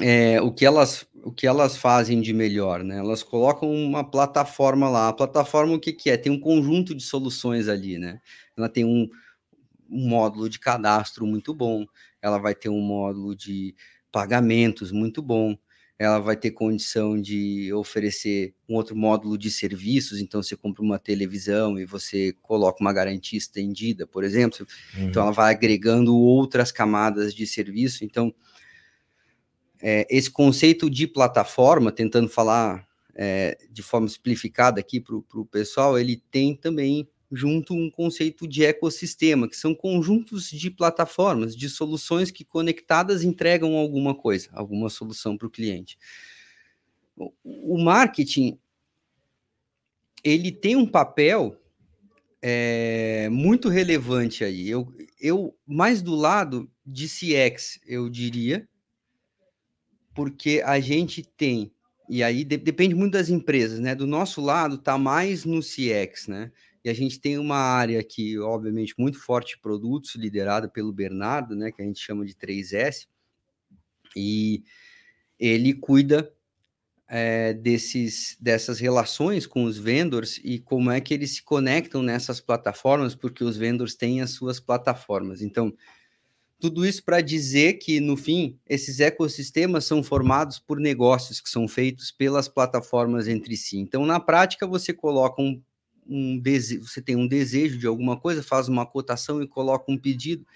é, 0.00 0.40
o, 0.40 0.52
que 0.52 0.66
elas, 0.66 1.06
o 1.22 1.32
que 1.32 1.46
elas 1.46 1.76
fazem 1.76 2.20
de 2.20 2.32
melhor, 2.32 2.82
né? 2.82 2.98
Elas 2.98 3.22
colocam 3.22 3.72
uma 3.72 4.02
plataforma 4.02 4.88
lá. 4.88 5.08
A 5.08 5.12
plataforma 5.12 5.74
o 5.74 5.80
que, 5.80 5.92
que 5.92 6.10
é? 6.10 6.16
Tem 6.16 6.32
um 6.32 6.40
conjunto 6.40 6.94
de 6.94 7.02
soluções 7.02 7.68
ali, 7.68 7.98
né? 7.98 8.20
Ela 8.56 8.68
tem 8.68 8.84
um, 8.84 9.08
um 9.88 10.08
módulo 10.08 10.48
de 10.48 10.58
cadastro 10.58 11.26
muito 11.26 11.54
bom, 11.54 11.86
ela 12.20 12.38
vai 12.38 12.54
ter 12.54 12.68
um 12.68 12.80
módulo 12.80 13.36
de 13.36 13.74
pagamentos 14.10 14.90
muito 14.92 15.22
bom, 15.22 15.56
ela 15.98 16.18
vai 16.18 16.36
ter 16.36 16.50
condição 16.50 17.20
de 17.20 17.72
oferecer 17.72 18.54
um 18.68 18.74
outro 18.74 18.96
módulo 18.96 19.38
de 19.38 19.50
serviços, 19.50 20.20
então 20.20 20.42
você 20.42 20.56
compra 20.56 20.82
uma 20.82 20.98
televisão 20.98 21.78
e 21.78 21.84
você 21.84 22.34
coloca 22.42 22.80
uma 22.80 22.92
garantia 22.92 23.38
estendida, 23.38 24.06
por 24.06 24.24
exemplo, 24.24 24.66
uhum. 24.96 25.08
então 25.08 25.22
ela 25.22 25.32
vai 25.32 25.54
agregando 25.54 26.16
outras 26.16 26.72
camadas 26.72 27.32
de 27.32 27.46
serviço, 27.46 28.04
então 28.04 28.34
é, 29.80 30.06
esse 30.10 30.30
conceito 30.30 30.90
de 30.90 31.06
plataforma, 31.06 31.92
tentando 31.92 32.28
falar 32.28 32.86
é, 33.14 33.56
de 33.70 33.82
forma 33.82 34.08
simplificada 34.08 34.80
aqui 34.80 35.00
para 35.00 35.14
o 35.14 35.46
pessoal, 35.46 35.98
ele 35.98 36.22
tem 36.30 36.56
também 36.56 37.08
junto 37.34 37.74
um 37.74 37.90
conceito 37.90 38.46
de 38.46 38.64
ecossistema, 38.64 39.48
que 39.48 39.56
são 39.56 39.74
conjuntos 39.74 40.48
de 40.48 40.70
plataformas, 40.70 41.56
de 41.56 41.68
soluções 41.68 42.30
que 42.30 42.44
conectadas 42.44 43.22
entregam 43.22 43.76
alguma 43.76 44.14
coisa, 44.14 44.48
alguma 44.52 44.88
solução 44.88 45.36
para 45.36 45.46
o 45.46 45.50
cliente. 45.50 45.98
O 47.42 47.78
marketing 47.78 48.58
ele 50.24 50.50
tem 50.50 50.74
um 50.74 50.86
papel 50.86 51.60
é, 52.40 53.28
muito 53.30 53.68
relevante 53.68 54.42
aí. 54.42 54.68
Eu, 54.68 54.92
eu 55.20 55.56
mais 55.66 56.00
do 56.00 56.14
lado 56.14 56.70
de 56.84 57.06
CX, 57.06 57.78
eu 57.86 58.08
diria, 58.08 58.66
porque 60.14 60.62
a 60.64 60.80
gente 60.80 61.22
tem, 61.22 61.70
e 62.08 62.22
aí 62.22 62.42
de, 62.42 62.56
depende 62.56 62.94
muito 62.94 63.12
das 63.12 63.28
empresas, 63.28 63.78
né? 63.78 63.94
Do 63.94 64.06
nosso 64.06 64.40
lado, 64.40 64.78
tá 64.78 64.96
mais 64.96 65.44
no 65.44 65.60
CX, 65.60 66.28
né? 66.28 66.50
E 66.84 66.90
a 66.90 66.94
gente 66.94 67.18
tem 67.18 67.38
uma 67.38 67.56
área 67.56 67.98
aqui, 67.98 68.38
obviamente, 68.38 68.94
muito 68.98 69.18
forte 69.18 69.54
de 69.54 69.60
produtos, 69.60 70.14
liderada 70.16 70.68
pelo 70.68 70.92
Bernardo, 70.92 71.56
né, 71.56 71.72
que 71.72 71.80
a 71.80 71.84
gente 71.84 71.98
chama 71.98 72.26
de 72.26 72.34
3S, 72.34 73.06
e 74.14 74.62
ele 75.38 75.72
cuida 75.72 76.30
é, 77.08 77.54
desses, 77.54 78.36
dessas 78.38 78.78
relações 78.78 79.46
com 79.46 79.64
os 79.64 79.78
vendors 79.78 80.38
e 80.44 80.58
como 80.58 80.90
é 80.90 81.00
que 81.00 81.14
eles 81.14 81.36
se 81.36 81.42
conectam 81.42 82.02
nessas 82.02 82.40
plataformas, 82.40 83.14
porque 83.14 83.42
os 83.42 83.56
vendors 83.56 83.94
têm 83.94 84.20
as 84.20 84.30
suas 84.30 84.60
plataformas. 84.60 85.40
Então, 85.40 85.72
tudo 86.60 86.86
isso 86.86 87.02
para 87.02 87.20
dizer 87.20 87.74
que, 87.74 87.98
no 87.98 88.16
fim, 88.16 88.58
esses 88.66 89.00
ecossistemas 89.00 89.84
são 89.84 90.02
formados 90.02 90.58
por 90.58 90.78
negócios 90.78 91.40
que 91.40 91.48
são 91.48 91.66
feitos 91.66 92.10
pelas 92.10 92.46
plataformas 92.46 93.26
entre 93.26 93.56
si. 93.56 93.78
Então, 93.78 94.04
na 94.06 94.20
prática, 94.20 94.66
você 94.66 94.92
coloca 94.92 95.40
um 95.42 95.62
um 96.06 96.38
desejo, 96.38 96.86
você 96.86 97.00
tem 97.00 97.16
um 97.16 97.26
desejo 97.26 97.78
de 97.78 97.86
alguma 97.86 98.18
coisa, 98.18 98.42
faz 98.42 98.68
uma 98.68 98.86
cotação 98.86 99.42
e 99.42 99.48
coloca 99.48 99.90
um 99.90 99.98
pedido 99.98 100.46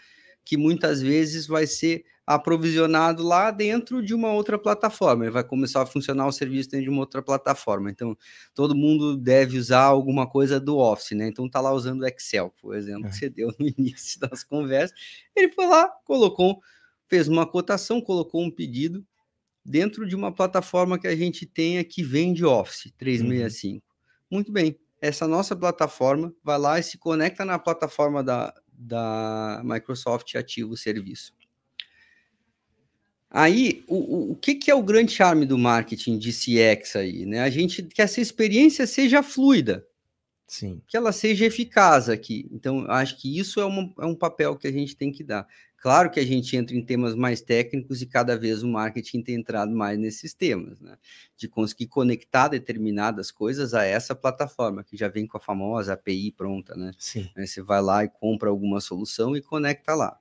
que 0.44 0.56
muitas 0.56 1.02
vezes 1.02 1.46
vai 1.46 1.66
ser 1.66 2.04
aprovisionado 2.26 3.22
lá 3.22 3.50
dentro 3.50 4.02
de 4.02 4.14
uma 4.14 4.32
outra 4.32 4.58
plataforma. 4.58 5.24
Ele 5.24 5.30
vai 5.30 5.44
começar 5.44 5.82
a 5.82 5.86
funcionar 5.86 6.26
o 6.26 6.32
serviço 6.32 6.70
dentro 6.70 6.84
de 6.84 6.90
uma 6.90 7.00
outra 7.00 7.22
plataforma. 7.22 7.90
Então, 7.90 8.16
todo 8.54 8.74
mundo 8.74 9.16
deve 9.16 9.58
usar 9.58 9.84
alguma 9.84 10.26
coisa 10.26 10.60
do 10.60 10.78
Office, 10.78 11.12
né? 11.12 11.28
Então, 11.28 11.48
tá 11.48 11.60
lá 11.60 11.72
usando 11.72 12.02
o 12.02 12.06
Excel, 12.06 12.52
por 12.60 12.74
exemplo, 12.74 13.06
é. 13.06 13.10
que 13.10 13.16
você 13.16 13.30
deu 13.30 13.50
no 13.58 13.66
início 13.78 14.20
das 14.20 14.44
conversas. 14.44 14.98
Ele 15.34 15.52
foi 15.52 15.66
lá, 15.66 15.88
colocou, 16.04 16.60
fez 17.08 17.28
uma 17.28 17.46
cotação, 17.46 18.00
colocou 18.00 18.42
um 18.42 18.50
pedido 18.50 19.06
dentro 19.64 20.06
de 20.06 20.16
uma 20.16 20.32
plataforma 20.32 20.98
que 20.98 21.06
a 21.06 21.16
gente 21.16 21.44
tenha 21.44 21.84
que 21.84 22.02
vende 22.02 22.44
Office 22.44 22.92
365. 22.96 23.76
Uhum. 23.76 23.80
Muito 24.30 24.52
bem 24.52 24.78
essa 25.00 25.26
nossa 25.26 25.54
plataforma 25.54 26.34
vai 26.42 26.58
lá 26.58 26.78
e 26.78 26.82
se 26.82 26.98
conecta 26.98 27.44
na 27.44 27.58
plataforma 27.58 28.22
da, 28.22 28.52
da 28.72 29.62
Microsoft 29.64 30.32
e 30.32 30.38
ativa 30.38 30.70
o 30.70 30.76
serviço. 30.76 31.32
Aí, 33.30 33.84
o, 33.86 34.32
o 34.32 34.36
que, 34.36 34.54
que 34.54 34.70
é 34.70 34.74
o 34.74 34.82
grande 34.82 35.12
charme 35.12 35.44
do 35.44 35.58
marketing 35.58 36.18
de 36.18 36.32
CX 36.32 36.96
aí? 36.96 37.26
Né? 37.26 37.40
A 37.40 37.50
gente 37.50 37.82
que 37.82 38.00
essa 38.00 38.20
experiência 38.20 38.86
seja 38.86 39.22
fluida. 39.22 39.86
Sim. 40.46 40.80
Que 40.88 40.96
ela 40.96 41.12
seja 41.12 41.44
eficaz 41.44 42.08
aqui. 42.08 42.48
Então, 42.50 42.90
acho 42.90 43.20
que 43.20 43.38
isso 43.38 43.60
é, 43.60 43.66
uma, 43.66 43.92
é 44.00 44.06
um 44.06 44.14
papel 44.14 44.56
que 44.56 44.66
a 44.66 44.72
gente 44.72 44.96
tem 44.96 45.12
que 45.12 45.22
dar. 45.22 45.46
Claro 45.80 46.10
que 46.10 46.18
a 46.18 46.26
gente 46.26 46.56
entra 46.56 46.76
em 46.76 46.84
temas 46.84 47.14
mais 47.14 47.40
técnicos 47.40 48.02
e 48.02 48.06
cada 48.06 48.36
vez 48.36 48.64
o 48.64 48.68
marketing 48.68 49.22
tem 49.22 49.36
entrado 49.36 49.70
mais 49.70 49.96
nesses 49.96 50.34
temas, 50.34 50.80
né? 50.80 50.96
De 51.36 51.46
conseguir 51.46 51.86
conectar 51.86 52.48
determinadas 52.48 53.30
coisas 53.30 53.74
a 53.74 53.84
essa 53.84 54.12
plataforma, 54.12 54.82
que 54.82 54.96
já 54.96 55.06
vem 55.06 55.24
com 55.24 55.36
a 55.36 55.40
famosa 55.40 55.92
API 55.92 56.32
pronta, 56.32 56.74
né? 56.74 56.90
Sim. 56.98 57.30
Aí 57.36 57.46
você 57.46 57.62
vai 57.62 57.80
lá 57.80 58.04
e 58.04 58.08
compra 58.08 58.50
alguma 58.50 58.80
solução 58.80 59.36
e 59.36 59.40
conecta 59.40 59.94
lá. 59.94 60.18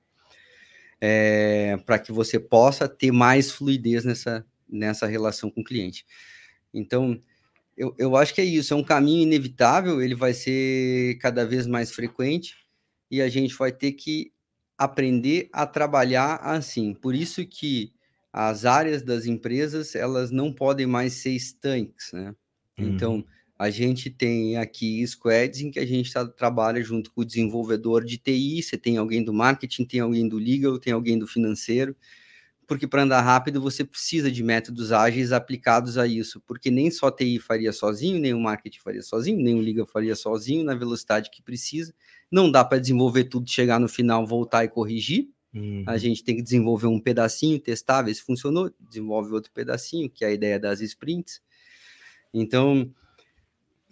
É, 1.02 1.78
para 1.86 1.98
que 1.98 2.12
você 2.12 2.40
possa 2.40 2.88
ter 2.88 3.12
mais 3.12 3.52
fluidez 3.52 4.06
nessa, 4.06 4.46
nessa 4.70 5.08
relação 5.08 5.50
com 5.50 5.62
o 5.62 5.64
cliente. 5.64 6.06
Então, 6.72 7.20
eu, 7.76 7.96
eu 7.98 8.16
acho 8.16 8.34
que 8.34 8.42
é 8.42 8.46
isso, 8.46 8.76
é 8.76 8.78
um 8.78 8.84
caminho 8.84 9.24
inevitável, 9.24 10.02
ele 10.04 10.16
vai 10.16 10.34
ser 10.34 11.18
cada 11.20 11.46
vez 11.46 11.66
mais 11.66 11.92
frequente 11.92 12.56
e 13.10 13.22
a 13.22 13.30
gente 13.30 13.56
vai 13.56 13.72
ter 13.72 13.94
que 13.94 14.32
aprender 14.78 15.50
a 15.52 15.66
trabalhar 15.66 16.36
assim. 16.36 16.94
Por 16.94 17.16
isso 17.16 17.46
que 17.46 17.92
as 18.32 18.66
áreas 18.66 19.02
das 19.02 19.26
empresas 19.26 19.96
elas 19.96 20.32
não 20.32 20.54
podem 20.54 20.86
mais 20.86 21.14
ser 21.14 21.32
estanques, 21.32 22.12
né? 22.14 22.36
Uhum. 22.78 22.88
Então 22.90 23.26
a 23.58 23.72
gente 23.72 24.10
tem 24.12 24.56
aqui 24.58 25.06
squads 25.08 25.62
em 25.62 25.72
que 25.72 25.80
a 25.80 25.86
gente 25.86 26.14
tá, 26.14 26.26
trabalha 26.28 26.84
junto 26.84 27.12
com 27.12 27.22
o 27.22 27.26
desenvolvedor 27.26 28.06
de 28.06 28.18
TI, 28.18 28.62
você 28.62 28.78
tem 28.78 28.98
alguém 28.98 29.24
do 29.24 29.34
marketing, 29.34 29.86
tem 29.86 30.00
alguém 30.00 30.30
do 30.30 30.38
legal, 30.38 30.78
tem 30.78 30.94
alguém 30.94 31.18
do 31.18 31.26
financeiro, 31.26 31.96
porque 32.68 32.86
para 32.86 33.04
andar 33.04 33.22
rápido 33.22 33.62
você 33.62 33.86
precisa 33.86 34.30
de 34.30 34.44
métodos 34.44 34.92
ágeis 34.92 35.32
aplicados 35.32 35.98
a 35.98 36.06
isso, 36.06 36.42
porque 36.42 36.70
nem 36.70 36.92
só 36.92 37.10
TI 37.10 37.40
faria 37.40 37.72
sozinho, 37.72 38.20
nem 38.20 38.34
o 38.34 38.40
marketing 38.40 38.80
faria 38.80 39.02
sozinho, 39.02 39.42
nem 39.42 39.56
o 39.56 39.62
legal 39.62 39.88
faria 39.88 40.16
sozinho 40.16 40.66
na 40.66 40.76
velocidade 40.76 41.32
que 41.32 41.42
precisa. 41.42 41.94
Não 42.30 42.52
dá 42.52 42.66
para 42.66 42.78
desenvolver 42.78 43.24
tudo, 43.24 43.50
chegar 43.50 43.80
no 43.80 43.88
final, 43.88 44.28
voltar 44.28 44.66
e 44.66 44.68
corrigir. 44.68 45.30
Uhum. 45.54 45.86
A 45.88 45.98
gente 45.98 46.22
tem 46.24 46.36
que 46.36 46.42
desenvolver 46.42 46.88
um 46.88 47.00
pedacinho, 47.00 47.58
testar, 47.58 48.02
ver 48.02 48.14
se 48.14 48.22
funcionou, 48.22 48.70
desenvolve 48.80 49.32
outro 49.32 49.52
pedacinho, 49.54 50.10
que 50.10 50.26
é 50.26 50.28
a 50.28 50.32
ideia 50.32 50.60
das 50.60 50.82
sprints. 50.82 51.42
Então, 52.34 52.92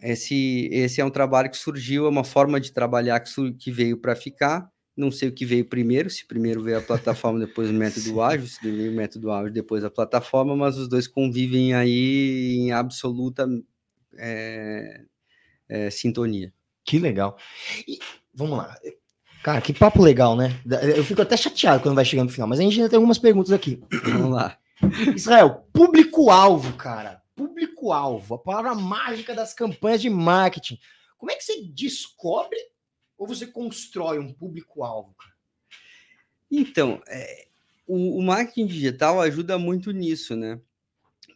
esse, 0.02 0.70
esse 0.72 1.00
é 1.00 1.06
um 1.06 1.10
trabalho 1.10 1.50
que 1.50 1.58
surgiu, 1.58 2.06
é 2.06 2.10
uma 2.10 2.26
forma 2.26 2.60
de 2.60 2.74
trabalhar 2.74 3.22
que, 3.22 3.54
que 3.54 3.72
veio 3.72 3.98
para 3.98 4.18
ficar. 4.18 4.70
Não 4.96 5.12
sei 5.12 5.30
o 5.30 5.32
que 5.32 5.46
veio 5.46 5.66
primeiro, 5.66 6.10
se 6.10 6.26
primeiro 6.26 6.64
veio 6.64 6.78
a 6.78 6.82
plataforma, 6.82 7.40
depois 7.40 7.70
o 7.70 7.74
método 7.76 8.22
ágil, 8.22 8.48
se 8.48 8.60
veio 8.62 8.92
o 8.92 8.96
método 8.96 9.32
ágil, 9.32 9.52
depois 9.52 9.84
a 9.84 9.90
plataforma, 9.90 10.56
mas 10.56 10.78
os 10.78 10.88
dois 10.88 11.08
convivem 11.08 11.74
aí 11.74 12.58
em 12.60 12.72
absoluta 12.72 13.48
é, 14.18 15.02
é, 15.68 15.90
sintonia. 15.90 16.54
Que 16.84 17.00
legal. 17.00 17.38
E 17.88 18.00
Vamos 18.36 18.58
lá. 18.58 18.76
Cara, 19.42 19.62
que 19.62 19.74
papo 19.74 20.02
legal, 20.02 20.36
né? 20.36 20.60
Eu 20.96 21.04
fico 21.04 21.22
até 21.22 21.38
chateado 21.38 21.82
quando 21.82 21.96
vai 21.96 22.04
chegando 22.04 22.28
no 22.28 22.34
final, 22.34 22.48
mas 22.48 22.60
a 22.60 22.64
gente 22.64 22.76
ainda 22.76 22.90
tem 22.90 22.98
algumas 22.98 23.18
perguntas 23.18 23.52
aqui. 23.52 23.82
Vamos 24.04 24.32
lá. 24.32 24.58
Israel, 25.16 25.68
público-alvo, 25.72 26.74
cara. 26.74 27.22
Público-alvo, 27.36 28.36
a 28.36 28.40
palavra 28.40 28.76
mágica 28.76 29.34
das 29.34 29.54
campanhas 29.54 30.02
de 30.02 30.10
marketing. 30.10 30.78
Como 31.18 31.32
é 31.32 31.36
que 31.36 31.44
você 31.44 31.62
descobre 31.74 32.58
ou 33.18 33.28
você 33.28 33.48
constrói 33.48 34.20
um 34.20 34.34
público-alvo? 34.34 35.16
Então, 36.50 37.02
é, 37.08 37.48
o, 37.88 38.18
o 38.18 38.22
marketing 38.22 38.68
digital 38.68 39.22
ajuda 39.22 39.58
muito 39.58 39.92
nisso, 39.92 40.36
né? 40.36 40.60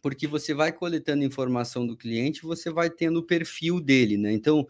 Porque 0.02 0.26
você 0.26 0.54
vai 0.54 0.72
coletando 0.72 1.24
informação 1.24 1.86
do 1.86 1.96
cliente, 1.96 2.42
você 2.42 2.70
vai 2.70 2.88
tendo 2.88 3.18
o 3.18 3.26
perfil 3.26 3.80
dele, 3.80 4.16
né? 4.16 4.32
Então, 4.32 4.66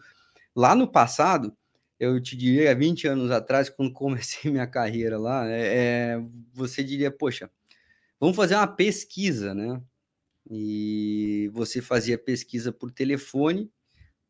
lá 0.55 0.75
no 0.75 0.87
passado, 0.87 1.55
eu 1.99 2.19
te 2.19 2.35
diria, 2.35 2.75
20 2.75 3.07
anos 3.07 3.31
atrás, 3.31 3.69
quando 3.69 3.93
comecei 3.93 4.51
minha 4.51 4.67
carreira 4.67 5.17
lá, 5.17 5.47
é, 5.47 5.61
é, 5.61 6.23
você 6.53 6.83
diria, 6.83 7.11
poxa, 7.11 7.49
vamos 8.19 8.35
fazer 8.35 8.55
uma 8.55 8.67
pesquisa, 8.67 9.53
né? 9.53 9.81
E 10.49 11.49
você 11.53 11.81
fazia 11.81 12.17
pesquisa 12.17 12.71
por 12.71 12.91
telefone, 12.91 13.71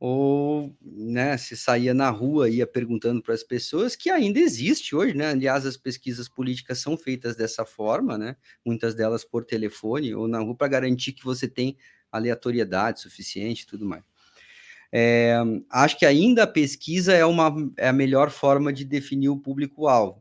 ou 0.03 0.75
né, 0.81 1.37
se 1.37 1.55
saía 1.55 1.93
na 1.93 2.09
rua, 2.09 2.49
ia 2.49 2.65
perguntando 2.65 3.21
para 3.21 3.35
as 3.35 3.43
pessoas, 3.43 3.95
que 3.95 4.09
ainda 4.09 4.39
existe 4.39 4.95
hoje, 4.95 5.13
né? 5.13 5.27
Aliás, 5.27 5.63
as 5.63 5.77
pesquisas 5.77 6.27
políticas 6.27 6.79
são 6.79 6.97
feitas 6.97 7.35
dessa 7.35 7.65
forma, 7.67 8.17
né? 8.17 8.35
Muitas 8.65 8.95
delas 8.95 9.23
por 9.23 9.45
telefone 9.45 10.15
ou 10.15 10.27
na 10.27 10.39
rua, 10.39 10.55
para 10.55 10.67
garantir 10.69 11.11
que 11.11 11.23
você 11.23 11.47
tem 11.47 11.77
aleatoriedade 12.11 12.99
suficiente 12.99 13.67
tudo 13.67 13.85
mais. 13.85 14.03
É, 14.91 15.35
acho 15.69 15.99
que 15.99 16.05
ainda 16.07 16.43
a 16.43 16.47
pesquisa 16.47 17.13
é, 17.13 17.23
uma, 17.23 17.53
é 17.77 17.87
a 17.87 17.93
melhor 17.93 18.31
forma 18.31 18.73
de 18.73 18.83
definir 18.83 19.29
o 19.29 19.37
público-alvo. 19.37 20.20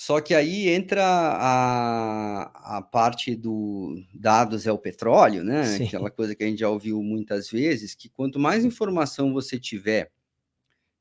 Só 0.00 0.18
que 0.18 0.32
aí 0.32 0.70
entra 0.70 1.04
a, 1.04 2.78
a 2.78 2.80
parte 2.80 3.36
do 3.36 4.02
dados 4.14 4.66
é 4.66 4.72
o 4.72 4.78
petróleo, 4.78 5.44
né? 5.44 5.62
Sim. 5.66 5.84
Aquela 5.84 6.10
coisa 6.10 6.34
que 6.34 6.42
a 6.42 6.46
gente 6.46 6.60
já 6.60 6.70
ouviu 6.70 7.02
muitas 7.02 7.50
vezes, 7.50 7.94
que 7.94 8.08
quanto 8.08 8.38
mais 8.38 8.64
informação 8.64 9.34
você 9.34 9.58
tiver, 9.58 10.10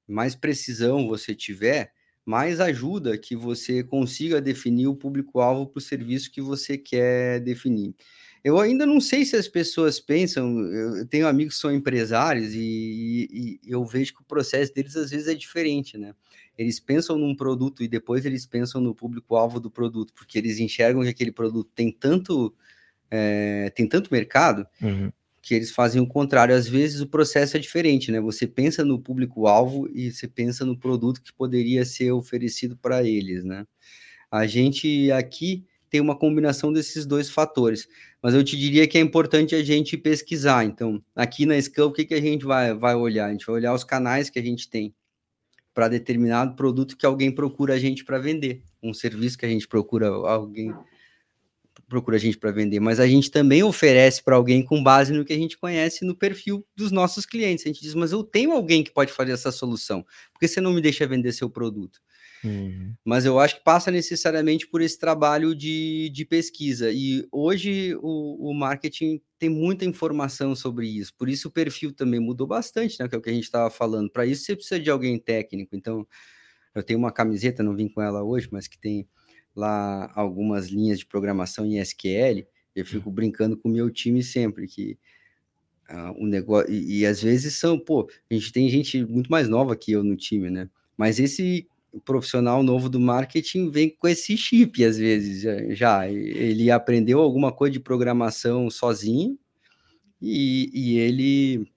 mais 0.06 0.36
precisão 0.36 1.08
você 1.08 1.34
tiver, 1.34 1.94
mais 2.26 2.60
ajuda 2.60 3.18
que 3.18 3.38
você 3.38 3.82
consiga 3.86 4.42
definir 4.42 4.88
o 4.88 4.96
público-alvo 4.98 5.68
para 5.68 5.78
o 5.80 5.82
serviço 5.82 6.30
que 6.30 6.42
você 6.42 6.78
quer 6.78 7.40
definir. 7.40 7.96
Eu 8.44 8.60
ainda 8.60 8.86
não 8.86 9.00
sei 9.00 9.26
se 9.26 9.36
as 9.36 9.48
pessoas 9.48 10.00
pensam. 10.00 10.60
Eu 10.60 11.06
tenho 11.08 11.28
amigos 11.28 11.56
que 11.56 11.62
são 11.62 11.74
empresários 11.74 12.54
e, 12.54 12.60
e, 12.60 13.60
e, 13.64 13.72
eu 13.72 13.86
vejo 13.86 14.14
que 14.14 14.22
o 14.22 14.26
processo 14.26 14.74
deles 14.74 14.96
às 14.96 15.12
vezes 15.12 15.28
é 15.28 15.34
diferente, 15.34 15.98
né? 15.98 16.14
Eles 16.60 16.78
pensam 16.78 17.18
num 17.18 17.34
produto 17.34 17.82
e 17.82 17.88
depois 17.88 18.26
eles 18.26 18.46
pensam 18.46 18.82
no 18.82 18.94
público-alvo 18.94 19.62
do 19.62 19.72
produto, 19.72 20.14
porque 20.14 20.38
eles 20.38 20.60
enxergam 20.60 21.02
que 21.04 21.08
aquele 21.08 21.32
produto 21.32 21.72
tem 21.74 21.90
tanto, 21.90 22.54
é, 23.10 23.72
tem 23.74 23.88
tanto 23.88 24.12
mercado 24.12 24.68
uhum. 24.82 25.10
que 25.42 25.56
eles 25.56 25.72
fazem 25.72 26.02
o 26.02 26.06
contrário. 26.06 26.54
Às 26.54 26.68
vezes 26.68 27.00
o 27.00 27.08
processo 27.08 27.56
é 27.56 27.62
diferente, 27.62 28.12
né? 28.12 28.20
Você 28.20 28.46
pensa 28.46 28.84
no 28.84 29.00
público-alvo 29.00 29.88
e 29.94 30.12
você 30.12 30.28
pensa 30.28 30.66
no 30.66 30.78
produto 30.78 31.22
que 31.22 31.32
poderia 31.32 31.86
ser 31.86 32.12
oferecido 32.12 32.76
para 32.76 33.08
eles, 33.08 33.46
né? 33.46 33.66
A 34.30 34.46
gente 34.46 35.10
aqui 35.14 35.66
tem 35.90 36.02
uma 36.02 36.16
combinação 36.18 36.74
desses 36.74 37.06
dois 37.06 37.30
fatores. 37.30 37.88
Mas 38.22 38.34
eu 38.34 38.44
te 38.44 38.58
diria 38.58 38.86
que 38.86 38.98
é 38.98 39.02
importante 39.02 39.56
a 39.56 39.64
gente 39.64 39.96
pesquisar. 39.96 40.66
Então, 40.66 41.02
aqui 41.16 41.46
na 41.46 41.60
Scam, 41.60 41.86
o 41.86 41.94
que, 41.94 42.04
que 42.04 42.14
a 42.14 42.22
gente 42.22 42.44
vai, 42.44 42.74
vai 42.74 42.96
olhar? 42.96 43.28
A 43.28 43.32
gente 43.32 43.46
vai 43.46 43.56
olhar 43.56 43.74
os 43.74 43.86
canais 43.86 44.30
que 44.30 44.38
a 44.38 44.44
gente 44.44 44.70
tem 44.70 44.94
para 45.80 45.88
determinado 45.88 46.58
produto 46.58 46.98
que 46.98 47.06
alguém 47.06 47.32
procura 47.32 47.76
a 47.76 47.80
gente 47.80 48.04
para 48.04 48.20
vender, 48.20 48.62
um 48.84 48.94
serviço 48.94 49.38
que 49.38 49.46
a 49.46 49.50
gente 49.50 49.66
procura 49.66 50.08
alguém 50.10 50.76
procura 51.88 52.18
a 52.18 52.20
gente 52.20 52.38
para 52.38 52.52
vender, 52.52 52.82
mas 52.82 53.00
a 53.00 53.08
gente 53.08 53.32
também 53.32 53.64
oferece 53.64 54.22
para 54.22 54.36
alguém 54.36 54.62
com 54.62 54.84
base 54.84 55.14
no 55.14 55.24
que 55.24 55.32
a 55.32 55.38
gente 55.38 55.58
conhece 55.58 56.04
no 56.04 56.14
perfil 56.14 56.66
dos 56.76 56.92
nossos 56.92 57.26
clientes. 57.26 57.66
A 57.66 57.70
gente 57.70 57.82
diz, 57.82 57.96
mas 57.96 58.12
eu 58.12 58.26
tenho 58.26 58.52
alguém 58.52 58.84
que 58.84 58.92
pode 58.92 59.14
fazer 59.14 59.32
essa 59.32 59.54
solução, 59.54 60.04
por 60.34 60.40
que 60.42 60.50
você 60.50 60.60
não 60.60 60.74
me 60.74 60.82
deixa 60.82 61.08
vender 61.08 61.32
seu 61.32 61.50
produto? 61.50 62.02
Uhum. 62.44 62.94
Mas 63.04 63.26
eu 63.26 63.40
acho 63.40 63.58
que 63.58 63.64
passa 63.64 63.92
necessariamente 63.92 64.68
por 64.68 64.82
esse 64.82 64.98
trabalho 64.98 65.54
de, 65.54 66.10
de 66.10 66.26
pesquisa. 66.26 66.92
E 66.92 67.28
hoje 67.32 67.96
o, 68.02 68.50
o, 68.50 68.54
marketing 68.54 69.22
tem 69.38 69.50
muita 69.50 69.86
informação 69.86 70.56
sobre 70.56 70.88
isso. 70.88 71.14
Por 71.16 71.28
isso 71.28 71.50
o 71.50 71.52
perfil 71.52 71.94
também 71.94 72.20
mudou 72.20 72.48
bastante, 72.48 72.98
né? 73.00 73.08
Que 73.08 73.16
é 73.16 73.18
o 73.18 73.22
que 73.22 73.30
a 73.30 73.34
gente 73.34 73.44
estava 73.44 73.70
falando. 73.70 74.10
Para 74.10 74.26
isso 74.26 74.44
você 74.44 74.56
precisa 74.56 74.80
de 74.80 74.90
alguém 74.90 75.20
técnico. 75.20 75.76
Então, 75.76 76.08
eu 76.74 76.84
tenho 76.84 77.00
uma 77.00 77.12
camiseta, 77.12 77.64
não 77.64 77.76
vim 77.76 77.90
com 77.90 78.02
ela 78.02 78.24
hoje, 78.24 78.48
mas 78.52 78.68
que 78.68 78.80
tem 78.80 79.08
lá 79.56 80.12
algumas 80.16 80.68
linhas 80.68 81.00
de 81.00 81.06
programação 81.06 81.66
em 81.66 81.80
SQL. 81.80 82.48
Eu 82.76 82.86
fico 82.86 83.12
brincando 83.12 83.58
com 83.58 83.68
o 83.68 83.72
meu 83.72 83.90
time 83.90 84.24
sempre 84.24 84.68
que 84.68 84.98
uh, 85.90 86.24
o 86.24 86.26
negócio 86.26 86.72
e, 86.72 87.00
e, 87.00 87.06
às 87.06 87.22
vezes 87.22 87.58
são, 87.58 87.78
pô, 87.78 88.10
a 88.30 88.34
gente 88.34 88.54
tem 88.54 88.70
gente 88.70 89.04
muito 89.06 89.30
mais 89.30 89.50
nova 89.50 89.76
que 89.76 89.92
eu 89.92 90.04
no 90.04 90.16
time, 90.16 90.50
né? 90.50 90.70
Mas 90.96 91.20
esse 91.20 91.68
profissional 92.06 92.62
novo 92.62 92.90
do 92.90 93.00
marketing 93.00 93.70
vem 93.70 93.90
com 93.90 94.08
esse 94.08 94.38
chip 94.38 94.84
às 94.84 94.98
vezes 94.98 95.42
já, 95.42 95.74
já. 95.74 96.10
ele 96.10 96.70
aprendeu 96.70 97.20
alguma 97.20 97.52
coisa 97.52 97.74
de 97.74 97.80
programação 97.80 98.70
sozinho 98.70 99.38
e, 100.22 100.70
e 100.74 101.00
ele 101.00 101.68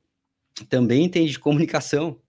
também 0.69 1.05
entende 1.05 1.33
de 1.33 1.39
comunicação 1.39 2.21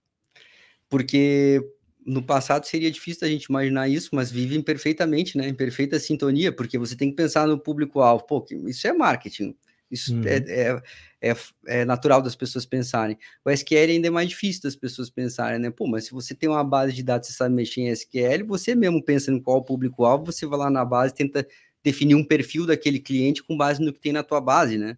porque 0.89 1.59
no 2.05 2.21
passado 2.21 2.65
seria 2.65 2.91
difícil 2.91 3.27
a 3.27 3.31
gente 3.31 3.45
imaginar 3.45 3.87
isso, 3.87 4.09
mas 4.13 4.31
vivem 4.31 4.61
perfeitamente, 4.61 5.37
né? 5.37 5.47
Em 5.47 5.53
perfeita 5.53 5.99
sintonia, 5.99 6.51
porque 6.51 6.77
você 6.77 6.95
tem 6.95 7.09
que 7.09 7.15
pensar 7.15 7.47
no 7.47 7.57
público-alvo. 7.57 8.25
Pô, 8.25 8.45
isso 8.67 8.87
é 8.87 8.93
marketing. 8.93 9.55
Isso 9.89 10.15
uhum. 10.15 10.23
é, 10.25 10.37
é, 10.47 10.81
é, 11.21 11.35
é, 11.67 11.85
natural 11.85 12.21
das 12.21 12.35
pessoas 12.35 12.65
pensarem. 12.65 13.17
O 13.45 13.49
SQL 13.49 13.91
ainda 13.91 14.07
é 14.07 14.11
mais 14.11 14.29
difícil 14.29 14.63
das 14.63 14.75
pessoas 14.75 15.09
pensarem, 15.09 15.59
né? 15.59 15.69
Pô, 15.69 15.87
mas 15.87 16.05
se 16.05 16.11
você 16.11 16.33
tem 16.33 16.49
uma 16.49 16.63
base 16.63 16.93
de 16.93 17.03
dados 17.03 17.29
e 17.29 17.33
sabe 17.33 17.53
mexer 17.53 17.81
em 17.81 17.89
SQL, 17.89 18.45
você 18.47 18.73
mesmo 18.75 19.03
pensa 19.03 19.31
em 19.31 19.39
qual 19.39 19.63
público-alvo, 19.63 20.25
você 20.25 20.45
vai 20.45 20.59
lá 20.59 20.69
na 20.69 20.83
base 20.83 21.13
tenta 21.13 21.47
definir 21.83 22.15
um 22.15 22.23
perfil 22.23 22.65
daquele 22.65 22.99
cliente 22.99 23.43
com 23.43 23.57
base 23.57 23.81
no 23.81 23.93
que 23.93 23.99
tem 23.99 24.13
na 24.13 24.23
tua 24.23 24.39
base, 24.39 24.77
né? 24.77 24.97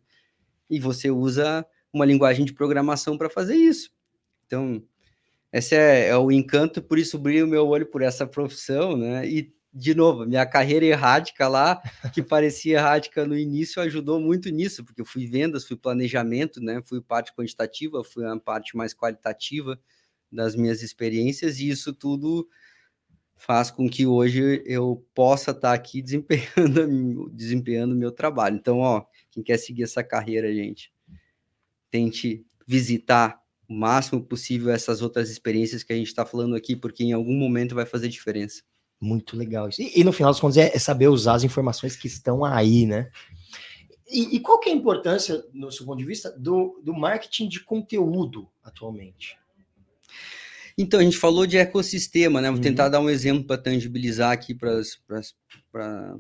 E 0.70 0.80
você 0.80 1.10
usa 1.10 1.66
uma 1.92 2.06
linguagem 2.06 2.46
de 2.46 2.54
programação 2.54 3.18
para 3.18 3.30
fazer 3.30 3.56
isso. 3.56 3.92
Então, 4.46 4.84
esse 5.52 5.74
é, 5.76 6.10
é, 6.10 6.18
o 6.18 6.32
encanto, 6.32 6.82
por 6.82 7.00
isso 7.00 7.18
brilha 7.18 7.46
o 7.46 7.48
meu 7.48 7.66
olho 7.68 7.86
por 7.86 8.02
essa 8.02 8.28
profissão, 8.28 8.98
né? 8.98 9.28
E, 9.28 9.55
de 9.76 9.94
novo, 9.94 10.26
minha 10.26 10.46
carreira 10.46 10.86
errática 10.86 11.50
lá, 11.50 11.82
que 12.14 12.24
parecia 12.24 12.78
errática 12.78 13.26
no 13.26 13.38
início, 13.38 13.82
ajudou 13.82 14.22
muito 14.22 14.50
nisso, 14.50 14.86
porque 14.86 15.02
eu 15.02 15.06
fui 15.06 15.28
vendas, 15.28 15.68
fui 15.68 15.76
planejamento, 15.76 16.62
né? 16.62 16.82
Fui 16.86 17.02
parte 17.02 17.34
quantitativa, 17.36 18.02
fui 18.02 18.26
a 18.26 18.38
parte 18.40 18.78
mais 18.78 18.94
qualitativa 18.94 19.78
das 20.32 20.56
minhas 20.56 20.82
experiências, 20.82 21.60
e 21.60 21.68
isso 21.70 21.94
tudo 21.94 22.48
faz 23.36 23.70
com 23.70 23.90
que 23.90 24.08
hoje 24.08 24.64
eu 24.66 25.06
possa 25.14 25.52
estar 25.52 25.74
aqui 25.74 26.02
desempenhando 26.02 27.30
desempenhando 27.36 27.94
meu 27.94 28.14
trabalho. 28.14 28.56
Então, 28.56 28.80
ó, 28.80 29.06
quem 29.30 29.44
quer 29.44 29.58
seguir 29.58 29.84
essa 29.84 30.02
carreira, 30.02 30.54
gente, 30.54 30.94
tente 31.92 32.46
visitar 32.66 33.42
o 33.68 33.74
máximo 33.74 34.24
possível 34.24 34.72
essas 34.72 35.02
outras 35.02 35.30
experiências 35.30 35.84
que 35.84 35.92
a 35.92 35.96
gente 35.98 36.08
está 36.08 36.26
falando 36.26 36.56
aqui, 36.56 36.78
porque 36.78 37.04
em 37.04 37.12
algum 37.12 37.34
momento 37.34 37.76
vai 37.76 37.86
fazer 37.86 38.08
diferença. 38.08 38.64
Muito 39.00 39.36
legal 39.36 39.70
isso. 39.70 39.82
E, 39.82 40.00
e 40.00 40.04
no 40.04 40.14
final 40.14 40.32
das 40.32 40.40
contas 40.40 40.58
é, 40.58 40.76
é, 40.76 40.80
saber 40.80 41.08
usar 41.08 41.36
as 41.36 41.44
informações 41.44 41.96
que 41.96 42.08
estão 42.08 42.44
aí, 42.44 42.86
né? 42.86 43.12
E, 44.10 44.36
e, 44.36 44.40
qual 44.40 44.60
que 44.60 44.70
é 44.70 44.74
a 44.74 44.76
importância, 44.76 45.44
no 45.52 45.72
seu 45.72 45.86
ponto 45.86 45.98
de 45.98 46.06
vista, 46.06 46.32
do, 46.32 46.80
do 46.84 46.94
marketing 46.94 47.50
de 47.50 47.64
conteúdo 47.64 48.48
atualmente? 48.64 49.38
Então, 50.78 51.00
a 51.00 51.04
gente 51.04 51.18
falou 51.18 51.48
de 51.48 51.58
ecossistema, 51.58 52.42
né? 52.42 52.50
Vou 52.50 52.58
uhum. 52.58 52.64
tentar 52.64 52.90
dar 52.90 53.00
um 53.00 53.10
exemplo 53.10 53.46
para 53.46 53.58
tangibilizar 53.58 54.32
aqui 54.32 54.54
para 54.54 54.82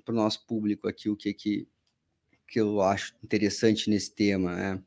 o 0.07 0.11
nosso 0.11 0.45
público 0.47 0.87
aqui 0.87 1.09
o 1.09 1.15
que, 1.15 1.33
que, 1.33 1.67
que 2.47 2.59
eu 2.59 2.81
acho 2.81 3.13
interessante 3.23 3.89
nesse 3.89 4.13
tema. 4.13 4.55
Né? 4.55 4.81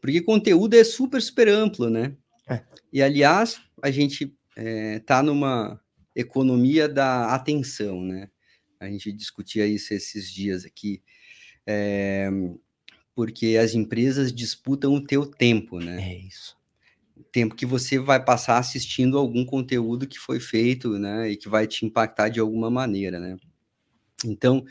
Porque 0.00 0.22
conteúdo 0.22 0.74
é 0.74 0.84
super, 0.84 1.20
super 1.20 1.48
amplo, 1.48 1.90
né? 1.90 2.16
É. 2.48 2.62
E, 2.92 3.02
aliás, 3.02 3.60
a 3.82 3.90
gente 3.90 4.34
está 4.56 5.18
é, 5.18 5.22
numa 5.22 5.80
economia 6.20 6.88
da 6.88 7.34
atenção, 7.34 8.02
né? 8.02 8.28
A 8.80 8.88
gente 8.88 9.12
discutia 9.12 9.66
isso 9.66 9.92
esses 9.92 10.32
dias 10.32 10.64
aqui, 10.64 11.02
é, 11.66 12.28
porque 13.14 13.56
as 13.56 13.74
empresas 13.74 14.32
disputam 14.32 14.94
o 14.94 15.04
teu 15.04 15.26
tempo, 15.26 15.78
né? 15.78 16.00
É 16.00 16.18
isso. 16.18 16.56
Tempo 17.32 17.54
que 17.54 17.66
você 17.66 17.98
vai 17.98 18.24
passar 18.24 18.58
assistindo 18.58 19.18
algum 19.18 19.44
conteúdo 19.44 20.06
que 20.06 20.18
foi 20.18 20.40
feito, 20.40 20.98
né? 20.98 21.30
E 21.30 21.36
que 21.36 21.48
vai 21.48 21.66
te 21.66 21.84
impactar 21.84 22.28
de 22.28 22.40
alguma 22.40 22.70
maneira, 22.70 23.18
né? 23.18 23.36
Então, 24.24 24.64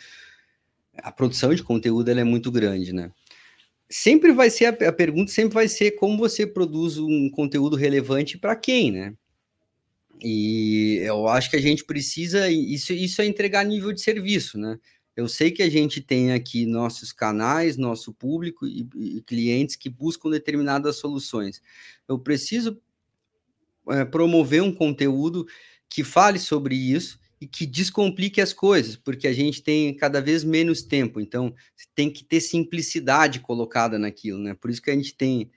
a 0.97 1.11
produção 1.11 1.53
de 1.53 1.63
conteúdo 1.63 2.09
é 2.09 2.23
muito 2.23 2.51
grande, 2.51 2.93
né? 2.93 3.11
sempre 3.89 4.33
vai 4.33 4.49
ser 4.49 4.65
a, 4.65 4.89
a, 4.89 4.91
pergunta 4.91 5.31
sempre 5.31 5.53
vai 5.53 5.67
ser 5.67 5.91
como 5.91 6.17
você 6.17 6.45
produz 6.45 6.97
um 6.97 7.29
conteúdo 7.29 7.75
relevante 7.75 8.37
para 8.37 8.55
quem, 8.55 8.91
né? 8.91 9.13
E 10.21 10.99
eu 11.03 11.27
acho 11.27 11.49
que 11.49 11.55
a 11.55 11.61
gente 11.61 11.85
precisa 11.85 12.49
isso 12.49 12.93
isso 12.93 13.21
é 13.21 13.25
entregar 13.25 13.63
nível 13.63 13.91
de 13.93 14.01
serviço, 14.01 14.57
né? 14.57 14.79
Eu 15.15 15.27
sei 15.27 15.49
que 15.49 15.63
a 15.63 15.69
gente 15.69 15.99
tem 15.99 16.31
aqui 16.31 16.65
nossos 16.65 17.11
canais, 17.11 17.75
nosso 17.75 18.13
público 18.13 18.67
e, 18.67 18.87
e 18.95 19.21
clientes 19.21 19.75
que 19.75 19.89
buscam 19.89 20.29
determinadas 20.29 20.97
soluções. 20.97 21.61
Eu 22.07 22.19
preciso 22.19 22.79
é, 23.89 24.05
promover 24.05 24.61
um 24.61 24.71
conteúdo 24.71 25.47
que 25.89 26.03
fale 26.03 26.37
sobre 26.37 26.75
isso 26.75 27.19
e 27.41 27.47
que 27.47 27.65
descomplique 27.65 28.41
as 28.41 28.53
coisas, 28.53 28.95
porque 28.95 29.27
a 29.27 29.33
gente 29.33 29.61
tem 29.61 29.95
cada 29.95 30.21
vez 30.21 30.43
menos 30.43 30.83
tempo, 30.83 31.19
então 31.19 31.53
tem 31.95 32.11
que 32.11 32.23
ter 32.23 32.41
simplicidade 32.41 33.39
colocada 33.39 33.97
naquilo, 33.97 34.39
né? 34.39 34.55
Por 34.55 34.69
isso 34.69 34.81
que 34.81 34.91
a 34.91 34.95
gente 34.95 35.15
tem 35.15 35.49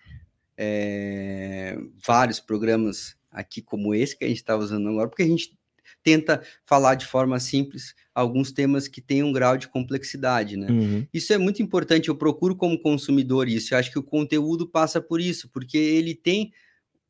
é, 0.57 1.79
vários 2.07 2.39
programas 2.41 3.17
aqui 3.31 3.63
como 3.63 3.95
esse 3.95 4.17
que 4.17 4.25
a 4.25 4.29
gente 4.29 4.39
está 4.39 4.57
usando 4.57 4.89
agora, 4.89 5.09
porque 5.09 5.23
a 5.23 5.27
gente 5.27 5.57
tenta 6.03 6.43
falar 6.65 6.95
de 6.95 7.07
forma 7.07 7.39
simples 7.41 7.95
alguns 8.15 8.53
temas 8.53 8.89
que 8.89 9.01
têm 9.01 9.23
um 9.23 9.33
grau 9.33 9.57
de 9.57 9.69
complexidade, 9.69 10.57
né? 10.57 10.71
Uhum. 10.71 11.07
Isso 11.13 11.33
é 11.33 11.39
muito 11.39 11.63
importante, 11.63 12.09
eu 12.09 12.17
procuro 12.17 12.57
como 12.57 12.81
consumidor 12.81 13.49
isso, 13.49 13.75
eu 13.75 13.79
acho 13.79 13.91
que 13.91 13.99
o 13.99 14.03
conteúdo 14.03 14.67
passa 14.67 15.01
por 15.01 15.21
isso, 15.21 15.49
porque 15.51 15.79
ele 15.79 16.15
tem 16.15 16.53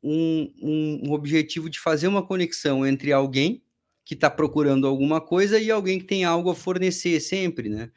um, 0.01 0.51
um, 0.61 1.09
um 1.09 1.11
objetivo 1.13 1.69
de 1.69 1.79
fazer 1.79 2.07
uma 2.07 2.25
conexão 2.25 2.85
entre 2.85 3.11
alguém 3.11 3.61
que 4.03 4.13
está 4.13 4.29
procurando 4.29 4.87
alguma 4.87 5.21
coisa 5.21 5.59
e 5.59 5.69
alguém 5.69 5.99
que 5.99 6.05
tem 6.05 6.23
algo 6.23 6.49
a 6.49 6.55
fornecer 6.55 7.19
sempre, 7.19 7.69
né? 7.69 7.89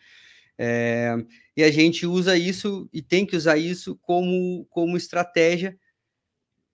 É, 0.57 1.17
e 1.57 1.63
a 1.63 1.71
gente 1.71 2.07
usa 2.07 2.37
isso 2.37 2.89
e 2.93 3.03
tem 3.03 3.27
que 3.27 3.37
usar 3.37 3.57
isso 3.57 3.99
como, 4.03 4.65
como 4.71 4.97
estratégia. 4.97 5.77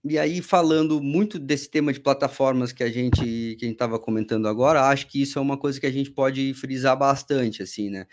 E 0.03 0.19
aí, 0.19 0.41
falando 0.41 1.03
muito 1.03 1.39
desse 1.39 1.69
tema 1.69 1.93
de 1.93 2.01
plataformas 2.01 2.73
que 2.73 2.83
a 2.83 2.91
gente 2.91 3.21
que 3.21 3.65
a 3.65 3.69
gente 3.69 3.73
estava 3.73 3.99
comentando 3.99 4.49
agora, 4.49 4.89
acho 4.89 5.07
que 5.07 5.21
isso 5.21 5.39
é 5.39 5.43
uma 5.43 5.59
coisa 5.59 5.79
que 5.79 5.87
a 5.87 5.93
gente 5.93 6.11
pode 6.11 6.55
frisar 6.55 6.97
bastante, 6.97 7.63
assim, 7.63 7.91
né? 7.91 8.07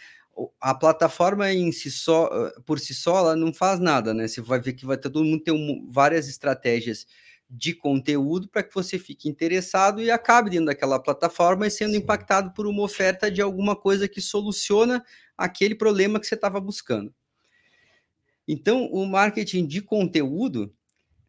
A 0.60 0.76
plataforma 0.76 1.52
em 1.52 1.72
si 1.72 1.90
só, 1.90 2.30
por 2.66 2.80
si 2.80 2.94
só, 2.94 3.20
ela 3.20 3.36
não 3.36 3.54
faz 3.54 3.80
nada, 3.80 4.14
né? 4.14 4.28
Você 4.28 4.42
vai 4.42 4.60
ver 4.60 4.74
que 4.74 4.86
vai 4.86 4.98
todo 4.98 5.24
mundo 5.24 5.44
ter 5.44 5.52
um, 5.52 5.90
várias 5.90 6.28
estratégias 6.28 7.08
de 7.50 7.74
conteúdo 7.74 8.50
para 8.50 8.64
que 8.64 8.74
você 8.76 9.00
fique 9.00 9.30
interessado 9.30 10.02
e 10.02 10.12
acabe 10.12 10.50
dentro 10.50 10.66
daquela 10.66 11.00
plataforma 11.02 11.66
e 11.66 11.72
sendo 11.72 11.94
Sim. 11.94 12.00
impactado 12.00 12.52
por 12.54 12.68
uma 12.68 12.84
oferta 12.84 13.32
de 13.32 13.42
alguma 13.42 13.76
coisa 13.76 14.08
que 14.08 14.20
soluciona 14.22 15.04
aquele 15.38 15.74
problema 15.74 16.20
que 16.20 16.28
você 16.28 16.36
estava 16.36 16.60
buscando. 16.60 17.14
Então, 18.48 18.86
o 18.92 19.06
marketing 19.06 19.66
de 19.66 19.82
conteúdo, 19.82 20.74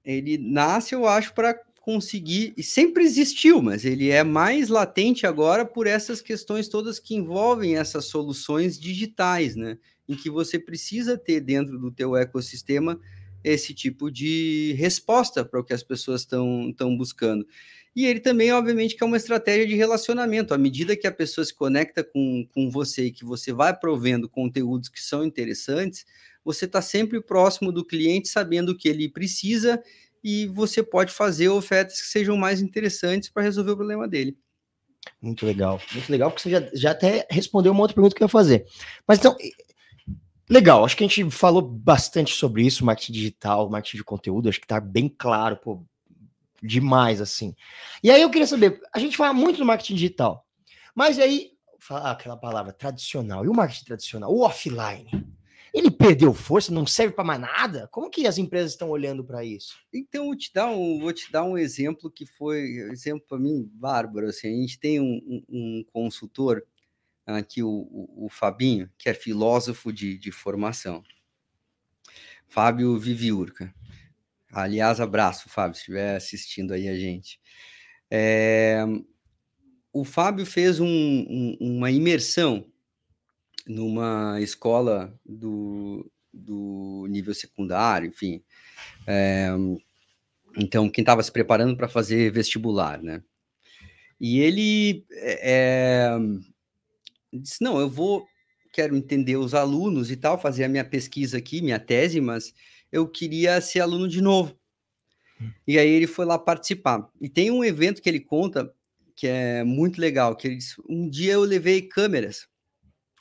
ele 0.08 0.38
nasce, 0.38 0.94
eu 0.94 1.06
acho, 1.06 1.34
para 1.34 1.54
conseguir, 1.80 2.54
e 2.56 2.62
sempre 2.62 3.04
existiu, 3.04 3.60
mas 3.60 3.84
ele 3.84 4.10
é 4.10 4.24
mais 4.24 4.68
latente 4.68 5.26
agora 5.26 5.64
por 5.64 5.86
essas 5.86 6.20
questões 6.20 6.68
todas 6.68 6.98
que 6.98 7.14
envolvem 7.14 7.76
essas 7.76 8.06
soluções 8.06 8.78
digitais, 8.78 9.54
né? 9.54 9.78
Em 10.08 10.14
que 10.14 10.30
você 10.30 10.58
precisa 10.58 11.16
ter 11.16 11.40
dentro 11.40 11.78
do 11.78 11.90
teu 11.90 12.16
ecossistema 12.16 12.98
esse 13.44 13.72
tipo 13.74 14.10
de 14.10 14.74
resposta 14.78 15.44
para 15.44 15.60
o 15.60 15.64
que 15.64 15.72
as 15.72 15.82
pessoas 15.82 16.22
estão 16.22 16.96
buscando. 16.96 17.46
E 17.94 18.06
ele 18.06 18.20
também, 18.20 18.52
obviamente, 18.52 18.96
que 18.96 19.02
é 19.02 19.06
uma 19.06 19.16
estratégia 19.16 19.66
de 19.66 19.74
relacionamento. 19.74 20.54
À 20.54 20.58
medida 20.58 20.96
que 20.96 21.06
a 21.06 21.12
pessoa 21.12 21.44
se 21.44 21.54
conecta 21.54 22.04
com, 22.04 22.46
com 22.54 22.70
você 22.70 23.06
e 23.06 23.10
que 23.10 23.24
você 23.24 23.52
vai 23.52 23.76
provendo 23.76 24.28
conteúdos 24.28 24.88
que 24.88 25.02
são 25.02 25.24
interessantes, 25.24 26.06
você 26.48 26.64
está 26.64 26.80
sempre 26.80 27.20
próximo 27.20 27.70
do 27.70 27.84
cliente, 27.84 28.28
sabendo 28.28 28.70
o 28.70 28.76
que 28.76 28.88
ele 28.88 29.08
precisa 29.08 29.82
e 30.24 30.46
você 30.46 30.82
pode 30.82 31.12
fazer 31.12 31.48
ofertas 31.48 32.00
que 32.00 32.06
sejam 32.06 32.36
mais 32.36 32.62
interessantes 32.62 33.28
para 33.28 33.42
resolver 33.42 33.72
o 33.72 33.76
problema 33.76 34.08
dele. 34.08 34.36
Muito 35.20 35.44
legal, 35.44 35.80
muito 35.92 36.10
legal, 36.10 36.30
porque 36.30 36.42
você 36.42 36.50
já, 36.50 36.70
já 36.72 36.90
até 36.92 37.26
respondeu 37.30 37.72
uma 37.72 37.82
outra 37.82 37.94
pergunta 37.94 38.16
que 38.16 38.22
eu 38.22 38.26
ia 38.26 38.30
fazer. 38.30 38.66
Mas 39.06 39.18
então, 39.18 39.36
Legal, 40.50 40.82
acho 40.82 40.96
que 40.96 41.04
a 41.04 41.06
gente 41.06 41.30
falou 41.30 41.60
bastante 41.60 42.32
sobre 42.32 42.64
isso, 42.64 42.82
marketing 42.82 43.12
digital, 43.12 43.68
marketing 43.68 43.98
de 43.98 44.04
conteúdo, 44.04 44.48
acho 44.48 44.58
que 44.58 44.66
tá 44.66 44.80
bem 44.80 45.06
claro, 45.06 45.58
pô, 45.58 45.84
demais 46.62 47.20
assim. 47.20 47.54
E 48.02 48.10
aí 48.10 48.22
eu 48.22 48.30
queria 48.30 48.46
saber, 48.46 48.80
a 48.90 48.98
gente 48.98 49.14
fala 49.14 49.34
muito 49.34 49.58
do 49.58 49.66
marketing 49.66 49.96
digital, 49.96 50.46
mas 50.94 51.18
aí, 51.18 51.50
aquela 51.90 52.34
palavra 52.34 52.72
tradicional, 52.72 53.44
e 53.44 53.48
o 53.48 53.54
marketing 53.54 53.84
tradicional, 53.84 54.32
o 54.32 54.40
offline? 54.40 55.10
Ele 55.72 55.90
perdeu 55.90 56.32
força, 56.32 56.72
não 56.72 56.86
serve 56.86 57.14
para 57.14 57.24
mais 57.24 57.40
nada? 57.40 57.88
Como 57.88 58.10
que 58.10 58.26
as 58.26 58.38
empresas 58.38 58.72
estão 58.72 58.90
olhando 58.90 59.24
para 59.24 59.44
isso? 59.44 59.78
Então, 59.92 60.26
vou 60.26 60.36
te 60.36 60.52
dar 60.52 60.70
um, 60.70 60.98
vou 61.00 61.12
te 61.12 61.30
dar 61.30 61.44
um 61.44 61.58
exemplo 61.58 62.10
que 62.10 62.24
foi 62.24 62.60
exemplo 62.90 63.24
para 63.28 63.38
mim 63.38 63.68
bárbaro. 63.74 64.28
Assim, 64.28 64.48
a 64.48 64.60
gente 64.60 64.78
tem 64.78 65.00
um, 65.00 65.20
um, 65.26 65.44
um 65.48 65.84
consultor 65.92 66.64
aqui, 67.26 67.62
o, 67.62 67.68
o, 67.68 68.26
o, 68.26 68.28
Fabinho, 68.28 68.90
que 68.96 69.08
é 69.08 69.14
filósofo 69.14 69.92
de, 69.92 70.16
de 70.16 70.32
formação. 70.32 71.02
Fábio 72.46 72.98
Viviurca. 72.98 73.74
Aliás, 74.50 75.00
abraço, 75.00 75.48
Fábio, 75.48 75.74
se 75.74 75.80
estiver 75.80 76.16
assistindo 76.16 76.72
aí 76.72 76.88
a 76.88 76.94
gente. 76.94 77.38
É, 78.10 78.82
o 79.92 80.04
Fábio 80.04 80.46
fez 80.46 80.80
um, 80.80 81.56
uma 81.60 81.90
imersão 81.90 82.64
numa 83.68 84.40
escola 84.40 85.14
do, 85.24 86.10
do 86.32 87.06
nível 87.08 87.34
secundário, 87.34 88.08
enfim. 88.08 88.42
É, 89.06 89.50
então, 90.56 90.88
quem 90.88 91.02
estava 91.02 91.22
se 91.22 91.30
preparando 91.30 91.76
para 91.76 91.88
fazer 91.88 92.32
vestibular, 92.32 93.02
né? 93.02 93.22
E 94.20 94.40
ele 94.40 95.04
é, 95.12 96.10
disse: 97.32 97.62
Não, 97.62 97.78
eu 97.78 97.88
vou, 97.88 98.26
quero 98.72 98.96
entender 98.96 99.36
os 99.36 99.54
alunos 99.54 100.10
e 100.10 100.16
tal, 100.16 100.40
fazer 100.40 100.64
a 100.64 100.68
minha 100.68 100.84
pesquisa 100.84 101.38
aqui, 101.38 101.60
minha 101.60 101.78
tese, 101.78 102.20
mas 102.20 102.54
eu 102.90 103.06
queria 103.06 103.60
ser 103.60 103.80
aluno 103.80 104.08
de 104.08 104.20
novo. 104.20 104.58
Hum. 105.40 105.50
E 105.66 105.78
aí 105.78 105.88
ele 105.88 106.06
foi 106.06 106.24
lá 106.24 106.38
participar. 106.38 107.08
E 107.20 107.28
tem 107.28 107.50
um 107.50 107.62
evento 107.62 108.02
que 108.02 108.08
ele 108.08 108.20
conta 108.20 108.72
que 109.14 109.26
é 109.26 109.64
muito 109.64 110.00
legal, 110.00 110.36
que 110.36 110.46
ele 110.46 110.56
disse, 110.56 110.76
um 110.88 111.08
dia 111.08 111.32
eu 111.32 111.42
levei 111.42 111.82
câmeras 111.82 112.46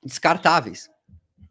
descartáveis. 0.04 0.90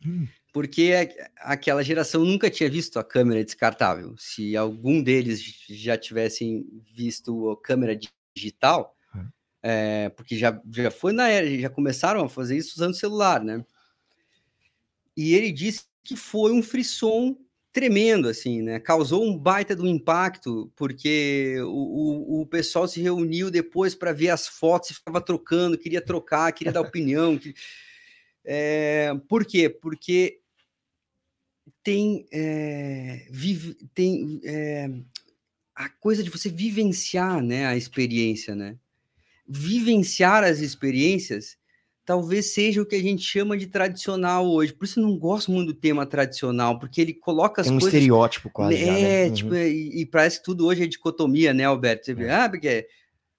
Hum. 0.05 0.27
Porque 0.52 0.93
aquela 1.36 1.82
geração 1.82 2.24
nunca 2.24 2.51
tinha 2.51 2.70
visto 2.70 2.98
a 2.98 3.05
câmera 3.05 3.44
descartável. 3.44 4.14
Se 4.16 4.56
algum 4.56 5.02
deles 5.02 5.43
já 5.68 5.98
tivessem 5.98 6.66
visto 6.94 7.51
a 7.51 7.60
câmera 7.60 7.98
digital, 8.35 8.97
é, 9.62 10.10
porque 10.10 10.39
já, 10.39 10.60
já 10.73 10.90
foi 10.90 11.12
na 11.12 11.28
era, 11.28 11.59
já 11.59 11.68
começaram 11.68 12.24
a 12.24 12.28
fazer 12.28 12.56
isso 12.56 12.74
usando 12.77 12.94
celular, 12.94 13.43
né? 13.43 13.64
E 15.16 15.35
ele 15.35 15.51
disse 15.51 15.85
que 16.05 16.14
foi 16.14 16.52
um 16.52 16.62
frisson 16.62 17.36
tremendo, 17.73 18.28
assim, 18.28 18.62
né? 18.62 18.78
Causou 18.78 19.24
um 19.24 19.36
baita 19.36 19.74
do 19.74 19.86
impacto, 19.86 20.73
porque 20.77 21.56
o, 21.62 22.39
o, 22.39 22.40
o 22.43 22.47
pessoal 22.47 22.86
se 22.86 23.02
reuniu 23.02 23.51
depois 23.51 23.94
para 23.94 24.12
ver 24.12 24.31
as 24.31 24.47
fotos, 24.47 24.90
estava 24.90 25.20
trocando, 25.20 25.77
queria 25.77 26.01
trocar, 26.01 26.52
queria 26.52 26.73
dar 26.73 26.81
opinião. 26.86 27.36
Que... 27.36 27.52
É, 28.47 29.12
por 29.28 29.44
quê? 29.44 29.68
Porque 29.68 30.40
tem, 31.82 32.27
é, 32.32 33.27
vive, 33.31 33.74
tem 33.93 34.40
é, 34.44 34.89
a 35.74 35.89
coisa 35.89 36.23
de 36.23 36.31
você 36.31 36.48
vivenciar 36.48 37.43
né, 37.43 37.66
a 37.66 37.77
experiência, 37.77 38.55
né? 38.55 38.77
Vivenciar 39.47 40.44
as 40.44 40.60
experiências 40.60 41.59
talvez 42.06 42.55
seja 42.55 42.81
o 42.81 42.86
que 42.86 42.94
a 42.94 43.02
gente 43.02 43.23
chama 43.23 43.59
de 43.59 43.66
tradicional 43.66 44.47
hoje. 44.47 44.73
Por 44.73 44.85
isso 44.85 45.01
eu 45.01 45.02
não 45.05 45.18
gosto 45.18 45.51
muito 45.51 45.74
do 45.74 45.78
tema 45.78 46.06
tradicional, 46.06 46.78
porque 46.78 47.01
ele 47.01 47.12
coloca 47.12 47.60
as 47.60 47.66
Tem 47.66 47.77
um 47.77 47.81
coisas... 47.81 47.94
estereótipo 47.94 48.48
quase. 48.48 48.77
É, 48.77 48.86
já, 48.86 48.93
né? 48.93 49.31
tipo, 49.31 49.51
uhum. 49.51 49.56
e, 49.56 50.02
e, 50.02 50.06
parece 50.06 50.39
que 50.39 50.44
tudo 50.44 50.66
hoje 50.66 50.85
é 50.85 50.86
dicotomia, 50.86 51.52
né, 51.52 51.64
Alberto? 51.64 52.06
Você 52.06 52.14
vê, 52.14 52.27
é. 52.27 52.35
ah, 52.35 52.48
porque 52.48 52.86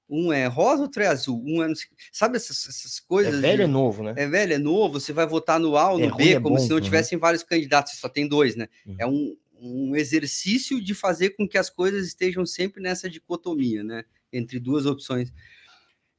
um 0.10 0.32
é 0.32 0.46
rosa, 0.48 0.84
outro 0.84 1.04
é 1.04 1.08
azul. 1.08 1.44
Um 1.46 1.64
é, 1.64 1.72
sabe 2.12 2.38
essas, 2.38 2.68
essas 2.68 3.00
coisas? 3.00 3.36
É 3.36 3.42
velho, 3.42 3.58
de, 3.58 3.64
é 3.64 3.68
novo, 3.68 4.04
né? 4.04 4.14
É 4.16 4.28
velho, 4.28 4.54
é 4.54 4.58
novo. 4.58 5.00
Você 5.00 5.12
vai 5.12 5.28
votar 5.28 5.60
no 5.60 5.76
A 5.78 5.92
ou 5.92 6.00
é 6.00 6.08
no 6.08 6.16
B, 6.16 6.34
é 6.34 6.40
como 6.40 6.56
bom, 6.56 6.62
se 6.62 6.70
não 6.70 6.78
uhum. 6.78 6.82
tivessem 6.82 7.18
uhum. 7.18 7.22
vários 7.22 7.44
candidatos, 7.44 7.94
você 7.94 8.00
só 8.00 8.10
tem 8.10 8.28
dois, 8.28 8.56
né? 8.56 8.68
Uhum. 8.86 8.96
É 9.00 9.06
um, 9.06 9.38
um 9.60 9.96
exercício 9.96 10.82
de 10.82 10.94
fazer 10.94 11.32
com 11.32 11.48
que 11.48 11.58
as 11.58 11.70
coisas 11.70 12.08
estejam 12.08 12.46
sempre 12.46 12.82
nessa 12.82 13.10
dicotomia, 13.10 13.84
né? 13.84 14.04
Entre 14.32 14.60
duas 14.60 14.86
opções. 14.86 15.34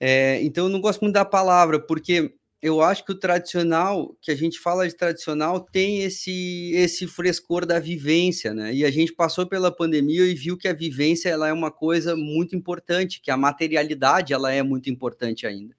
É, 0.01 0.41
então, 0.43 0.67
eu 0.67 0.71
não 0.71 0.81
gosto 0.81 1.01
muito 1.01 1.15
da 1.15 1.25
palavra, 1.25 1.81
porque 1.81 2.35
eu 2.61 2.83
acho 2.83 3.05
que 3.05 3.13
o 3.13 3.19
tradicional, 3.19 4.17
que 4.21 4.33
a 4.33 4.35
gente 4.35 4.59
fala 4.59 4.89
de 4.89 4.95
tradicional, 4.97 5.61
tem 5.61 6.03
esse 6.03 6.73
esse 6.75 7.07
frescor 7.07 7.65
da 7.65 7.79
vivência, 7.79 8.53
né? 8.53 8.75
E 8.75 8.85
a 8.85 8.91
gente 8.91 9.13
passou 9.13 9.47
pela 9.47 9.75
pandemia 9.75 10.27
e 10.27 10.35
viu 10.35 10.57
que 10.57 10.67
a 10.67 10.73
vivência 10.73 11.29
ela 11.29 11.49
é 11.49 11.53
uma 11.53 11.71
coisa 11.71 12.17
muito 12.17 12.57
importante, 12.57 13.21
que 13.21 13.31
a 13.31 13.37
materialidade 13.37 14.33
ela 14.33 14.53
é 14.53 14.63
muito 14.63 14.91
importante 14.91 15.47
ainda. 15.47 15.77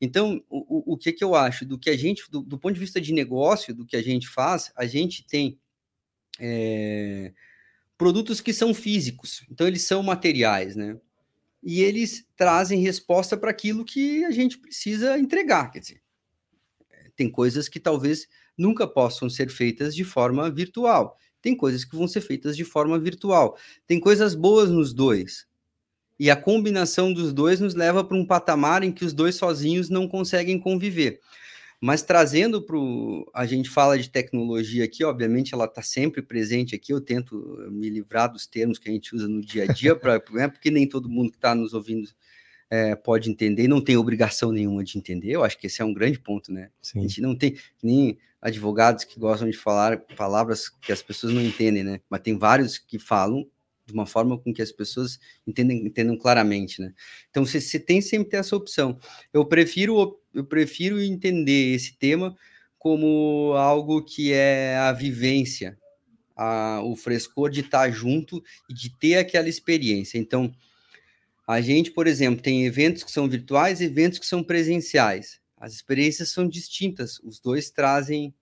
Então, 0.00 0.42
o, 0.50 0.94
o 0.94 0.98
que 0.98 1.12
que 1.12 1.22
eu 1.24 1.34
acho 1.34 1.64
do 1.64 1.78
que 1.78 1.90
a 1.90 1.96
gente, 1.96 2.28
do, 2.30 2.42
do 2.42 2.58
ponto 2.58 2.74
de 2.74 2.80
vista 2.80 3.00
de 3.00 3.12
negócio, 3.12 3.74
do 3.74 3.86
que 3.86 3.96
a 3.96 4.02
gente 4.02 4.28
faz, 4.28 4.72
a 4.76 4.86
gente 4.86 5.24
tem 5.26 5.58
é, 6.40 7.32
produtos 7.96 8.40
que 8.40 8.52
são 8.52 8.74
físicos, 8.74 9.44
então 9.50 9.66
eles 9.66 9.82
são 9.82 10.02
materiais, 10.02 10.74
né? 10.76 10.98
E 11.64 11.82
eles 11.82 12.26
trazem 12.36 12.80
resposta 12.80 13.38
para 13.38 13.50
aquilo 13.50 13.86
que 13.86 14.22
a 14.26 14.30
gente 14.30 14.58
precisa 14.58 15.18
entregar. 15.18 15.70
Quer 15.70 15.78
dizer, 15.78 16.02
tem 17.16 17.30
coisas 17.30 17.68
que 17.68 17.80
talvez 17.80 18.28
nunca 18.56 18.86
possam 18.86 19.30
ser 19.30 19.48
feitas 19.48 19.94
de 19.96 20.04
forma 20.04 20.50
virtual. 20.50 21.16
Tem 21.40 21.56
coisas 21.56 21.84
que 21.84 21.96
vão 21.96 22.06
ser 22.06 22.20
feitas 22.20 22.54
de 22.54 22.64
forma 22.64 22.98
virtual. 22.98 23.56
Tem 23.86 23.98
coisas 23.98 24.34
boas 24.34 24.70
nos 24.70 24.92
dois. 24.92 25.46
E 26.18 26.30
a 26.30 26.36
combinação 26.36 27.12
dos 27.12 27.32
dois 27.32 27.60
nos 27.60 27.74
leva 27.74 28.04
para 28.04 28.16
um 28.16 28.26
patamar 28.26 28.84
em 28.84 28.92
que 28.92 29.04
os 29.04 29.14
dois 29.14 29.34
sozinhos 29.34 29.88
não 29.88 30.06
conseguem 30.06 30.60
conviver. 30.60 31.18
Mas 31.84 32.00
trazendo 32.00 32.62
para 32.62 32.78
a 33.34 33.44
gente 33.44 33.68
fala 33.68 33.98
de 33.98 34.08
tecnologia 34.08 34.86
aqui, 34.86 35.04
obviamente 35.04 35.52
ela 35.52 35.66
está 35.66 35.82
sempre 35.82 36.22
presente 36.22 36.74
aqui. 36.74 36.94
Eu 36.94 36.98
tento 36.98 37.36
me 37.70 37.90
livrar 37.90 38.32
dos 38.32 38.46
termos 38.46 38.78
que 38.78 38.88
a 38.88 38.92
gente 38.92 39.14
usa 39.14 39.28
no 39.28 39.42
dia 39.42 39.64
a 39.64 39.66
dia, 39.66 39.94
pra, 39.94 40.14
né, 40.32 40.48
porque 40.48 40.70
nem 40.70 40.88
todo 40.88 41.10
mundo 41.10 41.30
que 41.30 41.36
está 41.36 41.54
nos 41.54 41.74
ouvindo 41.74 42.08
é, 42.70 42.96
pode 42.96 43.30
entender, 43.30 43.68
não 43.68 43.84
tem 43.84 43.98
obrigação 43.98 44.50
nenhuma 44.50 44.82
de 44.82 44.96
entender. 44.96 45.32
Eu 45.32 45.44
acho 45.44 45.58
que 45.58 45.66
esse 45.66 45.82
é 45.82 45.84
um 45.84 45.92
grande 45.92 46.18
ponto, 46.18 46.50
né? 46.50 46.70
Sim. 46.80 47.00
A 47.00 47.02
gente 47.02 47.20
não 47.20 47.36
tem 47.36 47.54
nem 47.82 48.16
advogados 48.40 49.04
que 49.04 49.20
gostam 49.20 49.50
de 49.50 49.56
falar 49.58 49.98
palavras 50.16 50.70
que 50.70 50.90
as 50.90 51.02
pessoas 51.02 51.34
não 51.34 51.42
entendem, 51.42 51.84
né? 51.84 52.00
Mas 52.08 52.22
tem 52.22 52.38
vários 52.38 52.78
que 52.78 52.98
falam 52.98 53.46
de 53.86 53.92
uma 53.92 54.06
forma 54.06 54.38
com 54.38 54.52
que 54.52 54.62
as 54.62 54.72
pessoas 54.72 55.18
entendem, 55.46 55.86
entendam 55.86 56.16
claramente, 56.16 56.80
né? 56.80 56.92
Então 57.30 57.44
você, 57.44 57.60
você 57.60 57.78
tem 57.78 58.00
sempre 58.00 58.30
ter 58.30 58.38
essa 58.38 58.56
opção. 58.56 58.98
Eu 59.32 59.44
prefiro 59.44 60.18
eu 60.32 60.44
prefiro 60.44 61.00
entender 61.00 61.74
esse 61.74 61.96
tema 61.96 62.36
como 62.78 63.54
algo 63.56 64.02
que 64.02 64.32
é 64.32 64.76
a 64.76 64.92
vivência, 64.92 65.78
a, 66.36 66.82
o 66.82 66.96
frescor 66.96 67.50
de 67.50 67.60
estar 67.60 67.90
junto 67.90 68.42
e 68.68 68.74
de 68.74 68.90
ter 68.98 69.16
aquela 69.16 69.48
experiência. 69.48 70.18
Então, 70.18 70.52
a 71.46 71.60
gente, 71.60 71.90
por 71.90 72.06
exemplo, 72.06 72.42
tem 72.42 72.66
eventos 72.66 73.04
que 73.04 73.10
são 73.10 73.28
virtuais 73.28 73.80
eventos 73.80 74.18
que 74.18 74.26
são 74.26 74.42
presenciais. 74.42 75.40
As 75.56 75.72
experiências 75.72 76.30
são 76.30 76.48
distintas, 76.48 77.18
os 77.20 77.38
dois 77.40 77.70
trazem 77.70 78.34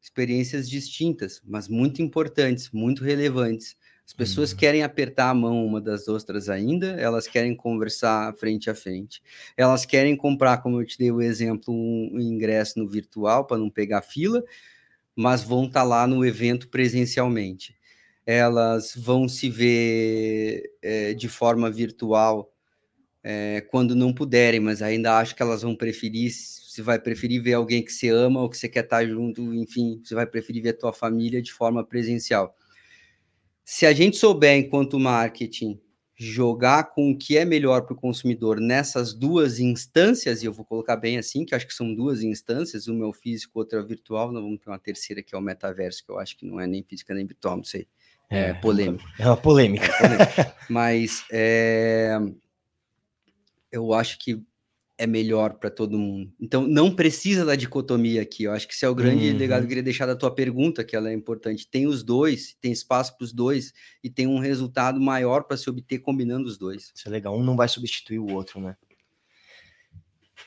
experiências 0.00 0.68
distintas, 0.68 1.40
mas 1.44 1.68
muito 1.68 2.00
importantes, 2.00 2.70
muito 2.70 3.04
relevantes. 3.04 3.76
As 4.12 4.14
pessoas 4.14 4.52
uhum. 4.52 4.58
querem 4.58 4.82
apertar 4.82 5.30
a 5.30 5.34
mão 5.34 5.64
uma 5.64 5.80
das 5.80 6.06
outras 6.06 6.50
ainda, 6.50 6.88
elas 7.00 7.26
querem 7.26 7.56
conversar 7.56 8.34
frente 8.34 8.68
a 8.68 8.74
frente. 8.74 9.22
Elas 9.56 9.86
querem 9.86 10.14
comprar, 10.14 10.58
como 10.58 10.78
eu 10.78 10.86
te 10.86 10.98
dei 10.98 11.10
o 11.10 11.22
exemplo, 11.22 11.72
um, 11.72 12.20
ingresso 12.20 12.78
no 12.78 12.86
virtual 12.86 13.46
para 13.46 13.56
não 13.56 13.70
pegar 13.70 14.02
fila, 14.02 14.44
mas 15.16 15.42
vão 15.42 15.64
estar 15.64 15.80
tá 15.80 15.84
lá 15.84 16.06
no 16.06 16.26
evento 16.26 16.68
presencialmente. 16.68 17.74
Elas 18.26 18.94
vão 18.94 19.26
se 19.26 19.48
ver 19.48 20.62
é, 20.82 21.14
de 21.14 21.28
forma 21.30 21.70
virtual 21.70 22.52
é, 23.24 23.62
quando 23.70 23.96
não 23.96 24.12
puderem, 24.12 24.60
mas 24.60 24.82
ainda 24.82 25.16
acho 25.20 25.34
que 25.34 25.42
elas 25.42 25.62
vão 25.62 25.74
preferir, 25.74 26.30
você 26.30 26.82
vai 26.82 26.98
preferir 26.98 27.42
ver 27.42 27.54
alguém 27.54 27.82
que 27.82 27.90
você 27.90 28.10
ama 28.10 28.42
ou 28.42 28.50
que 28.50 28.58
você 28.58 28.68
quer 28.68 28.84
estar 28.84 28.98
tá 28.98 29.06
junto, 29.06 29.54
enfim, 29.54 30.02
você 30.04 30.14
vai 30.14 30.26
preferir 30.26 30.62
ver 30.62 30.70
a 30.70 30.78
tua 30.78 30.92
família 30.92 31.40
de 31.40 31.50
forma 31.50 31.82
presencial 31.82 32.54
se 33.64 33.86
a 33.86 33.92
gente 33.92 34.16
souber, 34.16 34.56
enquanto 34.56 34.98
marketing, 34.98 35.80
jogar 36.14 36.84
com 36.94 37.10
o 37.10 37.18
que 37.18 37.36
é 37.36 37.44
melhor 37.44 37.82
para 37.82 37.94
o 37.94 37.96
consumidor 37.96 38.60
nessas 38.60 39.12
duas 39.12 39.58
instâncias, 39.58 40.42
e 40.42 40.46
eu 40.46 40.52
vou 40.52 40.64
colocar 40.64 40.96
bem 40.96 41.18
assim, 41.18 41.44
que 41.44 41.54
acho 41.54 41.66
que 41.66 41.74
são 41.74 41.94
duas 41.94 42.22
instâncias, 42.22 42.86
uma 42.86 43.04
é 43.04 43.08
o 43.08 43.12
físico, 43.12 43.58
outra 43.58 43.80
é 43.80 43.82
virtual, 43.82 44.30
nós 44.30 44.42
vamos 44.42 44.60
ter 44.60 44.70
uma 44.70 44.78
terceira 44.78 45.22
que 45.22 45.34
é 45.34 45.38
o 45.38 45.42
metaverso, 45.42 46.04
que 46.04 46.10
eu 46.10 46.18
acho 46.18 46.36
que 46.36 46.46
não 46.46 46.60
é 46.60 46.66
nem 46.66 46.82
física 46.82 47.14
nem 47.14 47.26
virtual, 47.26 47.56
não 47.56 47.64
sei. 47.64 47.88
É, 48.30 48.50
é 48.50 48.54
polêmico. 48.54 49.04
É 49.18 49.26
uma 49.26 49.36
polêmica. 49.36 49.86
É 49.86 50.54
Mas 50.70 51.24
é, 51.30 52.18
eu 53.70 53.92
acho 53.92 54.18
que 54.18 54.42
é 54.98 55.06
melhor 55.06 55.54
para 55.54 55.70
todo 55.70 55.98
mundo. 55.98 56.32
Então, 56.40 56.66
não 56.66 56.94
precisa 56.94 57.44
da 57.44 57.56
dicotomia 57.56 58.22
aqui. 58.22 58.44
Eu 58.44 58.52
acho 58.52 58.68
que 58.68 58.74
esse 58.74 58.84
é 58.84 58.88
o 58.88 58.94
grande 58.94 59.30
uhum. 59.30 59.36
legado 59.36 59.60
que 59.60 59.64
eu 59.64 59.68
queria 59.68 59.82
deixar 59.82 60.06
da 60.06 60.14
tua 60.14 60.32
pergunta, 60.34 60.84
que 60.84 60.94
ela 60.94 61.10
é 61.10 61.14
importante. 61.14 61.68
Tem 61.68 61.86
os 61.86 62.02
dois, 62.02 62.56
tem 62.60 62.70
espaço 62.70 63.16
para 63.16 63.24
os 63.24 63.32
dois 63.32 63.72
e 64.02 64.10
tem 64.10 64.26
um 64.26 64.38
resultado 64.38 65.00
maior 65.00 65.44
para 65.44 65.56
se 65.56 65.68
obter 65.68 65.98
combinando 65.98 66.46
os 66.46 66.58
dois. 66.58 66.92
Isso 66.94 67.08
é 67.08 67.10
legal. 67.10 67.36
Um 67.36 67.42
não 67.42 67.56
vai 67.56 67.68
substituir 67.68 68.18
o 68.18 68.32
outro, 68.32 68.60
né? 68.60 68.76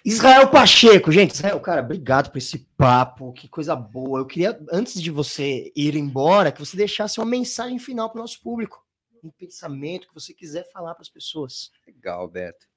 Israel 0.06 0.52
Pacheco, 0.52 1.12
gente, 1.12 1.32
Israel, 1.34 1.60
cara, 1.60 1.82
obrigado 1.82 2.30
por 2.30 2.38
esse 2.38 2.60
papo, 2.78 3.34
que 3.34 3.48
coisa 3.48 3.76
boa. 3.76 4.20
Eu 4.20 4.26
queria, 4.28 4.60
antes 4.72 5.02
de 5.02 5.10
você 5.10 5.72
ir 5.76 5.96
embora, 5.96 6.52
que 6.52 6.60
você 6.60 6.78
deixasse 6.78 7.20
uma 7.20 7.26
mensagem 7.26 7.80
final 7.80 8.12
para 8.12 8.20
o 8.20 8.22
nosso 8.22 8.40
público, 8.40 8.86
um 9.24 9.32
pensamento 9.32 10.08
que 10.08 10.14
você 10.14 10.32
quiser 10.32 10.70
falar 10.72 10.94
para 10.94 11.02
as 11.02 11.10
pessoas. 11.10 11.72
Legal, 11.88 12.28
Beto. 12.28 12.68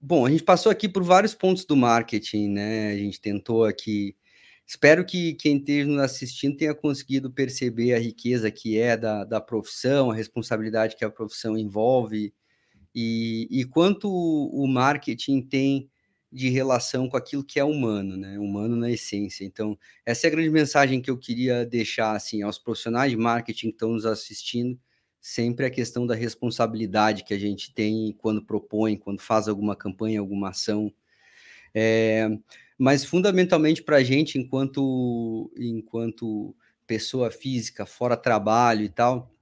Bom, 0.00 0.24
a 0.26 0.30
gente 0.30 0.44
passou 0.44 0.70
aqui 0.70 0.88
por 0.88 1.02
vários 1.02 1.34
pontos 1.34 1.64
do 1.64 1.76
marketing, 1.76 2.48
né? 2.48 2.92
A 2.92 2.96
gente 2.96 3.20
tentou 3.20 3.64
aqui. 3.64 4.16
Espero 4.66 5.04
que 5.04 5.34
quem 5.34 5.58
esteja 5.58 5.88
nos 5.88 6.00
assistindo 6.00 6.56
tenha 6.56 6.74
conseguido 6.74 7.30
perceber 7.30 7.94
a 7.94 7.98
riqueza 7.98 8.50
que 8.50 8.78
é 8.78 8.96
da, 8.96 9.24
da 9.24 9.40
profissão, 9.40 10.10
a 10.10 10.14
responsabilidade 10.14 10.96
que 10.96 11.04
a 11.04 11.10
profissão 11.10 11.58
envolve 11.58 12.32
e, 12.94 13.48
e 13.50 13.64
quanto 13.64 14.08
o 14.08 14.66
marketing 14.66 15.42
tem 15.42 15.90
de 16.32 16.48
relação 16.48 17.08
com 17.08 17.16
aquilo 17.16 17.44
que 17.44 17.60
é 17.60 17.64
humano, 17.64 18.16
né? 18.16 18.38
Humano 18.38 18.76
na 18.76 18.90
essência. 18.90 19.44
Então, 19.44 19.78
essa 20.04 20.26
é 20.26 20.28
a 20.28 20.30
grande 20.30 20.50
mensagem 20.50 21.00
que 21.00 21.10
eu 21.10 21.18
queria 21.18 21.64
deixar 21.66 22.16
assim 22.16 22.42
aos 22.42 22.58
profissionais 22.58 23.10
de 23.10 23.16
marketing 23.16 23.68
que 23.68 23.74
estão 23.74 23.92
nos 23.92 24.06
assistindo, 24.06 24.78
sempre 25.24 25.64
a 25.64 25.70
questão 25.70 26.06
da 26.06 26.14
responsabilidade 26.14 27.24
que 27.24 27.32
a 27.32 27.38
gente 27.38 27.72
tem 27.72 28.14
quando 28.18 28.44
propõe, 28.44 28.94
quando 28.94 29.22
faz 29.22 29.48
alguma 29.48 29.74
campanha, 29.74 30.20
alguma 30.20 30.50
ação. 30.50 30.92
É, 31.74 32.28
mas 32.76 33.06
fundamentalmente 33.06 33.82
para 33.82 33.96
a 33.96 34.02
gente, 34.02 34.38
enquanto, 34.38 35.50
enquanto 35.56 36.54
pessoa 36.86 37.30
física, 37.30 37.86
fora 37.86 38.18
trabalho 38.18 38.84
e 38.84 38.88
tal, 38.90 39.34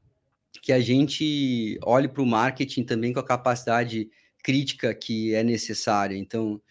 que 0.63 0.73
a 0.73 0.79
gente 0.79 1.77
olhe 1.83 2.07
para 2.07 2.23
o 2.23 2.27
marketing 2.27 2.85
também 2.85 3.13
com 3.13 3.19
a 3.19 3.27
capacidade 3.27 4.09
crítica 4.41 4.95
que 4.95 5.35
é 5.35 5.43
necessária. 5.43 6.15
Então, 6.17 6.63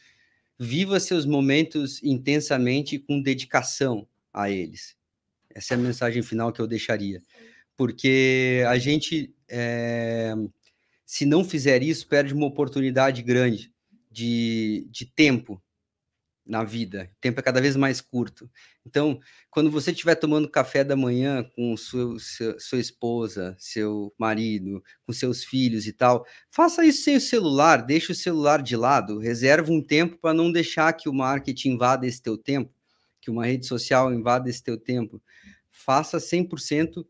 viva 0.57 1.01
seus 1.01 1.25
momentos 1.25 2.01
intensamente 2.01 2.97
com 2.97 3.21
dedicação 3.21 4.07
a 4.33 4.49
eles. 4.49 4.95
Essa 5.53 5.73
é 5.73 5.75
a 5.75 5.81
mensagem 5.81 6.23
final 6.23 6.53
que 6.53 6.61
eu 6.61 6.67
deixaria 6.67 7.21
porque 7.81 8.63
a 8.67 8.77
gente, 8.77 9.33
é, 9.49 10.35
se 11.03 11.25
não 11.25 11.43
fizer 11.43 11.81
isso, 11.81 12.07
perde 12.07 12.31
uma 12.31 12.45
oportunidade 12.45 13.23
grande 13.23 13.73
de, 14.11 14.87
de 14.91 15.03
tempo 15.03 15.59
na 16.45 16.63
vida. 16.63 17.09
O 17.11 17.19
tempo 17.19 17.39
é 17.39 17.43
cada 17.43 17.59
vez 17.59 17.75
mais 17.75 17.99
curto. 17.99 18.47
Então, 18.85 19.19
quando 19.49 19.71
você 19.71 19.89
estiver 19.89 20.13
tomando 20.13 20.47
café 20.47 20.83
da 20.83 20.95
manhã 20.95 21.43
com 21.55 21.75
seu, 21.75 22.17
sua 22.59 22.77
esposa, 22.77 23.55
seu 23.57 24.13
marido, 24.15 24.83
com 25.03 25.11
seus 25.11 25.43
filhos 25.43 25.87
e 25.87 25.91
tal, 25.91 26.23
faça 26.51 26.85
isso 26.85 27.03
sem 27.03 27.15
o 27.15 27.19
celular, 27.19 27.77
deixe 27.77 28.11
o 28.11 28.15
celular 28.15 28.61
de 28.61 28.75
lado, 28.75 29.17
reserva 29.17 29.71
um 29.71 29.81
tempo 29.81 30.19
para 30.19 30.35
não 30.35 30.51
deixar 30.51 30.93
que 30.93 31.09
o 31.09 31.13
marketing 31.15 31.69
invada 31.69 32.05
esse 32.05 32.21
teu 32.21 32.37
tempo, 32.37 32.71
que 33.19 33.31
uma 33.31 33.47
rede 33.47 33.65
social 33.65 34.13
invada 34.13 34.51
esse 34.51 34.61
teu 34.61 34.77
tempo. 34.77 35.19
Faça 35.71 36.19
100% 36.19 37.03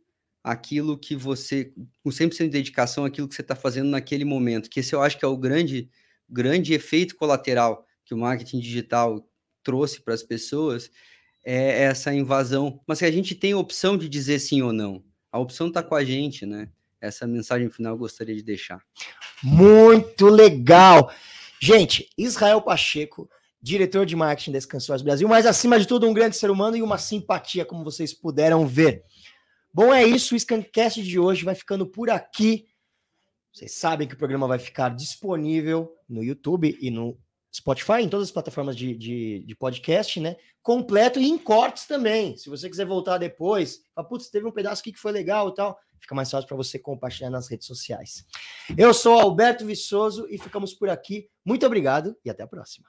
aquilo 0.43 0.97
que 0.97 1.15
você, 1.15 1.73
com 2.03 2.09
100% 2.09 2.45
de 2.45 2.49
dedicação, 2.49 3.05
aquilo 3.05 3.27
que 3.27 3.35
você 3.35 3.41
está 3.41 3.55
fazendo 3.55 3.89
naquele 3.89 4.25
momento, 4.25 4.69
que 4.69 4.79
esse 4.79 4.93
eu 4.93 5.01
acho 5.01 5.17
que 5.17 5.25
é 5.25 5.27
o 5.27 5.37
grande, 5.37 5.89
grande 6.29 6.73
efeito 6.73 7.15
colateral 7.15 7.85
que 8.03 8.13
o 8.13 8.17
marketing 8.17 8.59
digital 8.59 9.27
trouxe 9.63 10.01
para 10.01 10.13
as 10.13 10.23
pessoas, 10.23 10.89
é 11.43 11.83
essa 11.83 12.13
invasão. 12.13 12.81
Mas 12.87 12.99
que 12.99 13.05
a 13.05 13.11
gente 13.11 13.35
tem 13.35 13.53
opção 13.53 13.97
de 13.97 14.09
dizer 14.09 14.39
sim 14.39 14.61
ou 14.61 14.73
não. 14.73 15.03
A 15.31 15.39
opção 15.39 15.67
está 15.67 15.81
com 15.81 15.95
a 15.95 16.03
gente, 16.03 16.45
né? 16.45 16.69
Essa 16.99 17.25
mensagem 17.25 17.69
final 17.69 17.93
eu 17.93 17.99
gostaria 17.99 18.35
de 18.35 18.43
deixar. 18.43 18.81
Muito 19.43 20.27
legal! 20.27 21.11
Gente, 21.59 22.09
Israel 22.17 22.61
Pacheco, 22.61 23.29
diretor 23.61 24.05
de 24.05 24.15
marketing 24.15 24.51
da 24.51 24.61
Scansões 24.61 25.01
Brasil, 25.01 25.27
mas 25.27 25.45
acima 25.45 25.79
de 25.79 25.87
tudo 25.87 26.07
um 26.07 26.13
grande 26.13 26.35
ser 26.35 26.49
humano 26.49 26.75
e 26.75 26.81
uma 26.81 26.97
simpatia, 26.97 27.63
como 27.63 27.83
vocês 27.83 28.13
puderam 28.13 28.67
ver. 28.67 29.03
Bom, 29.73 29.93
é 29.93 30.03
isso. 30.03 30.35
O 30.35 30.39
Scancast 30.39 31.01
de 31.01 31.17
hoje 31.17 31.45
vai 31.45 31.55
ficando 31.55 31.85
por 31.87 32.09
aqui. 32.09 32.67
Vocês 33.53 33.73
sabem 33.73 34.07
que 34.07 34.13
o 34.13 34.17
programa 34.17 34.47
vai 34.47 34.59
ficar 34.59 34.89
disponível 34.89 35.93
no 36.07 36.23
YouTube 36.23 36.77
e 36.81 36.89
no 36.89 37.17
Spotify, 37.53 38.01
em 38.01 38.09
todas 38.09 38.27
as 38.27 38.31
plataformas 38.31 38.75
de, 38.75 38.95
de, 38.95 39.43
de, 39.45 39.55
podcast, 39.55 40.19
né? 40.19 40.37
Completo 40.61 41.19
e 41.19 41.27
em 41.27 41.37
cortes 41.37 41.85
também. 41.85 42.37
Se 42.37 42.49
você 42.49 42.69
quiser 42.69 42.85
voltar 42.85 43.17
depois, 43.17 43.81
fala, 43.93 44.07
putz, 44.07 44.29
teve 44.29 44.45
um 44.45 44.51
pedaço 44.51 44.81
aqui 44.81 44.93
que 44.93 44.99
foi 44.99 45.11
legal 45.11 45.49
e 45.49 45.53
tal, 45.53 45.77
fica 45.99 46.15
mais 46.15 46.31
fácil 46.31 46.47
para 46.47 46.55
você 46.55 46.79
compartilhar 46.79 47.29
nas 47.29 47.49
redes 47.49 47.67
sociais. 47.67 48.25
Eu 48.77 48.93
sou 48.93 49.19
Alberto 49.19 49.65
Viçoso 49.65 50.27
e 50.29 50.37
ficamos 50.37 50.73
por 50.73 50.89
aqui. 50.89 51.29
Muito 51.45 51.65
obrigado 51.65 52.15
e 52.23 52.29
até 52.29 52.43
a 52.43 52.47
próxima. 52.47 52.87